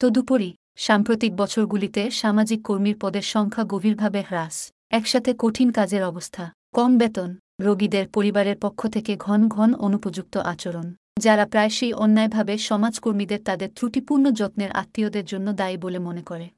তদুপরি, 0.00 0.50
সাম্প্রতিক 0.76 1.32
বছরগুলিতে 1.36 2.10
সামাজিক 2.10 2.60
কর্মীর 2.62 2.96
পদের 3.00 3.26
সংখ্যা 3.34 3.64
গভীরভাবে 3.64 4.20
হ্রাস, 4.22 4.56
একসাথে 4.90 5.30
কঠিন 5.38 5.68
কাজের 5.72 6.02
অবস্থা, 6.04 6.44
কম 6.74 6.92
বেতন 6.98 7.30
রোগীদের 7.58 8.08
পরিবারের 8.08 8.58
পক্ষ 8.58 8.88
থেকে 8.88 9.16
ঘন 9.16 9.48
ঘন 9.48 9.74
অনুপযুক্ত 9.74 10.36
আচরণ, 10.36 10.94
যারা 11.18 11.46
প্রায়শই 11.46 11.92
অন্যায়ভাবে 11.92 12.58
সমাজকর্মীদের 12.58 13.44
তাদের 13.44 13.70
ত্রুটিপূর্ণ 13.74 14.30
যত্নের 14.30 14.70
আত্মীয়দের 14.70 15.24
জন্য 15.24 15.52
দায়ী 15.52 15.76
বলে 15.76 15.98
মনে 15.98 16.22
করে। 16.22 16.48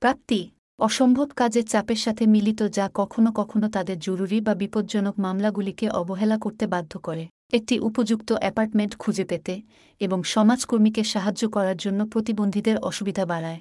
প্রাপ্তি, 0.00 0.50
অসম্ভব 0.78 1.28
কাজের 1.36 1.66
চাপের 1.66 1.96
সাথে 1.96 2.26
মিলিত 2.26 2.62
যা 2.68 2.90
কখনো 2.94 3.32
কখনো 3.32 3.68
তাদের 3.70 3.98
জরুরি 3.98 4.40
বা 4.40 4.54
বিপজ্জনক 4.54 5.18
মামলাগুলিকে 5.18 5.88
অবহেলা 5.90 6.38
করতে 6.38 6.66
বাধ্য 6.66 6.98
করে। 6.98 7.28
একটি 7.52 7.78
উপযুক্ত 7.78 8.32
অ্যাপার্টমেন্ট 8.32 8.96
খুঁজে 8.98 9.24
পেতে 9.24 9.62
এবং 10.00 10.22
সমাজকর্মীকে 10.22 11.04
সাহায্য 11.04 11.50
করার 11.50 11.76
জন্য 11.76 12.06
প্রতিবন্ধীদের 12.06 12.76
অসুবিধা 12.78 13.24
বাড়ায়। 13.26 13.60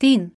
তিন, 0.00 0.30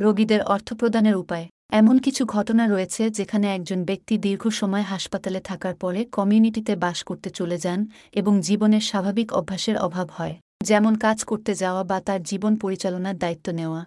রোগীদের 0.00 0.42
অর্থ 0.42 0.74
প্রদানের 0.74 1.16
উপায়। 1.16 1.48
এমন 1.72 1.96
কিছু 1.98 2.22
ঘটনা 2.26 2.64
রয়েছে 2.66 3.02
যেখানে 3.10 3.46
একজন 3.54 3.80
ব্যক্তি 3.84 4.14
দীর্ঘ 4.18 4.42
সময় 4.50 4.82
হাসপাতালে 4.82 5.40
থাকার 5.40 5.74
পরে 5.74 6.00
কমিউনিটিতে 6.12 6.72
বাস 6.76 6.98
করতে 7.02 7.28
চলে 7.30 7.56
যান 7.58 7.80
এবং 8.12 8.32
জীবনের 8.40 8.84
স্বাভাবিক 8.90 9.28
অভ্যাসের 9.32 9.76
অভাব 9.78 10.08
হয়, 10.10 10.34
যেমন 10.62 10.92
কাজ 10.96 11.18
করতে 11.24 11.52
যাওয়া 11.54 11.82
বা 11.84 11.98
তার 12.00 12.20
জীবন 12.22 12.52
পরিচালনার 12.56 13.16
দায়িত্ব 13.18 13.46
নেওয়া। 13.52 13.82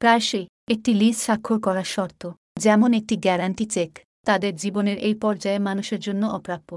প্রায়শই 0.00 0.44
একটি 0.68 0.90
লিজ 0.94 1.16
স্বাক্ষর 1.16 1.58
করার 1.60 1.88
শর্ত, 1.94 2.22
যেমন 2.58 2.90
একটি 2.94 3.14
গ্যারান্টি 3.16 3.66
চেক, 3.66 3.90
তাদের 4.24 4.52
জীবনের 4.56 4.98
এই 4.98 5.14
পর্যায়ে 5.14 5.58
মানুষের 5.58 6.00
জন্য 6.00 6.22
অপ্রাপ্য। 6.26 6.70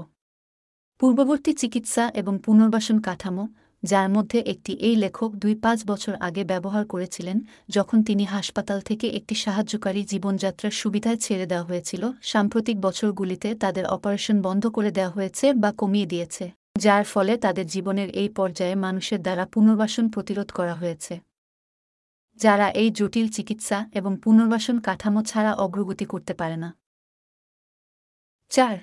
পূর্ববর্তী 1.00 1.52
চিকিৎসা 1.54 2.04
এবং 2.14 2.34
পুনর্বাসন 2.44 2.96
কাঠামো 3.00 3.44
যার 3.82 4.08
মধ্যে 4.08 4.38
একটি 4.38 4.72
এই 4.72 4.96
লেখক 4.96 5.30
দুই 5.32 5.54
পাঁচ 5.54 5.78
বছর 5.86 6.14
আগে 6.20 6.44
ব্যবহার 6.44 6.86
করেছিলেন 6.86 7.36
যখন 7.68 7.98
তিনি 8.02 8.24
হাসপাতাল 8.24 8.80
থেকে 8.80 9.06
একটি 9.08 9.34
সাহায্যকারী 9.34 10.02
জীবনযাত্রার 10.04 10.70
সুবিধায় 10.70 11.16
ছেড়ে 11.16 11.46
দেওয়া 11.46 11.64
হয়েছিল। 11.64 12.02
সাম্প্রতিক 12.22 12.76
বছরগুলিতে 12.80 13.48
তাদের 13.54 13.86
অপারেশন 13.86 14.36
বন্ধ 14.42 14.66
করে 14.66 14.90
দেওয়া 14.90 15.10
হয়েছে 15.10 15.46
বা 15.52 15.72
কমিয়ে 15.72 16.06
দিয়েছে, 16.06 16.44
যার 16.78 17.04
ফলে 17.04 17.32
তাদের 17.36 17.66
জীবনের 17.66 18.08
এই 18.10 18.28
পর্যায়ে 18.28 18.74
মানুষের 18.74 19.22
দ্বারা 19.22 19.46
পুনর্বাসন 19.46 20.04
প্রতিরোধ 20.08 20.48
করা 20.52 20.74
হয়েছে। 20.74 21.14
যারা 22.40 22.66
এই 22.70 22.90
জটিল 22.90 23.28
চিকিৎসা 23.28 23.78
এবং 23.94 24.12
পুনর্বাসন 24.22 24.76
কাঠামো 24.80 25.20
ছাড়া 25.22 25.52
অগ্রগতি 25.54 26.04
করতে 26.04 26.34
পারে 26.34 26.56
না। 26.56 26.70
চার, 28.52 28.78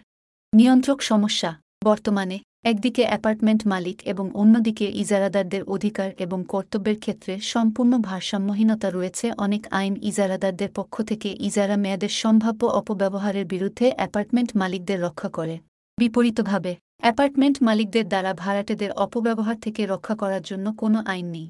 নিয়ন্ত্রক 0.54 1.02
সমস্যা, 1.02 1.52
বর্তমানে 1.84 2.38
একদিকে 2.66 3.04
অ্যাপার্টমেন্ট 3.08 3.62
মালিক 3.68 3.98
এবং 4.08 4.26
অন্যদিকে 4.34 4.86
ইজারাদারদের 5.04 5.64
অধিকার 5.64 6.10
এবং 6.18 6.40
কর্তব্যের 6.44 6.98
ক্ষেত্রে 7.00 7.34
সম্পূর্ণ 7.40 7.94
ভারসাম্যহীনতা 8.00 8.90
রয়েছে, 8.90 9.26
অনেক 9.38 9.64
আইন 9.72 9.94
ইজারাদারদের 10.02 10.70
পক্ষ 10.70 10.96
থেকে 11.02 11.30
ইজারা 11.40 11.78
মেয়াদের 11.78 12.14
সম্ভাব্য 12.22 12.62
অপব্যবহারের 12.80 13.46
বিরুদ্ধে 13.46 13.88
অ্যাপার্টমেন্ট 13.96 14.50
মালিকদের 14.56 15.00
রক্ষা 15.02 15.30
করে। 15.30 15.56
বিপরীতভাবে, 15.98 16.72
অ্যাপার্টমেন্ট 17.00 17.58
মালিকদের 17.62 18.06
দ্বারা 18.08 18.32
ভাড়াটেদের 18.34 18.92
অপব্যবহার 18.96 19.58
থেকে 19.60 19.82
রক্ষা 19.86 20.16
করার 20.16 20.42
জন্য 20.42 20.66
কোনো 20.74 21.00
আইন 21.06 21.28
নেই। 21.32 21.48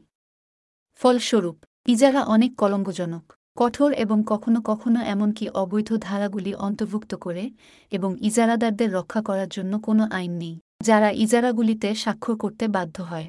ফলস্বরূপ, 1.02 1.58
ইজারা 1.88 2.22
অনেক 2.26 2.52
কলঙ্কজনক, 2.56 3.26
কঠোর 3.58 3.92
এবং 3.94 4.18
কখনো 4.28 4.60
কখনো 4.62 5.00
এমনকি 5.04 5.46
অবৈধ 5.54 5.90
ধারাগুলি 5.98 6.52
অন্তর্ভুক্ত 6.68 7.12
করে 7.16 7.44
এবং 7.92 8.12
ইজারাদারদের 8.22 8.90
রক্ষা 8.92 9.22
করার 9.22 9.50
জন্য 9.50 9.74
কোনো 9.80 10.04
আইন 10.12 10.34
নেই। 10.38 10.56
যারা 10.82 11.12
ইজারাগুলিতে 11.12 11.96
স্বাক্ষর 11.96 12.38
করতে 12.38 12.68
বাধ্য 12.68 13.02
হয়। 13.02 13.28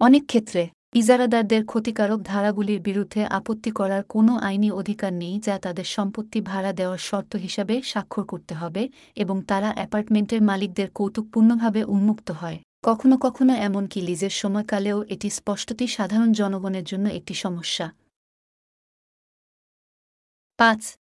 অনেক 0.00 0.26
ক্ষেত্রে, 0.26 0.68
ইজারাদারদের 0.94 1.64
ক্ষতিকারক 1.64 2.20
ধারাগুলির 2.22 2.80
বিরুদ্ধে 2.80 3.24
আপত্তি 3.24 3.70
করার 3.70 4.02
কোনো 4.04 4.38
আইনি 4.38 4.70
অধিকার 4.70 5.12
নেই 5.12 5.40
যা 5.40 5.58
তাদের 5.58 5.84
সম্পত্তি 5.84 6.40
ভাড়া 6.40 6.72
দেওয়ার 6.72 6.98
শর্ত 6.98 7.36
হিসাবে 7.36 7.82
স্বাক্ষর 7.82 8.24
করতে 8.24 8.54
হবে 8.54 8.88
এবং 9.16 9.42
তারা 9.42 9.72
অ্যাপার্টমেন্টের 9.72 10.42
মালিকদের 10.42 10.90
কৌতুকপূর্ণভাবে 10.90 11.84
উন্মুক্ত 11.84 12.30
হয়। 12.30 12.58
কখনো 12.82 13.16
কখনো 13.16 13.54
এমনকি 13.54 14.00
লিজের 14.00 14.30
সময়কালেও 14.30 15.02
এটি 15.02 15.30
স্পষ্টতই 15.30 15.86
সাধারণ 15.86 16.32
জনগণের 16.32 16.84
জন্য 16.84 17.08
একটি 17.08 17.34
সমস্যা। 17.34 17.92
পাঁচ 20.58 20.96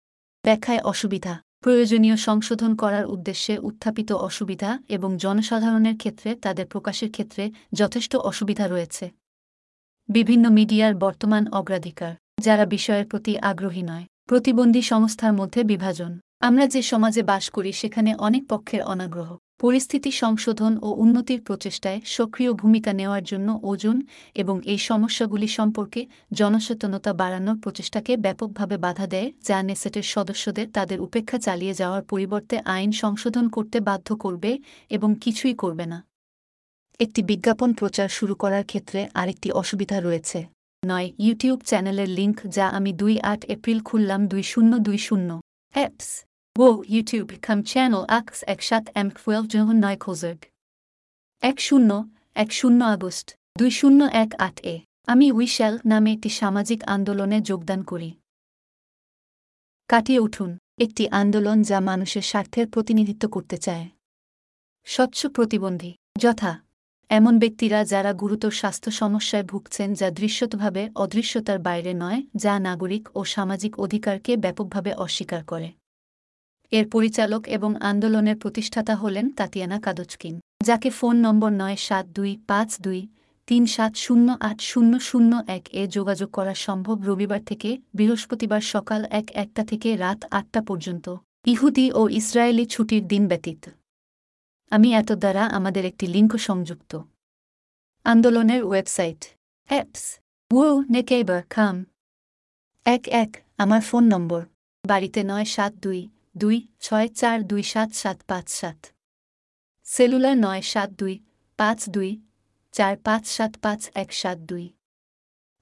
ব্যাখ্যায় 0.44 0.80
অসুবিধা। 0.82 1.34
প্রয়োজনীয় 1.60 2.16
সংশোধন 2.16 2.76
করার 2.76 3.06
উদ্দেশ্যে 3.06 3.58
উত্থাপিত 3.58 4.12
অসুবিধা 4.12 4.78
এবং 4.88 5.16
জনসাধারণের 5.16 5.96
ক্ষেত্রে 5.96 6.34
তাদের 6.34 6.66
প্রকাশের 6.66 7.10
ক্ষেত্রে 7.10 7.50
যথেষ্ট 7.72 8.16
অসুবিধা 8.16 8.68
রয়েছে। 8.68 9.10
বিভিন্ন 10.08 10.50
মিডিয়ার 10.50 10.94
বর্তমান 10.94 11.52
অগ্রাধিকার, 11.52 12.14
যারা 12.40 12.66
বিষয়ের 12.66 13.06
প্রতি 13.06 13.38
আগ্রহী 13.38 13.82
নয়, 13.82 14.04
প্রতিবন্ধী 14.26 14.82
সংস্থার 14.82 15.32
মধ্যে 15.32 15.64
বিভাজন। 15.64 16.18
আমরা 16.40 16.66
যে 16.66 16.82
সমাজে 16.82 17.22
বাস 17.22 17.50
করি, 17.50 17.72
সেখানে 17.72 18.14
অনেক 18.14 18.42
পক্ষের 18.48 18.82
অনাগ্রহ। 18.82 19.36
পরিস্থিতি 19.60 20.10
সংশোধন 20.12 20.72
ও 20.82 20.88
উন্নতির 21.04 21.40
প্রচেষ্টায় 21.42 22.00
সক্রিয় 22.16 22.52
ভূমিকা 22.52 22.92
নেওয়ার 22.92 23.24
জন্য 23.24 23.48
ওজন 23.62 23.96
এবং 24.34 24.56
এই 24.72 24.78
সমস্যাগুলি 24.78 25.48
সম্পর্কে 25.48 26.00
জনসচেতনতা 26.32 27.12
বাড়ানোর 27.12 27.58
প্রচেষ্টাকে 27.58 28.12
ব্যাপকভাবে 28.16 28.76
বাধা 28.78 29.06
দেয়, 29.06 29.32
যা 29.48 29.62
নেসেটের 29.62 30.02
সদস্যদের 30.02 30.66
তাদের 30.72 30.98
উপেক্ষা 31.00 31.38
চালিয়ে 31.38 31.74
যাওয়ার 31.74 32.02
পরিবর্তে 32.02 32.56
আইন 32.64 32.90
সংশোধন 32.92 33.48
করতে 33.48 33.78
বাধ্য 33.80 34.08
করবে 34.16 34.52
এবং 34.90 35.10
কিছুই 35.20 35.54
করবে 35.54 35.86
না। 35.86 35.98
একটি 37.00 37.20
বিজ্ঞাপন 37.22 37.70
প্রচার 37.72 38.08
শুরু 38.08 38.34
করার 38.34 38.64
ক্ষেত্রে 38.64 39.00
আরেকটি 39.14 39.48
অসুবিধা 39.52 40.00
রয়েছে। 40.00 40.38
নয়, 40.82 41.08
ইউটিউব 41.18 41.58
চ্যানেলের 41.60 42.08
লিঙ্ক 42.08 42.36
যা 42.56 42.66
আমি 42.68 42.90
দুই 42.92 43.14
আট 43.32 43.42
এপ্রিল 43.44 43.78
খুললাম 43.80 44.20
দুই 44.26 44.42
শূন্য 44.42 44.72
দুই 44.78 44.98
শূন্য। 44.98 45.30
অ্যাপস 45.74 46.27
ও 46.58 46.68
ইউটিউব 46.88 47.28
কাম 47.42 47.58
চ্যানেল 47.62 48.02
আক্স 48.10 48.38
এক 48.46 48.60
সাত 48.62 48.84
এম 48.94 49.08
টুয়েলভ 49.16 49.44
জন 49.52 49.66
নয় 49.84 49.98
খোজর্গ 50.00 50.40
এক 51.42 51.56
শূন্য 51.60 51.90
এক 52.36 52.50
শূন্য 52.52 52.80
আগস্ট 52.86 53.26
দুই 53.58 53.70
শূন্য 53.70 54.00
এক 54.14 54.30
আট 54.38 54.56
এ 54.64 54.76
আমি 55.08 55.26
উইশ্যাল 55.32 55.74
নামে 55.86 56.10
একটি 56.12 56.30
সামাজিক 56.30 56.80
আন্দোলনে 56.86 57.38
যোগদান 57.40 57.80
করি 57.82 58.10
কাটিয়ে 59.90 60.20
উঠুন 60.20 60.50
একটি 60.78 61.04
আন্দোলন 61.12 61.58
যা 61.62 61.78
মানুষের 61.80 62.24
স্বার্থের 62.24 62.66
প্রতিনিধিত্ব 62.66 63.24
করতে 63.28 63.56
চায় 63.58 63.86
স্বচ্ছ 64.86 65.20
প্রতিবন্ধী 65.26 65.92
যথা 66.18 66.52
এমন 67.10 67.34
ব্যক্তিরা 67.38 67.78
যারা 67.84 68.10
গুরুতর 68.12 68.52
স্বাস্থ্য 68.52 68.90
সমস্যায় 68.92 69.44
ভুগছেন 69.44 69.88
যা 69.94 70.08
দৃশ্যতভাবে 70.10 70.82
অদৃশ্যতার 70.94 71.58
বাইরে 71.58 71.92
নয় 71.94 72.20
যা 72.34 72.54
নাগরিক 72.58 73.04
ও 73.14 73.20
সামাজিক 73.24 73.72
অধিকারকে 73.78 74.32
ব্যাপকভাবে 74.36 74.90
অস্বীকার 74.96 75.42
করে 75.44 75.68
এর 76.72 76.86
পরিচালক 76.88 77.42
এবং 77.48 77.70
আন্দোলনের 77.80 78.36
প্রতিষ্ঠাতা 78.36 78.94
হলেন 78.94 79.26
তাতিয়ানা 79.30 79.78
কাদচকিন, 79.80 80.34
যাকে 80.62 80.88
ফোন 80.90 81.14
নম্বর 81.16 81.50
নয় 81.52 81.78
সাত 81.88 82.04
দুই 82.08 82.32
পাঁচ 82.46 82.70
দুই 82.80 83.00
তিন 83.48 83.62
সাত 83.66 83.92
শূন্য 83.96 84.28
আট 84.40 84.58
শূন্য 84.60 84.92
শূন্য 85.00 85.32
এক 85.48 85.64
এ 85.72 85.82
যোগাযোগ 85.86 86.30
করা 86.30 86.54
সম্ভব 86.66 86.96
রবিবার 87.08 87.42
থেকে 87.44 87.70
বৃহস্পতিবার 87.94 88.62
সকাল 88.74 89.00
এক 89.10 89.26
একটা 89.34 89.62
থেকে 89.64 89.88
রাত 89.96 90.20
আটটা 90.30 90.60
পর্যন্ত। 90.62 91.06
ইহুদি 91.46 91.86
ও 91.92 92.02
ইসরায়েলি 92.20 92.64
ছুটির 92.66 93.04
দিন 93.06 93.22
ব্যতীত। 93.28 93.62
আমি 94.72 94.88
এত 94.94 95.10
দ্বারা 95.12 95.44
আমাদের 95.58 95.84
একটি 95.84 96.06
লিঙ্ক 96.06 96.32
সংযুক্ত। 96.48 96.92
আন্দোলনের 98.06 98.62
ওয়েবসাইট। 98.64 99.20
অ্যাপস। 99.70 100.04
ও 100.50 100.64
নেকেইবার 100.90 101.42
খাম 101.50 101.76
এক 102.86 103.02
এক, 103.22 103.30
আমার 103.58 103.80
ফোন 103.80 104.04
নম্বর। 104.14 104.42
বাড়িতে 104.84 105.20
নয় 105.24 105.46
সাত 105.56 105.72
দুই 105.84 106.00
দুই 106.38 106.56
ছয় 106.80 107.08
চার 107.08 107.38
দুই 107.42 107.62
সাত 107.62 107.90
সাত 107.92 108.18
পাঁচ 108.26 108.46
সাত। 108.48 108.78
সেলুলার 109.86 110.36
নয় 110.36 110.62
সাত 110.62 110.90
দুই 110.90 111.14
পাঁচ 111.56 111.78
দুই 111.90 112.10
চার 112.72 112.94
পাঁচ 112.96 113.24
সাত 113.26 113.52
পাঁচ 113.62 113.80
এক 113.94 114.12
সাত 114.12 114.38
দুই। 114.38 114.64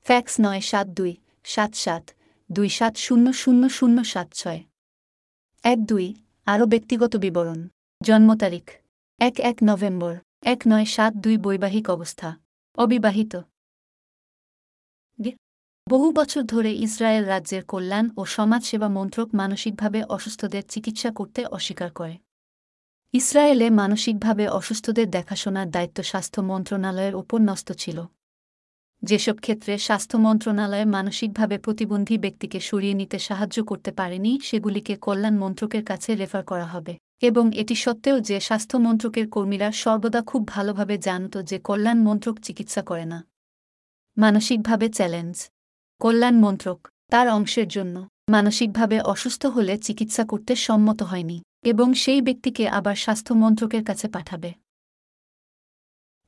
ফ্যাক্স 0.06 0.34
নয় 0.40 0.60
সাত 0.60 0.86
দুই 0.86 1.12
সাত 1.44 1.72
সাত 1.74 2.04
দুই 2.52 2.68
সাত 2.68 2.94
শূন্য 2.96 3.32
শূন্য 3.32 3.68
শূন্য 3.68 4.04
সাত 4.04 4.28
ছয়। 4.32 4.60
এক 5.64 5.78
দুই 5.86 6.14
আরও 6.46 6.66
ব্যক্তিগত 6.66 7.16
বিবরণ। 7.16 7.60
জন্ম 8.00 8.28
তারিখ। 8.36 8.66
এক 9.20 9.40
এক 9.40 9.56
নভেম্বর। 9.64 10.14
এক 10.42 10.60
নয় 10.68 10.84
সাত 10.84 11.12
দুই 11.14 11.36
বৈবাহিক 11.36 11.90
অবস্থা। 11.90 12.28
অবিবাহিত। 12.78 13.36
বহু 15.88 16.12
বছর 16.12 16.42
ধরে 16.42 16.72
ইসরায়েল 16.72 17.24
রাজ্যের 17.24 17.64
কল্যাণ 17.64 18.10
ও 18.16 18.24
সমাজসেবা 18.24 18.88
মন্ত্রক 18.88 19.34
মানসিকভাবে 19.34 20.02
অসুস্থদের 20.02 20.62
চিকিৎসা 20.68 21.10
করতে 21.10 21.44
অস্বীকার 21.46 21.90
করে। 21.90 22.16
ইসরায়েলে 23.12 23.70
মানসিকভাবে 23.70 24.48
অসুস্থদের 24.48 25.10
দেখাশোনার 25.10 25.70
দায়িত্ব 25.70 26.02
স্বাস্থ্য 26.02 26.42
মন্ত্রণালয়ের 26.42 27.14
ওপর 27.14 27.40
ন্যস্ত 27.40 27.72
ছিল। 27.72 28.04
যেসব 29.02 29.36
ক্ষেত্রে 29.36 29.78
স্বাস্থ্য 29.78 30.18
মন্ত্রণালয় 30.18 30.84
মানসিকভাবে 30.84 31.58
প্রতিবন্ধী 31.58 32.18
ব্যক্তিকে 32.18 32.60
সরিয়ে 32.60 32.94
নিতে 32.94 33.18
সাহায্য 33.18 33.64
করতে 33.64 33.92
পারেনি, 33.92 34.40
সেগুলিকে 34.42 34.96
কল্যাণ 34.96 35.38
মন্ত্রকের 35.38 35.84
কাছে 35.84 36.14
রেফার 36.14 36.44
করা 36.44 36.66
হবে। 36.66 36.98
এবং 37.20 37.56
এটি 37.56 37.74
সত্ত্বেও 37.74 38.20
যে 38.20 38.40
স্বাস্থ্য 38.40 38.78
মন্ত্রকের 38.78 39.28
কর্মীরা 39.28 39.72
সর্বদা 39.72 40.22
খুব 40.22 40.48
ভালোভাবে 40.48 40.98
জানত 40.98 41.38
যে 41.38 41.58
কল্যাণ 41.58 41.98
মন্ত্রক 41.98 42.40
চিকিৎসা 42.40 42.82
করে 42.82 43.04
না। 43.04 43.24
মানসিকভাবে 44.16 44.88
চ্যালেঞ্জ। 44.88 45.50
কল্যাণ 46.00 46.34
মন্ত্রক, 46.34 46.88
তার 47.10 47.28
অংশের 47.28 47.68
জন্য। 47.68 48.06
মানসিকভাবে 48.30 49.00
অসুস্থ 49.00 49.46
হলে 49.46 49.78
চিকিৎসা 49.78 50.24
করতে 50.24 50.56
সম্মত 50.56 51.02
হয়নি 51.02 51.42
এবং 51.62 51.94
সেই 51.94 52.20
ব্যক্তিকে 52.20 52.68
আবার 52.68 52.96
স্বাস্থ্য 52.96 53.34
মন্ত্রকের 53.34 53.84
কাছে 53.84 54.08
পাঠাবে। 54.08 54.54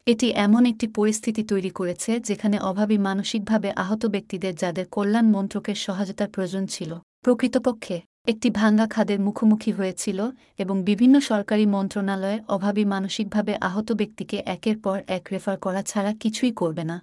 এটি 0.06 0.30
এমন 0.30 0.66
একটি 0.66 0.86
পরিস্থিতি 0.86 1.44
তৈরি 1.44 1.70
করেছে 1.70 2.20
যেখানে 2.20 2.58
অভাবী 2.58 2.98
মানসিকভাবে 2.98 3.72
আহত 3.72 4.06
ব্যক্তিদের 4.06 4.54
যাদের 4.54 4.86
কল্যাণ 4.86 5.26
মন্ত্রকের 5.30 5.74
সহায়তার 5.74 6.28
প্রয়োজন 6.28 6.66
ছিল, 6.66 6.98
প্রকৃতপক্ষে 7.22 8.00
একটি 8.26 8.50
ভাঙ্গা 8.50 8.86
খাদের 8.86 9.20
মুখোমুখি 9.20 9.72
হয়েছিল 9.72 10.30
এবং 10.58 10.84
বিভিন্ন 10.84 11.20
সরকারি 11.20 11.66
মন্ত্রণালয়ে 11.66 12.38
অভাবী 12.48 12.84
মানসিকভাবে 12.84 13.56
আহত 13.56 13.92
ব্যক্তিকে 13.92 14.36
একের 14.46 14.78
পর 14.78 15.02
এক 15.06 15.28
রেফার 15.32 15.58
করা 15.58 15.82
ছাড়া 15.82 16.12
কিছুই 16.12 16.52
করবে 16.52 16.84
না। 16.84 17.02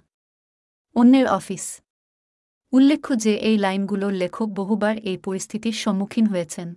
অন্যের 0.94 1.26
অফিস 1.26 1.80
উল্লেখ্য 2.72 3.10
যে 3.24 3.32
এই 3.48 3.56
লাইনগুলোর 3.58 4.14
লেখক 4.22 4.48
বহুবার 4.58 4.94
এই 5.10 5.18
পরিস্থিতির 5.18 5.76
সম্মুখীন 5.84 6.26
হয়েছেন। 6.26 6.68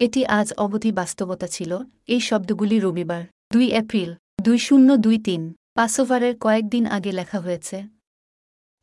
এটি 0.00 0.20
আজ 0.38 0.48
অবধি 0.64 0.90
বাস্তবতা 0.92 1.46
ছিল, 1.46 1.72
এই 2.08 2.20
শব্দগুলি 2.20 2.76
রবিবার, 2.80 3.22
দুই 3.52 3.66
এপ্রিল, 3.72 4.10
দুই 4.42 4.58
শূন্য 4.58 4.88
দুই 4.96 5.16
তিন 5.18 5.42
পাসোভারের 5.74 6.34
কয়েকদিন 6.38 6.84
আগে 6.86 7.10
লেখা 7.12 7.38
হয়েছে। 7.40 7.78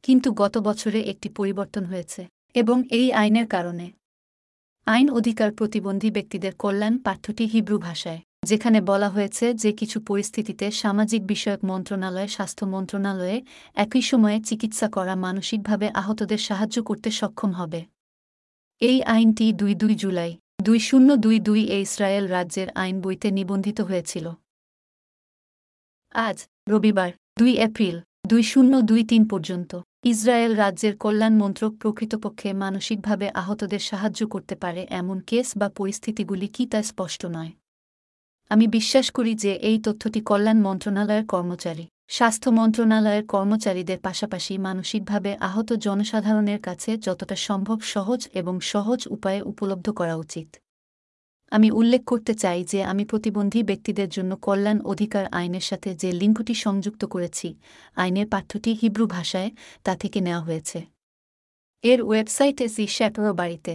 কিন্তু 0.04 0.28
গত 0.32 0.56
বছরে 0.58 1.00
একটি 1.12 1.28
পরিবর্তন 1.30 1.84
হয়েছে, 1.86 2.22
এবং 2.56 2.78
এই 3.00 3.08
আইনের 3.12 3.48
কারণে। 3.48 3.88
আইন 4.88 5.08
অধিকার 5.10 5.50
প্রতিবন্ধী 5.52 6.10
ব্যক্তিদের 6.12 6.54
কল্যাণ 6.56 6.94
পাঠ্যটি 6.98 7.46
হিব্রু 7.46 7.78
ভাষায়। 7.78 8.22
যেখানে 8.44 8.82
বলা 8.82 9.10
হয়েছে 9.10 9.54
যে 9.54 9.72
কিছু 9.72 10.02
পরিস্থিতিতে 10.02 10.72
সামাজিক 10.72 11.22
বিষয়ক 11.26 11.62
মন্ত্রণালয়, 11.64 12.28
স্বাস্থ্য 12.28 12.66
মন্ত্রণালয়ে 12.66 13.38
একই 13.76 14.02
সময়ে 14.02 14.38
চিকিৎসা 14.42 14.88
করা 14.90 15.16
মানসিকভাবে 15.16 15.88
আহতদের 15.92 16.38
সাহায্য 16.38 16.78
করতে 16.84 17.12
সক্ষম 17.12 17.52
হবে। 17.52 17.86
এই 18.82 18.98
আইনটি 19.04 19.54
দুই 19.54 19.74
দুই 19.76 19.96
জুলাই 19.96 20.32
দুই 20.62 20.80
শূন্য 20.80 21.10
দুই 21.16 21.40
দুই 21.40 21.62
এ 21.66 21.78
ইসরায়েল 21.82 22.26
রাজ্যের 22.28 22.70
আইন 22.76 22.96
বইতে 23.02 23.28
নিবন্ধিত 23.32 23.82
হয়েছিল। 23.82 24.26
আজ, 26.16 26.38
রবিবার, 26.70 27.12
দুই 27.40 27.52
এপ্রিল, 27.58 27.98
দুই 28.28 28.44
শূন্য 28.44 28.82
দুই 28.82 29.04
তিন 29.04 29.24
পর্যন্ত 29.28 29.72
ইসরায়েল 30.06 30.54
রাজ্যের 30.56 30.94
কল্যাণ 30.98 31.34
মন্ত্রক 31.38 31.74
প্রকৃতপক্ষে 31.78 32.54
মানসিকভাবে 32.54 33.28
আহতদের 33.32 33.80
সাহায্য 33.80 34.28
করতে 34.28 34.56
পারে 34.56 34.82
এমন 34.90 35.18
কেস 35.20 35.48
বা 35.58 35.70
পরিস্থিতিগুলি 35.70 36.48
কি 36.48 36.64
তা 36.66 36.80
স্পষ্ট 36.84 37.26
নয়। 37.26 37.52
আমি 38.52 38.66
বিশ্বাস 38.68 39.08
করি 39.12 39.34
যে 39.36 39.52
এই 39.70 39.78
তথ্যটি 39.80 40.20
কল্যাণ 40.22 40.60
মন্ত্রণালয়ের 40.62 41.26
কর্মচারী, 41.26 41.86
স্বাস্থ্য 42.08 42.50
মন্ত্রণালয়ের 42.52 43.26
কর্মচারীদের 43.26 44.00
পাশাপাশি 44.00 44.54
মানসিকভাবে 44.58 45.32
আহত 45.40 45.70
জনসাধারণের 45.74 46.60
কাছে 46.60 46.98
যতটা 46.98 47.36
সম্ভব 47.36 47.78
সহজ 47.82 48.28
এবং 48.34 48.56
সহজ 48.62 49.08
উপায়ে 49.08 49.42
উপলব্ধ 49.42 49.88
করা 49.90 50.16
উচিত। 50.16 50.48
আমি 51.52 51.72
উল্লেখ 51.72 52.02
করতে 52.04 52.34
চাই 52.34 52.60
যে 52.64 52.80
আমি 52.84 53.06
প্রতিবন্ধী 53.06 53.64
ব্যক্তিদের 53.64 54.10
জন্য 54.10 54.32
কল্যাণ 54.36 54.80
অধিকার 54.82 55.26
আইনের 55.32 55.62
সাথে 55.62 55.90
যে 55.96 56.12
লিঙ্কটি 56.12 56.54
সংযুক্ত 56.56 57.06
করেছি, 57.06 57.48
আইনের 57.96 58.28
পাঠ্যটি 58.28 58.72
হিব্রু 58.82 59.06
ভাষায় 59.08 59.50
তা 59.84 59.96
থেকে 59.96 60.20
নেওয়া 60.22 60.42
হয়েছে। 60.42 60.80
এর 61.84 62.00
ওয়েবসাইটে 62.02 62.66
সি 62.68 62.88
শ্যাপরো 62.88 63.34
বাড়িতে। 63.34 63.74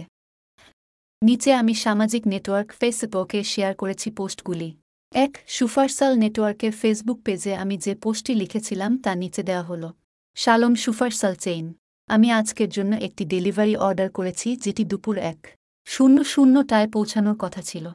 নিচে 1.23 1.53
আমি 1.53 1.73
সামাজিক 1.73 2.27
নেটওয়ার্ক 2.27 2.73
ফেসবুকে 2.73 3.43
শেয়ার 3.43 3.75
করেছি 3.75 4.11
পোস্টগুলি। 4.11 4.77
এক 5.13 5.43
সুফারসাল 5.47 6.15
নেটওয়ার্কের 6.15 6.71
ফেসবুক 6.71 7.21
পেজে 7.21 7.55
আমি 7.55 7.77
যে 7.77 7.95
পোস্টটি 7.95 8.35
লিখেছিলাম 8.35 8.97
তা 8.97 9.15
নিচে 9.15 9.43
দেওয়া 9.43 9.63
হল। 9.63 9.91
শালম 10.35 10.75
সুফারসাল 10.75 11.35
চেইন। 11.35 11.73
আমি 12.07 12.31
আজকের 12.31 12.69
জন্য 12.69 12.95
একটি 12.95 13.25
ডেলিভারি 13.25 13.75
অর্ডার 13.75 14.11
করেছি 14.11 14.55
যেটি 14.55 14.83
দুপুর 14.85 15.17
এক। 15.17 15.57
শূন্য 15.85 16.23
শূন্যটায় 16.23 16.91
পৌঁছানোর 16.91 17.35
কথা 17.39 17.61
ছিল। 17.61 17.89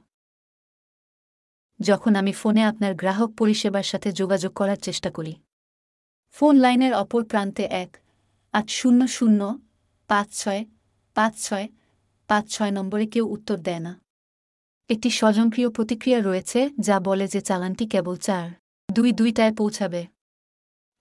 যখন 1.81 2.15
আমি 2.15 2.33
ফোনে 2.33 2.63
আপনার 2.65 2.95
গ্রাহক 2.95 3.35
পরিষেবার 3.35 3.83
সাথে 3.83 4.13
যোগাযোগ 4.13 4.53
করার 4.53 4.77
চেষ্টা 4.77 5.11
করি। 5.11 5.35
ফোন 6.31 6.57
লাইনের 6.57 6.95
অপর 6.95 7.25
প্রান্তে 7.25 7.63
এক 7.63 7.99
আট 8.53 8.71
শূন্য 8.71 9.09
শূন্য 9.09 9.59
পাঁচ 10.07 10.45
ছয় 10.45 10.65
পাঁচ 11.15 11.49
ছয় 11.49 11.69
পাঁচ 12.33 12.47
ছয় 12.55 12.73
নম্বরে 12.79 13.07
কেউ 13.07 13.25
উত্তর 13.37 13.57
দেয় 13.67 13.83
না। 13.87 13.93
একটি 14.91 15.09
স্বজনপ্রিয় 15.11 15.69
প্রতিক্রিয়া 15.71 16.21
রয়েছে 16.21 16.61
যা 16.87 16.97
বলে 17.01 17.27
যে 17.29 17.41
চালানটি 17.41 17.85
কেবল 17.93 18.17
চার, 18.27 18.47
দুই 18.89 19.11
দুইটায় 19.13 19.53
পৌঁছাবে। 19.61 20.03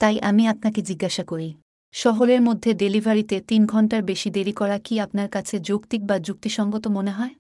তাই 0.02 0.16
আমি 0.30 0.44
আপনাকে 0.48 0.80
জিজ্ঞাসা 0.82 1.24
করি, 1.24 1.50
শহরের 1.94 2.42
মধ্যে 2.42 2.70
ডেলিভারিতে 2.74 3.38
তিন 3.50 3.62
ঘণ্টার 3.66 4.02
বেশি 4.04 4.30
দেরি 4.30 4.54
করা 4.54 4.78
কি 4.80 4.94
আপনার 5.00 5.30
কাছে 5.30 5.56
যৌক্তিক 5.60 6.02
বা 6.10 6.16
যুক্তিসঙ্গত 6.20 6.86
মনে 6.88 7.12
হয়? 7.12 7.34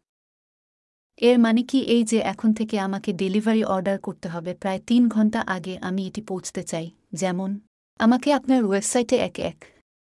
এর 1.19 1.38
মানে 1.39 1.61
কি 1.69 1.80
এই 1.95 2.03
যে 2.03 2.19
এখন 2.34 2.49
থেকে 2.53 2.76
আমাকে 2.80 3.09
ডেলিভারি 3.13 3.63
অর্ডার 3.76 3.97
করতে 3.99 4.27
হবে 4.30 4.51
প্রায় 4.53 4.80
তিন 4.89 5.03
ঘণ্টা 5.15 5.39
আগে 5.55 5.73
আমি 5.88 6.01
এটি 6.07 6.22
পৌঁছতে 6.22 6.61
চাই, 6.63 6.88
যেমন, 7.13 7.49
আমাকে 7.99 8.30
আপনার 8.34 8.61
ওয়েবসাইটে 8.65 9.15
এক 9.27 9.35
এক 9.49 9.57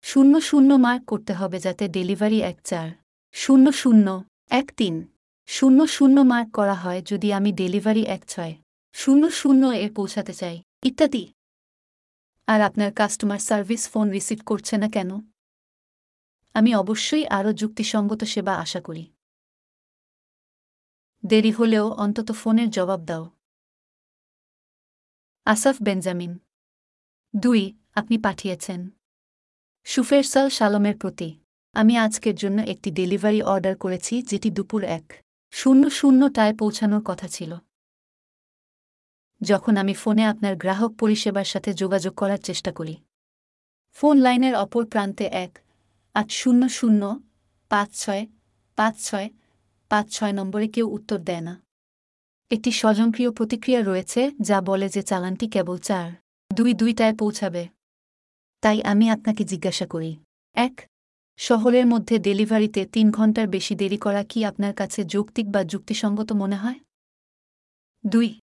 শূন্য 0.03 0.33
শূন্য 0.39 0.69
মার্ক 0.85 1.03
করতে 1.05 1.33
হবে 1.39 1.57
যাতে 1.59 1.83
ডেলিভারি 1.87 2.39
এক 2.51 2.59
চার 2.63 2.89
শূন্য 3.35 3.71
শূন্য, 3.71 4.23
এক 4.49 4.71
তিন। 4.77 5.07
শূন্য 5.47 5.87
শূন্য 5.87 6.21
মার্ক 6.21 6.51
করা 6.51 6.73
হয় 6.73 7.01
যদি 7.01 7.33
আমি 7.33 7.51
ডেলিভারি 7.51 8.03
এক 8.03 8.25
ছয়। 8.27 8.55
শূন্য 8.93 9.29
শূন্য 9.29 9.67
এ 9.67 9.89
পৌঁছাতে 9.95 10.33
চাই, 10.33 10.61
ইত্যাদি। 10.83 11.33
আর 12.47 12.61
আপনার 12.61 12.93
কাস্টমার 12.93 13.39
সার্ভিস 13.39 13.89
ফোন 13.89 14.09
রিসিভ 14.09 14.39
করছে 14.45 14.77
না 14.77 14.89
কেন? 14.89 15.09
আমি 16.53 16.75
অবশ্যই 16.75 17.25
আরও 17.25 17.53
যুক্তিসঙ্গত 17.53 18.23
সেবা 18.23 18.55
আশা 18.55 18.81
করি। 18.81 19.13
দেরি 21.25 21.51
হলেও 21.51 21.91
অন্তত 21.91 22.31
ফোনের 22.31 22.69
জবাব 22.69 23.05
দাও। 23.05 23.29
Asaf 25.45 25.75
Benjamin. 25.83 26.39
দুই, 27.35 27.77
আপনি 27.95 28.17
পাঠিয়েছেন। 28.17 28.89
সুফেরসাল 29.83 30.49
সালমের 30.49 30.97
প্রতি। 30.97 31.42
আমি 31.75 31.97
আজকের 31.97 32.35
জন্য 32.35 32.61
একটি 32.61 32.91
ডেলিভারি 32.91 33.41
অর্ডার 33.41 33.77
করেছি 33.77 34.21
যেটি 34.21 34.49
দুপুর 34.49 34.83
এক। 34.83 35.23
শূন্য 35.51 35.89
শূন্যটায় 35.89 36.53
পৌঁছানোর 36.57 37.01
কথা 37.05 37.27
ছিল। 37.27 37.55
যখন 39.41 39.77
আমি 39.77 39.93
ফোনে 39.93 40.23
আপনার 40.25 40.55
গ্রাহক 40.55 40.91
পরিষেবার 40.95 41.45
সাথে 41.45 41.73
যোগাযোগ 41.73 42.13
করার 42.15 42.37
চেষ্টা 42.37 42.71
করি। 42.71 42.95
ফোন 43.91 44.17
লাইনের 44.17 44.55
অপর 44.55 44.85
প্রান্তে 44.85 45.25
এক 45.25 45.51
আট 46.13 46.31
শূন্য 46.31 46.69
শূন্য 46.69 47.01
পাঁচ 47.69 47.89
ছয় 47.93 48.27
পাঁচ 48.75 48.95
ছয় 49.05 49.29
পাঁচ 49.89 50.05
ছয় 50.11 50.33
নম্বরে 50.33 50.67
কেউ 50.67 50.87
উত্তর 50.87 51.19
দেয় 51.19 51.41
না। 51.41 51.53
একটি 52.51 52.71
স্বজনপ্রিয় 52.71 53.31
প্রতিক্রিয়া 53.31 53.81
রয়েছে 53.81 54.31
যা 54.41 54.61
বলে 54.61 54.89
যে 54.89 55.01
চালানটি 55.03 55.47
কেবল 55.47 55.77
চার 55.77 56.07
দুই 56.53 56.73
দুইটায় 56.73 57.15
পৌঁছাবে। 57.15 57.67
তাই 58.61 58.77
আমি 58.81 59.09
আপনাকে 59.09 59.43
জিজ্ঞাসা 59.43 59.85
করি, 59.85 60.11
এক 60.55 60.75
শহরের 61.37 61.87
মধ্যে 61.87 62.19
ডেলিভারিতে 62.19 62.85
তিন 62.85 63.11
ঘণ্টার 63.11 63.47
বেশি 63.47 63.75
দেরি 63.75 63.97
করা 63.97 64.23
কি 64.23 64.45
আপনার 64.45 64.73
কাছে 64.73 65.05
যৌক্তিক 65.05 65.51
বা 65.51 65.63
যুক্তিসঙ্গত 65.63 66.31
মনে 66.31 66.55
হয়? 66.55 66.79
দুই, 68.05 68.39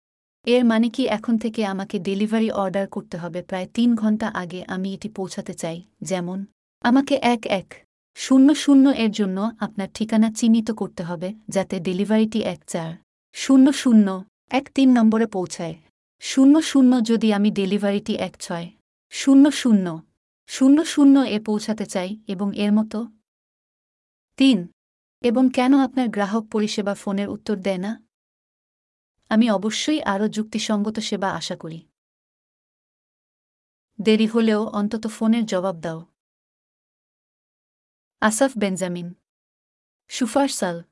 এর 0.47 0.65
মানে 0.65 0.89
কি 0.91 1.09
এখন 1.09 1.39
থেকে 1.39 1.67
আমাকে 1.67 1.99
ডেলিভারি 1.99 2.51
অর্ডার 2.51 2.89
করতে 2.89 3.19
হবে। 3.19 3.43
প্রায় 3.43 3.67
তিন 3.67 3.95
ঘণ্টা 3.95 4.29
আগে 4.29 4.65
আমি 4.69 4.95
এটি 4.95 5.09
পৌঁছাতে 5.09 5.55
চাই। 5.55 5.83
যেমন, 6.03 6.45
আমাকে 6.81 7.15
এক 7.15 7.47
এক 7.47 7.85
শূন্য 8.15 8.55
শূন্য 8.55 8.89
এর 8.89 9.11
জন্য 9.11 9.51
আপনার 9.61 9.89
ঠিকানা 9.95 10.31
চিহ্নিত 10.31 10.71
করতে 10.71 11.03
হবে, 11.03 11.35
যাতে 11.49 11.81
ডেলিভারিটি 11.81 12.41
এক 12.43 12.61
চার 12.67 12.91
শূন্য 13.35 13.73
শূন্য 13.73 14.25
এক 14.51 14.69
তিন 14.75 14.89
নম্বরে 14.93 15.27
পৌঁছায়। 15.27 15.75
শূন্য 16.21 16.63
শূন্য 16.63 17.05
যদি 17.05 17.33
আমি 17.33 17.51
ডেলিভারিটি 17.51 18.15
এক 18.19 18.35
ছয় 18.41 18.67
শূন্য 19.11 19.51
শূন্য 19.51 20.08
শূন্য 20.49 20.85
শূন্য 20.85 21.21
এ 21.21 21.41
পৌঁছাতে 21.41 21.87
চাই 21.87 22.25
এবং 22.29 22.57
এর 22.57 22.73
মতো। 22.73 23.07
তিন, 24.37 24.69
এবং 25.21 25.49
কেন 25.55 25.79
আপনার 25.79 26.09
গ্রাহক 26.09 26.45
পরিষেবা 26.53 26.95
ফোনের 26.95 27.29
উত্তর 27.29 27.57
দেয় 27.57 27.79
না? 27.79 28.05
আমি 29.29 29.51
অবশ্যই 29.51 30.01
আরও 30.03 30.29
যুক্তিসঙ্গত 30.29 30.99
সেবা 30.99 31.31
আশা 31.31 31.57
করি। 31.57 31.89
দেরি 34.01 34.27
হলেও 34.27 34.67
অন্তত 34.67 35.07
ফোনের 35.07 35.45
জবাব 35.45 35.77
দাও। 35.81 36.07
Asaf 38.21 38.53
Benjamin. 38.59 39.15
Shufersal. 40.09 40.83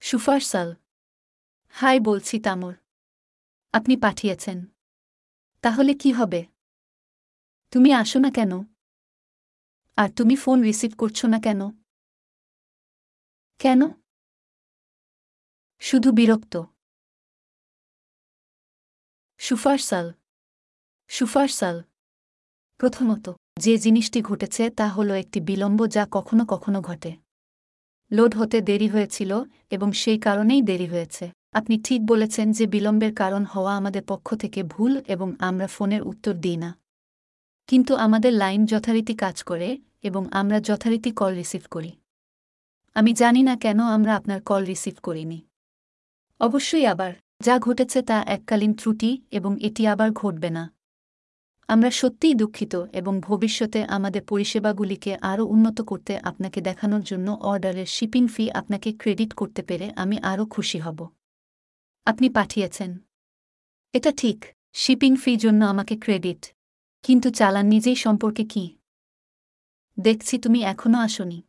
Shufersal. 0.00 0.74
Hi 1.70 2.00
বলছি 2.00 2.40
তামর। 2.40 2.74
আপনি 3.72 3.96
পাঠিয়েছেন। 3.96 4.66
তাহলে 5.60 5.94
কি 5.94 6.12
হবে? 6.12 6.46
তুমি 7.70 7.92
আসো 7.92 8.18
না 8.18 8.30
কেন? 8.30 8.50
আর 9.96 10.08
তুমি 10.08 10.36
ফোন 10.36 10.62
রিসিভ 10.62 10.98
করছ 10.98 11.24
না 11.24 11.40
কেন? 11.40 11.60
কেন? 13.58 13.80
শুধু 15.78 16.12
বিরক্ত। 16.12 16.62
সুফারসাল। 19.38 20.12
সুফারসাল। 21.08 21.82
প্রথমত, 22.76 23.30
যে 23.58 23.78
জিনিসটি 23.78 24.22
ঘটেছে 24.22 24.70
তা 24.70 24.88
হল 24.88 25.10
একটি 25.10 25.40
বিলম্ব 25.40 25.90
যা 25.90 26.06
কখনো 26.10 26.46
কখনো 26.46 26.80
ঘটে। 26.80 27.16
লোড 28.12 28.34
হতে 28.34 28.60
দেরি 28.60 28.88
হয়েছিল 28.88 29.42
এবং 29.70 29.92
সেই 29.92 30.20
কারণেই 30.20 30.62
দেরি 30.62 30.86
হয়েছে। 30.86 31.30
আপনি 31.52 31.82
ঠিক 31.82 32.06
বলেছেন 32.06 32.52
যে 32.52 32.66
বিলম্বের 32.66 33.14
কারণ 33.14 33.44
হওয়া 33.44 33.76
আমাদের 33.76 34.02
পক্ষ 34.04 34.34
থেকে 34.34 34.62
ভুল 34.62 35.02
এবং 35.08 35.34
আমরা 35.38 35.66
ফোনের 35.66 36.02
উত্তর 36.02 36.34
দিই 36.34 36.56
না। 36.56 36.79
কিন্তু 37.70 37.96
আমাদের 37.96 38.32
লাইন 38.32 38.66
যথারীতি 38.66 39.14
কাজ 39.14 39.42
করে 39.42 39.78
এবং 40.02 40.26
আমরা 40.32 40.60
যথারীতি 40.60 41.10
কল 41.10 41.34
রিসিভ 41.34 41.62
করি। 41.70 41.92
আমি 42.94 43.12
জানি 43.12 43.42
না 43.42 43.56
কেন 43.56 43.80
আমরা 43.80 44.16
আপনার 44.16 44.42
কল 44.42 44.64
রিসিভ 44.64 44.94
করিনি। 45.02 45.42
অবশ্যই 46.40 46.86
আবার, 46.86 47.12
যা 47.40 47.58
ঘটেছে 47.58 48.02
তা 48.02 48.24
এককালীন 48.26 48.74
ত্রুটি 48.74 49.22
এবং 49.30 49.56
এটি 49.60 49.86
আবার 49.86 50.10
ঘটবে 50.10 50.50
না। 50.50 50.72
আমরা 51.68 51.90
সত্যিই 51.90 52.34
দুঃখিত 52.34 52.74
এবং 52.92 53.20
ভবিষ্যতে 53.20 53.84
আমাদের 53.84 54.22
পরিষেবাগুলিকে 54.24 55.16
আরও 55.16 55.46
উন্নত 55.46 55.80
করতে 55.80 56.18
আপনাকে 56.18 56.60
দেখানোর 56.60 57.00
জন্য 57.00 57.30
অর্ডারের 57.30 57.86
শিপিং 57.86 58.28
ফি 58.28 58.50
আপনাকে 58.50 58.92
ক্রেডিট 58.92 59.34
করতে 59.34 59.62
পেরে 59.62 59.92
আমি 59.96 60.18
আরও 60.22 60.46
খুশি 60.46 60.78
হব। 60.78 61.08
আপনি 62.04 62.28
পাঠিয়েছেন। 62.28 62.98
এটা 63.92 64.12
ঠিক, 64.12 64.44
শিপিং 64.72 65.16
ফি 65.16 65.36
জন্য 65.36 65.64
আমাকে 65.64 65.96
ক্রেডিট। 65.96 66.59
কিন্তু 67.02 67.30
চালান 67.30 67.66
নিজেই 67.66 67.96
সম্পর্কে 67.96 68.44
কি? 68.44 68.78
দেখছি 70.00 70.38
তুমি 70.38 70.62
এখনও 70.62 70.98
আসনি। 70.98 71.42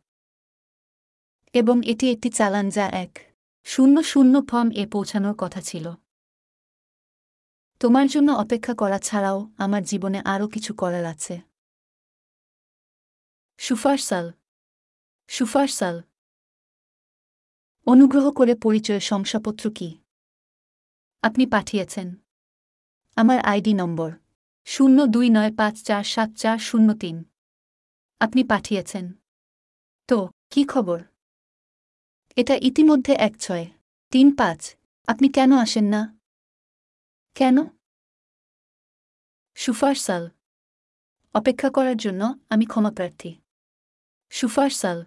এবং 1.52 1.80
এটি 1.84 2.10
একটি 2.10 2.30
চালান 2.30 2.68
যা 2.68 2.88
এক 2.88 3.36
শূন্য 3.64 4.02
শূন্য 4.02 4.42
ফর্ম 4.48 4.70
এ 4.70 4.86
পৌঁছানোর 4.86 5.34
কথা 5.38 5.60
ছিল। 5.60 5.90
তোমার 7.80 8.06
জন্য 8.06 8.32
অপেক্ষা 8.32 8.74
করা 8.74 8.98
ছাড়াও 8.98 9.50
আমার 9.58 9.82
জীবনে 9.82 10.18
আরও 10.24 10.48
কিছু 10.48 10.74
করার 10.74 11.04
আছে। 11.04 11.40
সুফারসাল। 13.58 14.32
সুফারসাল। 15.28 16.02
অনুগ্রহ 17.86 18.30
করে 18.30 18.54
পরিচয় 18.54 19.00
শংসাপত্র 19.00 19.70
কি? 19.70 19.98
আপনি 21.22 21.46
পাঠিয়েছেন। 21.46 22.14
আমার 23.16 23.38
আইডি 23.40 23.74
নম্বর। 23.74 24.21
শূন্য 24.64 25.06
দুই 25.06 25.30
নয় 25.30 25.56
পাঁচ 25.56 25.82
চার 25.82 26.04
সাত 26.04 26.30
চার 26.36 26.58
শূন্য 26.58 26.94
তিন। 26.94 27.24
আপনি 28.20 28.44
পাঠিয়েছেন। 28.44 29.12
তো, 30.08 30.30
কি 30.50 30.64
খবর? 30.64 31.02
এটা 32.36 32.54
ইতিমধ্যে 32.54 33.12
এক 33.12 33.36
ছয়, 33.38 33.66
তিন 34.10 34.36
পাঁচ, 34.36 34.76
আপনি 35.06 35.28
কেন 35.28 35.52
আসেন 35.52 35.84
না? 35.84 36.18
কেন? 37.34 37.56
সুফারসাল, 39.54 40.30
অপেক্ষা 41.34 41.70
করার 41.70 41.96
জন্য 41.96 42.38
আমি 42.50 42.64
ক্ষমাপ্রার্থী 42.64 43.34
সুফারসাল, 44.30 45.04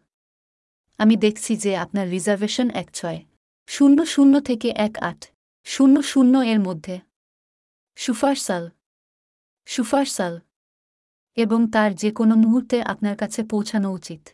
আমি 0.98 1.16
দেখছি 1.16 1.58
যে 1.58 1.78
আপনার 1.78 2.10
রিজার্ভেশন 2.10 2.70
এক 2.70 2.92
ছয়, 2.94 3.26
শূন্য 3.68 4.06
শূন্য 4.06 4.40
থেকে 4.40 4.70
এক 4.70 4.98
আট, 5.02 5.32
শূন্য 5.64 6.02
শূন্য 6.02 6.38
এর 6.38 6.60
মধ্যে। 6.60 7.00
সুফারসাল 7.96 8.70
সুফারসাল 9.66 10.40
এবং 11.36 11.72
তার 11.72 11.96
যে 11.96 12.12
কোনো 12.12 12.36
মুহূর্তে 12.36 12.84
আপনার 12.84 13.18
কাছে 13.18 13.44
পৌঁছানো 13.44 13.92
উচিত। 13.92 14.30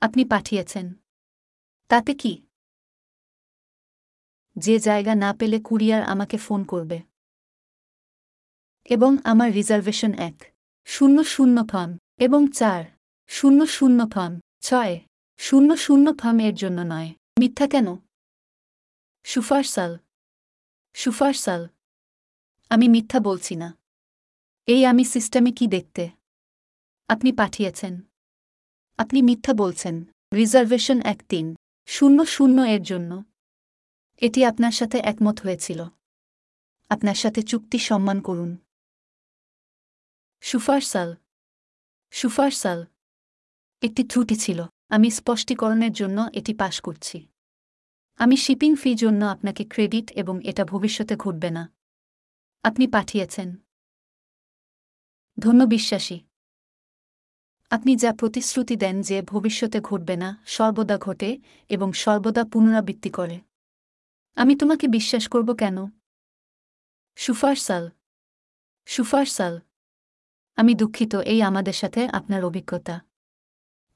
আপনি 0.00 0.24
পাঠিয়েছেন। 0.24 0.94
তাতে 1.88 2.14
কি? 2.14 2.46
যে 4.56 4.78
জায়গা 4.78 5.14
না 5.14 5.34
পেলে 5.34 5.60
কুরিয়ার 5.64 6.02
আমাকে 6.02 6.36
ফোন 6.36 6.64
করবে। 6.64 7.02
এবং 8.84 9.16
আমার 9.24 9.52
রিজার্ভেশন 9.52 10.14
এক। 10.14 10.54
শূন্য 10.84 11.24
শূন্য 11.24 11.68
ফার্ম 11.68 11.98
এবং 12.18 12.46
চার। 12.54 12.84
শূন্য 13.28 13.66
শূন্য 13.66 14.10
ফার্ম। 14.10 14.40
ছয়। 14.60 15.00
শূন্য 15.38 15.76
শূন্য 15.76 16.18
ফার্ম 16.18 16.40
এর 16.40 16.54
জন্য 16.54 16.80
নয়। 16.80 17.14
মিথ্যা 17.40 17.66
কেন? 17.66 17.86
সুফারসাল। 19.24 19.98
সুফারসাল। 20.94 21.68
আমি 22.70 22.88
মিথ্যা 22.88 23.20
বলছি 23.20 23.56
না। 23.56 23.77
এই 24.68 24.86
আমি 24.86 25.04
সিস্টেমে 25.04 25.52
কি 25.52 25.66
দেখতে? 25.66 26.08
আপনি 27.08 27.32
পাঠিয়েছেন। 27.32 28.00
আপনি 28.98 29.22
মিথ্যা 29.22 29.54
বলছেন। 29.54 30.04
রিজার্ভেশন 30.34 31.00
এক 31.00 31.22
তিন। 31.28 31.56
শূন্য 31.86 32.26
শূন্য 32.26 32.62
এর 32.62 32.82
জন্য। 32.82 33.24
এটি 34.16 34.44
আপনার 34.44 34.72
সাথে 34.72 34.98
একমত 34.98 35.40
হয়েছিল। 35.40 35.84
আপনার 36.88 37.14
সাথে 37.14 37.42
চুক্তি 37.42 37.78
সম্মান 37.78 38.20
করুন। 38.20 38.56
সুফারসাল। 40.40 41.16
সুফারসাল। 42.10 42.86
একটি 43.82 44.04
ত্রুটি 44.04 44.36
ছিল। 44.36 44.64
আমি 44.88 45.10
স্পষ্টীকরণের 45.10 45.92
জন্য 45.92 46.30
এটি 46.32 46.54
পাশ 46.54 46.80
করছি। 46.80 47.26
আমি 48.16 48.36
শিপিং 48.36 48.76
ফি 48.76 48.94
জন্য 48.94 49.24
আপনাকে 49.24 49.64
ক্রেডিট 49.64 50.12
এবং 50.12 50.48
এটা 50.48 50.64
ভবিষ্যতে 50.64 51.16
ঘটবে 51.16 51.50
না। 51.50 51.72
আপনি 52.62 52.86
পাঠিয়েছেন। 52.86 53.67
ধন্য 55.40 55.64
বিশ্বাসী। 55.64 56.20
আপনি 57.70 57.96
যা 57.96 58.12
প্রতিশ্রুতি 58.12 58.76
দেন 58.76 59.02
যে 59.02 59.22
ভবিষ্যতে 59.22 59.80
ঘটবে 59.80 60.16
না, 60.16 60.42
সর্বদা 60.46 60.98
ঘটে 60.98 61.38
এবং 61.68 61.92
সর্বদা 61.92 62.44
পুনরাবৃত্তি 62.44 63.10
করে। 63.10 63.40
আমি 64.36 64.56
তোমাকে 64.56 64.88
বিশ্বাস 64.88 65.28
করব 65.28 65.54
কেন? 65.54 65.76
সুফারসাল। 67.16 67.90
সুফারসাল। 68.86 69.60
আমি 70.56 70.74
দুঃখিত 70.74 71.14
এই 71.14 71.42
আমাদের 71.42 71.72
সাথে 71.72 72.08
আপনার 72.08 72.44
অভিজ্ঞতা। 72.44 73.07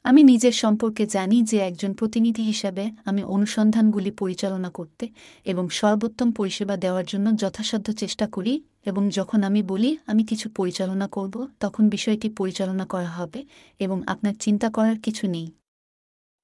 আমি 0.02 0.22
নিজের 0.22 0.52
সম্পর্কে 0.52 1.06
জানি 1.06 1.42
যে 1.42 1.58
একজন 1.58 1.94
প্রতিনিধি 1.94 2.42
হিসাবে 2.42 2.90
আমি 3.04 3.24
অনুসন্ধানগুলি 3.24 4.10
পরিচালনা 4.10 4.70
করতে 4.70 5.08
এবং 5.44 5.68
সর্বোত্তম 5.68 6.32
পরিষেবা 6.32 6.76
দেওয়ার 6.76 7.04
জন্য 7.06 7.36
যথাসাধ্য 7.36 7.92
চেষ্টা 7.92 8.26
করি 8.26 8.62
এবং 8.86 9.10
যখন 9.10 9.42
আমি 9.42 9.62
বলি, 9.62 9.98
আমি 10.06 10.24
কিছু 10.24 10.50
পরিচালনা 10.50 11.08
করব, 11.08 11.48
তখন 11.60 11.88
বিষয়টি 11.88 12.28
পরিচালনা 12.28 12.86
করা 12.86 13.08
হবে 13.08 13.44
এবং 13.78 14.02
আপনার 14.06 14.34
চিন্তা 14.34 14.70
করার 14.70 15.00
কিছু 15.00 15.26
নেই। 15.26 15.52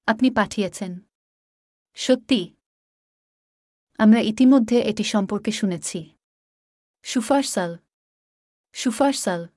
আপনি 0.07 0.29
পাঠিয়েছেন। 0.31 0.99
সত্যি। 1.95 2.55
আমরা 3.97 4.19
ইতিমধ্যে 4.19 4.79
এটি 4.79 5.03
সম্পর্কে 5.03 5.51
শুনেছি। 5.51 6.09
সুফারসাল। 7.03 7.77
সুফারসাল। 8.73 9.47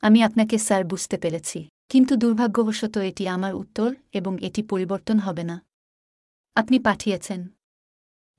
আমি 0.00 0.22
আপনাকে, 0.22 0.58
স্যার, 0.58 0.84
বুঝতে 0.84 1.18
পেরেছি। 1.18 1.68
কিন্তু 1.90 2.16
দুর্ভাগ্যবশত 2.16 2.96
এটি 2.96 3.28
আমার 3.28 3.54
উত্তর 3.54 3.94
এবং 4.12 4.38
এটি 4.42 4.62
পরিবর্তন 4.62 5.18
হবে 5.18 5.44
না। 5.44 5.62
আপনি 6.54 6.78
পাঠিয়েছেন। 6.78 7.48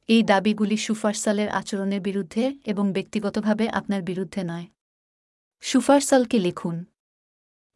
এই 0.10 0.24
দাবিগুলি 0.24 0.78
সুফারসালের 0.78 1.50
আচরণের 1.50 2.02
বিরুদ্ধে 2.02 2.54
এবং 2.66 2.94
ব্যক্তিগতভাবে 2.94 3.70
আপনার 3.70 4.02
বিরুদ্ধে 4.02 4.44
নয়। 4.44 4.66
সুফারসালকে 5.62 6.40
লিখুন। 6.40 6.86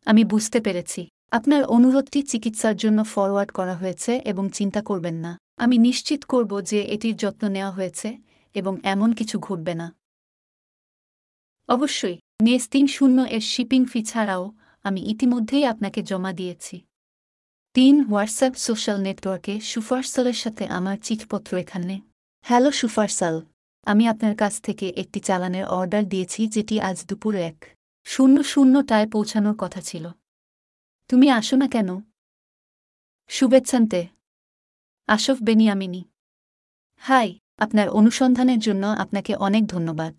আমি 0.05 0.23
বুঝতে 0.23 0.59
পেরেছি। 0.61 1.07
আপনার 1.31 1.63
অনুরোধটি 1.63 2.23
চিকিৎসার 2.23 2.75
জন্য 2.75 3.03
ফরওয়ার্ড 3.03 3.51
করা 3.51 3.75
হয়েছে 3.75 4.17
এবং 4.25 4.49
চিন্তা 4.49 4.81
করবেন 4.81 5.15
না। 5.15 5.37
আমি 5.57 5.77
নিশ্চিত 5.77 6.23
করব 6.23 6.61
যে 6.61 6.81
এটির 6.83 7.15
যত্ন 7.15 7.47
নেওয়া 7.47 7.71
হয়েছে 7.71 8.17
এবং 8.55 8.77
এমন 8.83 9.13
কিছু 9.13 9.39
ঘটবে 9.39 9.73
না। 9.73 9.95
অবশ্যই 11.69 12.17
নেস 12.41 12.69
তিন 12.69 12.87
শূন্য 12.87 13.21
এর 13.21 13.39
শিপিং 13.39 13.85
ফি 13.85 14.03
ছাড়াও 14.03 14.51
আমি 14.89 15.01
ইতিমধ্যেই 15.11 15.65
আপনাকে 15.65 15.99
জমা 16.03 16.31
দিয়েছি। 16.33 16.75
তিন 17.75 17.95
হোয়াটসঅ্যাপ 18.03 18.53
সোশ্যাল 18.57 18.97
নেটওয়ার্কে 19.01 19.53
সুফারসালের 19.61 20.37
সাথে 20.43 20.63
আমার 20.77 20.97
চিঠিপত্র 21.03 21.51
এখানে। 21.57 21.95
হ্যালো 22.45 22.69
সুফারসাল, 22.71 23.35
আমি 23.85 24.03
আপনার 24.07 24.35
কাছ 24.35 24.53
থেকে 24.61 24.85
একটি 25.01 25.19
চালানের 25.19 25.65
অর্ডার 25.77 26.03
দিয়েছি 26.09 26.41
যেটি 26.47 26.75
আজ 26.79 26.97
দুপুর 27.05 27.33
এক। 27.49 27.57
শূন্য 28.07 28.35
শূন্যটায় 28.43 29.07
পৌঁছানোর 29.09 29.55
কথা 29.57 29.81
ছিল। 29.81 30.05
তুমি 31.09 31.27
আসো 31.29 31.55
না 31.55 31.67
কেন? 31.67 31.89
শুভেচ্ছান্তে। 33.29 34.01
আশফ 35.09 35.37
বেনিয়ামিনি। 35.43 36.01
হাই, 37.01 37.27
আপনার 37.57 37.87
অনুসন্ধানের 37.89 38.59
জন্য 38.59 38.83
আপনাকে 39.03 39.31
অনেক 39.47 39.63
ধন্যবাদ। 39.67 40.13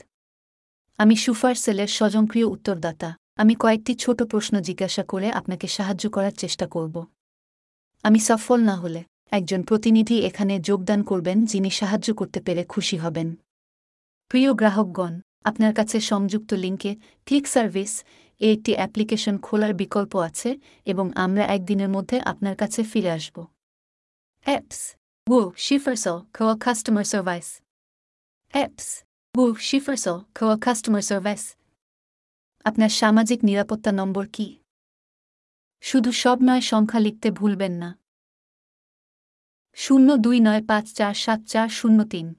আমি 0.98 1.14
সুফার 1.16 1.54
সেলের 1.54 1.90
স্বজনক্রিয় 1.98 2.46
উত্তরদাতা। 2.46 3.10
আমি 3.40 3.54
কয়েকটি 3.54 3.92
ছোট 3.94 4.18
প্রশ্ন 4.22 4.54
জিজ্ঞাসা 4.60 5.02
করে 5.02 5.28
আপনাকে 5.30 5.66
সাহায্য 5.68 6.04
করার 6.10 6.34
চেষ্টা 6.34 6.66
করব 6.66 6.96
আমি 8.04 8.20
সফল 8.20 8.58
না 8.60 8.74
হলে 8.76 9.00
একজন 9.32 9.60
প্রতিনিধি 9.62 10.16
এখানে 10.20 10.54
যোগদান 10.60 11.00
করবেন 11.02 11.38
যিনি 11.44 11.70
সাহায্য 11.70 12.08
করতে 12.14 12.38
পেরে 12.40 12.62
খুশি 12.64 12.96
হবেন 12.96 13.28
প্রিয় 14.30 14.50
গ্রাহকগণ 14.54 15.14
আপনার 15.44 15.72
কাছে 15.74 15.96
সংযুক্ত 16.00 16.50
লিঙ্কে 16.54 16.92
ক্লিক 17.26 17.46
সার্ভিস 17.46 17.92
এ 18.40 18.46
একটি 18.52 18.72
অ্যাপ্লিকেশন 18.74 19.34
খোলার 19.38 19.72
বিকল্প 19.74 20.12
আছে 20.18 20.50
এবং 20.86 21.06
আমরা 21.16 21.44
একদিনের 21.46 21.90
মধ্যে 21.90 22.16
আপনার 22.22 22.54
কাছে 22.56 22.80
ফিরে 22.84 23.10
আসব 23.10 23.36
apps 24.46 24.80
Woo, 25.26 25.52
Schiffersel, 25.54 26.26
Coa 26.32 26.56
Customer 26.56 27.04
Service. 27.04 27.60
Apps. 28.54 29.04
Woo, 29.34 29.54
Schiffersel, 29.56 30.18
Coa 30.34 30.56
customer 30.56 31.02
Service. 31.02 31.46
আপনার 32.64 32.88
সামাজিক 32.88 33.44
নিরাপত্তা 33.44 33.92
নম্বর 33.92 34.26
কি? 34.32 34.58
শুধু 35.80 36.12
সব 36.12 36.38
নয় 36.42 36.60
সংখ্যা 36.60 37.00
লিখতে 37.00 37.30
ভুলবেন 37.30 37.72
না। 37.72 37.98
শূন্য 39.74 40.16
দুই 40.16 40.40
নয় 40.40 40.66
পাঁচ 40.66 40.92
চার 40.92 41.14
সাত 41.14 41.40
চার 41.46 41.68
শূন্য 41.68 42.04
তিন। 42.04 42.34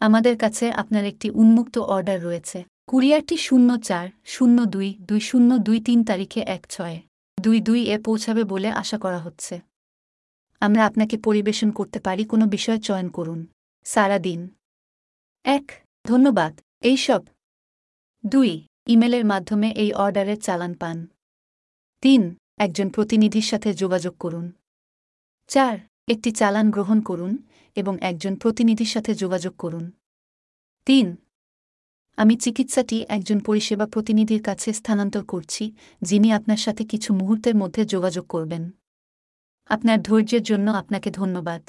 আমাদের 0.00 0.38
কাছে 0.38 0.70
আপনার 0.72 1.04
একটি 1.04 1.30
উন্মুক্ত 1.30 1.78
অর্ডার 1.78 2.22
রয়েছে। 2.22 2.64
কুরিয়ারটি 2.86 3.36
শূন্য 3.36 3.78
চার, 3.78 4.08
শূন্য 4.24 4.64
দুই 4.64 4.94
দুই 5.00 5.20
শূন্য 5.20 5.58
দুই 5.58 5.80
তিন 5.80 6.04
তারিখে 6.04 6.40
এক 6.40 6.66
ছয়, 6.70 7.00
দুই 7.40 7.60
দুই 7.60 7.80
এ 7.84 7.98
পৌঁছাবে 7.98 8.44
বলে 8.44 8.68
আশা 8.68 8.98
করা 8.98 9.18
হচ্ছে। 9.18 9.60
আমরা 10.60 10.86
আপনাকে 10.86 11.16
পরিবেশন 11.18 11.70
করতে 11.70 12.00
পারি, 12.00 12.24
কোনো 12.24 12.46
বিষয় 12.46 12.78
চয়ন 12.78 13.08
করুন। 13.08 13.46
সারা 13.84 14.18
দিন 14.18 14.48
এক, 15.44 15.82
ধন্যবাদ। 16.06 16.60
এইসব। 16.80 17.22
দুই 18.26 18.66
ইমেলের 18.86 19.24
মাধ্যমে 19.24 19.70
এই 19.70 19.92
অর্ডারের 19.92 20.40
চালান 20.40 20.74
পান। 20.74 21.06
তিন, 22.00 22.36
একজন 22.58 22.90
প্রতিনিধির 22.90 23.42
সাথে 23.42 23.74
যোগাযোগ 23.74 24.16
করুন। 24.18 24.52
চার, 25.48 25.78
একটি 26.08 26.32
চালান 26.32 26.70
গ্রহণ 26.70 27.00
করুন 27.00 27.48
এবং 27.76 27.98
একজন 28.00 28.36
প্রতিনিধির 28.36 28.86
সাথে 28.86 29.14
যোগাযোগ 29.14 29.56
করুন। 29.56 29.92
তিন, 30.84 31.16
আমি 32.16 32.36
চিকিৎসাটি 32.36 33.04
একজন 33.08 33.40
পরিষেবা 33.40 33.86
প্রতিনিধির 33.86 34.42
কাছে 34.42 34.72
স্থানান্তর 34.72 35.24
করছি 35.24 35.72
যিনি 36.02 36.32
আপনার 36.32 36.56
সাথে 36.56 36.84
কিছু 36.84 37.14
মুহূর্তের 37.14 37.54
মধ্যে 37.54 37.84
যোগাযোগ 37.84 38.26
করবেন। 38.26 38.70
আপনার 39.66 40.02
ধৈর্যের 40.02 40.42
জন্য 40.42 40.70
আপনাকে 40.70 41.10
ধন্যবাদ। 41.10 41.68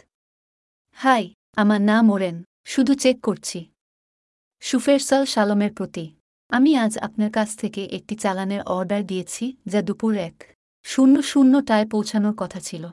হাই, 0.92 1.34
আমার 1.56 1.82
নাম 1.82 2.12
ওরেন, 2.12 2.44
শুধু 2.66 2.94
চেক 2.94 3.22
করছি। 3.22 3.66
সুফেরসাল 4.60 5.26
সালমের 5.26 5.74
প্রতি। 5.74 6.12
আমি 6.52 6.76
আজ 6.76 6.98
আপনার 6.98 7.32
কাছ 7.32 7.58
থেকে 7.58 7.86
একটি 7.86 8.16
চালানের 8.16 8.62
অর্ডার 8.62 9.06
দিয়েছি 9.06 9.58
যা 9.66 9.82
দুপুর 9.82 10.18
এক। 10.18 10.58
শূন্য 10.84 11.22
শূন্যটায় 11.22 11.90
পৌঁছানোর 11.90 12.36
কথা 12.38 12.60
ছিল। 12.60 12.90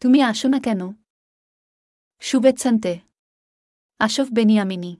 তুমি 0.00 0.22
আসো 0.22 0.48
না 0.48 0.60
কেন? 0.60 0.80
শুভেচ্ছান্তে। 2.20 2.98
আশফ 3.98 4.26
বেনিয়ামিনি। 4.32 4.96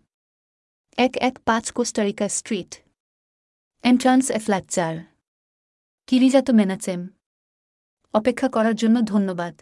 এক 0.97 1.17
এক 1.17 1.39
পাঁচ 1.39 1.73
Costa Rica 1.73 2.29
street. 2.29 2.75
Entrance 3.83 4.31
A 4.31 4.39
flat 4.39 4.69
চার 4.69 4.97
কিরিজাত 6.07 6.51
মেনাচেম। 6.51 7.09
অপেক্ষা 8.13 8.49
করার 8.49 8.75
জন্য 8.75 9.01
ধন্যবাদ। 9.01 9.61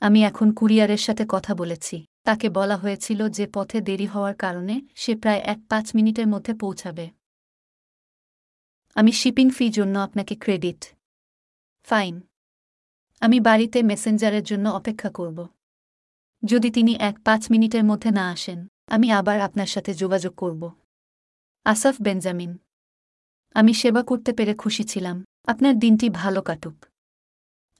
আমি 0.00 0.24
এখন 0.24 0.52
কুরিয়ারের 0.52 0.96
সাথে 0.96 1.24
কথা 1.28 1.54
বলেছি। 1.54 2.06
তাকে 2.24 2.48
বলা 2.48 2.76
হয়েছিল 2.76 3.28
যে 3.28 3.46
পথে 3.46 3.80
দেরি 3.80 4.06
হওয়ার 4.06 4.34
কারণে 4.34 4.80
সে 4.94 5.16
প্রায় 5.16 5.38
এক 5.38 5.58
পাঁচ 5.68 5.94
মিনিটের 5.94 6.26
মধ্যে 6.26 6.54
পৌঁছাবে। 6.54 7.10
আমি 8.94 9.12
শিপিং 9.12 9.50
ফি 9.50 9.68
জন্য 9.68 9.98
আপনাকে 9.98 10.34
ক্রেডিট। 10.34 10.84
ফাইন। 11.82 12.20
আমি 13.20 13.40
বাড়িতে 13.40 13.82
মেসেঞ্জারের 13.82 14.42
জন্য 14.42 14.68
অপেক্ষা 14.68 15.10
করব। 15.10 15.48
যদি 16.44 16.70
তিনি 16.70 16.92
এক 16.94 17.16
পাঁচ 17.24 17.50
মিনিটের 17.50 17.84
মধ্যে 17.84 18.10
না 18.10 18.30
আসেন, 18.30 18.66
আমি 18.86 19.12
আবার 19.12 19.40
আপনার 19.40 19.66
সাথে 19.66 19.94
যোগাযোগ 19.94 20.34
করব। 20.34 20.70
Asaf 21.64 21.96
Benjamin. 22.02 22.58
আমি 23.54 23.74
সেবা 23.74 24.02
করতে 24.02 24.32
পেরে 24.32 24.54
খুশি 24.54 24.84
ছিলাম। 24.84 25.24
আপনার 25.44 25.78
দিনটি 25.78 26.08
ভালো 26.08 26.42
কাটুক। 26.42 26.86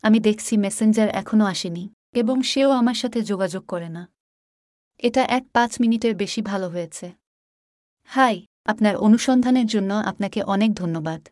আমি 0.02 0.20
দেখছি 0.20 0.56
মেসেঞ্জার 0.56 1.08
এখনও 1.08 1.44
আসেনি, 1.44 1.88
এবং 2.12 2.42
সেও 2.42 2.70
আমার 2.70 2.94
সাথে 2.94 3.22
যোগাযোগ 3.22 3.66
করে 3.66 3.88
না। 3.88 4.08
এটা 5.02 5.22
এক 5.24 5.44
পাঁচ 5.52 5.80
মিনিটের 5.80 6.16
বেশি 6.16 6.42
ভালো 6.42 6.68
হয়েছে। 6.68 7.12
হাই, 8.04 8.46
আপনার 8.64 8.96
অনুসন্ধানের 8.96 9.66
জন্য 9.66 9.94
আপনাকে 9.94 10.42
অনেক 10.42 10.74
ধন্যবাদ। 10.74 11.28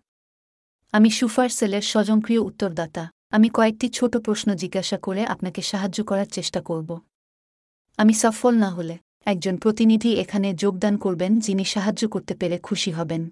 আমি 0.93 1.11
সুফার 1.11 1.49
সেলের 1.49 1.83
স্বজনক্রিয় 1.83 2.41
উত্তরদাতা। 2.41 3.11
আমি 3.31 3.49
কয়েকটি 3.49 3.89
ছোট 3.89 4.17
প্রশ্ন 4.17 4.55
জিজ্ঞাসা 4.55 4.99
করে 4.99 5.25
আপনাকে 5.25 5.63
সাহায্য 5.63 6.05
করার 6.05 6.27
চেষ্টা 6.27 6.61
করব। 6.61 7.01
আমি 7.97 8.13
সফল 8.13 8.55
না 8.55 8.71
হলে 8.71 8.99
একজন 9.25 9.57
প্রতিনিধি 9.57 10.21
এখানে 10.21 10.55
যোগদান 10.55 10.97
করবেন 10.97 11.39
যিনি 11.39 11.65
সাহায্য 11.65 12.09
করতে 12.09 12.35
পেরে 12.35 12.59
খুশি 12.59 12.91
হবেন। 12.91 13.29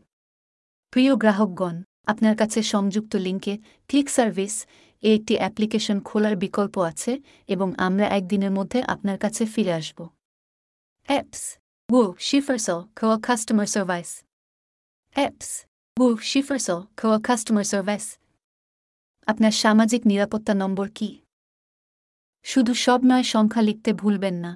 প্রিয় 0.91 1.17
গ্রাহকগণ, 1.17 1.83
আপনার 2.07 2.37
কাছে 2.37 2.63
সংযুক্ত 2.63 3.17
লিঙ্কে 3.17 3.59
ক্লিক 3.89 4.09
সার্ভিস, 4.11 4.67
এ 5.03 5.15
একটি 5.15 5.37
অ্যাপ্লিকেশন 5.37 6.01
খোলার 6.01 6.37
বিকল্প 6.37 6.79
আছে 6.79 7.23
এবং 7.49 7.73
আমরা 7.79 8.07
একদিনের 8.07 8.51
মধ্যে 8.51 8.83
আপনার 8.83 9.19
কাছে 9.19 9.47
ফিরে 9.47 9.73
আসব। 9.73 10.16
Apps 11.09 11.43
Wo 11.89 12.03
Schiffersel 12.27 12.81
Coa 12.99 13.17
Customer 13.29 13.67
Service. 13.67 14.13
Apps. 15.17 15.49
Wo 15.97 16.07
Schiffersel 16.29 16.81
Coa 17.01 17.19
Customer 17.29 17.65
Service. 17.65 18.09
আপনার 19.27 19.55
সামাজিক 19.63 20.03
নিরাপত্তা 20.07 20.55
নম্বর 20.55 20.89
কি? 20.95 21.11
শুধু 22.43 22.73
সব 22.75 23.01
নয় 23.05 23.23
সংখ্যা 23.23 23.63
লিখতে 23.63 23.91
ভুলবেন 23.93 24.35
না। 24.35 24.53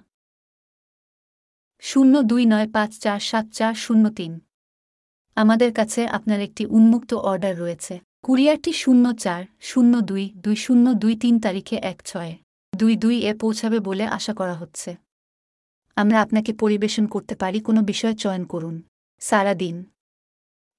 শূন্য 1.83 2.15
দুই 2.23 2.45
নয় 2.47 2.69
পাঁচ 2.73 2.91
চার 2.99 3.21
সাত 3.21 3.47
চার 3.59 3.75
শূন্য 3.75 4.05
তিন। 4.19 4.33
আমাদের 5.37 5.71
কাছে 5.73 6.01
আপনার 6.07 6.41
একটি 6.41 6.63
উন্মুক্ত 6.67 7.11
অর্ডার 7.31 7.55
রয়েছে। 7.59 7.95
কুরিয়ারটি 8.23 8.73
শূন্য 8.73 9.05
চার, 9.25 9.43
শূন্য 9.61 9.93
দুই 10.01 10.25
দুই 10.45 10.57
শূন্য 10.57 10.87
দুই 11.03 11.15
তিন 11.23 11.35
তারিখে 11.41 11.77
এক 11.93 11.99
ছয়, 12.05 12.33
দুই 12.73 12.93
দুই 12.97 13.17
এ 13.31 13.33
পৌঁছাবে 13.35 13.79
বলে 13.89 14.05
আশা 14.19 14.33
করা 14.35 14.55
হচ্ছে। 14.55 14.91
আমরা 16.01 16.23
আপনাকে 16.23 16.53
পরিবেশন 16.53 17.07
করতে 17.07 17.35
পারি, 17.35 17.61
কোনো 17.61 17.83
বিষয় 17.83 18.15
চয়ন 18.15 18.45
করুন। 18.45 18.83
সারা 19.21 19.55
দিন। 19.55 19.85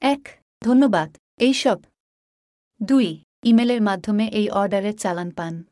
এক, 0.02 0.22
ধন্যবাদ। 0.64 1.18
এইসব 1.38 1.80
দুই, 2.84 3.23
ইমেলের 3.43 3.81
মাধ্যমে 3.81 4.27
এই 4.27 4.49
অর্ডারের 4.49 4.98
চালান 4.98 5.31
পান। 5.31 5.64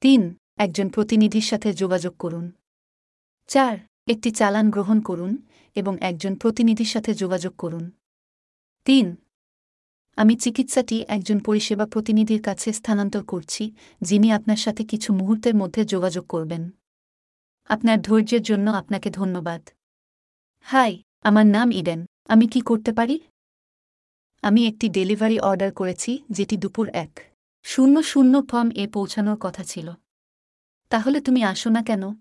তিন, 0.00 0.34
একজন 0.56 0.88
প্রতিনিধির 0.88 1.40
সাথে 1.40 1.72
যোগাযোগ 1.72 2.14
করুন। 2.16 2.52
চার, 3.46 3.78
একটি 4.06 4.30
চালান 4.30 4.70
গ্রহণ 4.70 5.00
করুন 5.00 5.32
এবং 5.74 5.96
একজন 6.00 6.36
প্রতিনিধির 6.36 6.86
সাথে 6.86 7.14
যোগাযোগ 7.14 7.52
করুন। 7.56 7.90
তিন, 8.84 9.16
আমি 10.16 10.36
চিকিৎসাটি 10.36 11.04
একজন 11.08 11.38
পরিষেবা 11.38 11.86
প্রতিনিধির 11.86 12.42
কাছে 12.42 12.72
স্থানান্তর 12.72 13.24
করছি, 13.24 13.72
যিনি 14.00 14.32
আপনার 14.32 14.56
সাথে 14.56 14.84
কিছু 14.84 15.12
মুহূর্তের 15.12 15.54
মধ্যে 15.54 15.84
যোগাযোগ 15.84 16.26
করবেন। 16.26 16.70
আপনার 17.70 18.02
ধৈর্যের 18.02 18.42
জন্য 18.42 18.70
আপনাকে 18.70 19.10
ধন্যবাদ। 19.10 19.68
হাই, 20.60 21.02
আমার 21.22 21.46
নাম 21.46 21.72
ইডেন। 21.72 22.06
আমি 22.28 22.46
কি 22.46 22.60
করতে 22.60 22.92
পারি? 22.92 23.20
আমি 24.42 24.66
একটি 24.66 24.88
ডেলিভারি 24.88 25.38
অর্ডার 25.38 25.72
করেছি, 25.72 26.24
যেটি 26.30 26.56
দুপুর 26.56 26.88
এক। 26.88 27.32
শূন্য 27.62 28.02
শূন্য 28.02 28.46
ফর্ম 28.50 28.70
এ 28.74 28.88
পৌঁছানোর 28.88 29.38
কথা 29.40 29.64
ছিল। 29.64 29.92
তাহলে 30.88 31.20
তুমি 31.20 31.44
আসো 31.44 31.70
না 31.70 31.82
কেন? 31.82 32.12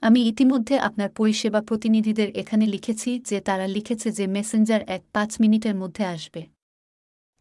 আমি 0.00 0.20
ইতিমধ্যে 0.28 0.78
আপনার 0.78 1.10
পরিষেবা 1.10 1.60
প্রতিনিধিদের 1.62 2.28
এখানে 2.36 2.66
লিখেছি, 2.66 3.18
যে 3.18 3.40
তারা 3.40 3.66
লিখেছে 3.66 4.10
যে 4.12 4.26
মেসেঞ্জার 4.26 4.82
এক 4.82 5.02
পাঁচ 5.12 5.40
মিনিটের 5.40 5.74
মধ্যে 5.74 6.04
আসবে। 6.04 6.46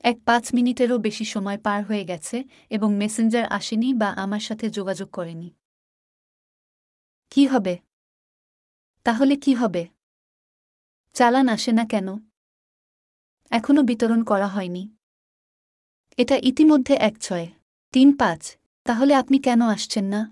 এক 0.03 0.17
পাঁচ 0.25 0.53
মিনিটেরও 0.53 0.97
বেশি 0.97 1.25
সময় 1.25 1.57
পার 1.57 1.83
হয়ে 1.83 2.05
গেছে, 2.05 2.43
এবং 2.69 2.95
মেসেঞ্জার 2.95 3.45
আসেনি 3.45 3.93
বা 3.93 4.07
আমার 4.07 4.39
সাথে 4.39 4.69
যোগাযোগ 4.69 5.09
করেনি। 5.11 5.49
কি 7.31 7.47
হবে? 7.47 7.77
তাহলে 9.03 9.35
কি 9.35 9.53
হবে? 9.53 9.87
চালান 11.13 11.49
আসে 11.49 11.71
না 11.71 11.85
কেন? 11.85 12.07
এখনও 13.49 13.81
বিতরণ 13.81 14.23
করা 14.23 14.47
হয়নি। 14.47 14.97
এটা 16.17 16.37
ইতিমধ্যে 16.41 16.93
এক 16.93 17.17
ছয়। 17.17 17.47
তিন 17.91 18.17
পাঁচ। 18.17 18.57
তাহলে 18.83 19.13
আপনি 19.13 19.39
কেন 19.39 19.61
আসছেন 19.61 20.05
না? 20.05 20.31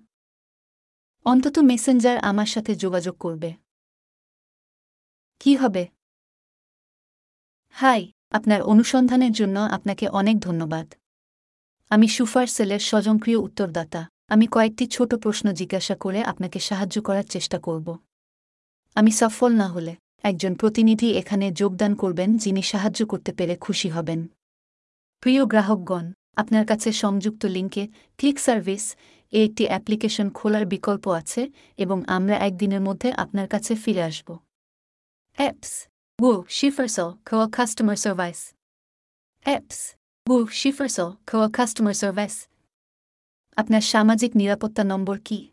অন্তত 1.26 1.60
মেসেঞ্জার 1.60 2.18
আমার 2.18 2.46
সাথে 2.46 2.76
যোগাযোগ 2.76 3.18
করবে। 3.18 3.54
কি 5.40 5.56
হবে? 5.56 5.88
হাই, 7.70 8.12
আপনার 8.30 8.62
অনুসন্ধানের 8.62 9.32
জন্য 9.32 9.60
আপনাকে 9.60 10.08
অনেক 10.08 10.40
ধন্যবাদ। 10.40 10.94
আমি 11.90 12.08
সুফার 12.08 12.48
সেলের 12.48 12.80
স্বজনক্রিয় 12.80 13.38
উত্তরদাতা। 13.38 14.10
আমি 14.30 14.46
কয়েকটি 14.48 14.86
ছোট 14.88 15.12
প্রশ্ন 15.16 15.46
জিজ্ঞাসা 15.52 15.96
করে 15.96 16.20
আপনাকে 16.24 16.60
সাহায্য 16.60 16.96
করার 17.02 17.24
চেষ্টা 17.24 17.58
করব। 17.60 17.88
আমি 18.96 19.12
সফল 19.12 19.52
না 19.52 19.68
হলে 19.68 19.94
একজন 20.24 20.54
প্রতিনিধি 20.56 21.10
এখানে 21.12 21.46
যোগদান 21.52 21.92
করবেন 21.96 22.30
যিনি 22.38 22.62
সাহায্য 22.62 23.06
করতে 23.06 23.32
পেরে 23.32 23.56
খুশি 23.56 23.90
হবেন। 23.90 24.20
প্রিয় 25.24 25.46
গ্রাহকগণ, 25.46 26.06
আপনার 26.36 26.66
কাছে 26.66 26.90
সংযুক্ত 26.94 27.44
লিঙ্কে 27.46 27.84
ক্লিক 28.20 28.38
সার্ভিস, 28.40 28.84
এ 29.34 29.40
একটি 29.46 29.64
অ্যাপ্লিকেশন 29.68 30.28
খোলার 30.30 30.66
বিকল্প 30.66 31.06
আছে 31.10 31.42
এবং 31.78 31.98
আমরা 32.08 32.36
একদিনের 32.38 32.82
মধ্যে 32.82 33.10
আপনার 33.14 33.48
কাছে 33.48 33.74
ফিরে 33.76 34.04
আসব। 34.04 34.28
Apps 35.38 35.74
Wo 36.20 36.44
Schiffersel 36.48 37.10
Coa 37.24 37.48
Customer 37.50 37.96
Service 37.96 38.42
Apps 39.46 39.96
Wo 40.28 40.38
Schiffersel 40.50 41.10
Coa 41.32 41.48
customer 41.50 41.94
Service 41.94 42.38
আপনার 43.60 43.82
সামাজিক 43.82 44.32
নিরাপত্তা 44.36 44.84
নম্বর 44.84 45.20
কি? 45.26 45.50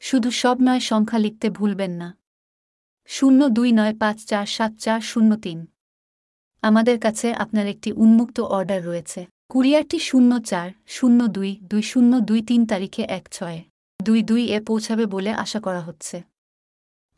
শুধু 0.00 0.30
সব 0.30 0.56
নয় 0.62 0.80
সংখ্যা 0.80 1.18
লিখতে 1.18 1.50
ভুলবেন 1.50 1.90
না। 1.90 2.18
শূন্য 3.06 3.48
দুই 3.48 3.72
নয় 3.72 3.94
পাঁচ 3.96 4.24
চার 4.24 4.46
সাত 4.46 4.72
চার 4.74 5.00
শূন্য 5.00 5.36
তিন। 5.36 5.66
আমাদের 6.62 7.00
কাছে 7.00 7.32
আপনার 7.32 7.66
একটি 7.66 7.92
উন্মুক্ত 7.92 8.40
অর্ডার 8.40 8.84
রয়েছে। 8.84 9.26
কুরিয়ারটি 9.48 9.98
শূন্য 9.98 10.38
চার, 10.40 10.70
শূন্য 10.86 11.26
দুই 11.26 11.56
দুই 11.62 11.82
শূন্য 11.82 12.20
দুই 12.20 12.42
তিন 12.42 12.66
তারিখে 12.66 13.02
এক 13.02 13.28
ছয়, 13.32 13.62
দুই 14.02 14.22
দুই 14.22 14.42
এ 14.46 14.60
পৌঁছাবে 14.60 15.06
বলে 15.06 15.30
আশা 15.32 15.60
করা 15.60 15.80
হচ্ছে। 15.80 16.22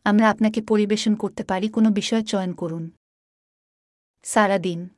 আমরা 0.04 0.30
আপনাকে 0.30 0.62
পরিবেশন 0.62 1.14
করতে 1.14 1.44
পারি, 1.44 1.68
কোনো 1.68 1.90
বিষয় 1.90 2.22
চয়ন 2.22 2.52
করুন। 2.52 2.90
সারা 4.22 4.58
দিন 4.58 4.88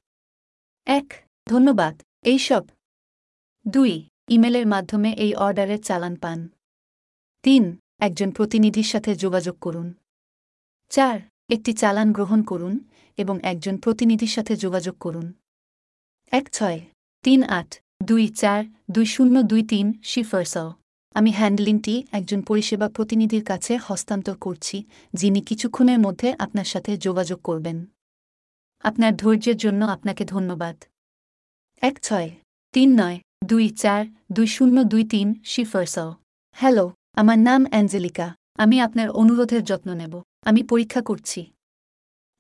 এক, 0.86 1.24
ধন্যবাদ। 1.48 2.02
এইসব। 2.22 2.64
দুই 3.68 4.08
ইমেলের 4.30 4.66
মাধ্যমে 4.66 5.12
এই 5.12 5.34
অর্ডারের 5.34 5.82
চালান 5.82 6.16
পান। 6.16 6.48
তিন, 7.42 7.76
একজন 7.98 8.30
প্রতিনিধির 8.30 8.82
সাথে 8.82 9.16
যোগাযোগ 9.16 9.56
করুন। 9.60 9.94
চার, 10.88 11.20
একটি 11.48 11.72
চালান 11.72 12.12
গ্রহণ 12.12 12.42
করুন 12.42 12.88
এবং 13.16 13.38
একজন 13.42 13.78
প্রতিনিধির 13.78 14.28
সাথে 14.28 14.56
যোগাযোগ 14.56 14.94
করুন। 15.00 15.34
এক, 16.30 16.50
ছয়, 16.52 16.80
তিন, 17.22 17.42
আট, 17.42 17.74
দুই, 18.02 18.28
চার, 18.28 18.64
দুই, 18.90 19.06
শূন্য, 19.06 19.42
দুই, 19.42 19.62
তিন 19.62 20.00
শিফার্সাও 20.02 20.72
আমি 21.14 21.30
হ্যান্ডলিংটি 21.30 22.04
একজন 22.12 22.42
পরিষেবা 22.42 22.88
প্রতিনিধির 22.88 23.44
কাছে 23.44 23.76
হস্তান্তর 23.76 24.36
করছি, 24.36 24.84
যিনি 25.14 25.40
কিছুক্ষণের 25.40 25.98
মধ্যে 25.98 26.34
আপনার 26.38 26.64
সাথে 26.64 26.96
যোগাযোগ 26.96 27.40
করবেন। 27.42 27.86
আপনার 28.80 29.16
ধৈর্যের 29.16 29.56
জন্য 29.56 29.84
আপনাকে 29.84 30.24
ধন্যবাদ। 30.24 30.76
এক, 31.82 32.02
ছয়, 32.02 32.30
তিন, 32.72 33.02
নয় 33.02 33.18
দুই 33.42 33.70
চার 33.70 34.06
দুই 34.32 34.46
শূন্য 34.46 34.84
দুই 34.84 35.04
তিন 35.04 35.42
শিফার্সাও 35.44 36.14
হ্যালো, 36.56 36.94
আমার 37.12 37.38
নাম 37.38 37.66
অ্যাঞ্জেলিকা। 37.70 38.34
আমি 38.58 38.80
আপনার 38.80 39.10
অনুরোধের 39.10 39.64
যত্ন 39.64 39.94
নেব। 39.94 40.22
আমি 40.42 40.62
পরীক্ষা 40.62 41.02
করছি। 41.02 41.52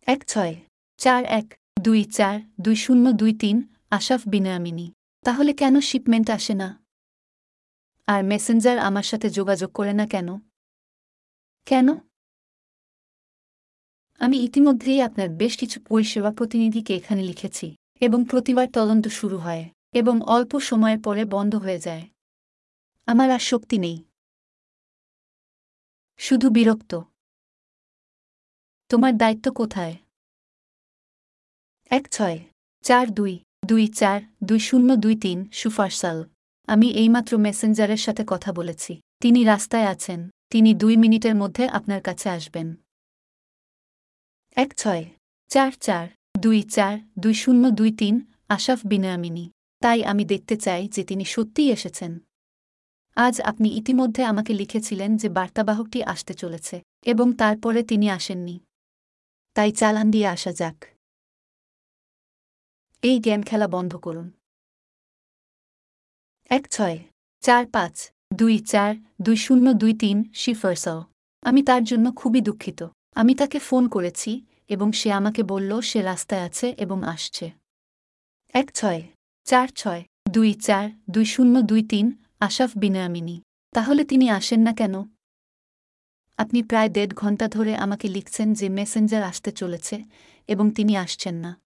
এক 0.06 0.26
ছয় 0.26 0.54
চার 0.96 1.24
এক 1.24 1.46
দুই 1.80 2.04
চার 2.04 2.40
দুই 2.60 2.76
শূন্য 2.76 3.12
দুই 3.12 3.32
তিন 3.34 3.56
আশাফ 3.90 4.20
বিনায়ামিনী। 4.28 4.92
তাহলে 5.24 5.52
কেন 5.52 5.80
শিপমেন্ট 5.80 6.30
আসে 6.30 6.54
না? 6.54 6.82
আর 8.06 8.24
মেসেঞ্জার 8.24 8.78
আমার 8.78 9.02
সাথে 9.02 9.30
যোগাযোগ 9.30 9.72
করে 9.72 9.92
না 9.92 10.06
কেন? 10.06 10.38
কেন? 11.66 11.88
আমি 14.20 14.36
ইতিমধ্যেই 14.38 15.00
আপনার 15.02 15.28
বেশ 15.28 15.56
কিছু 15.56 15.80
পরিষেবা 15.88 16.30
প্রতিনিধিকে 16.30 16.96
এখানে 16.96 17.22
লিখেছি 17.22 17.74
এবং 18.00 18.24
প্রতিবার 18.30 18.66
তদন্ত 18.72 19.08
শুরু 19.08 19.38
হয়। 19.38 19.64
এবং 19.92 20.20
অল্প 20.26 20.60
সময়ের 20.60 20.98
পরে 21.04 21.24
বন্ধ 21.24 21.54
হয়ে 21.54 21.78
যায়। 21.78 22.08
আমার 23.06 23.30
আর 23.30 23.38
শক্তি 23.38 23.78
নেই। 23.78 24.04
শুধু 26.18 26.50
বিরক্ত। 26.50 27.00
তোমার 28.88 29.16
দায়িত্ব 29.16 29.52
কোথায়? 29.52 29.96
এক 31.90 32.08
ছয়, 32.10 32.38
চার 32.82 33.10
দুই 33.10 33.40
দুই 33.66 33.88
চার, 33.88 34.22
দুই 34.44 34.58
শূন্য, 34.58 34.96
দুই 34.96 35.16
তিন, 35.16 35.50
সুফারসাল। 35.50 36.24
আমি 36.66 36.88
এইমাত্র 36.88 37.38
মেসেঞ্জারের 37.38 37.96
সাথে 37.96 38.24
কথা 38.26 38.52
বলেছি। 38.52 39.00
তিনি 39.20 39.44
রাস্তায় 39.44 39.84
আছেন। 39.84 40.28
তিনি 40.50 40.74
দুই 40.74 40.96
মিনিটের 40.96 41.34
মধ্যে 41.34 41.68
আপনার 41.68 42.02
কাছে 42.02 42.28
আসবেন। 42.28 42.74
এক 44.56 44.74
ছয়, 44.74 45.04
চার 45.48 45.72
চার, 45.72 46.08
দুই 46.40 46.62
চার, 46.62 46.98
দুই 47.18 47.34
শূন্য, 47.34 47.70
দুই 47.70 47.96
তিন 47.96 48.32
আশাফ 48.48 48.80
বিনয়ামিনী। 48.84 49.50
তাই 49.82 50.04
আমি 50.04 50.24
দেখতে 50.24 50.56
চাই 50.56 50.88
যে 50.88 51.04
তিনি 51.04 51.24
সত্যিই 51.24 51.70
এসেছেন। 51.70 52.12
আজ 53.16 53.40
আপনি 53.40 53.68
ইতিমধ্যে 53.68 54.24
আমাকে 54.24 54.52
লিখেছিলেন 54.54 55.16
যে 55.16 55.28
বার্তাবাহকটি 55.28 56.04
আসতে 56.04 56.34
চলেছে, 56.34 56.76
এবং 57.06 57.26
তারপরে 57.32 57.82
তিনি 57.82 58.10
আসেননি। 58.10 58.56
তাই 59.54 59.72
চালান 59.72 60.10
দিয়ে 60.10 60.26
আসা 60.26 60.52
যাক। 60.52 60.78
এই 63.02 63.18
গেম 63.18 63.42
খেলা 63.42 63.68
বন্ধ 63.68 63.96
করুন। 63.96 64.28
এক 66.50 66.64
ছয়, 66.70 66.98
চার 67.40 67.66
পাঁচ, 67.66 67.94
দুই 68.34 68.58
চার, 68.58 68.96
দুই 69.22 69.36
শূন্য, 69.36 69.66
দুই 69.72 69.92
তিন, 69.94 70.16
শিফার্সাও। 70.34 71.00
আমি 71.42 71.62
তার 71.62 71.84
জন্য 71.84 72.06
খুবই 72.16 72.40
দুঃখিত। 72.40 72.80
আমি 73.14 73.34
তাকে 73.34 73.58
ফোন 73.58 73.88
করেছি, 73.88 74.46
এবং 74.68 74.92
সে 74.92 75.12
আমাকে 75.12 75.42
বলল 75.42 75.80
সে 75.80 75.98
রাস্তায় 76.02 76.44
আছে 76.44 76.66
এবং 76.78 76.98
আসছে। 77.04 77.46
এক 78.54 78.68
ছয় 78.74 79.02
চার 79.50 79.68
ছয়, 79.68 80.04
দুই 80.30 80.54
চার, 80.54 80.90
দুই 81.10 81.24
শূন্য, 81.24 81.62
দুই 81.62 81.82
তিন 81.82 82.24
আশাফ 82.40 82.70
বিনয়ামিনী। 82.76 83.42
তাহলে 83.70 84.04
তিনি 84.04 84.30
আসেন 84.30 84.60
না 84.60 84.74
কেন? 84.74 84.94
আপনি 86.36 86.62
প্রায় 86.62 86.88
দেড় 86.88 87.14
ঘণ্টা 87.14 87.48
ধরে 87.48 87.76
আমাকে 87.76 88.08
লিখছেন 88.08 88.54
যে 88.54 88.68
মেসেঞ্জার 88.68 89.22
আসতে 89.22 89.52
চলেছে 89.52 90.04
এবং 90.48 90.70
তিনি 90.70 90.96
আসছেন 90.96 91.34
না। 91.34 91.60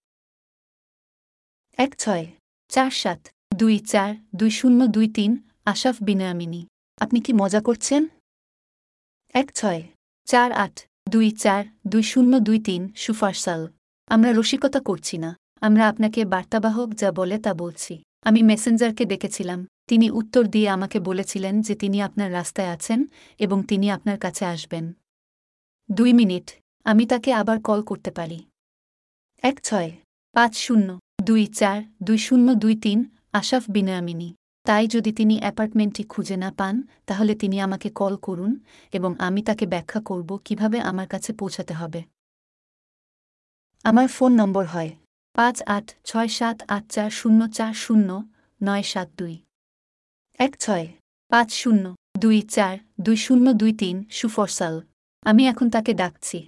এক 1.78 1.96
ছয়, 1.98 2.26
চার 2.68 2.90
সাত, 2.90 3.28
দুই 3.54 3.78
চার, 3.78 4.14
দুই 4.36 4.50
শূন্য, 4.50 4.86
দুই 4.86 5.08
তিন 5.08 5.48
আশাফ 5.64 5.96
বিনয়ামিনী। 6.02 6.66
আপনি 7.00 7.20
কি 7.20 7.32
মজা 7.32 7.60
করছেন? 7.60 8.06
এক 9.28 9.52
ছয়, 9.52 9.82
চার 10.24 10.52
আট, 10.52 10.88
দুই 11.08 11.30
চার, 11.30 11.64
দুই 11.86 12.02
শূন্য, 12.02 12.38
দুই 12.38 12.58
তিন, 12.58 12.92
সুফারসাল। 12.96 13.72
আমরা 14.06 14.32
রসিকতা 14.32 14.80
করছি 14.80 15.18
না। 15.18 15.36
আমরা 15.66 15.88
আপনাকে 15.88 16.24
বার্তাবাহক 16.24 16.94
যা 16.94 17.12
বলে 17.12 17.38
তা 17.38 17.54
বলছি। 17.54 18.02
আমি 18.22 18.42
মেসেঞ্জারকে 18.42 19.04
ডেকেছিলাম। 19.04 19.66
তিনি 19.86 20.10
উত্তর 20.10 20.46
দিয়ে 20.46 20.68
আমাকে 20.68 21.00
বলেছিলেন 21.00 21.62
যে 21.62 21.74
তিনি 21.74 22.02
আপনার 22.02 22.32
রাস্তায় 22.32 22.68
আছেন 22.68 23.06
এবং 23.38 23.62
তিনি 23.62 23.90
আপনার 23.90 24.18
কাছে 24.18 24.44
আসবেন। 24.44 24.92
দুই 25.92 26.12
মিনিট। 26.12 26.50
আমি 26.84 27.06
তাকে 27.06 27.32
আবার 27.32 27.62
কল 27.62 27.82
করতে 27.82 28.10
পারি। 28.10 28.44
এক 29.42 29.60
ছয়। 29.62 29.92
পাঁচ 30.32 30.56
শূন্য। 30.56 30.98
দুই 31.22 31.46
চার। 31.46 31.82
দুই 32.02 32.18
শূন্য 32.18 32.54
দুই 32.54 32.76
তিন। 32.76 33.04
আশাফ 33.32 33.64
বিনয়ামিনী। 33.68 34.34
তাই 34.64 34.86
যদি 34.86 35.12
তিনি 35.12 35.38
অ্যাপার্টমেন্টটি 35.38 36.02
খুঁজে 36.02 36.36
না 36.36 36.52
পান, 36.56 36.82
তাহলে 37.06 37.34
তিনি 37.34 37.60
আমাকে 37.60 37.90
কল 37.90 38.16
করুন 38.16 38.60
এবং 38.92 39.14
আমি 39.18 39.42
তাকে 39.42 39.66
ব্যাখ্যা 39.66 40.00
করব 40.00 40.40
কীভাবে 40.44 40.80
আমার 40.80 41.06
কাছে 41.06 41.32
পৌঁছাতে 41.32 41.74
হবে। 41.74 42.02
আমার 43.84 44.08
ফোন 44.08 44.32
নম্বর 44.32 44.66
হয় 44.66 44.90
পাঁচ 45.38 45.62
আট 45.66 45.86
ছয় 46.04 46.28
সাত 46.28 46.62
আট 46.68 46.84
চার 46.88 47.10
শূন্য 47.10 47.40
চার 47.52 47.74
শূন্য 47.74 48.22
নয় 48.62 48.82
সাত 48.82 49.08
দুই। 49.18 49.34
এক 50.38 50.52
ছয়। 50.58 50.86
পাঁচ 51.28 51.52
শূন্য 51.52 51.94
দুই 52.18 52.42
চার 52.42 52.78
দুই 53.00 53.16
শূন্য 53.16 53.52
দুই 53.52 53.72
তিন 53.72 54.04
সুফরসাল। 54.10 54.80
আমি 55.22 55.42
এখন 55.46 55.70
তাকে 55.70 55.94
ডাকছি। 55.94 56.38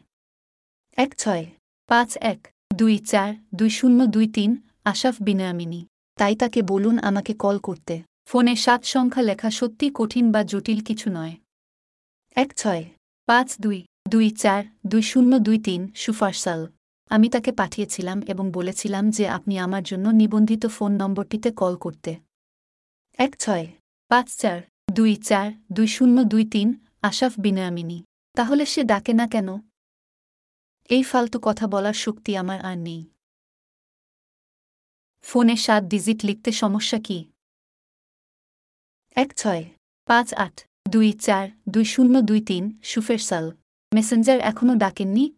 এক 0.96 1.10
ছয়। 1.18 1.44
পাঁচ 1.86 2.16
এক 2.16 2.48
দুই 2.74 2.98
চার 2.98 3.34
দুই 3.54 3.70
শূন্য 3.70 4.06
দুই 4.06 4.26
তিন 4.28 4.56
আশাফ 4.84 5.16
বিনয়ামিনী। 5.22 5.86
তাই 6.18 6.36
তাকে 6.36 6.62
বলুন 6.62 6.98
আমাকে 6.98 7.32
কল 7.34 7.58
করতে। 7.58 8.02
ফোনে 8.26 8.56
সাত 8.56 8.84
সংখ্যা 8.84 9.22
লেখা 9.22 9.50
সত্যি 9.50 9.90
কঠিন 9.94 10.32
বা 10.32 10.40
জটিল 10.44 10.80
কিছু 10.84 11.10
নয়। 11.10 11.34
এক 12.36 12.56
ছয়। 12.56 12.84
পাঁচ 13.26 13.48
দুই 13.60 13.84
দুই 14.08 14.30
চার 14.30 14.64
দুই 14.86 15.02
শূন্য 15.02 15.38
দুই 15.38 15.58
তিন 15.58 15.80
সুফারসাল। 15.94 16.66
আমি 17.10 17.28
তাকে 17.28 17.52
পাঠিয়েছিলাম 17.52 18.22
এবং 18.28 18.52
বলেছিলাম 18.52 19.10
যে 19.10 19.28
আপনি 19.28 19.58
আমার 19.58 19.82
জন্য 19.82 20.08
নিবন্ধিত 20.08 20.66
ফোন 20.66 20.92
নম্বরটিতে 20.92 21.50
কল 21.50 21.76
করতে। 21.76 22.16
এক 23.18 23.32
ছয়, 23.38 23.66
পাঁচ 24.08 24.36
চার, 24.36 24.62
দুই 24.92 25.16
চার, 25.16 25.52
দুই 25.72 25.86
শূন্য, 25.86 26.24
দুই 26.24 26.44
তিন 26.44 26.68
আশাফ 27.02 27.32
বিনয়ামিনী। 27.38 28.04
তাহলে 28.36 28.66
সে 28.66 28.82
ডাকে 28.84 29.12
না 29.12 29.26
কেন? 29.28 29.48
এই 30.90 31.02
ফালতু 31.02 31.38
কথা 31.42 31.66
বলার 31.66 31.92
শক্তি 31.92 32.36
আমার 32.36 32.60
আর 32.60 32.78
নেই। 32.78 33.04
ফোনে 35.22 35.56
সাত 35.56 35.82
ডিজিট 35.84 36.24
লিখতে 36.24 36.52
সমস্যা 36.52 36.98
কি? 36.98 37.18
এক 39.16 39.36
ছয়, 39.36 39.64
পাঁচ 40.08 40.34
আট, 40.34 40.56
দুই 40.88 41.12
চার, 41.12 41.44
দুই 41.68 41.84
শূন্য, 41.84 42.20
দুই 42.20 42.40
তিন 42.40 42.80
সুফের 42.82 43.18
সাল 43.18 43.44
মেসেঞ্জার 43.94 44.38
এখনও 44.40 44.74
ডাকেননি? 44.74 45.32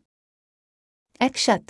এক 1.21 1.39
সাত 1.39 1.65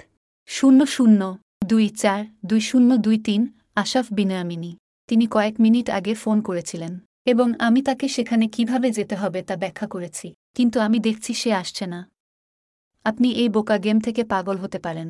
শূন্য 0.49 0.87
শূন্য, 0.87 1.21
দুই 1.65 1.89
চার, 1.89 2.21
দুই 2.45 2.61
শূন্য 2.61 2.97
দুই 2.97 3.19
তিন, 3.19 3.41
আশাফ 3.75 4.07
বিনয়ামিনী। 4.13 4.73
তিনি 5.09 5.27
কয়েক 5.27 5.55
মিনিট 5.61 5.91
আগে 5.91 6.15
ফোন 6.15 6.41
করেছিলেন। 6.41 6.93
এবং 7.27 7.49
আমি 7.59 7.81
তাকে 7.83 8.09
সেখানে 8.09 8.49
কীভাবে 8.49 8.91
যেতে 8.91 9.15
হবে 9.17 9.41
তা 9.43 9.57
ব্যাখ্যা 9.57 9.87
করেছি, 9.89 10.27
কিন্তু 10.55 10.81
আমি 10.81 10.99
দেখছি 10.99 11.35
সে 11.35 11.51
আসছে 11.53 11.85
না। 11.87 12.01
আপনি 13.05 13.29
এই 13.33 13.49
বোকা 13.49 13.79
গেম 13.79 13.99
থেকে 14.01 14.23
পাগল 14.25 14.57
হতে 14.57 14.79
পারেন। 14.79 15.09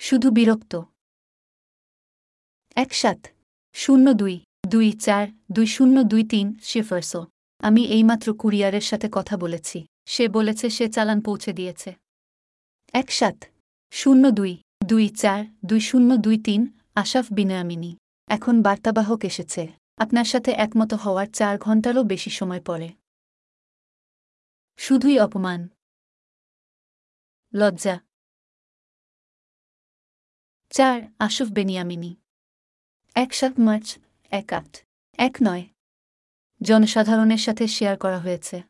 শুধু 0.00 0.30
বিরক্ত। 0.30 0.72
এক 2.76 2.94
সাত 2.94 3.20
শূন্য 3.74 4.06
দুই 4.12 4.36
দুই 4.66 4.88
চার, 4.92 5.24
দুই 5.52 5.66
শূন্য 5.66 5.96
দুই 6.02 6.22
তিন, 6.28 6.46
শিফার্সো। 6.62 7.20
আমি 7.58 7.82
এইমাত্র 7.86 8.34
কুরিয়ারের 8.34 8.80
সাথে 8.80 9.08
কথা 9.12 9.34
বলেছি। 9.36 9.78
সে 10.06 10.24
বলেছে 10.28 10.66
সে 10.70 10.84
চালান 10.88 11.18
পৌঁছে 11.20 11.52
দিয়েছে। 11.52 11.90
এক 12.94 13.12
সাত 13.12 13.44
শূন্য 13.90 14.30
দুই 14.30 14.62
দুই 14.88 15.08
চার, 15.08 15.44
দুই 15.64 15.80
শূন্য, 15.80 16.16
দুই 16.16 16.42
তিন, 16.42 16.78
আশাফ 16.94 17.26
বিনয়ামিনী। 17.32 17.96
এখন 18.26 18.62
বার্তাবাহক 18.62 19.24
এসেছে। 19.24 19.68
আপনার 19.96 20.24
সাথে 20.24 20.50
একমত 20.50 20.94
হওয়ার 20.94 21.26
চার 21.26 21.58
ঘন্টারও 21.58 22.02
বেশি 22.02 22.30
সময় 22.30 22.62
পরে 22.62 22.92
শুধুই 24.76 25.18
অপমান। 25.18 25.68
লজ্জা। 27.54 28.00
চার, 30.70 31.02
আশফ 31.18 31.46
বেনিয়ামিনী। 31.52 32.16
এক 33.14 33.34
সাত 33.34 33.52
মার্চ, 33.58 33.98
এক 34.30 34.52
আট। 34.52 34.84
এক 35.18 35.36
নয়। 35.46 35.64
জনসাধারণের 36.62 37.38
সাথে 37.38 37.66
শেয়ার 37.66 37.98
করা 37.98 38.18
হয়েছে। 38.18 38.62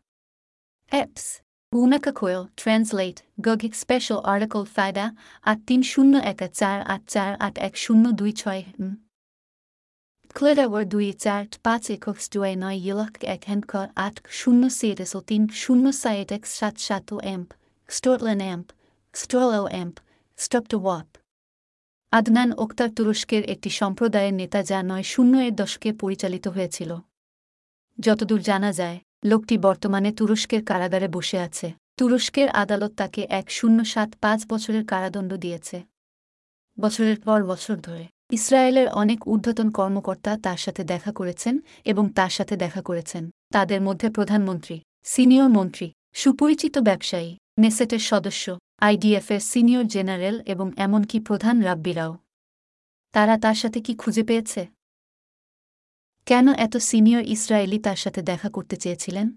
Apps. 0.87 1.44
Unaka 1.75 2.15
Coil, 2.15 2.51
Translate, 2.57 3.25
Gogik 3.41 3.75
Special 3.75 4.21
Article 4.25 4.65
Fida, 4.65 5.07
আট 5.43 5.59
তিন 5.67 5.83
শূন্য 5.83 6.17
এক 6.17 6.41
চার 6.53 6.83
আট 6.83 7.03
চার 7.07 7.31
আট 7.41 7.59
এক 7.59 7.77
শূন্য 7.77 8.13
দুই 8.13 8.33
ছয় 8.33 8.63
war 10.69 10.85
দুই 10.85 11.13
চার 11.13 11.43
পাঁচ 11.63 11.91
একক 11.91 12.17
দুই 12.35 12.57
নয় 12.57 12.79
ইলক 12.91 13.25
এক 13.25 13.43
হ্যান্ড 13.47 13.65
আট 13.97 14.21
শূন্য 14.29 14.71
সেটেস 14.71 15.17
ও 15.17 15.21
তিন 15.21 15.43
শূন্য 15.49 15.93
সাইট 15.93 16.33
এক 16.33 16.47
সাত 16.47 16.79
সাত 16.79 17.13
ও 17.13 17.17
এম্প 17.35 17.49
স্টোরলেন 17.89 18.41
এম্প 18.41 18.67
স্টোলো 19.15 19.69
এম্প 19.69 19.97
স্টপ 20.39 20.65
টু 20.69 20.77
ওয়াপ 20.79 21.09
আদনান 22.13 22.51
ওক্তার 22.59 22.89
তুরস্কের 22.97 23.45
একটি 23.45 23.71
সম্প্রদায়ের 23.71 24.35
নেতা 24.35 24.63
যা 24.63 24.83
নয় 24.83 25.03
শূন্য 25.03 25.39
এর 25.39 25.55
দশকে 25.55 25.93
পরিচালিত 25.93 26.47
হয়েছিল। 26.49 26.91
যতদূর 28.01 28.41
জানা 28.41 28.73
যায় 28.73 28.99
লোকটি 29.25 29.59
বর্তমানে 29.59 30.13
তুরস্কের 30.13 30.65
কারাগারে 30.65 31.09
বসে 31.09 31.39
আছে। 31.39 31.73
তুরস্কের 31.97 32.49
আদালত 32.49 32.93
তাকে 32.95 33.27
এক 33.31 33.51
শূন্য 33.51 33.85
সাত 33.85 34.15
পাঁচ 34.21 34.47
বছরের 34.49 34.87
কারাদণ্ড 34.87 35.35
দিয়েছে। 35.35 35.83
বছরের 36.81 37.21
পর 37.21 37.45
বছর 37.45 37.77
ধরে 37.77 38.05
ইসরায়েলের 38.33 38.89
অনেক 38.89 39.29
ঊর্ধ্বতন 39.29 39.71
কর্মকর্তা 39.71 40.39
তার 40.43 40.57
সাথে 40.57 40.85
দেখা 40.85 41.13
করেছেন 41.13 41.59
এবং 41.85 42.09
তার 42.09 42.31
সাথে 42.31 42.57
দেখা 42.57 42.83
করেছেন। 42.83 43.31
তাদের 43.53 43.81
মধ্যে 43.81 44.11
প্রধানমন্ত্রী, 44.11 44.81
সিনিয়র 45.05 45.49
মন্ত্রী, 45.49 45.93
সুপরিচিত 46.13 46.79
ব্যবসায়ী, 46.79 47.37
নেসেটের 47.59 47.99
সদস্য, 47.99 48.59
আইডিএফের 48.81 49.41
সিনিয়র 49.41 49.87
জেনারেল 49.87 50.41
এবং 50.47 50.71
এমনকি 50.77 51.21
প্রধান 51.21 51.61
রাব্বিরাও। 51.61 52.17
তারা 53.13 53.39
তার 53.39 53.55
সাথে 53.55 53.81
কি 53.81 53.95
খুঁজে 53.95 54.23
পেয়েছে? 54.23 54.67
কেন 56.27 56.55
এত 56.55 56.77
সিনিয়র 56.77 57.25
ইসরায়েলি 57.27 57.79
তার 57.79 57.97
সাথে 57.97 58.23
দেখা 58.23 58.51
করতে 58.51 58.77
চেয়েছিলেন? 58.77 59.31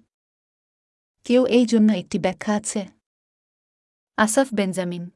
কেউ 1.23 1.45
এই 1.45 1.65
জন্য 1.65 1.93
একটি 1.93 2.19
ব্যাখ্যা 2.19 2.55
আছে? 2.55 2.87
Asaf 4.17 4.47
Benjamin. 4.53 5.09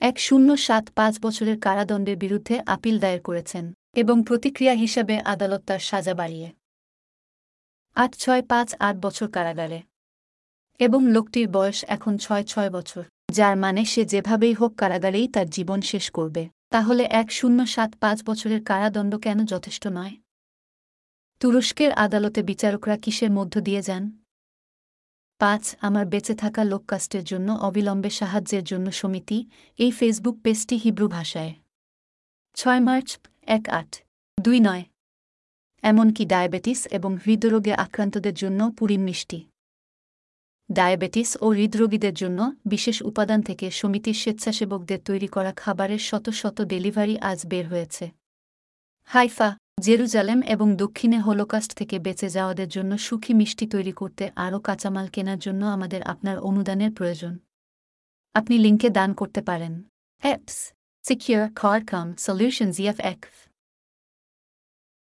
এক 0.00 0.18
শূন্য 0.18 0.56
সাত 0.56 0.90
পাঁচ 0.90 1.20
বছরের 1.20 1.60
কারাদণ্ডের 1.60 2.16
বিরুদ্ধে 2.16 2.60
আপিল 2.66 2.98
দায়ের 2.98 3.20
করেছেন 3.20 3.72
এবং 3.96 4.22
প্রতিক্রিয়া 4.26 4.74
হিসাবে 4.74 5.20
আদালত 5.20 5.62
তার 5.64 5.78
সাজা 5.78 6.14
বাড়িয়ে। 6.14 6.52
আট 7.94 8.16
ছয় 8.16 8.42
পাঁচ 8.42 8.74
আট 8.78 8.96
বছর 8.96 9.30
কারাগারে। 9.30 9.82
এবং 10.78 11.10
লোকটির 11.10 11.48
বয়স 11.48 11.84
এখন 11.84 12.18
ছয় 12.18 12.44
ছয় 12.44 12.70
বছর, 12.70 13.04
যার 13.30 13.56
মানে 13.56 13.84
সে 13.84 14.04
যেভাবেই 14.04 14.52
হোক 14.52 14.74
কারাগারেই 14.76 15.28
তার 15.28 15.50
জীবন 15.50 15.80
শেষ 15.80 16.10
করবে। 16.10 16.48
তাহলে 16.70 17.04
এক 17.04 17.32
শূন্য 17.32 17.66
সাত 17.66 17.96
পাঁচ 17.96 18.22
বছরের 18.24 18.64
কারাদণ্ড 18.64 19.16
কেন 19.16 19.44
যথেষ্ট 19.44 19.86
নয়? 19.86 20.16
তুরস্কের 21.40 21.92
আদালতে 21.92 22.42
বিচারকরা 22.42 22.96
কিসের 22.96 23.30
মধ্য 23.30 23.60
দিয়ে 23.60 23.82
যান? 23.82 24.22
পাঁচ, 25.38 25.76
আমার 25.80 26.06
বেঁচে 26.06 26.34
থাকা 26.34 26.64
লোককাস্টের 26.64 27.24
জন্য 27.24 27.52
অবিলম্বে 27.52 28.10
সাহায্যের 28.10 28.64
জন্য 28.64 28.92
সমিতি, 28.92 29.46
এই 29.78 29.90
ফেসবুক 29.90 30.40
পেজটি 30.40 30.76
হিব্রু 30.76 31.08
ভাষায়। 31.08 31.54
ছয় 32.54 32.80
মার্চ, 32.80 33.18
এক 33.42 33.68
আট। 33.68 33.96
দুই 34.40 34.60
নয়। 34.60 34.84
এমনকি 35.82 36.24
ডায়াবেটিস 36.24 36.86
এবং 36.86 37.16
হৃদরোগে 37.26 37.74
আক্রান্তদের 37.74 38.34
জন্য 38.34 38.72
পুরিম 38.78 39.00
মিষ্টি। 39.00 39.49
ডায়াবেটিস 40.72 41.36
ও 41.40 41.46
হৃদরোগীদের 41.50 42.14
জন্য 42.14 42.52
বিশেষ 42.66 43.02
উপাদান 43.02 43.42
থেকে 43.42 43.70
সমিতির 43.70 44.14
স্বেচ্ছাসেবকদের 44.14 45.00
তৈরি 45.04 45.26
করা 45.26 45.52
খাবারের 45.52 45.98
শত 45.98 46.30
শত 46.30 46.62
ডেলিভারি 46.62 47.18
আজ 47.18 47.46
বের 47.46 47.68
হয়েছে। 47.68 48.10
হাইফা, 49.04 49.56
জেরুজালেম 49.80 50.42
এবং 50.42 50.76
দক্ষিণে 50.76 51.18
হোলোকাস্ট 51.18 51.74
থেকে 51.74 51.98
বেঁচে 51.98 52.28
যাওয়াদের 52.28 52.68
জন্য 52.68 52.98
সুখী 52.98 53.34
মিষ্টি 53.34 53.66
তৈরি 53.66 53.92
করতে 53.92 54.30
আরও 54.36 54.60
কাঁচামাল 54.60 55.06
কেনার 55.06 55.38
জন্য 55.38 55.66
আমাদের 55.66 56.02
আপনার 56.02 56.38
অনুদানের 56.38 56.92
প্রয়োজন। 56.92 57.38
আপনি 58.34 58.58
লিঙ্কে 58.58 58.88
দান 58.90 59.14
করতে 59.14 59.42
পারেন। 59.42 59.84
অ্যাপস, 60.22 60.72
সিকিউর 61.04 61.48
খাম 61.86 62.14
সলিউশন 62.16 62.70
জিএফ 62.70 62.98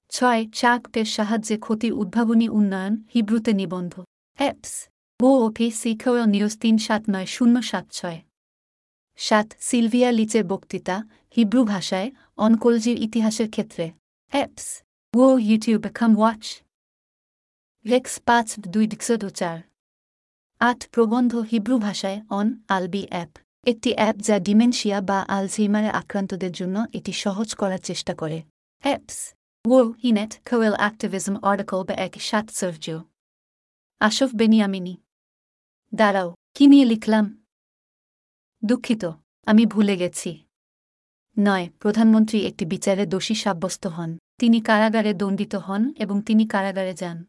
ছয়, 0.09 0.47
চাকপের 0.53 1.05
সাহায্যে 1.05 1.57
ক্ষতির 1.59 1.93
উদ্ভাবনী 1.93 2.49
উন্নয়ন, 2.49 2.95
হিব্রুতে 3.15 3.53
নিবন্ধ। 3.53 3.93
অ্যাপস 4.39 4.89
ও 5.23 5.31
ওপি 5.47 5.71
সিখোয়েল 5.71 6.25
নিউজ 6.25 6.59
তিন 6.59 6.79
সাত 6.79 7.03
নয় 7.11 7.27
শূন্য 7.27 7.63
সাত 7.63 7.87
ছয়। 7.91 8.21
সাত, 9.17 9.49
সিলভিয়া 9.61 10.13
লিচের 10.13 10.45
বক্তৃতা, 10.45 11.05
হিব্রু 11.37 11.65
ভাষায়, 11.65 12.11
অনকোলজির 12.37 12.99
ইতিহাসের 13.03 13.51
ক্ষেত্রে। 13.51 13.91
অ্যাপস 14.33 14.83
ও 15.17 15.39
ইউটিউব, 15.39 15.83
কাম 15.95 16.19
ওয়াচ। 16.19 16.63
রেক্স 17.87 18.21
পাঁচ, 18.21 18.61
দুই 18.69 18.87
ডিক্সদ 18.87 19.25
চার। 19.31 19.59
আট, 20.59 20.89
প্রবন্ধ, 20.89 21.37
হিব্রু 21.37 21.79
ভাষায়, 21.79 22.23
অন, 22.31 22.47
আলবি 22.69 23.07
অ্যাপ। 23.11 23.39
একটি 23.67 23.95
অ্যাপ 23.95 24.17
যা 24.17 24.39
ডিমেনশিয়া 24.39 25.01
বা 25.01 25.19
আলঝেইমারে 25.29 25.89
আক্রান্তদের 25.89 26.53
জন্য 26.53 26.87
এটি 26.93 27.13
সহজ 27.13 27.55
করার 27.55 27.79
চেষ্টা 27.79 28.15
করে। 28.15 28.43
অ্যাপস 28.85 29.35
ও 29.69 29.93
ইনেট 30.03 30.33
কোয়েল 30.51 30.73
অ্যাক্টিভিজম 30.73 31.35
আর্টিকল 31.43 31.85
বা 31.85 31.95
এক 31.95 32.21
সাত 32.21 32.51
সার্জিও 32.51 32.99
আশফ 34.01 34.31
বেনিয়ামিনী। 34.37 34.97
দাঁড়াও, 35.95 36.35
কি 36.55 36.67
নিয়ে 36.67 36.85
লিখলাম? 36.85 37.45
দুঃখিত, 38.65 39.05
আমি 39.47 39.67
ভুলে 39.67 39.97
গেছি। 39.97 40.31
নয়, 41.39 41.71
প্রধানমন্ত্রী 41.79 42.39
একটি 42.41 42.65
বিচারে 42.65 43.07
দোষী 43.07 43.35
সাব্যস্ত 43.35 43.87
হন। 43.87 44.19
তিনি 44.39 44.61
কারাগারে 44.61 45.15
দণ্ডিত 45.15 45.55
হন 45.55 45.95
এবং 45.99 46.23
তিনি 46.23 46.47
কারাগারে 46.47 46.95
যান। 46.95 47.25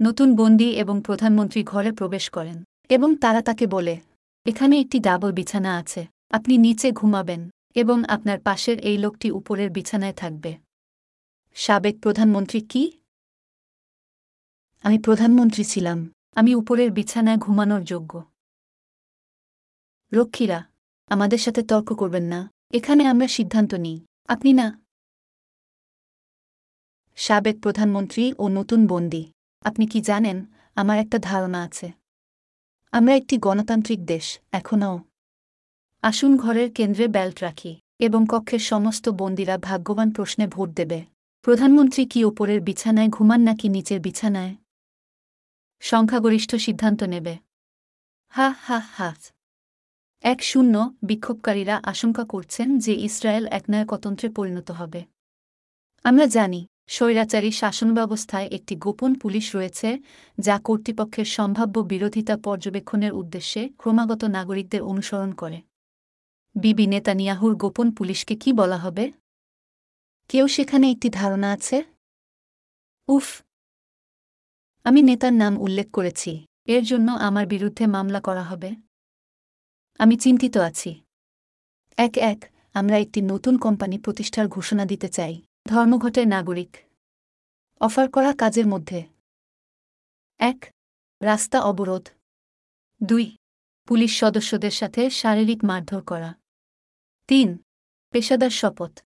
নতুন 0.00 0.36
বন্দী 0.36 0.70
এবং 0.70 1.02
প্রধানমন্ত্রী 1.04 1.64
ঘরে 1.64 1.92
প্রবেশ 1.92 2.30
করেন 2.30 2.64
এবং 2.88 3.16
তারা 3.16 3.42
তাকে 3.42 3.66
বলে, 3.66 4.00
এখানে 4.46 4.80
একটি 4.80 4.98
ডাবল 4.98 5.32
বিছানা 5.32 5.76
আছে, 5.76 6.06
আপনি 6.30 6.58
নিচে 6.58 6.92
ঘুমাবেন 6.92 7.50
এবং 7.74 8.04
আপনার 8.08 8.38
পাশের 8.40 8.78
এই 8.80 8.98
লোকটি 8.98 9.30
উপরের 9.30 9.70
বিছানায় 9.70 10.12
থাকবে। 10.12 10.56
সাবেক 11.54 12.00
প্রধানমন্ত্রী 12.00 12.60
কি? 12.60 12.82
আমি 14.82 14.98
প্রধানমন্ত্রী 14.98 15.64
ছিলাম। 15.64 15.98
আমি 16.34 16.54
উপরের 16.54 16.90
বিছানায় 16.90 17.36
ঘুমানোর 17.36 17.84
যোগ্য। 17.84 18.22
রক্ষীরা, 20.12 20.68
আমাদের 21.08 21.38
সাথে 21.38 21.62
তর্ক 21.62 21.94
করবেন 21.94 22.22
না। 22.22 22.50
এখানে 22.70 23.06
আমরা 23.06 23.28
সিদ্ধান্ত 23.28 23.74
নিই। 23.74 24.06
আপনি 24.28 24.52
না। 24.52 24.82
সাবেক 27.16 27.60
প্রধানমন্ত্রী 27.60 28.34
ও 28.38 28.48
নতুন 28.48 28.86
বন্দী। 28.86 29.32
আপনি 29.62 29.86
কি 29.86 30.00
জানেন, 30.00 30.46
আমার 30.74 30.98
একটা 30.98 31.18
ধারণা 31.18 31.62
আছে। 31.62 31.92
আমরা 32.92 33.16
একটি 33.16 33.38
গণতান্ত্রিক 33.38 34.06
দেশ, 34.06 34.40
এখনও। 34.52 35.00
আসুন 36.02 36.36
ঘরের 36.36 36.72
কেন্দ্রে 36.72 37.08
বেল্ট 37.08 37.42
রাখি 37.42 37.80
এবং 37.98 38.26
কক্ষের 38.28 38.58
সমস্ত 38.58 39.08
বন্দীরা 39.08 39.58
ভাগ্যবান 39.58 40.10
প্রশ্নে 40.10 40.46
ভোট 40.46 40.70
দেবে। 40.70 41.04
প্রধানমন্ত্রী 41.42 42.06
কি 42.06 42.24
ওপরের 42.24 42.60
বিছানায় 42.60 43.08
ঘুমান 43.08 43.40
নাকি 43.40 43.68
নিচের 43.68 44.00
বিছানায়? 44.00 44.56
সংখ্যাগরিষ্ঠ 45.82 46.54
সিদ্ধান্ত 46.54 47.02
নেবে। 47.02 47.38
হা 48.28 48.54
হা 48.62 48.78
হা। 48.78 49.14
এক 50.22 50.42
শূন্য, 50.42 50.94
বিক্ষোভকারীরা 51.02 51.80
আশঙ্কা 51.84 52.24
করছেন 52.24 52.78
যে 52.78 52.94
ইসরায়েল 52.94 53.46
একনায়কতন্ত্রে 53.46 54.28
পরিণত 54.28 54.70
হবে। 54.70 55.04
আমরা 56.04 56.26
জানি, 56.26 56.66
স্বৈরাচারী 56.86 57.50
শাসন 57.50 57.94
ব্যবস্থায় 57.94 58.46
একটি 58.46 58.76
গোপন 58.76 59.14
পুলিশ 59.14 59.56
রয়েছে, 59.56 59.98
যা 60.38 60.58
কর্তৃপক্ষের 60.58 61.24
সম্ভাব্য 61.24 61.80
বিরোধিতা 61.80 62.36
পর্যবেক্ষণের 62.36 63.12
উদ্দেশ্যে 63.12 63.68
ক্রমাগত 63.78 64.24
নাগরিকদের 64.24 64.82
অনুসরণ 64.82 65.32
করে। 65.32 65.62
বিবি 66.54 66.86
নেতানিয়াহুর 66.86 67.56
গোপন 67.56 67.90
পুলিশকে 67.90 68.36
কি 68.36 68.52
বলা 68.52 68.76
হবে? 68.76 69.12
কেউ 70.28 70.48
সেখানে 70.48 70.90
একটি 70.90 71.10
ধারণা 71.10 71.52
আছে? 71.52 71.82
উফ 73.08 73.42
আমি 74.84 75.02
নেতার 75.02 75.32
নাম 75.32 75.58
উল্লেখ 75.58 75.90
করেছি। 75.90 76.46
এর 76.64 76.84
জন্য 76.84 77.12
আমার 77.12 77.46
বিরুদ্ধে 77.46 77.86
মামলা 77.86 78.20
করা 78.20 78.42
হবে। 78.42 78.70
আমি 79.98 80.16
চিন্তিত 80.16 80.56
আছি। 80.56 81.00
এক 81.96 82.18
এক, 82.18 82.52
আমরা 82.74 82.98
একটি 82.98 83.20
নতুন 83.20 83.58
কোম্পানি 83.58 83.98
প্রতিষ্ঠার 83.98 84.48
ঘোষণা 84.48 84.84
দিতে 84.84 85.08
চাই। 85.08 85.42
ধর্মঘটের 85.68 86.28
নাগরিক। 86.28 86.76
অফার 87.80 88.10
করা 88.10 88.32
কাজের 88.32 88.66
মধ্যে। 88.66 89.02
এক, 90.38 90.74
রাস্তা 91.22 91.60
অবরোধ। 91.60 92.08
দুই, 93.02 93.36
পুলিশ 93.86 94.20
সদস্যদের 94.20 94.70
সাথে 94.70 95.10
শারীরিক 95.10 95.64
মারধর 95.64 96.02
করা। 96.02 96.34
তিন, 97.26 97.58
পেশাদার 98.10 98.50
শপথ। 98.50 99.02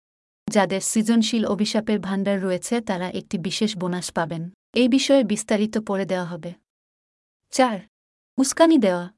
যাদের 0.48 0.80
সৃজনশীল 0.80 1.46
অভিশাপের 1.46 2.00
ভাণ্ডার 2.00 2.42
রয়েছে, 2.42 2.80
তারা 2.80 3.10
একটি 3.10 3.38
বিশেষ 3.38 3.76
বোনাস 3.76 4.12
পাবেন। 4.12 4.50
এই 4.76 4.88
বিষয়ে 4.88 5.24
বিস্তারিত 5.24 5.78
পড়ে 5.78 6.04
দেওয়া 6.04 6.24
হবে। 6.24 6.52
চার, 7.50 7.80
উস্কানি 8.38 8.78
দেওয়া। 8.78 9.10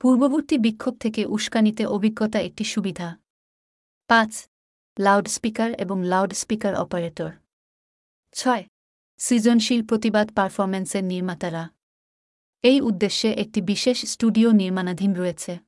পূর্ববর্তী 0.00 0.58
বিক্ষোভ 0.58 0.98
থেকে 0.98 1.26
উস্কানিতে 1.26 1.86
অভিজ্ঞতা 1.86 2.40
একটি 2.40 2.64
সুবিধা। 2.64 3.18
পাঁচ, 4.08 4.48
লাউডস্পিকার 4.98 5.70
এবং 5.70 6.04
লাউডস্পিকার 6.04 6.74
অপারেটর। 6.74 7.32
ছয়, 8.32 8.64
সৃজনশীল 9.18 9.86
প্রতিবাদ 9.86 10.34
পারফরম্যান্সের 10.34 11.04
নির্মাতারা। 11.04 11.70
এই 12.62 12.80
উদ্দেশ্যে 12.80 13.32
একটি 13.32 13.60
বিশেষ 13.60 14.04
স্টুডিও 14.04 14.52
নির্মাণাধীন 14.52 15.14
রয়েছে। 15.14 15.58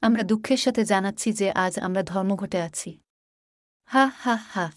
আমরা 0.00 0.22
দুঃখের 0.22 0.56
সাথে 0.56 0.84
জানাচ্ছি 0.84 1.32
যে 1.32 1.50
আজ 1.50 1.78
আমরা 1.78 2.02
ধর্মঘটে 2.02 2.60
আছি। 2.60 2.98
হা 3.84 4.06
হা 4.06 4.36
হা 4.36 4.72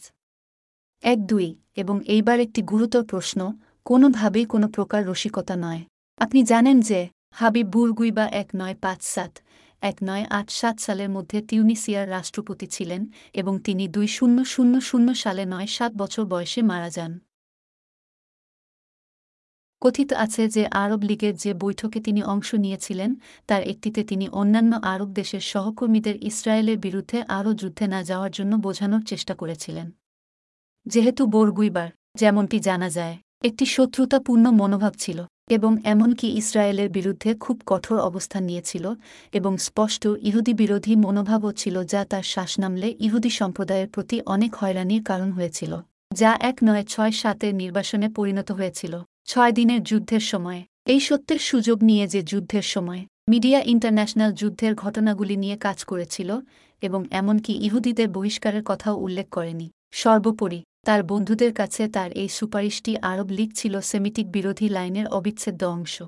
এক, 1.03 1.27
দুই, 1.27 1.55
এবং 1.76 2.03
এইবার 2.05 2.39
একটি 2.39 2.61
গুরুতর 2.61 3.03
প্রশ্ন, 3.05 3.53
কোনোভাবেই 3.85 4.45
কোনো 4.45 4.67
প্রকার 4.67 5.07
রসিকতা 5.07 5.55
নয়। 5.55 5.81
আপনি 6.17 6.43
জানেন 6.43 6.81
যে, 6.81 7.09
হাবিব 7.31 7.67
বুরগুইবা 7.67 8.27
এক 8.27 8.47
নয় 8.55 8.76
পাঁচ 8.76 9.01
সাত, 9.01 9.39
এক 9.81 9.95
নয় 10.03 10.23
আট 10.23 10.49
সাত 10.49 10.80
সালের 10.80 11.09
মধ্যে 11.09 11.41
তিউনিসিয়ার 11.41 12.09
রাষ্ট্রপতি 12.09 12.67
ছিলেন 12.67 13.11
এবং 13.34 13.59
তিনি 13.59 13.88
দুই 13.88 14.07
শূন্য 14.07 14.45
শূন্য 14.45 14.81
শূন্য 14.81 15.15
সালে 15.15 15.45
নয় 15.45 15.67
সাত 15.67 15.91
বছর 15.97 16.26
বয়সে 16.26 16.61
মারা 16.61 16.89
যান। 16.89 17.19
কথিত 19.80 20.13
আছে 20.13 20.47
যে, 20.47 20.65
আরব 20.65 21.03
লীগের 21.03 21.35
যে 21.35 21.53
বৈঠকে 21.53 22.01
তিনি 22.01 22.23
অংশ 22.23 22.55
নিয়েছিলেন, 22.55 23.15
তার 23.47 23.63
একটিতে 23.63 24.03
তিনি 24.03 24.30
অন্যান্য 24.30 24.76
আরব 24.84 25.13
দেশের 25.13 25.39
সহকর্মীদের 25.39 26.23
ইসরায়েলের 26.23 26.77
বিরুদ্ধে 26.77 27.21
আরও 27.21 27.53
যুদ্ধে 27.53 27.88
না 27.88 28.03
যাওয়ার 28.03 28.31
জন্য 28.31 28.55
বোঝানোর 28.55 29.03
চেষ্টা 29.05 29.35
করেছিলেন। 29.35 29.98
যেহেতু 30.85 31.22
বোরগুইবার, 31.26 31.89
যেমনটি 32.18 32.57
জানা 32.60 32.89
যায়, 32.89 33.15
একটি 33.43 33.65
শত্রুতাপূর্ণ 33.65 34.45
মনোভাব 34.51 34.93
ছিল 34.99 35.19
এবং 35.49 35.72
এমনকি 35.84 36.27
ইসরায়েলের 36.41 36.89
বিরুদ্ধে 36.89 37.30
খুব 37.35 37.57
কঠোর 37.65 37.97
অবস্থান 37.99 38.43
নিয়েছিল 38.43 38.85
এবং 39.34 39.51
স্পষ্ট 39.57 40.03
ইহুদি 40.30 40.53
বিরোধী 40.53 40.93
মনোভাবও 40.95 41.51
ছিল 41.51 41.76
যা 41.84 42.01
তার 42.11 42.26
শ্বাস 42.31 42.51
নামলে 42.60 42.88
ইহুদি 42.99 43.31
সম্প্রদায়ের 43.39 43.89
প্রতি 43.89 44.18
অনেক 44.26 44.51
হয়রানির 44.56 45.03
কারণ 45.03 45.30
হয়েছিল, 45.31 45.72
যা 46.11 46.31
এক 46.41 46.57
নয় 46.64 46.84
ছয় 46.84 47.14
সাতের 47.22 47.53
নির্বাসনে 47.56 48.07
পরিণত 48.18 48.49
হয়েছিল। 48.51 48.93
ছয় 49.26 49.51
দিনের 49.51 49.81
যুদ্ধের 49.84 50.23
সময়, 50.31 50.61
এই 50.88 50.99
সত্যের 50.99 51.41
সুযোগ 51.49 51.77
নিয়ে 51.84 52.06
যে 52.07 52.22
যুদ্ধের 52.23 52.65
সময়, 52.73 53.01
মিডিয়া 53.30 53.60
ইন্টারন্যাশনাল 53.73 54.31
যুদ্ধের 54.31 54.73
ঘটনাগুলি 54.76 55.35
নিয়ে 55.43 55.57
কাজ 55.57 55.77
করেছিল 55.84 56.30
এবং 56.81 57.01
এমনকি 57.11 57.53
ইহুদিদের 57.68 58.10
বহিষ্কারের 58.10 58.64
কথাও 58.64 58.95
উল্লেখ 59.06 59.27
করেনি। 59.38 59.68
সর্বোপরি 59.93 60.60
তার 60.89 61.03
বন্ধুদের 61.03 61.53
কাছে 61.53 61.87
তার 61.87 62.11
এই 62.11 62.29
সুপারিশটি 62.29 62.97
আরব 63.01 63.31
লীগ 63.31 63.53
ছিল 63.53 63.79
সেমিটিক 63.81 64.31
বিরোধী 64.31 64.69
লাইনের 64.69 65.07
অবিচ্ছেদ্য 65.07 65.65
অংশ। 65.65 66.03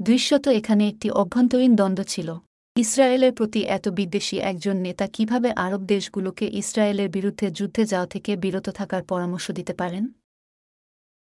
দৃশ্যত 0.00 0.48
এখানে 0.48 0.88
একটি 0.88 1.10
অভ্যন্তরীণ 1.10 1.74
দ্বন্দ্ব 1.74 2.02
ছিল। 2.02 2.34
ইসরায়েলের 2.76 3.32
প্রতি 3.32 3.64
এত 3.64 3.88
বিদ্বেষী 3.88 4.38
একজন 4.38 4.76
নেতা 4.76 5.06
কীভাবে 5.06 5.52
আরব 5.52 5.86
দেশগুলোকে 5.86 6.46
ইসরায়েলের 6.46 7.08
বিরুদ্ধে 7.08 7.50
যুদ্ধে 7.50 7.84
যাওয়া 7.86 8.06
থেকে 8.06 8.36
বিরত 8.36 8.68
থাকার 8.68 9.02
পরামর্শ 9.02 9.50
দিতে 9.50 9.72
পারেন? 9.72 10.08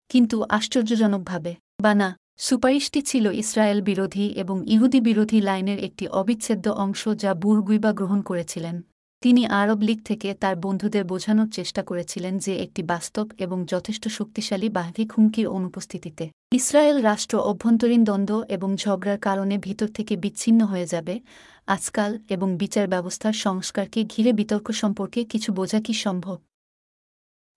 কিন্তু 0.09 0.43
আশ্চর্যজনকভাবে, 0.43 1.56
বা 1.82 1.94
না, 1.94 2.16
সুপারিশটি 2.39 3.02
ছিল 3.02 3.26
ইসরায়েল 3.32 3.80
বিরোধী 3.82 4.26
এবং 4.32 4.66
ইহুদি 4.66 5.01
বিরোধী 5.01 5.40
লাইনের 5.40 5.78
একটি 5.78 6.09
অবিচ্ছেদ্য 6.09 6.68
অংশ 6.68 7.09
যা 7.09 7.34
বুরগুইবা 7.34 7.93
গ্রহণ 7.93 8.22
করেছিলেন। 8.22 8.91
তিনি 9.23 9.47
আরব 9.47 9.81
লীগ 9.82 9.99
থেকে 10.05 10.35
তার 10.35 10.57
বন্ধুদের 10.57 11.05
বোঝানোর 11.05 11.49
চেষ্টা 11.49 11.82
করেছিলেন 11.82 12.39
যে 12.39 12.53
একটি 12.57 12.82
বাস্তব 12.82 13.27
এবং 13.39 13.59
যথেষ্ট 13.65 14.09
শক্তিশালী 14.09 14.69
বাহ্যিক 14.69 15.09
হুমকির 15.12 15.47
অনুপস্থিতিতে 15.49 16.24
ইসরায়েল 16.53 16.99
রাষ্ট্র 17.03 17.36
অভ্যন্তরীণ 17.40 18.05
দ্বন্দ্ব 18.05 18.32
এবং 18.49 18.77
ঝগড়ার 18.77 19.19
কারণে 19.19 19.59
ভিতর 19.59 19.89
থেকে 19.89 20.16
বিচ্ছিন্ন 20.16 20.61
হয়ে 20.65 20.86
যাবে, 20.86 21.20
আজকাল 21.66 22.19
এবং 22.28 22.57
বিচার 22.57 22.86
ব্যবস্থার 22.89 23.32
সংস্কারকে 23.32 24.05
ঘিরে 24.05 24.32
বিতর্ক 24.32 24.70
সম্পর্কে 24.73 25.24
কিছু 25.24 25.53
বোঝা 25.53 25.81
কি 25.81 25.94
সম্ভব? 25.94 26.36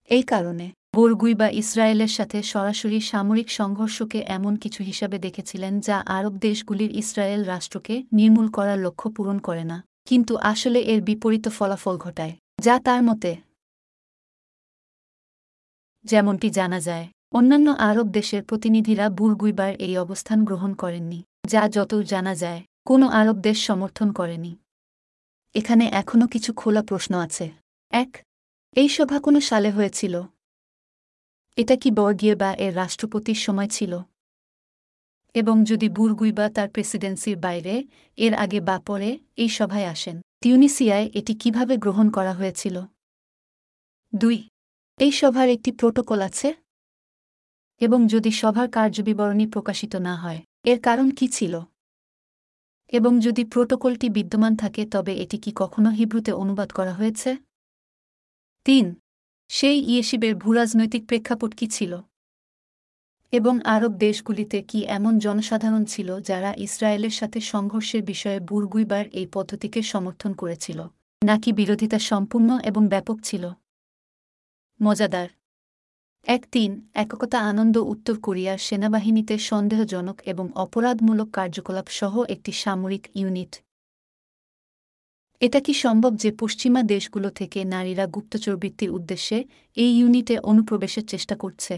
এই 0.09 0.23
কারণে 0.23 0.65
বরগুই 0.95 1.33
বা 1.33 1.47
ইসরায়েলের 1.49 2.07
সাথে 2.07 2.37
সরাসরি 2.43 3.01
সামরিক 3.01 3.49
সংঘর্ষকে 3.51 4.19
এমন 4.27 4.55
কিছু 4.55 4.83
হিসাবে 4.83 5.17
দেখেছিলেন 5.19 5.73
যা 5.79 5.97
আরব 6.07 6.33
দেশগুলির 6.37 6.91
ইসরায়েল 6.95 7.41
রাষ্ট্রকে 7.43 8.03
নির্মূল 8.13 8.47
করার 8.47 8.79
লক্ষ্য 8.79 9.07
পূরণ 9.09 9.39
করে 9.39 9.63
না। 9.63 9.77
কিন্তু 10.07 10.33
আসলে 10.51 10.79
এর 10.81 11.01
বিপরীত 11.01 11.45
ফলাফল 11.47 11.97
ঘটায়, 11.97 12.33
যা 12.61 12.79
তার 12.79 13.01
মতে 13.03 13.31
যেমনটি 16.05 16.47
জানা 16.49 16.79
যায়, 16.79 17.05
অন্যান্য 17.33 17.67
আরব 17.89 18.07
দেশের 18.07 18.41
প্রতিনিধিরা 18.43 19.09
বুরগুইবার 19.09 19.71
এই 19.75 19.97
অবস্থান 19.97 20.39
গ্রহণ 20.43 20.71
করেননি, 20.73 21.19
যা 21.47 21.61
যত 21.69 21.91
জানা 22.03 22.33
যায়, 22.35 22.61
কোনো 22.85 23.05
আরব 23.09 23.37
দেশ 23.37 23.57
সমর্থন 23.65 24.07
করেনি। 24.11 24.51
এখানে 25.55 25.85
এখনও 26.01 26.27
কিছু 26.27 26.53
খোলা 26.53 26.81
প্রশ্ন 26.81 27.13
আছে। 27.19 27.45
এক, 27.93 28.11
এই 28.75 28.89
সভা 28.89 29.17
কোনো 29.19 29.39
সালে 29.41 29.69
হয়েছিল? 29.69 30.15
এটা 31.57 31.75
কি 31.75 31.89
বর্গীয় 31.91 32.35
বা 32.35 32.49
এর 32.65 32.75
রাষ্ট্রপতির 32.75 33.35
সময় 33.35 33.67
ছিল? 33.67 33.93
এবং 35.35 35.55
যদি 35.63 35.87
বুরগুইবা 35.89 36.49
তার 36.49 36.69
প্রেসিডেন্সির 36.69 37.37
বাইরে, 37.37 37.75
এর 38.17 38.33
আগে 38.33 38.59
বা 38.59 38.79
পরে, 38.79 39.09
এই 39.37 39.49
সভায় 39.49 39.85
আসেন। 39.85 40.21
টিউনিসিয়ায় 40.41 41.07
এটি 41.13 41.33
কীভাবে 41.33 41.77
গ্রহণ 41.77 42.07
করা 42.09 42.33
হয়েছিল? 42.33 42.75
দুই, 44.13 44.37
এই 44.99 45.11
সভার 45.11 45.47
একটি 45.49 45.71
প্রোটোকল 45.71 46.19
আছে? 46.21 46.53
এবং 47.81 48.07
যদি 48.07 48.31
সভার 48.31 48.67
কার্যবিবরণী 48.69 49.45
প্রকাশিত 49.47 49.95
না 49.95 50.15
হয়, 50.15 50.39
এর 50.63 50.79
কারণ 50.79 51.07
কি 51.11 51.27
ছিল? 51.27 51.53
এবং 52.93 53.19
যদি 53.19 53.43
প্রোটোকলটি 53.43 54.09
বিদ্যমান 54.09 54.55
থাকে, 54.55 54.81
তবে 54.85 55.13
এটি 55.13 55.37
কি 55.37 55.51
কখনো 55.55 55.89
হিব্রুতে 55.89 56.31
অনুবাদ 56.31 56.69
করা 56.71 56.93
হয়েছে? 56.93 57.29
তিন, 58.65 58.85
সেই 59.49 59.77
ইয়েশিবের 59.91 60.35
ভূরাজনৈতিক 60.35 61.03
প্রেক্ষাপট 61.07 61.51
কি 61.55 61.67
ছিল? 61.67 61.91
এবং 63.33 63.55
আরব 63.65 63.93
দেশগুলিতে 63.97 64.57
কি 64.61 64.79
এমন 64.87 65.13
জনসাধারণ 65.19 65.83
ছিল 65.85 66.09
যারা 66.19 66.51
ইসরায়েলের 66.57 67.11
সাথে 67.11 67.39
সংঘর্ষের 67.41 68.03
বিষয়ে 68.03 68.39
বুরগুইবার 68.39 69.05
এই 69.19 69.27
পদ্ধতিকে 69.33 69.79
সমর্থন 69.83 70.31
করেছিল, 70.33 70.79
নাকি 71.21 71.49
বিরোধিতা 71.53 71.99
সম্পূর্ণ 71.99 72.49
এবং 72.69 72.81
ব্যাপক 72.87 73.17
ছিল? 73.23 73.43
মজাদার। 74.79 75.29
এক 76.27 76.43
তিন, 76.51 76.71
এককতা 76.93 77.39
আনন্দ 77.39 77.75
উত্তর 77.93 78.15
কোরিয়ার 78.19 78.57
সেনাবাহিনীতে 78.57 79.35
সন্দেহজনক 79.39 80.17
এবং 80.25 80.45
অপরাধমূলক 80.55 81.29
কার্যকলাপ 81.31 81.87
সহ 81.89 82.13
একটি 82.29 82.51
সামরিক 82.51 83.03
ইউনিট। 83.15 83.53
এটা 85.41 85.59
কি 85.59 85.73
সম্ভব 85.73 86.11
যে 86.15 86.29
পশ্চিমা 86.31 86.81
দেশগুলো 86.83 87.29
থেকে 87.29 87.59
নারীরা 87.65 88.05
গুপ্তচরবৃত্তির 88.05 88.91
উদ্দেশ্যে 88.91 89.37
এই 89.77 89.91
ইউনিটে 89.99 90.35
অনুপ্রবেশের 90.39 91.05
চেষ্টা 91.05 91.35
করছে? 91.35 91.73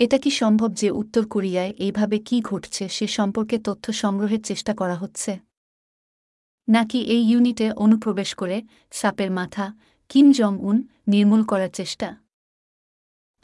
এটা 0.00 0.18
কি 0.18 0.30
সম্ভব 0.30 0.70
যে 0.74 0.90
উত্তর 0.90 1.26
কোরিয়ায় 1.26 1.72
এইভাবে 1.78 2.18
কি 2.18 2.40
ঘটছে 2.40 2.88
সে 2.88 3.06
সম্পর্কে 3.06 3.58
তথ্য 3.58 3.92
সংগ্রহের 3.92 4.42
চেষ্টা 4.42 4.74
করা 4.74 4.94
হচ্ছে? 4.94 5.32
নাকি 6.68 6.98
এই 7.14 7.22
ইউনিটে 7.30 7.72
অনুপ্রবেশ 7.72 8.34
করে 8.34 8.62
সাপের 8.90 9.30
মাথা, 9.30 9.64
কিম 10.08 10.32
জং 10.32 10.52
উন 10.60 10.76
নির্মূল 11.08 11.42
করার 11.44 11.70
চেষ্টা? 11.70 12.08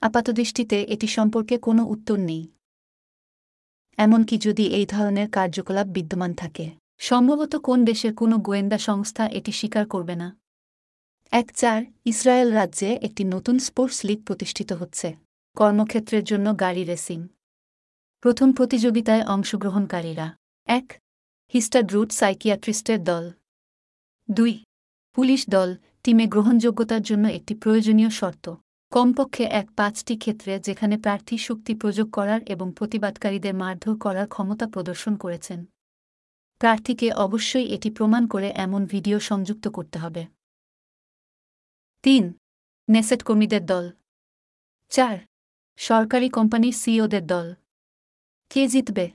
আপাতদৃষ্টিতে 0.03 0.79
এটি 0.83 1.07
সম্পর্কে 1.07 1.59
কোনো 1.59 1.83
উত্তর 1.85 2.19
নেই। 2.19 2.43
এমনকি 3.99 4.39
যদি 4.39 4.65
এই 4.69 4.87
ধরনের 4.87 5.29
কার্যকলাপ 5.31 5.87
বিদ্যমান 5.87 6.35
থাকে, 6.35 6.67
সম্ভবত 6.99 7.57
কোন 7.57 7.79
দেশের 7.85 8.15
কোনো 8.15 8.37
গোয়েন্দা 8.39 8.79
সংস্থা 8.79 9.25
এটি 9.29 9.53
স্বীকার 9.53 9.87
করবে 9.87 10.15
না। 10.17 10.29
এক 11.33 11.49
চার, 11.55 11.85
ইসরায়েল 12.05 12.49
রাজ্যে 12.53 12.91
একটি 13.03 13.23
নতুন 13.25 13.57
স্পোর্টস 13.59 13.99
লিগ 14.05 14.19
প্রতিষ্ঠিত 14.25 14.73
হচ্ছে। 14.73 15.28
কর্মক্ষেত্রের 15.59 16.25
জন্য 16.25 16.61
গাড়ি 16.61 16.85
রেসিং। 16.85 17.29
প্রথম 18.21 18.53
প্রতিযোগিতায় 18.53 19.25
অংশগ্রহণকারীরা। 19.25 20.37
এক 20.67 21.01
হিস্টাড্রুট 21.55 22.13
সাইকিয়াট্রিস্টের 22.13 23.05
দল। 23.05 23.31
দুই, 24.31 24.65
পুলিশ 25.15 25.49
দল 25.49 25.77
টিমে 26.03 26.27
গ্রহণযোগ্যতার 26.27 27.03
জন্য 27.03 27.29
একটি 27.29 27.55
প্রয়োজনীয় 27.55 28.11
শর্ত। 28.11 28.55
কমপক্ষে 28.91 29.45
এক 29.45 29.67
পাঁচটি 29.77 30.17
ক্ষেত্রে 30.17 30.61
যেখানে 30.61 30.99
প্রার্থী 30.99 31.39
শক্তি 31.39 31.75
প্রযোগ 31.75 32.11
করার 32.11 32.41
এবং 32.47 32.73
প্রতিবাদকারীদের 32.77 33.55
মারধর 33.55 33.99
করার 33.99 34.29
ক্ষমতা 34.29 34.67
প্রদর্শন 34.67 35.17
করেছেন। 35.17 35.65
প্রার্থীকে 36.59 37.13
অবশ্যই 37.13 37.67
এটি 37.75 37.91
প্রমাণ 37.91 38.27
করে 38.27 38.49
এমন 38.57 38.87
ভিডিও 38.87 39.21
সংযুক্ত 39.21 39.69
করতে 39.69 39.99
হবে। 39.99 40.27
তিন, 42.03 42.25
নেসেট 42.89 43.23
কর্মীদের 43.23 43.67
দল। 43.67 43.91
চার 44.89 45.28
সরকারি 45.81 46.29
কোম্পানির 46.29 46.73
সিওদের 46.73 47.27
দল। 47.27 47.55
কে 48.51 48.69
জিতবে? 48.69 49.11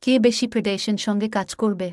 কে 0.00 0.18
বেশি 0.18 0.48
ফেডারেশন 0.48 0.96
সঙ্গে 0.96 1.28
কাজ 1.28 1.54
করবে? 1.54 1.92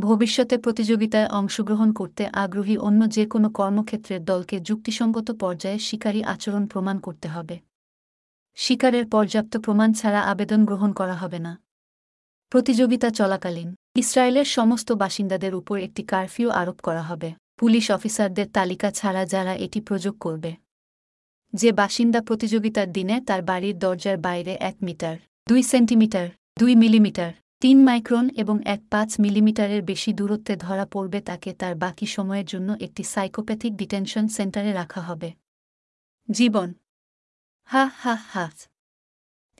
ভবিষ্যতে 0.00 0.58
প্রতিযোগিতায় 0.58 1.28
অংশগ্রহণ 1.28 1.92
করতে 1.92 2.26
আগ্রহী 2.26 2.76
অন্য 2.76 3.08
যে 3.08 3.26
কোনো 3.26 3.50
কর্মক্ষেত্রের 3.50 4.24
দলকে 4.24 4.60
যুক্তিসঙ্গত 4.60 5.30
পর্যায়ে 5.30 5.78
শিকারী 5.78 6.22
আচরণ 6.22 6.66
প্রমাণ 6.66 7.00
করতে 7.00 7.28
হবে। 7.28 7.58
শিকারের 8.54 9.06
পর্যাপ্ত 9.06 9.58
প্রমাণ 9.58 9.92
ছাড়া 9.92 10.20
আবেদন 10.20 10.64
গ্রহণ 10.64 10.92
করা 10.92 11.14
হবে 11.14 11.38
না। 11.38 11.58
প্রতিযোগিতা 12.50 13.10
চলাকালীন 13.10 13.74
ইসরায়েলের 13.96 14.44
সমস্ত 14.44 14.92
বাসিন্দাদের 14.92 15.54
উপর 15.54 15.78
একটি 15.78 16.02
কারফিউ 16.02 16.50
আরোপ 16.50 16.80
করা 16.80 17.02
হবে। 17.02 17.34
পুলিশ 17.56 17.90
অফিসারদের 17.90 18.46
তালিকা 18.52 18.90
ছাড়া 18.90 19.26
যারা 19.26 19.54
এটি 19.54 19.80
প্রযোগ 19.80 20.18
করবে। 20.18 20.65
যে 21.52 21.72
বাসিন্দা 21.72 22.20
প্রতিযোগিতার 22.22 22.92
দিনে 22.92 23.20
তার 23.20 23.42
বাড়ির 23.42 23.78
দরজার 23.78 24.16
বাইরে 24.18 24.54
এক 24.60 24.76
মিটার, 24.82 25.16
দুই 25.48 25.62
সেন্টিমিটার, 25.62 26.28
দুই 26.58 26.74
মিলিমিটার, 26.74 27.32
তিন 27.60 27.84
মাইক্রন 27.84 28.28
এবং 28.36 28.62
এক 28.64 28.80
পাঁচ 28.90 29.20
মিলিমিটারের 29.20 29.82
বেশি 29.82 30.12
দূরত্বে 30.12 30.56
ধরা 30.56 30.86
পড়বে 30.86 31.20
তাকে 31.20 31.52
তার 31.52 31.74
বাকি 31.74 32.06
সময়ের 32.06 32.44
জন্য 32.44 32.76
একটি 32.80 33.02
সাইকোপ্যাথিক 33.02 33.76
ডিটেনশন 33.76 34.28
সেন্টারে 34.28 34.72
রাখা 34.72 35.00
হবে। 35.00 35.32
জীবন। 36.30 36.72
হা 37.64 37.90
হা 37.98 38.14
হা। 38.14 38.50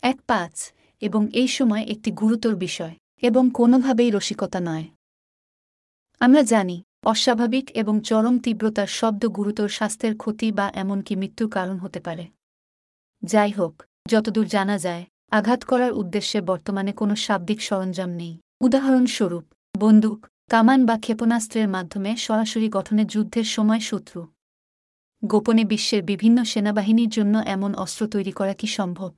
এক 0.02 0.20
পাঁচ 0.26 0.72
এবং 1.00 1.28
এই 1.32 1.48
সময় 1.48 1.82
একটি 1.82 2.10
গুরুতর 2.10 2.54
বিষয় 2.56 2.94
এবং 3.22 3.50
কোনোভাবেই 3.54 4.10
রসিকতা 4.10 4.60
নয়। 4.60 4.84
আমরা 6.20 6.42
জানি 6.42 6.82
অস্বাভাবিক 7.06 7.70
এবং 7.74 8.00
চরম 8.00 8.38
তীব্রতার 8.38 8.86
শব্দ 8.86 9.26
গুরুতর 9.26 9.68
স্বাস্থ্যের 9.68 10.16
ক্ষতি 10.16 10.52
বা 10.52 10.72
এমনকি 10.74 11.16
মৃত্যুর 11.16 11.50
কারণ 11.50 11.78
হতে 11.78 12.00
পারে। 12.00 12.26
যাই 13.24 13.50
হোক, 13.50 13.82
যতদূর 14.08 14.46
জানা 14.46 14.78
যায়, 14.78 15.04
আঘাত 15.30 15.64
করার 15.64 15.92
উদ্দেশ্যে 15.92 16.40
বর্তমানে 16.40 16.92
কোনো 16.92 17.16
শাব্দিক 17.16 17.62
সরঞ্জাম 17.62 18.10
নেই। 18.10 18.38
উদাহরণস্বরূপ, 18.60 19.44
বন্দুক, 19.78 20.26
কামান 20.50 20.86
বা 20.86 20.98
ক্ষেপণাস্ত্রের 20.98 21.68
মাধ্যমে 21.68 22.16
সরাসরি 22.16 22.68
গঠনে 22.68 23.04
যুদ্ধের 23.04 23.44
সময় 23.44 23.80
শত্রু। 23.80 24.26
গোপনে 25.24 25.64
বিশ্বের 25.64 26.02
বিভিন্ন 26.02 26.44
সেনাবাহিনীর 26.44 27.08
জন্য 27.08 27.42
এমন 27.46 27.74
অস্ত্র 27.74 28.06
তৈরি 28.06 28.32
করা 28.32 28.54
কি 28.54 28.66
সম্ভব? 28.66 29.14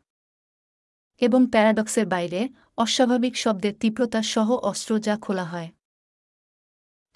এবং 1.19 1.47
প্যারাডক্সের 1.47 2.07
বাইরে 2.07 2.49
অস্বাভাবিক 2.77 3.37
শব্দের 3.37 3.75
তীব্রতা 3.81 4.23
সহ 4.23 4.53
অস্ত্র 4.53 4.99
যা 4.99 5.17
খোলা 5.17 5.45
হয়। 5.45 5.69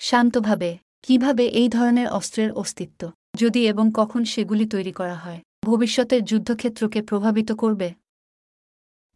শান্তভাবে, 0.01 0.79
কীভাবে 1.03 1.47
এই 1.47 1.69
ধরনের 1.69 2.09
অস্ত্রের 2.09 2.53
অস্তিত্ব? 2.53 3.11
যদি 3.37 3.69
এবং 3.69 3.91
কখন 3.95 4.25
সেগুলি 4.25 4.67
তৈরি 4.67 4.93
করা 4.93 5.15
হয়? 5.15 5.41
ভবিষ্যতের 5.65 6.25
যুদ্ধক্ষেত্রকে 6.25 7.03
প্রভাবিত 7.03 7.53
করবে? 7.53 7.95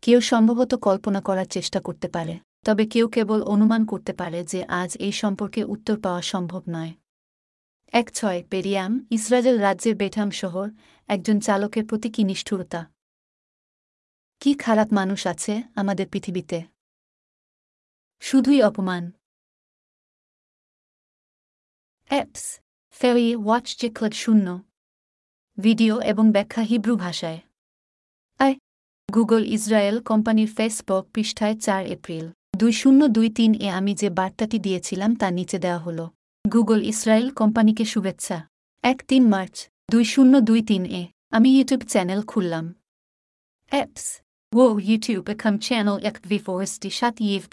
কেউ 0.03 0.21
সম্ভবত 0.21 0.75
কল্পনা 0.75 1.21
করার 1.21 1.45
চেষ্টা 1.47 1.81
করতে 1.81 2.09
পারে, 2.09 2.39
তবে 2.65 2.87
কেউ 2.87 3.09
কেবল 3.09 3.43
অনুমান 3.43 3.87
করতে 3.87 4.13
পারে 4.13 4.45
যে 4.45 4.65
আজ 4.65 4.97
এই 4.97 5.13
সম্পর্কে 5.13 5.65
উত্তর 5.65 6.01
পাওয়া 6.01 6.23
সম্ভব 6.23 6.63
নয়। 6.69 6.93
এক 7.93 8.11
ছয়, 8.15 8.45
পেরিয়াম, 8.51 9.07
ইসরায়েল 9.11 9.59
রাজ্যের 9.59 9.97
বেঠাম 9.97 10.31
শহর, 10.31 10.71
একজন 11.09 11.41
চালকের 11.41 11.87
প্রতি 11.87 12.11
কি 12.11 12.25
নিষ্ঠুরতা? 12.25 12.91
কি 14.41 14.55
খারাপ 14.55 14.93
মানুষ 14.93 15.27
আছে 15.27 15.63
আমাদের 15.75 16.09
পৃথিবীতে? 16.09 16.63
শুধুই 18.21 18.63
অপমান। 18.63 19.13
অ্যাপস, 22.11 22.45
ফেরি 23.01 23.29
ওয়াচ 23.45 23.67
চেকলার 23.81 24.15
শূন্য। 24.23 24.47
ভিডিও 25.59 25.95
এবং 26.11 26.25
ব্যাখ্যা 26.33 26.63
হিব্রু 26.71 26.95
ভাষায়। 27.05 27.41
আই, 28.41 28.53
গুগল 29.09 29.43
ইসরায়েল 29.57 29.97
কোম্পানির 30.01 30.51
ফেসবুক 30.57 31.05
পৃষ্ঠায় 31.15 31.57
চার 31.67 31.83
এপ্রিল। 31.97 32.27
দুই 32.57 32.73
শূন্য 32.81 33.01
দুই 33.17 33.29
তিন 33.39 33.51
এ 33.67 33.69
আমি 33.79 33.93
যে 33.95 34.09
বার্তাটি 34.19 34.59
দিয়েছিলাম 34.59 35.11
তা 35.21 35.29
নিচে 35.31 35.59
দেওয়া 35.65 35.81
হল। 35.87 35.99
গুগল 36.45 36.81
ইসরায়েল 36.93 37.29
কোম্পানিকে 37.31 37.85
শুভেচ্ছা। 37.93 38.39
এক 38.85 38.99
তিন 39.09 39.23
মার্চ, 39.35 39.57
দুই 39.93 40.05
শূন্য 40.13 40.35
দুই 40.49 40.61
তিন 40.71 40.83
এ 41.01 41.03
আমি 41.37 41.49
ইউটিউব 41.57 41.83
চ্যানেল 41.93 42.21
খুললাম। 42.31 42.65
অ্যাপস 43.73 44.07
ও 44.53 44.65
ইউটিউব 44.89 45.25
এখাম 45.35 45.55
চ্যানেল 45.67 45.97
এক 46.09 46.17
ভিফোয়েসটি 46.31 46.89
সাত 46.99 47.15
ইভ 47.35 47.45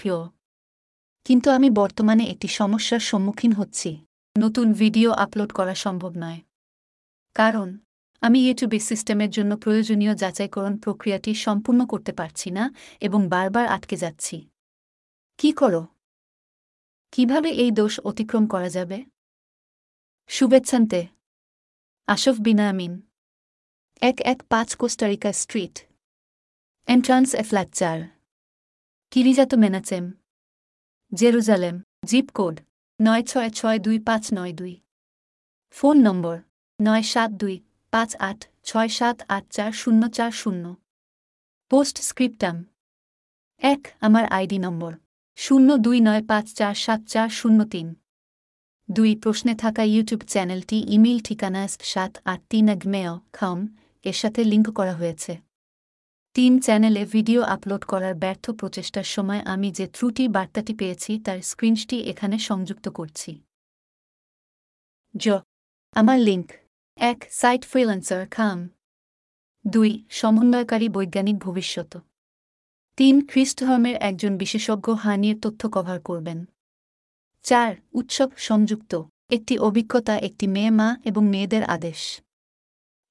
কিন্তু 1.26 1.48
আমি 1.58 1.68
বর্তমানে 1.80 2.24
একটি 2.34 2.48
সমস্যার 2.60 3.02
সম্মুখীন 3.10 3.54
হচ্ছি। 3.62 3.92
নতুন 4.38 4.74
ভিডিও 4.74 5.12
আপলোড 5.12 5.54
করা 5.54 5.76
সম্ভব 5.76 6.14
নয়। 6.18 6.42
কারণ, 7.34 7.78
আমি 8.22 8.40
ইউটিউবে 8.48 8.80
সিস্টেমের 8.80 9.30
জন্য 9.30 9.58
প্রয়োজনীয় 9.58 10.16
যাচাইকরণ 10.16 10.78
প্রক্রিয়াটি 10.78 11.34
সম্পূর্ণ 11.34 11.86
করতে 11.86 12.14
পারছি 12.14 12.52
না 12.52 12.76
এবং 13.02 13.28
বারবার 13.28 13.68
আটকে 13.68 13.96
যাচ্ছি। 13.96 14.50
কি 15.38 15.52
করো? 15.52 15.88
কীভাবে 17.12 17.50
এই 17.50 17.72
দোষ 17.72 18.00
অতিক্রম 18.00 18.48
করা 18.48 18.70
যাবে? 18.70 19.06
শুভেচ্ছান্তে। 20.28 21.08
আশফ 22.08 22.36
বিনামিন 22.40 23.02
এক 24.02 24.22
এক 24.22 24.44
পাঁচ 24.44 24.76
Costa Rica 24.76 25.32
street. 25.32 25.80
Entrance 26.88 27.36
A 27.36 27.44
flat 27.44 27.72
চার 27.72 28.02
Kiryat 29.12 29.54
Menachem. 29.54 30.14
Jerusalem. 31.14 31.82
Zip 32.06 32.32
code. 32.34 32.62
নয় 33.00 33.24
ছয় 33.24 33.50
ছয় 33.50 33.80
দুই 33.80 33.98
পাঁচ 34.00 34.24
নয় 34.34 34.54
দুই। 34.54 34.74
ফোন 35.76 35.98
নম্বর 36.08 36.38
নয় 36.80 37.04
সাত 37.14 37.32
দুই 37.32 37.56
পাঁচ 37.94 38.16
আট 38.20 38.40
ছয় 38.64 38.90
সাত 38.98 39.18
আট 39.28 39.46
চার 39.50 39.72
শূন্য 39.72 40.02
চার 40.18 40.32
শূন্য। 40.32 40.66
Post 41.72 41.96
scriptum. 42.10 42.56
এক 43.62 43.82
আমার 44.02 44.26
আইডি 44.26 44.58
নম্বর 44.58 44.94
শূন্য 45.38 45.70
দুই 45.78 45.98
নয় 46.02 46.24
পাঁচ 46.28 46.46
চার 46.54 46.76
সাত 46.76 47.02
চার 47.08 47.30
শূন্য 47.30 47.60
তিন। 47.66 47.88
দুই 48.90 49.12
প্রশ্নে 49.16 49.54
থাকা 49.56 49.84
ইউটিউব 49.84 50.22
চ্যানেলটি 50.28 50.78
ইমেইল 50.96 51.20
ঠিকানা 51.28 51.62
সাত 51.94 52.14
আট 52.26 52.42
তিন 52.50 52.66
মেয় 52.94 53.14
খম 53.34 53.60
এর 54.04 54.14
সাথে 54.14 54.42
লিঙ্ক 54.44 54.68
করা 54.72 54.94
হয়েছে। 54.94 55.34
তিন 56.36 56.60
চ্যানেলে 56.60 57.06
ভিডিও 57.06 57.42
আপলোড 57.42 57.84
করার 57.86 58.16
ব্যর্থ 58.16 58.52
প্রচেষ্টার 58.52 59.04
সময় 59.04 59.40
আমি 59.40 59.72
যে 59.72 59.88
ত্রুটি 59.88 60.28
বার্তাটি 60.28 60.74
পেয়েছি 60.76 61.20
তার 61.20 61.42
স্ক্রিনশটি 61.42 61.98
এখানে 62.02 62.40
সংযুক্ত 62.40 62.90
করছি। 62.90 63.32
জ 65.16 65.26
আমার 65.96 66.20
লিঙ্ক 66.20 66.48
এক, 66.98 67.28
সাইট 67.32 67.66
ফ্রিল্যান্সার 67.66 68.28
খাম 68.28 68.70
দুই, 69.66 70.06
সমন্বয়কারী 70.10 70.90
বৈজ্ঞানিক 70.90 71.38
ভবিষ্যৎ। 71.38 71.98
তিন, 72.98 73.16
খ্রিস্টধর্মের 73.28 73.96
একজন 73.96 74.38
বিশেষজ্ঞ 74.38 74.94
হানির 74.94 75.38
তথ্য 75.42 75.70
কভার 75.70 76.00
করবেন। 76.02 76.46
চার, 77.46 77.76
উৎসব 77.94 78.30
সংযুক্ত। 78.38 78.94
একটি 79.32 79.58
অভিজ্ঞতা, 79.58 80.18
একটি 80.18 80.48
মেয়ে 80.48 80.72
মা 80.72 80.98
এবং 81.06 81.24
মেয়েদের 81.30 81.64
আদেশ। 81.64 82.22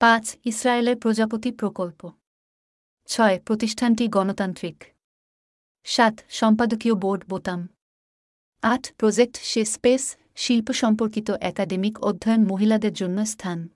পাঁচ, 0.00 0.36
ইসরায়েলের 0.44 0.96
প্রজাপতি 0.96 1.50
প্রকল্প। 1.52 2.21
ছয়, 3.14 3.40
প্রতিষ্ঠানটি 3.40 4.08
গণতান্ত্রিক। 4.08 4.84
সাত, 5.84 6.20
সম্পাদকীয় 6.28 6.94
বোর্ড 6.94 7.24
বোতাম। 7.28 7.68
আট, 8.62 8.92
প্রজেক্ট 8.98 9.36
সে 9.36 9.64
স্পেস, 9.64 10.16
শিল্প 10.36 10.72
সম্পর্কিত 10.72 11.30
একাডেমিক 11.30 12.00
অধ্যয়ন 12.00 12.46
মহিলাদের 12.46 12.92
জন্য 12.92 13.26
স্থান। 13.26 13.68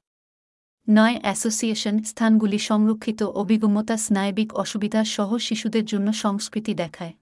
নয়, 0.91 1.21
অ্যাসোসিয়েশন 1.21 2.03
স্থানগুলি 2.03 2.59
সংরক্ষিত 2.59 3.23
অভিগম্যতা 3.23 3.97
স্নায়বিক 3.97 4.55
অসুবিধা 4.55 5.05
সহ 5.05 5.39
শিশুদের 5.39 5.85
জন্য 5.85 6.13
সংস্কৃতি 6.13 6.75
দেখায়। 6.75 7.13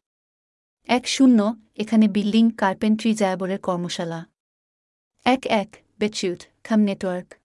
এক, 0.84 1.08
শূন্য, 1.08 1.56
এখানে 1.76 2.08
বিল্ডিং, 2.08 2.50
কার্পেন্ট্রি, 2.50 3.14
জায়াবরের 3.14 3.58
কর্মশালা। 3.58 4.26
এক 5.24 5.46
এক 5.46 5.76
বেচুট 5.98 6.46
খাম 6.64 6.80
নেটওয়ার্ক। 6.80 7.43